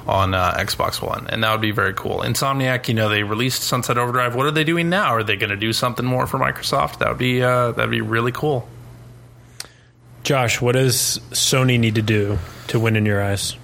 on 0.06 0.34
uh, 0.34 0.54
Xbox 0.54 1.02
One, 1.02 1.26
and 1.28 1.42
that 1.42 1.50
would 1.52 1.60
be 1.60 1.72
very 1.72 1.94
cool. 1.94 2.20
Insomniac, 2.20 2.88
you 2.88 2.94
know, 2.94 3.08
they 3.08 3.22
released 3.22 3.62
Sunset 3.62 3.98
Overdrive. 3.98 4.34
What 4.34 4.46
are 4.46 4.52
they 4.52 4.64
doing 4.64 4.88
now? 4.88 5.14
Are 5.14 5.24
they 5.24 5.36
going 5.36 5.50
to 5.50 5.56
do 5.56 5.72
something 5.72 6.06
more 6.06 6.26
for 6.26 6.38
Microsoft? 6.38 6.98
That 6.98 7.08
would 7.08 7.18
be 7.18 7.42
uh, 7.42 7.72
that'd 7.72 7.90
be 7.90 8.00
really 8.00 8.32
cool. 8.32 8.68
Josh, 10.22 10.60
what 10.60 10.72
does 10.72 11.18
Sony 11.30 11.80
need 11.80 11.96
to 11.96 12.02
do 12.02 12.38
to 12.68 12.78
win 12.78 12.94
in 12.94 13.06
your 13.06 13.22
eyes? 13.22 13.56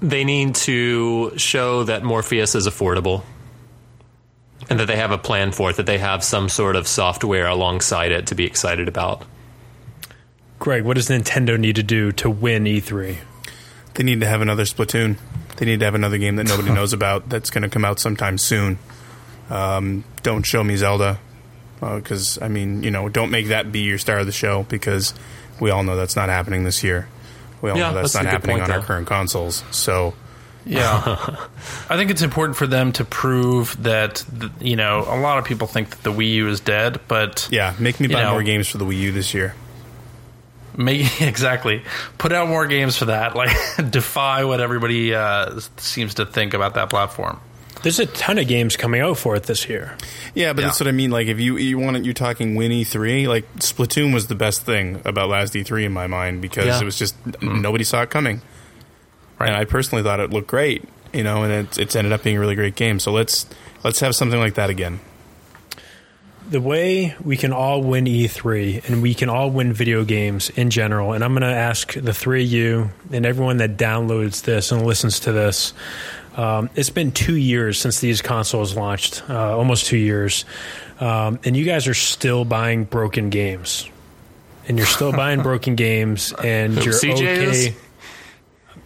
They 0.00 0.22
need 0.22 0.54
to 0.56 1.36
show 1.36 1.84
that 1.84 2.04
Morpheus 2.04 2.54
is 2.54 2.68
affordable 2.68 3.24
and 4.70 4.78
that 4.80 4.86
they 4.86 4.96
have 4.96 5.10
a 5.10 5.18
plan 5.18 5.52
for 5.52 5.70
it, 5.70 5.76
that 5.76 5.86
they 5.86 5.98
have 5.98 6.22
some 6.22 6.48
sort 6.48 6.76
of 6.76 6.86
software 6.86 7.46
alongside 7.46 8.12
it 8.12 8.26
to 8.28 8.34
be 8.34 8.44
excited 8.44 8.88
about. 8.88 9.24
Greg, 10.58 10.84
what 10.84 10.96
does 10.96 11.08
Nintendo 11.08 11.58
need 11.58 11.76
to 11.76 11.82
do 11.82 12.12
to 12.12 12.28
win 12.28 12.66
E 12.66 12.80
E3? 12.80 13.16
They 13.94 14.04
need 14.04 14.20
to 14.20 14.26
have 14.26 14.40
another 14.40 14.64
Splatoon. 14.64 15.16
They 15.56 15.66
need 15.66 15.80
to 15.80 15.84
have 15.84 15.94
another 15.94 16.18
game 16.18 16.36
that 16.36 16.48
nobody 16.48 16.70
knows 16.74 16.92
about 16.92 17.28
that's 17.28 17.50
going 17.50 17.62
to 17.62 17.68
come 17.68 17.84
out 17.84 17.98
sometime 18.00 18.38
soon. 18.38 18.78
Um, 19.50 20.04
don't 20.22 20.42
show 20.42 20.62
me 20.62 20.76
Zelda 20.76 21.18
because 21.80 22.40
I 22.42 22.48
mean, 22.48 22.82
you 22.82 22.90
know, 22.90 23.08
don't 23.08 23.30
make 23.30 23.48
that 23.48 23.70
be 23.72 23.80
your 23.80 23.98
star 23.98 24.18
of 24.18 24.26
the 24.26 24.32
show 24.32 24.64
because 24.64 25.14
we 25.60 25.70
all 25.70 25.82
know 25.84 25.96
that's 25.96 26.16
not 26.16 26.28
happening 26.28 26.64
this 26.64 26.82
year. 26.82 27.08
We 27.62 27.70
all 27.70 27.78
Yeah, 27.78 27.88
know 27.90 27.94
that's, 27.94 28.12
that's 28.12 28.24
not 28.24 28.32
happening 28.32 28.58
point, 28.58 28.70
on 28.70 28.76
our 28.78 28.82
current 28.84 29.06
consoles. 29.06 29.64
So 29.70 30.14
Yeah, 30.68 31.02
I 31.88 31.96
think 31.96 32.10
it's 32.10 32.22
important 32.22 32.56
for 32.58 32.66
them 32.66 32.92
to 32.92 33.04
prove 33.04 33.82
that 33.82 34.24
you 34.60 34.76
know 34.76 35.00
a 35.08 35.18
lot 35.18 35.38
of 35.38 35.44
people 35.46 35.66
think 35.66 35.90
that 35.90 36.02
the 36.02 36.12
Wii 36.12 36.34
U 36.34 36.48
is 36.48 36.60
dead, 36.60 37.00
but 37.08 37.48
yeah, 37.50 37.74
make 37.78 37.98
me 38.00 38.06
buy 38.06 38.22
know. 38.22 38.32
more 38.32 38.42
games 38.42 38.68
for 38.68 38.76
the 38.78 38.84
Wii 38.84 38.98
U 39.00 39.12
this 39.12 39.32
year. 39.34 39.54
Make 40.76 41.20
exactly. 41.22 41.82
Put 42.18 42.32
out 42.32 42.48
more 42.48 42.66
games 42.66 42.96
for 42.96 43.06
that. 43.06 43.34
Like 43.34 43.50
defy 43.90 44.44
what 44.44 44.60
everybody 44.60 45.14
uh, 45.14 45.58
seems 45.78 46.14
to 46.14 46.26
think 46.26 46.54
about 46.54 46.74
that 46.74 46.90
platform. 46.90 47.40
There's 47.82 48.00
a 48.00 48.06
ton 48.06 48.38
of 48.38 48.48
games 48.48 48.76
coming 48.76 49.00
out 49.00 49.18
for 49.18 49.36
it 49.36 49.44
this 49.44 49.68
year. 49.68 49.96
Yeah, 50.34 50.52
but 50.52 50.60
Yeah. 50.62 50.66
that's 50.68 50.80
what 50.80 50.88
I 50.88 50.92
mean. 50.92 51.10
Like, 51.12 51.28
if 51.28 51.38
you 51.40 51.56
you 51.56 51.78
want 51.78 51.96
it, 51.96 52.04
you're 52.04 52.12
talking 52.12 52.56
Win 52.56 52.72
E3. 52.72 53.26
Like, 53.28 53.52
Splatoon 53.56 54.12
was 54.12 54.26
the 54.26 54.34
best 54.34 54.62
thing 54.62 55.00
about 55.04 55.28
last 55.28 55.54
E3 55.54 55.84
in 55.84 55.92
my 55.92 56.08
mind 56.08 56.42
because 56.42 56.66
Yeah. 56.66 56.80
it 56.80 56.84
was 56.84 56.98
just 56.98 57.14
nobody 57.40 57.84
saw 57.84 58.02
it 58.02 58.10
coming. 58.10 58.42
And 59.40 59.54
I 59.54 59.64
personally 59.64 60.02
thought 60.02 60.20
it 60.20 60.30
looked 60.30 60.48
great, 60.48 60.84
you 61.12 61.22
know, 61.22 61.42
and 61.44 61.52
it's, 61.52 61.78
it's 61.78 61.94
ended 61.96 62.12
up 62.12 62.22
being 62.22 62.36
a 62.36 62.40
really 62.40 62.54
great 62.56 62.74
game. 62.74 62.98
So 62.98 63.12
let's 63.12 63.46
let's 63.84 64.00
have 64.00 64.14
something 64.14 64.38
like 64.38 64.54
that 64.54 64.70
again. 64.70 65.00
the 66.50 66.60
way 66.60 67.14
we 67.22 67.36
can 67.36 67.52
all 67.52 67.82
win 67.82 68.06
E3 68.06 68.88
and 68.88 69.02
we 69.02 69.12
can 69.14 69.28
all 69.28 69.50
win 69.50 69.72
video 69.72 70.02
games 70.04 70.48
in 70.50 70.70
general, 70.70 71.12
and 71.12 71.22
I'm 71.22 71.32
going 71.32 71.42
to 71.42 71.46
ask 71.48 71.92
the 71.92 72.14
three 72.14 72.44
of 72.44 72.50
you 72.50 72.90
and 73.12 73.26
everyone 73.26 73.58
that 73.58 73.76
downloads 73.76 74.42
this 74.42 74.72
and 74.72 74.84
listens 74.86 75.20
to 75.20 75.32
this. 75.32 75.74
Um, 76.36 76.70
it's 76.74 76.88
been 76.90 77.12
two 77.12 77.36
years 77.36 77.78
since 77.78 78.00
these 78.00 78.22
consoles 78.22 78.76
launched, 78.76 79.28
uh, 79.28 79.56
almost 79.56 79.86
two 79.86 79.98
years, 79.98 80.44
um, 81.00 81.38
and 81.44 81.56
you 81.56 81.64
guys 81.64 81.86
are 81.86 81.94
still 81.94 82.44
buying 82.44 82.84
broken 82.84 83.28
games, 83.28 83.88
and 84.68 84.78
you're 84.78 84.86
still 84.86 85.12
buying 85.12 85.42
broken 85.48 85.74
games, 85.74 86.32
and 86.32 86.74
you're 86.84 86.94
CJ 86.94 87.12
okay. 87.12 87.76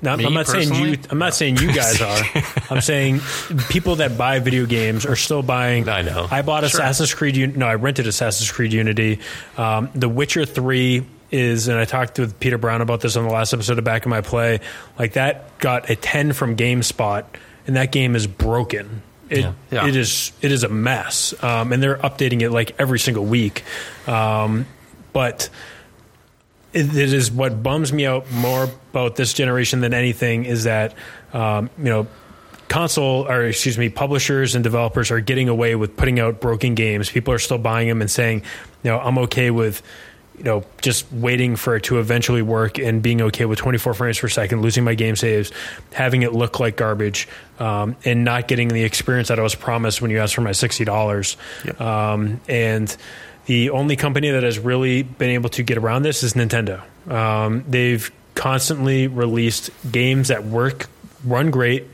No, 0.03 0.15
I'm 0.15 0.35
not 0.35 0.49
saying 0.49 0.75
you. 0.75 0.99
I'm 1.11 1.19
not 1.19 1.33
saying 1.33 1.59
you 1.59 1.73
guys 1.73 2.03
are. 2.03 2.25
I'm 2.71 2.81
saying 2.81 3.21
people 3.69 3.97
that 3.97 4.19
buy 4.19 4.41
video 4.41 4.67
games 4.67 5.07
are 5.07 5.15
still 5.15 5.43
buying. 5.43 5.89
I 5.89 6.03
know. 6.03 6.27
I 6.29 6.43
bought 6.43 6.65
Assassin's 6.65 7.15
Creed. 7.15 7.57
No, 7.57 7.67
I 7.67 7.77
rented 7.77 8.09
Assassin's 8.09 8.51
Creed 8.51 8.73
Unity. 8.73 9.21
Um, 9.57 9.91
the 9.95 10.09
Witcher 10.09 10.45
Three 10.45 11.07
is, 11.31 11.69
and 11.69 11.79
I 11.79 11.85
talked 11.85 12.19
with 12.19 12.39
Peter 12.41 12.59
Brown 12.59 12.81
about 12.83 13.01
this 13.01 13.17
on 13.17 13.25
the 13.25 13.33
last 13.33 13.55
episode 13.55 13.79
of 13.79 13.85
Back 13.85 14.05
in 14.05 14.11
My 14.11 14.21
Play. 14.23 14.59
Like 14.99 15.13
that 15.13 15.57
got 15.59 15.89
a 15.89 15.95
10 15.97 16.33
from 16.33 16.57
GameSpot, 16.57 17.25
and 17.69 17.77
that 17.77 17.93
game 17.93 18.17
is 18.17 18.27
broken. 18.27 19.03
It, 19.31 19.39
Yeah. 19.41 19.53
Yeah. 19.71 19.87
it 19.87 19.95
is 19.97 20.33
it 20.43 20.51
is 20.51 20.65
a 20.65 20.69
mess, 20.69 21.33
um, 21.45 21.73
and 21.73 21.81
they're 21.83 21.97
updating 21.97 22.43
it 22.43 22.51
like 22.51 22.75
every 22.79 22.99
single 22.99 23.25
week. 23.25 23.63
Um, 24.09 24.67
but 25.13 25.49
it, 26.73 26.97
it 26.97 27.13
is 27.13 27.31
what 27.31 27.63
bums 27.63 27.93
me 27.93 28.07
out 28.07 28.31
more 28.33 28.65
about 28.91 29.17
this 29.17 29.33
generation 29.33 29.81
than 29.81 29.95
anything 29.95 30.45
is 30.45 30.65
that 30.65 30.95
um, 31.33 31.71
you 31.79 31.85
know 31.85 32.07
console 32.69 33.29
or 33.29 33.45
excuse 33.45 33.77
me 33.77 33.89
publishers 33.89 34.55
and 34.55 34.65
developers 34.65 35.11
are 35.11 35.21
getting 35.21 35.49
away 35.49 35.75
with 35.75 35.97
putting 35.97 36.19
out 36.19 36.41
broken 36.41 36.75
games. 36.75 37.11
People 37.11 37.35
are 37.35 37.39
still 37.39 37.59
buying 37.59 37.89
them 37.89 38.01
and 38.01 38.11
saying 38.11 38.43
you 38.83 38.91
know 38.91 38.99
i'm 38.99 39.19
okay 39.19 39.51
with 39.51 39.83
you 40.37 40.45
know 40.45 40.65
just 40.81 41.11
waiting 41.13 41.57
for 41.57 41.77
it 41.77 41.85
to 41.85 41.99
eventually 41.99 42.43
work 42.43 42.79
and 42.79 43.03
being 43.03 43.21
okay 43.21 43.45
with 43.45 43.59
24 43.59 43.95
frames 43.95 44.19
per 44.19 44.29
second 44.29 44.63
losing 44.63 44.85
my 44.85 44.95
game 44.95 45.17
saves 45.17 45.53
having 45.93 46.23
it 46.23 46.33
look 46.33 46.61
like 46.61 46.77
garbage 46.77 47.29
um, 47.59 47.97
and 48.05 48.25
not 48.25 48.49
getting 48.49 48.69
the 48.69 48.85
experience 48.85 49.29
that 49.29 49.39
i 49.39 49.43
was 49.43 49.55
promised 49.55 50.03
when 50.03 50.11
you 50.11 50.19
asked 50.19 50.35
for 50.35 50.41
my 50.41 50.51
$60 50.51 51.81
um, 51.81 52.41
and 52.49 52.97
the 53.47 53.71
only 53.71 53.97
company 53.97 54.31
that 54.31 54.43
has 54.43 54.59
really 54.59 55.03
been 55.03 55.31
able 55.31 55.51
to 55.51 55.63
get 55.63 55.79
around 55.79 56.03
this 56.03 56.23
is 56.23 56.35
Nintendo. 56.35 56.83
Um, 57.11 57.65
they've 57.69 58.11
constantly 58.35 59.07
released 59.09 59.71
games 59.91 60.29
that 60.29 60.45
work, 60.45 60.89
run 61.25 61.51
great. 61.51 61.87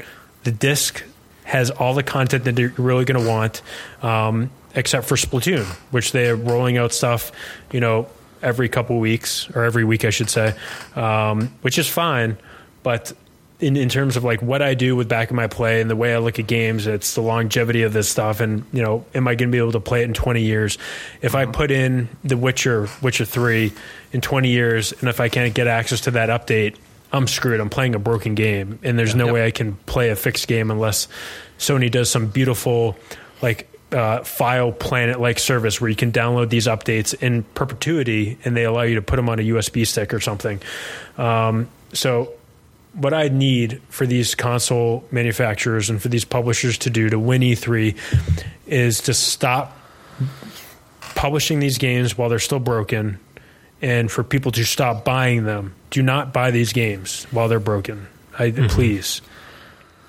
The 0.44 0.52
disc 0.52 1.02
has 1.44 1.70
all 1.70 1.94
the 1.94 2.02
content 2.02 2.44
that 2.44 2.58
you're 2.58 2.72
really 2.76 3.04
going 3.04 3.22
to 3.22 3.28
want, 3.28 3.62
um, 4.02 4.50
except 4.74 5.06
for 5.06 5.16
Splatoon, 5.16 5.64
which 5.90 6.12
they're 6.12 6.36
rolling 6.36 6.76
out 6.76 6.92
stuff, 6.92 7.32
you 7.72 7.80
know, 7.80 8.08
every 8.42 8.68
couple 8.68 8.98
weeks 8.98 9.50
or 9.50 9.64
every 9.64 9.84
week, 9.84 10.04
I 10.04 10.10
should 10.10 10.30
say, 10.30 10.54
um, 10.94 11.48
which 11.62 11.78
is 11.78 11.88
fine. 11.88 12.36
But 12.82 13.12
in, 13.60 13.76
in 13.76 13.88
terms 13.88 14.16
of 14.16 14.22
like 14.22 14.40
what 14.40 14.62
I 14.62 14.74
do 14.74 14.94
with 14.94 15.08
Back 15.08 15.30
in 15.30 15.36
My 15.36 15.48
Play 15.48 15.80
and 15.80 15.90
the 15.90 15.96
way 15.96 16.14
I 16.14 16.18
look 16.18 16.38
at 16.38 16.46
games, 16.46 16.86
it's 16.86 17.14
the 17.14 17.22
longevity 17.22 17.82
of 17.82 17.92
this 17.92 18.08
stuff. 18.08 18.40
And, 18.40 18.64
you 18.72 18.82
know, 18.82 19.04
am 19.14 19.26
I 19.26 19.34
going 19.34 19.50
to 19.50 19.52
be 19.52 19.58
able 19.58 19.72
to 19.72 19.80
play 19.80 20.02
it 20.02 20.04
in 20.04 20.14
20 20.14 20.42
years? 20.42 20.78
If 21.22 21.34
I 21.34 21.46
put 21.46 21.70
in 21.70 22.08
The 22.22 22.36
Witcher, 22.36 22.88
Witcher 23.02 23.24
3 23.24 23.72
in 24.12 24.20
20 24.20 24.48
years, 24.48 24.92
and 24.92 25.08
if 25.08 25.20
I 25.20 25.28
can't 25.28 25.54
get 25.54 25.66
access 25.66 26.02
to 26.02 26.12
that 26.12 26.28
update, 26.28 26.76
I'm 27.12 27.26
screwed. 27.26 27.58
I'm 27.58 27.70
playing 27.70 27.94
a 27.94 27.98
broken 27.98 28.34
game. 28.34 28.78
And 28.82 28.98
there's 28.98 29.14
no 29.14 29.32
way 29.32 29.44
I 29.44 29.50
can 29.50 29.74
play 29.86 30.10
a 30.10 30.16
fixed 30.16 30.46
game 30.46 30.70
unless 30.70 31.08
Sony 31.58 31.90
does 31.90 32.10
some 32.10 32.28
beautiful, 32.28 32.96
like, 33.42 33.68
uh, 33.90 34.20
FilePlanet 34.20 35.18
like 35.18 35.38
service 35.38 35.80
where 35.80 35.88
you 35.88 35.96
can 35.96 36.12
download 36.12 36.50
these 36.50 36.66
updates 36.66 37.14
in 37.22 37.42
perpetuity 37.42 38.36
and 38.44 38.54
they 38.54 38.64
allow 38.64 38.82
you 38.82 38.96
to 38.96 39.02
put 39.02 39.16
them 39.16 39.30
on 39.30 39.38
a 39.38 39.42
USB 39.42 39.86
stick 39.86 40.12
or 40.12 40.20
something. 40.20 40.60
Um, 41.16 41.68
so 41.94 42.34
what 42.94 43.14
I 43.14 43.28
need 43.28 43.80
for 43.88 44.06
these 44.06 44.34
console 44.34 45.04
manufacturers 45.10 45.90
and 45.90 46.00
for 46.00 46.08
these 46.08 46.24
publishers 46.24 46.78
to 46.78 46.90
do 46.90 47.08
to 47.10 47.18
win 47.18 47.42
E3 47.42 47.96
is 48.66 49.02
to 49.02 49.14
stop 49.14 49.76
publishing 51.14 51.60
these 51.60 51.78
games 51.78 52.16
while 52.16 52.28
they're 52.28 52.38
still 52.38 52.58
broken 52.58 53.18
and 53.80 54.10
for 54.10 54.24
people 54.24 54.52
to 54.52 54.64
stop 54.64 55.04
buying 55.04 55.44
them. 55.44 55.74
Do 55.90 56.02
not 56.02 56.32
buy 56.32 56.50
these 56.50 56.72
games 56.72 57.24
while 57.30 57.48
they're 57.48 57.60
broken. 57.60 58.08
I, 58.38 58.50
mm-hmm. 58.50 58.66
Please. 58.66 59.22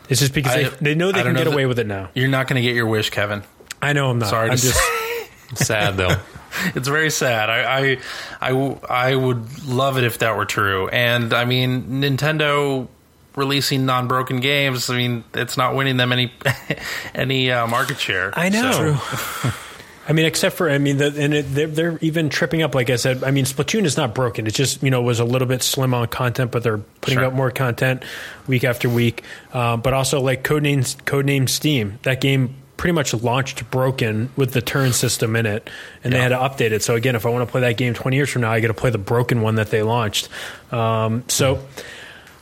It's 0.10 0.19
just 0.19 0.34
because 0.34 0.56
I- 0.56 0.64
they, 0.64 0.69
they 0.81 0.95
know 0.95 1.11
they 1.11 1.23
can 1.23 1.34
know 1.34 1.43
get 1.43 1.47
away 1.47 1.65
with 1.65 1.80
it 1.80 1.88
now. 1.88 2.10
You're 2.15 2.30
not 2.30 2.47
going 2.47 2.61
to 2.61 2.68
get 2.68 2.76
your 2.76 2.88
wish, 2.88 3.10
Kevin. 3.10 3.43
I 3.81 3.93
know 3.93 4.10
I'm 4.10 4.19
not. 4.19 4.30
Sorry 4.30 4.49
I'm 4.49 4.57
just 4.57 4.80
Sad 5.56 5.97
though. 5.97 6.15
It's 6.76 6.88
very 6.88 7.09
sad. 7.11 7.49
I, 7.49 7.97
I, 8.41 8.77
I 8.89 9.15
would 9.15 9.65
love 9.65 9.97
it 9.97 10.03
if 10.03 10.19
that 10.19 10.35
were 10.38 10.45
true. 10.45 10.88
And 10.89 11.34
I 11.34 11.45
mean, 11.45 12.01
Nintendo 12.01 12.88
releasing 13.35 13.85
non-broken 13.85 14.39
games. 14.39 14.89
I 14.89 14.97
mean, 14.97 15.23
it's 15.34 15.55
not 15.57 15.76
winning 15.76 15.97
them 15.97 16.11
any 16.11 16.34
any 17.15 17.51
uh, 17.51 17.67
market 17.67 17.99
share. 17.99 18.38
I 18.38 18.49
know. 18.49 18.71
So- 19.03 19.51
I 20.07 20.11
mean, 20.11 20.26
except 20.26 20.55
for 20.57 20.71
I 20.71 20.80
mean, 20.80 20.97
the, 20.97 21.13
and 21.15 21.35
it, 21.35 21.43
they're, 21.53 21.67
they're 21.67 21.99
even 22.01 22.30
tripping 22.30 22.63
up. 22.63 22.73
Like 22.73 22.89
I 22.89 22.95
said, 22.95 23.23
I 23.23 23.30
mean, 23.30 23.45
Splatoon 23.45 23.84
is 23.85 23.95
not 23.95 24.15
broken. 24.15 24.47
It 24.47 24.55
just 24.55 24.81
you 24.81 24.89
know 24.89 25.03
was 25.03 25.19
a 25.19 25.23
little 25.23 25.47
bit 25.47 25.61
slim 25.61 25.93
on 25.93 26.07
content, 26.07 26.49
but 26.49 26.63
they're 26.63 26.80
putting 26.80 27.17
Sure. 27.19 27.26
out 27.26 27.35
more 27.35 27.51
content 27.51 28.01
week 28.47 28.63
after 28.63 28.89
week. 28.89 29.23
Um, 29.53 29.81
but 29.81 29.93
also 29.93 30.19
like 30.19 30.43
codename 30.43 30.80
codename 31.03 31.47
Steam, 31.47 31.99
that 32.01 32.21
game 32.21 32.55
pretty 32.80 32.93
much 32.93 33.14
launched 33.14 33.69
broken 33.69 34.31
with 34.38 34.53
the 34.53 34.61
turn 34.61 34.93
system 34.93 35.35
in 35.35 35.45
it, 35.45 35.69
and 36.01 36.14
they 36.14 36.18
had 36.18 36.30
to 36.30 36.38
update 36.38 36.72
it. 36.72 36.81
So 36.81 36.95
again, 36.95 37.14
if 37.14 37.26
I 37.26 37.30
want 37.30 37.45
to 37.45 37.51
play 37.51 37.60
that 37.61 37.76
game 37.76 37.93
twenty 37.93 38.15
years 38.15 38.30
from 38.30 38.43
now, 38.43 38.51
I 38.51 38.61
got 38.61 38.69
to 38.69 38.73
play 38.73 38.89
the 38.89 38.97
broken 38.97 39.41
one 39.41 39.56
that 39.56 39.69
they 39.69 39.84
launched. 39.84 40.30
Um, 40.72 41.26
so 41.27 41.60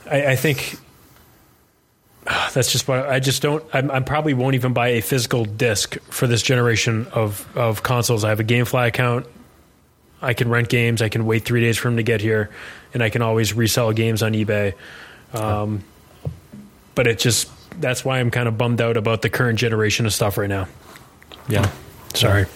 I, 0.08 0.28
I 0.28 0.36
think 0.36 0.78
that's 2.54 2.70
just 2.70 2.86
why 2.86 3.06
I 3.06 3.18
just 3.18 3.42
don't. 3.42 3.64
I'm, 3.72 3.90
I 3.90 3.98
probably 3.98 4.32
won't 4.32 4.54
even 4.54 4.72
buy 4.72 4.90
a 4.90 5.00
physical 5.00 5.44
disc 5.44 5.98
for 6.04 6.28
this 6.28 6.40
generation 6.40 7.08
of 7.12 7.44
of 7.56 7.82
consoles. 7.82 8.22
I 8.22 8.28
have 8.28 8.40
a 8.40 8.44
GameFly 8.44 8.86
account. 8.86 9.26
I 10.22 10.34
can 10.34 10.48
rent 10.48 10.68
games. 10.68 11.02
I 11.02 11.08
can 11.08 11.26
wait 11.26 11.44
three 11.44 11.60
days 11.60 11.76
for 11.76 11.88
them 11.88 11.96
to 11.96 12.04
get 12.04 12.20
here, 12.20 12.50
and 12.94 13.02
I 13.02 13.10
can 13.10 13.22
always 13.22 13.54
resell 13.54 13.92
games 13.92 14.22
on 14.22 14.34
eBay. 14.34 14.74
Um, 15.32 15.82
but 16.94 17.08
it 17.08 17.18
just 17.18 17.50
that's 17.80 18.04
why 18.04 18.20
I'm 18.20 18.30
kind 18.30 18.48
of 18.48 18.58
bummed 18.58 18.80
out 18.80 18.96
about 18.96 19.22
the 19.22 19.30
current 19.30 19.58
generation 19.58 20.06
of 20.06 20.12
stuff 20.12 20.38
right 20.38 20.48
now. 20.48 20.68
Yeah, 21.48 21.70
sorry. 22.14 22.46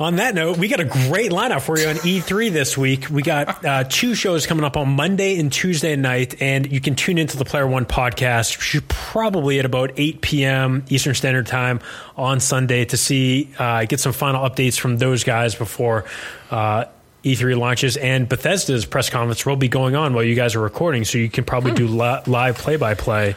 On 0.00 0.16
that 0.16 0.34
note, 0.34 0.56
we 0.56 0.68
got 0.68 0.80
a 0.80 0.86
great 0.86 1.30
lineup 1.30 1.60
for 1.60 1.78
you 1.78 1.86
on 1.86 1.96
E3 1.96 2.50
this 2.50 2.78
week. 2.78 3.10
We 3.10 3.20
got 3.20 3.62
uh, 3.62 3.84
two 3.84 4.14
shows 4.14 4.46
coming 4.46 4.64
up 4.64 4.78
on 4.78 4.88
Monday 4.88 5.38
and 5.38 5.52
Tuesday 5.52 5.94
night, 5.94 6.40
and 6.40 6.72
you 6.72 6.80
can 6.80 6.94
tune 6.94 7.18
into 7.18 7.36
the 7.36 7.44
Player 7.44 7.66
One 7.66 7.84
podcast 7.84 8.88
probably 8.88 9.58
at 9.58 9.66
about 9.66 9.90
8 9.98 10.22
p.m. 10.22 10.84
Eastern 10.88 11.14
Standard 11.14 11.46
Time 11.46 11.80
on 12.16 12.40
Sunday 12.40 12.86
to 12.86 12.96
see 12.96 13.50
uh, 13.58 13.84
get 13.84 14.00
some 14.00 14.14
final 14.14 14.48
updates 14.48 14.78
from 14.78 14.96
those 14.96 15.22
guys 15.22 15.54
before 15.54 16.06
uh, 16.50 16.86
E3 17.24 17.58
launches. 17.58 17.96
And 17.96 18.28
Bethesda's 18.28 18.86
press 18.86 19.10
conference 19.10 19.44
will 19.44 19.56
be 19.56 19.68
going 19.68 19.94
on 19.94 20.14
while 20.14 20.24
you 20.24 20.34
guys 20.34 20.54
are 20.54 20.60
recording, 20.60 21.04
so 21.04 21.18
you 21.18 21.28
can 21.28 21.44
probably 21.44 21.72
do 21.72 21.86
li- 21.86 22.20
live 22.26 22.58
play 22.58 22.76
by 22.76 22.94
play 22.94 23.36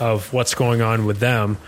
of 0.00 0.32
what's 0.32 0.54
going 0.54 0.80
on 0.80 1.06
with 1.06 1.18
them. 1.18 1.58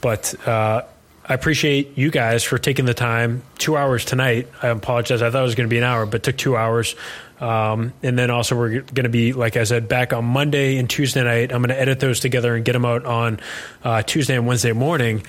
But 0.00 0.34
uh, 0.46 0.82
I 1.28 1.34
appreciate 1.34 1.98
you 1.98 2.10
guys 2.10 2.44
for 2.44 2.58
taking 2.58 2.84
the 2.84 2.94
time. 2.94 3.42
Two 3.58 3.76
hours 3.76 4.04
tonight. 4.04 4.48
I 4.62 4.68
apologize. 4.68 5.22
I 5.22 5.30
thought 5.30 5.40
it 5.40 5.42
was 5.42 5.56
going 5.56 5.68
to 5.68 5.72
be 5.72 5.78
an 5.78 5.84
hour, 5.84 6.06
but 6.06 6.16
it 6.16 6.22
took 6.22 6.36
two 6.36 6.56
hours. 6.56 6.94
Um, 7.40 7.92
and 8.02 8.18
then 8.18 8.30
also 8.30 8.56
we're 8.56 8.80
going 8.80 9.04
to 9.04 9.08
be, 9.08 9.32
like 9.32 9.56
I 9.56 9.64
said, 9.64 9.88
back 9.88 10.12
on 10.12 10.24
Monday 10.24 10.76
and 10.78 10.88
Tuesday 10.88 11.22
night. 11.24 11.52
I'm 11.52 11.60
going 11.60 11.68
to 11.68 11.80
edit 11.80 12.00
those 12.00 12.20
together 12.20 12.54
and 12.54 12.64
get 12.64 12.72
them 12.72 12.84
out 12.84 13.04
on 13.04 13.40
uh, 13.82 14.02
Tuesday 14.02 14.36
and 14.36 14.46
Wednesday 14.46 14.72
morning. 14.72 15.24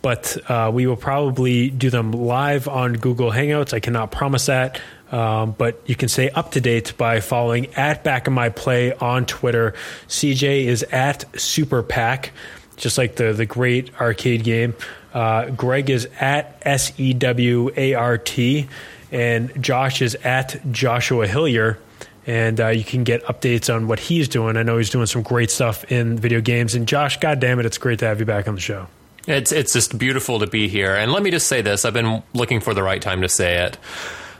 But 0.00 0.36
uh, 0.50 0.70
we 0.74 0.86
will 0.86 0.96
probably 0.96 1.70
do 1.70 1.90
them 1.90 2.10
live 2.10 2.66
on 2.66 2.94
Google 2.94 3.30
Hangouts. 3.30 3.72
I 3.72 3.78
cannot 3.78 4.10
promise 4.10 4.46
that. 4.46 4.80
Um, 5.12 5.54
but 5.56 5.80
you 5.84 5.94
can 5.94 6.08
stay 6.08 6.30
up 6.30 6.52
to 6.52 6.60
date 6.60 6.94
by 6.96 7.20
following 7.20 7.66
at 7.74 8.02
Back 8.02 8.26
in 8.26 8.32
My 8.32 8.48
Play 8.48 8.94
on 8.94 9.26
Twitter. 9.26 9.74
CJ 10.08 10.64
is 10.64 10.82
at 10.84 11.24
Super 11.38 11.82
Pack, 11.82 12.32
just 12.76 12.96
like 12.96 13.16
the 13.16 13.34
the 13.34 13.44
great 13.44 14.00
arcade 14.00 14.42
game. 14.42 14.74
Uh, 15.12 15.50
Greg 15.50 15.90
is 15.90 16.08
at 16.18 16.60
S 16.62 16.98
E 16.98 17.12
W 17.12 17.70
A 17.76 17.92
R 17.92 18.16
T, 18.16 18.68
and 19.10 19.62
Josh 19.62 20.00
is 20.00 20.14
at 20.16 20.60
Joshua 20.72 21.26
Hillyer. 21.26 21.76
And 22.24 22.60
uh, 22.60 22.68
you 22.68 22.84
can 22.84 23.04
get 23.04 23.24
updates 23.24 23.74
on 23.74 23.88
what 23.88 23.98
he's 23.98 24.28
doing. 24.28 24.56
I 24.56 24.62
know 24.62 24.78
he's 24.78 24.90
doing 24.90 25.06
some 25.06 25.22
great 25.22 25.50
stuff 25.50 25.90
in 25.90 26.16
video 26.16 26.40
games. 26.40 26.76
And 26.76 26.86
Josh, 26.86 27.18
God 27.18 27.40
damn 27.40 27.58
it, 27.58 27.66
it's 27.66 27.78
great 27.78 27.98
to 27.98 28.06
have 28.06 28.20
you 28.20 28.26
back 28.26 28.46
on 28.46 28.54
the 28.54 28.60
show. 28.60 28.86
It's 29.26 29.52
it's 29.52 29.72
just 29.74 29.98
beautiful 29.98 30.38
to 30.38 30.46
be 30.46 30.68
here. 30.68 30.94
And 30.94 31.12
let 31.12 31.22
me 31.22 31.30
just 31.30 31.48
say 31.48 31.60
this: 31.60 31.84
I've 31.84 31.92
been 31.92 32.22
looking 32.32 32.60
for 32.60 32.72
the 32.72 32.82
right 32.82 33.02
time 33.02 33.22
to 33.22 33.28
say 33.28 33.66
it. 33.66 33.78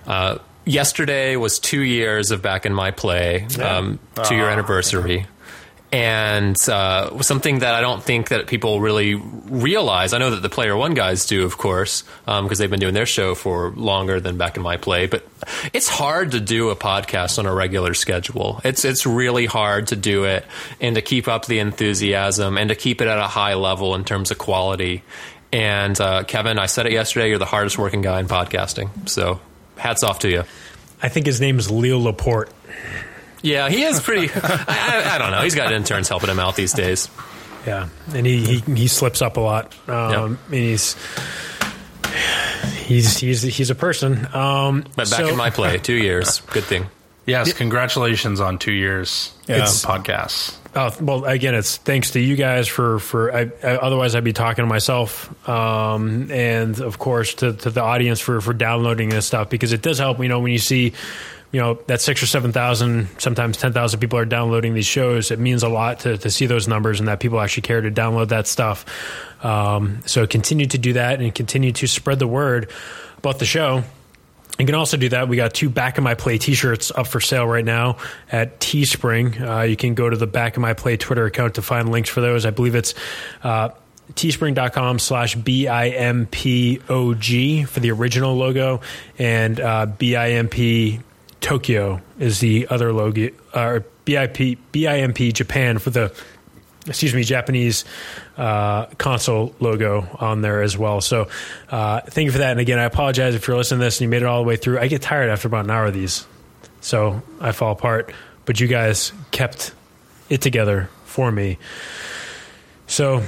Uh, 0.06 0.38
yesterday 0.64 1.36
was 1.36 1.58
two 1.58 1.82
years 1.82 2.30
of 2.30 2.42
back 2.42 2.66
in 2.66 2.72
my 2.72 2.90
play, 2.90 3.46
um, 3.60 3.98
two 4.24 4.34
year 4.34 4.48
anniversary, 4.48 5.26
and 5.92 6.56
uh, 6.68 7.20
something 7.22 7.58
that 7.58 7.74
I 7.74 7.82
don't 7.82 8.02
think 8.02 8.30
that 8.30 8.46
people 8.46 8.80
really 8.80 9.14
realize. 9.14 10.14
I 10.14 10.18
know 10.18 10.30
that 10.30 10.40
the 10.40 10.48
Player 10.48 10.74
One 10.74 10.94
guys 10.94 11.26
do, 11.26 11.44
of 11.44 11.58
course, 11.58 12.02
because 12.24 12.40
um, 12.40 12.48
they've 12.48 12.70
been 12.70 12.80
doing 12.80 12.94
their 12.94 13.06
show 13.06 13.34
for 13.34 13.70
longer 13.72 14.18
than 14.18 14.38
back 14.38 14.56
in 14.56 14.62
my 14.62 14.78
play. 14.78 15.06
But 15.06 15.26
it's 15.74 15.88
hard 15.88 16.30
to 16.30 16.40
do 16.40 16.70
a 16.70 16.76
podcast 16.76 17.38
on 17.38 17.44
a 17.44 17.54
regular 17.54 17.92
schedule. 17.92 18.60
It's 18.64 18.84
it's 18.86 19.04
really 19.04 19.46
hard 19.46 19.88
to 19.88 19.96
do 19.96 20.24
it 20.24 20.46
and 20.80 20.94
to 20.94 21.02
keep 21.02 21.28
up 21.28 21.44
the 21.44 21.58
enthusiasm 21.58 22.56
and 22.56 22.70
to 22.70 22.74
keep 22.74 23.02
it 23.02 23.08
at 23.08 23.18
a 23.18 23.28
high 23.28 23.54
level 23.54 23.94
in 23.94 24.04
terms 24.04 24.30
of 24.30 24.38
quality. 24.38 25.02
And 25.52 26.00
uh, 26.00 26.24
Kevin, 26.24 26.58
I 26.58 26.64
said 26.64 26.86
it 26.86 26.92
yesterday. 26.92 27.28
You're 27.28 27.38
the 27.38 27.44
hardest 27.44 27.76
working 27.76 28.00
guy 28.00 28.18
in 28.18 28.26
podcasting. 28.26 29.10
So 29.10 29.40
hats 29.76 30.02
off 30.02 30.20
to 30.20 30.30
you. 30.30 30.44
I 31.02 31.08
think 31.08 31.26
his 31.26 31.40
name 31.40 31.58
is 31.58 31.70
Leo 31.70 31.98
Laporte. 31.98 32.52
Yeah, 33.42 33.68
he 33.68 33.82
is 33.82 34.00
pretty. 34.00 34.30
I, 34.42 35.14
I, 35.14 35.18
don't 35.18 35.32
know. 35.32 35.42
He's 35.42 35.54
got 35.54 35.72
interns 35.72 36.08
helping 36.08 36.30
him 36.30 36.38
out 36.38 36.54
these 36.54 36.72
days. 36.72 37.10
Yeah, 37.66 37.88
and 38.14 38.24
he 38.24 38.44
he, 38.44 38.74
he 38.74 38.88
slips 38.88 39.22
up 39.22 39.36
a 39.36 39.40
lot. 39.40 39.76
Um, 39.88 40.38
yep. 40.50 40.52
he's 40.52 40.96
he's 42.84 43.18
he's 43.18 43.42
he's 43.42 43.70
a 43.70 43.74
person. 43.74 44.26
Um, 44.34 44.82
but 44.96 45.10
back 45.10 45.20
so, 45.20 45.28
in 45.28 45.36
my 45.36 45.50
play, 45.50 45.78
two 45.78 45.94
years. 45.94 46.40
Good 46.40 46.64
thing. 46.64 46.86
Yes, 47.26 47.52
congratulations 47.52 48.40
on 48.40 48.58
two 48.58 48.72
years. 48.72 49.32
Yeah. 49.46 49.62
It's 49.62 49.84
podcasts. 49.84 50.56
Oh, 50.74 50.90
well, 51.00 51.24
again, 51.26 51.54
it's 51.54 51.76
thanks 51.76 52.12
to 52.12 52.20
you 52.20 52.34
guys 52.34 52.66
for 52.66 52.98
for. 52.98 53.32
I, 53.32 53.50
I, 53.62 53.76
otherwise, 53.76 54.14
I'd 54.14 54.24
be 54.24 54.32
talking 54.32 54.62
to 54.62 54.66
myself, 54.66 55.48
um, 55.48 56.30
and 56.30 56.80
of 56.80 56.98
course 56.98 57.34
to, 57.34 57.52
to 57.52 57.70
the 57.70 57.82
audience 57.82 58.20
for 58.20 58.40
for 58.40 58.54
downloading 58.54 59.10
this 59.10 59.26
stuff 59.26 59.50
because 59.50 59.72
it 59.72 59.82
does 59.82 59.98
help. 59.98 60.18
You 60.18 60.28
know, 60.28 60.40
when 60.40 60.50
you 60.50 60.58
see 60.58 60.94
you 61.52 61.60
know 61.60 61.74
that 61.86 62.00
six 62.00 62.22
or 62.22 62.26
seven 62.26 62.52
thousand, 62.52 63.08
sometimes 63.18 63.58
ten 63.58 63.74
thousand 63.74 64.00
people 64.00 64.18
are 64.18 64.24
downloading 64.24 64.72
these 64.72 64.86
shows. 64.86 65.30
It 65.30 65.38
means 65.38 65.62
a 65.62 65.68
lot 65.68 66.00
to, 66.00 66.16
to 66.16 66.30
see 66.30 66.46
those 66.46 66.66
numbers 66.66 66.98
and 66.98 67.08
that 67.08 67.20
people 67.20 67.38
actually 67.38 67.62
care 67.62 67.82
to 67.82 67.90
download 67.90 68.28
that 68.28 68.46
stuff. 68.46 68.86
Um, 69.44 70.00
so 70.06 70.26
continue 70.26 70.66
to 70.66 70.78
do 70.78 70.94
that 70.94 71.20
and 71.20 71.34
continue 71.34 71.72
to 71.72 71.86
spread 71.86 72.18
the 72.18 72.26
word 72.26 72.70
about 73.18 73.38
the 73.38 73.44
show. 73.44 73.84
You 74.58 74.66
can 74.66 74.74
also 74.74 74.96
do 74.96 75.08
that. 75.08 75.28
We 75.28 75.36
got 75.36 75.54
two 75.54 75.70
Back 75.70 75.98
in 75.98 76.04
My 76.04 76.14
Play 76.14 76.38
T-shirts 76.38 76.92
up 76.94 77.06
for 77.06 77.20
sale 77.20 77.46
right 77.46 77.64
now 77.64 77.96
at 78.30 78.60
Teespring. 78.60 79.40
Uh, 79.40 79.62
you 79.62 79.76
can 79.76 79.94
go 79.94 80.10
to 80.10 80.16
the 80.16 80.26
Back 80.26 80.56
in 80.56 80.62
My 80.62 80.74
Play 80.74 80.96
Twitter 80.96 81.24
account 81.26 81.54
to 81.54 81.62
find 81.62 81.90
links 81.90 82.10
for 82.10 82.20
those. 82.20 82.44
I 82.44 82.50
believe 82.50 82.74
it's 82.74 82.94
uh, 83.42 83.70
teespring.com 84.12 84.98
slash 84.98 85.34
B-I-M-P-O-G 85.36 85.74
for 87.64 87.80
the 87.80 87.90
original 87.90 88.36
logo 88.36 88.82
and 89.18 89.58
uh, 89.58 89.86
B-I-M-P 89.86 91.00
Tokyo 91.40 92.00
is 92.18 92.40
the 92.40 92.68
other 92.68 92.92
logo, 92.92 93.30
or 93.54 93.84
BIP, 94.04 94.58
BIMP 94.72 95.34
Japan 95.34 95.78
for 95.78 95.90
the, 95.90 96.14
excuse 96.86 97.14
me, 97.14 97.22
Japanese 97.22 97.84
uh, 98.36 98.86
console 98.98 99.54
logo 99.60 100.06
on 100.18 100.42
there 100.42 100.62
as 100.62 100.76
well. 100.76 101.00
So 101.00 101.28
uh, 101.70 102.00
thank 102.00 102.26
you 102.26 102.32
for 102.32 102.38
that. 102.38 102.52
And 102.52 102.60
again, 102.60 102.78
I 102.78 102.84
apologize 102.84 103.34
if 103.34 103.46
you're 103.46 103.56
listening 103.56 103.80
to 103.80 103.84
this 103.84 103.98
and 103.98 104.02
you 104.02 104.08
made 104.08 104.22
it 104.22 104.26
all 104.26 104.42
the 104.42 104.48
way 104.48 104.56
through. 104.56 104.78
I 104.78 104.88
get 104.88 105.02
tired 105.02 105.30
after 105.30 105.48
about 105.48 105.64
an 105.64 105.70
hour 105.70 105.86
of 105.86 105.94
these, 105.94 106.26
so 106.80 107.22
I 107.40 107.52
fall 107.52 107.72
apart. 107.72 108.12
But 108.44 108.58
you 108.58 108.66
guys 108.66 109.12
kept 109.30 109.72
it 110.28 110.40
together 110.40 110.90
for 111.04 111.30
me. 111.30 111.58
So, 112.86 113.22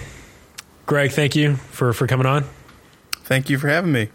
Greg, 0.87 1.13
thank 1.13 1.37
you 1.37 1.57
for, 1.57 1.93
for 1.93 2.07
coming 2.07 2.27
on. 2.27 2.45
Thank 3.13 3.49
you 3.49 3.59
for 3.59 3.69
having 3.69 3.93
me. 3.93 4.09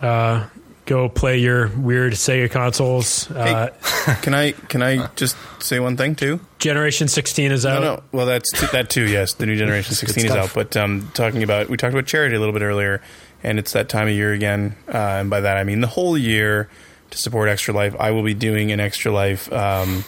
Uh, 0.00 0.46
go 0.88 1.08
play 1.08 1.38
your 1.38 1.68
weird 1.68 2.14
Sega 2.14 2.50
consoles. 2.50 3.30
Uh, 3.30 3.68
can 4.22 4.34
I 4.34 4.52
can 4.52 4.82
I 4.82 5.06
just 5.14 5.36
say 5.60 5.78
one 5.78 5.96
thing 5.96 6.16
too? 6.16 6.40
Generation 6.58 7.06
16 7.08 7.52
is 7.52 7.66
out. 7.66 7.82
No, 7.82 7.94
no. 7.96 8.02
Well, 8.10 8.26
that's 8.26 8.50
t- 8.50 8.66
that 8.72 8.90
too. 8.90 9.06
Yes, 9.06 9.34
the 9.34 9.46
new 9.46 9.56
Generation 9.64 9.94
16 9.94 10.26
is 10.26 10.30
out. 10.32 10.52
But 10.54 10.76
um, 10.76 11.10
talking 11.14 11.42
about 11.42 11.68
we 11.68 11.76
talked 11.76 11.92
about 11.92 12.06
charity 12.06 12.34
a 12.34 12.38
little 12.40 12.54
bit 12.54 12.62
earlier, 12.62 13.02
and 13.42 13.58
it's 13.58 13.72
that 13.72 13.88
time 13.88 14.08
of 14.08 14.14
year 14.14 14.32
again. 14.32 14.76
Uh, 14.88 14.96
and 14.96 15.30
by 15.30 15.40
that 15.40 15.56
I 15.58 15.64
mean 15.64 15.80
the 15.80 15.86
whole 15.86 16.16
year 16.16 16.68
to 17.10 17.18
support 17.18 17.48
Extra 17.48 17.74
Life. 17.74 17.94
I 18.00 18.10
will 18.10 18.24
be 18.24 18.34
doing 18.34 18.72
an 18.72 18.80
Extra 18.80 19.12
Life 19.12 19.52
um, 19.52 20.04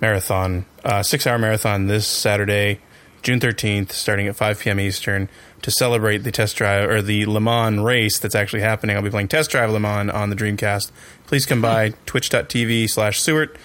marathon, 0.00 0.66
uh, 0.84 1.02
six 1.02 1.26
hour 1.26 1.38
marathon 1.38 1.86
this 1.86 2.06
Saturday, 2.06 2.80
June 3.22 3.40
13th, 3.40 3.92
starting 3.92 4.28
at 4.28 4.36
5 4.36 4.60
p.m. 4.60 4.78
Eastern 4.78 5.28
to 5.62 5.70
celebrate 5.70 6.18
the 6.18 6.32
test 6.32 6.56
drive 6.56 6.90
or 6.90 7.00
the 7.00 7.24
Le 7.26 7.40
Mans 7.40 7.80
race 7.80 8.18
that's 8.18 8.34
actually 8.34 8.62
happening. 8.62 8.96
I'll 8.96 9.02
be 9.02 9.10
playing 9.10 9.28
Test 9.28 9.50
Drive 9.50 9.70
Le 9.70 9.80
Mans 9.80 10.10
on 10.10 10.30
the 10.30 10.36
Dreamcast. 10.36 10.90
Please 11.26 11.46
come 11.46 11.62
by 11.62 11.90
hmm. 11.90 11.96
twitch.tv 12.06 12.90
slash 12.90 13.20
Sewart. 13.20 13.56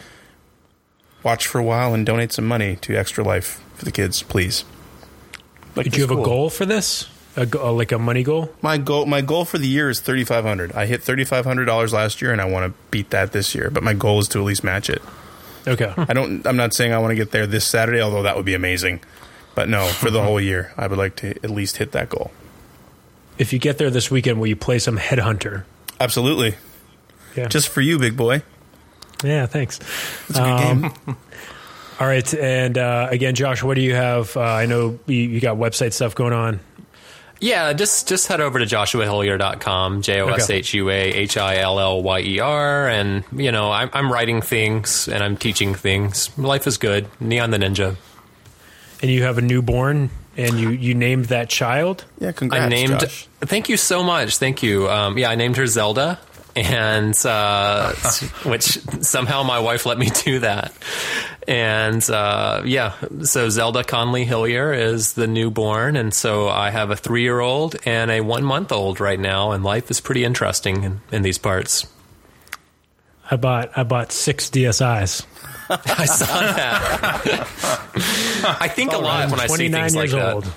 Watch 1.24 1.48
for 1.48 1.60
a 1.60 1.64
while 1.64 1.94
and 1.94 2.06
donate 2.06 2.32
some 2.32 2.46
money 2.46 2.78
to 2.78 2.96
Extra 2.96 3.24
Life 3.24 3.64
for 3.76 3.86
the 3.86 3.92
kids, 3.92 4.24
please. 4.24 4.64
Like 5.76 5.86
Did 5.86 5.96
you 5.98 6.04
have 6.04 6.10
cool. 6.10 6.22
a 6.22 6.26
goal 6.26 6.50
for 6.50 6.66
this? 6.66 7.10
A, 7.36 7.48
uh, 7.54 7.72
like 7.72 7.92
a 7.92 8.00
money 8.00 8.24
goal? 8.24 8.52
My 8.62 8.78
goal, 8.78 9.06
my 9.06 9.22
goal 9.22 9.46
for 9.46 9.60
the 9.60 9.68
year 9.68 9.90
is 9.90 10.00
thirty 10.00 10.24
five 10.24 10.44
hundred. 10.44 10.72
I 10.72 10.88
hit 10.88 11.04
thirty 11.04 11.24
five 11.24 11.46
hundred 11.46 11.66
dollars 11.66 11.94
last 11.94 12.20
year, 12.22 12.32
and 12.32 12.42
I 12.42 12.46
want 12.46 12.72
to 12.72 12.80
beat 12.90 13.12
that 13.12 13.32
this 13.32 13.54
year. 13.54 13.70
But 13.70 13.84
my 13.84 13.94
goal 13.94 14.20
is 14.20 14.28
to 14.30 14.40
at 14.40 14.46
least 14.46 14.64
match 14.64 14.90
it. 14.90 15.02
Okay. 15.68 15.94
I 15.98 16.14
don't. 16.14 16.46
I'm 16.48 16.58
not 16.58 16.74
saying 16.74 16.94
I 16.94 16.98
want 16.98 17.12
to 17.12 17.16
get 17.16 17.32
there 17.32 17.46
this 17.46 17.66
Saturday, 17.66 18.02
although 18.02 18.24
that 18.24 18.36
would 18.38 18.46
be 18.46 18.56
amazing. 18.56 19.02
But 19.58 19.70
no, 19.70 19.88
for 19.88 20.12
the 20.12 20.22
whole 20.24 20.40
year, 20.40 20.72
I 20.78 20.86
would 20.86 21.00
like 21.00 21.16
to 21.16 21.32
at 21.32 21.50
least 21.50 21.78
hit 21.78 21.92
that 21.94 22.10
goal. 22.10 22.30
If 23.40 23.54
you 23.54 23.58
get 23.58 23.80
there 23.80 23.90
this 23.90 24.12
weekend, 24.12 24.40
will 24.40 24.46
you 24.46 24.56
play 24.56 24.78
some 24.78 25.00
Headhunter? 25.00 25.64
Absolutely. 26.00 26.54
Yeah. 27.36 27.48
Just 27.48 27.70
for 27.70 27.82
you, 27.82 27.98
big 27.98 28.16
boy. 28.16 28.44
Yeah, 29.24 29.48
thanks. 29.48 29.80
It's 30.30 30.38
a 30.38 30.42
good 30.42 30.42
um, 30.44 30.82
game. 30.82 30.92
all 32.00 32.06
right, 32.06 32.32
and 32.36 32.78
uh, 32.78 33.08
again, 33.10 33.34
Josh, 33.34 33.64
what 33.64 33.74
do 33.74 33.82
you 33.82 33.96
have? 33.96 34.38
Uh, 34.38 34.42
I 34.42 34.68
know 34.68 35.00
you, 35.08 35.16
you, 35.16 35.42
got 35.42 35.58
website 35.58 35.94
stuff 35.94 36.14
going 36.14 36.34
on. 36.34 36.60
Yeah, 37.40 37.74
just 37.74 38.08
just 38.08 38.28
head 38.28 38.42
over 38.42 38.60
to 38.60 38.66
joshuahillyer.com, 38.66 40.04
J 40.04 40.22
O 40.22 40.28
S 40.28 40.52
H 40.52 40.76
U 40.76 40.92
A 40.92 41.02
H 41.02 41.36
I 41.36 41.58
L 41.58 41.80
L 41.80 42.04
Y 42.04 42.20
E 42.20 42.40
R, 42.40 42.88
and 42.88 43.24
you 43.32 43.52
know 43.52 43.72
I'm, 43.72 43.90
I'm 43.92 44.14
writing 44.14 44.42
things 44.44 45.08
and 45.08 45.24
I'm 45.24 45.36
teaching 45.36 45.74
things. 45.74 46.36
Life 46.38 46.68
is 46.68 46.78
good. 46.78 47.08
Neon 47.20 47.50
the 47.50 47.58
Ninja 47.58 47.96
and 49.02 49.12
you 49.12 49.24
have 49.24 49.38
a 49.38 49.42
newborn 49.42 50.10
and 50.38 50.60
you 50.60 50.70
you 50.70 50.94
named 50.94 51.26
that 51.26 51.50
child. 51.50 52.06
Yeah, 52.20 52.32
congrats. 52.32 52.66
I 52.66 52.70
named. 52.70 53.00
Josh. 53.00 53.28
Thank 53.42 53.70
you 53.70 53.78
so 53.78 54.04
much. 54.04 54.38
Thank 54.38 54.64
you. 54.64 54.90
Um, 54.90 55.18
yeah, 55.18 55.30
I 55.30 55.36
named 55.36 55.58
her 55.58 55.68
Zelda, 55.68 56.20
and 56.56 57.16
uh, 57.26 57.92
which 58.44 58.80
somehow 59.02 59.44
my 59.44 59.60
wife 59.60 59.86
let 59.86 59.98
me 59.98 60.10
do 60.24 60.40
that. 60.40 60.74
And 61.48 62.08
uh, 62.10 62.64
yeah, 62.66 62.96
so 63.24 63.50
Zelda 63.50 63.84
Conley 63.84 64.26
Hillyer 64.26 64.78
is 64.78 65.14
the 65.14 65.28
newborn, 65.28 65.96
and 65.96 66.14
so 66.14 66.50
I 66.50 66.70
have 66.70 66.92
a 66.92 66.96
three 66.96 67.24
year 67.24 67.40
old 67.40 67.76
and 67.86 68.12
a 68.12 68.22
one 68.22 68.44
month 68.44 68.72
old 68.72 69.00
right 69.00 69.20
now, 69.20 69.52
and 69.52 69.64
life 69.64 69.90
is 69.90 70.02
pretty 70.02 70.24
interesting 70.24 70.84
in, 70.84 71.02
in 71.12 71.22
these 71.24 71.38
parts. 71.38 71.88
I 73.30 73.38
bought 73.38 73.78
I 73.78 73.84
bought 73.84 74.12
six 74.12 74.50
DSIs. 74.50 75.26
I 76.00 76.06
saw 76.06 76.26
that. 76.26 77.48
I 78.62 78.68
think 78.68 78.94
a 78.94 78.98
lot 78.98 79.30
when 79.32 79.40
I 79.40 79.48
see 79.48 79.70
things 79.70 79.96
like 79.96 80.14
old. 80.14 80.44
that. 80.46 80.54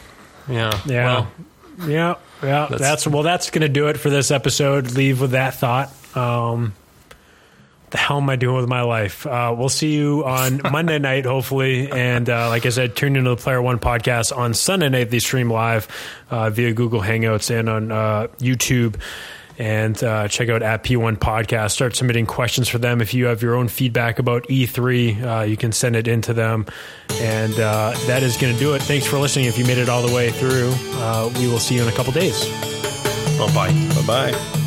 Yeah. 0.49 0.81
Yeah. 0.87 1.05
Well, 1.05 1.33
yeah. 1.89 2.15
Yeah. 2.43 2.67
That's, 2.71 2.81
that's 2.81 3.07
well. 3.07 3.23
That's 3.23 3.51
going 3.51 3.63
to 3.63 3.69
do 3.69 3.89
it 3.89 3.97
for 3.99 4.11
this 4.11 4.31
episode. 4.31 4.93
Leave 4.93 5.21
with 5.21 5.33
that 5.33 5.55
thought. 5.55 5.91
Um, 6.17 6.75
the 7.91 7.99
hell 7.99 8.19
am 8.19 8.31
I 8.31 8.37
doing 8.37 8.57
with 8.57 8.69
my 8.69 8.83
life? 8.83 9.27
Uh, 9.27 9.55
we'll 9.57 9.69
see 9.69 9.95
you 9.95 10.25
on 10.25 10.61
Monday 10.71 10.99
night, 10.99 11.25
hopefully. 11.25 11.91
And 11.91 12.29
uh, 12.31 12.49
like 12.49 12.65
I 12.67 12.69
said, 12.69 12.95
tune 12.97 13.17
into 13.17 13.31
the 13.31 13.37
Player 13.37 13.61
One 13.61 13.79
podcast 13.79 14.37
on 14.37 14.55
Sunday 14.55 14.89
night. 14.89 15.11
They 15.11 15.19
stream 15.19 15.51
live 15.51 15.89
uh, 16.31 16.51
via 16.51 16.73
Google 16.73 17.01
Hangouts 17.01 17.51
and 17.51 17.69
on 17.69 17.93
uh, 17.93 18.29
YouTube 18.39 18.97
and 19.61 20.03
uh, 20.03 20.27
check 20.27 20.49
out 20.49 20.63
at 20.63 20.83
P1 20.83 21.19
Podcast. 21.19 21.73
Start 21.73 21.95
submitting 21.95 22.25
questions 22.25 22.67
for 22.67 22.79
them. 22.79 23.03
If 23.03 23.13
you 23.13 23.27
have 23.27 23.43
your 23.43 23.57
own 23.57 23.69
feedback 23.69 24.19
about 24.19 24.45
E3, 24.45 25.23
uh, 25.23 25.43
you 25.43 25.59
can 25.59 25.71
send 25.71 25.97
it 25.97 26.09
into 26.09 26.33
them. 26.33 26.65
And 27.21 27.53
uh, 27.61 27.93
that 28.07 28.23
is 28.23 28.39
going 28.39 28.55
to 28.55 28.59
do 28.59 28.73
it. 28.73 28.81
Thanks 28.81 29.07
for 29.07 29.19
listening. 29.19 29.45
If 29.45 29.59
you 29.59 29.67
made 29.67 29.77
it 29.77 29.91
all 29.91 30.01
the 30.01 30.15
way 30.15 30.31
through, 30.31 30.73
uh, 30.95 31.31
we 31.39 31.47
will 31.47 31.59
see 31.59 31.75
you 31.75 31.83
in 31.83 31.89
a 31.89 31.93
couple 31.93 32.15
days. 32.15 32.43
Bye 33.39 33.53
bye. 33.55 34.03
Bye 34.07 34.33
bye. 34.33 34.60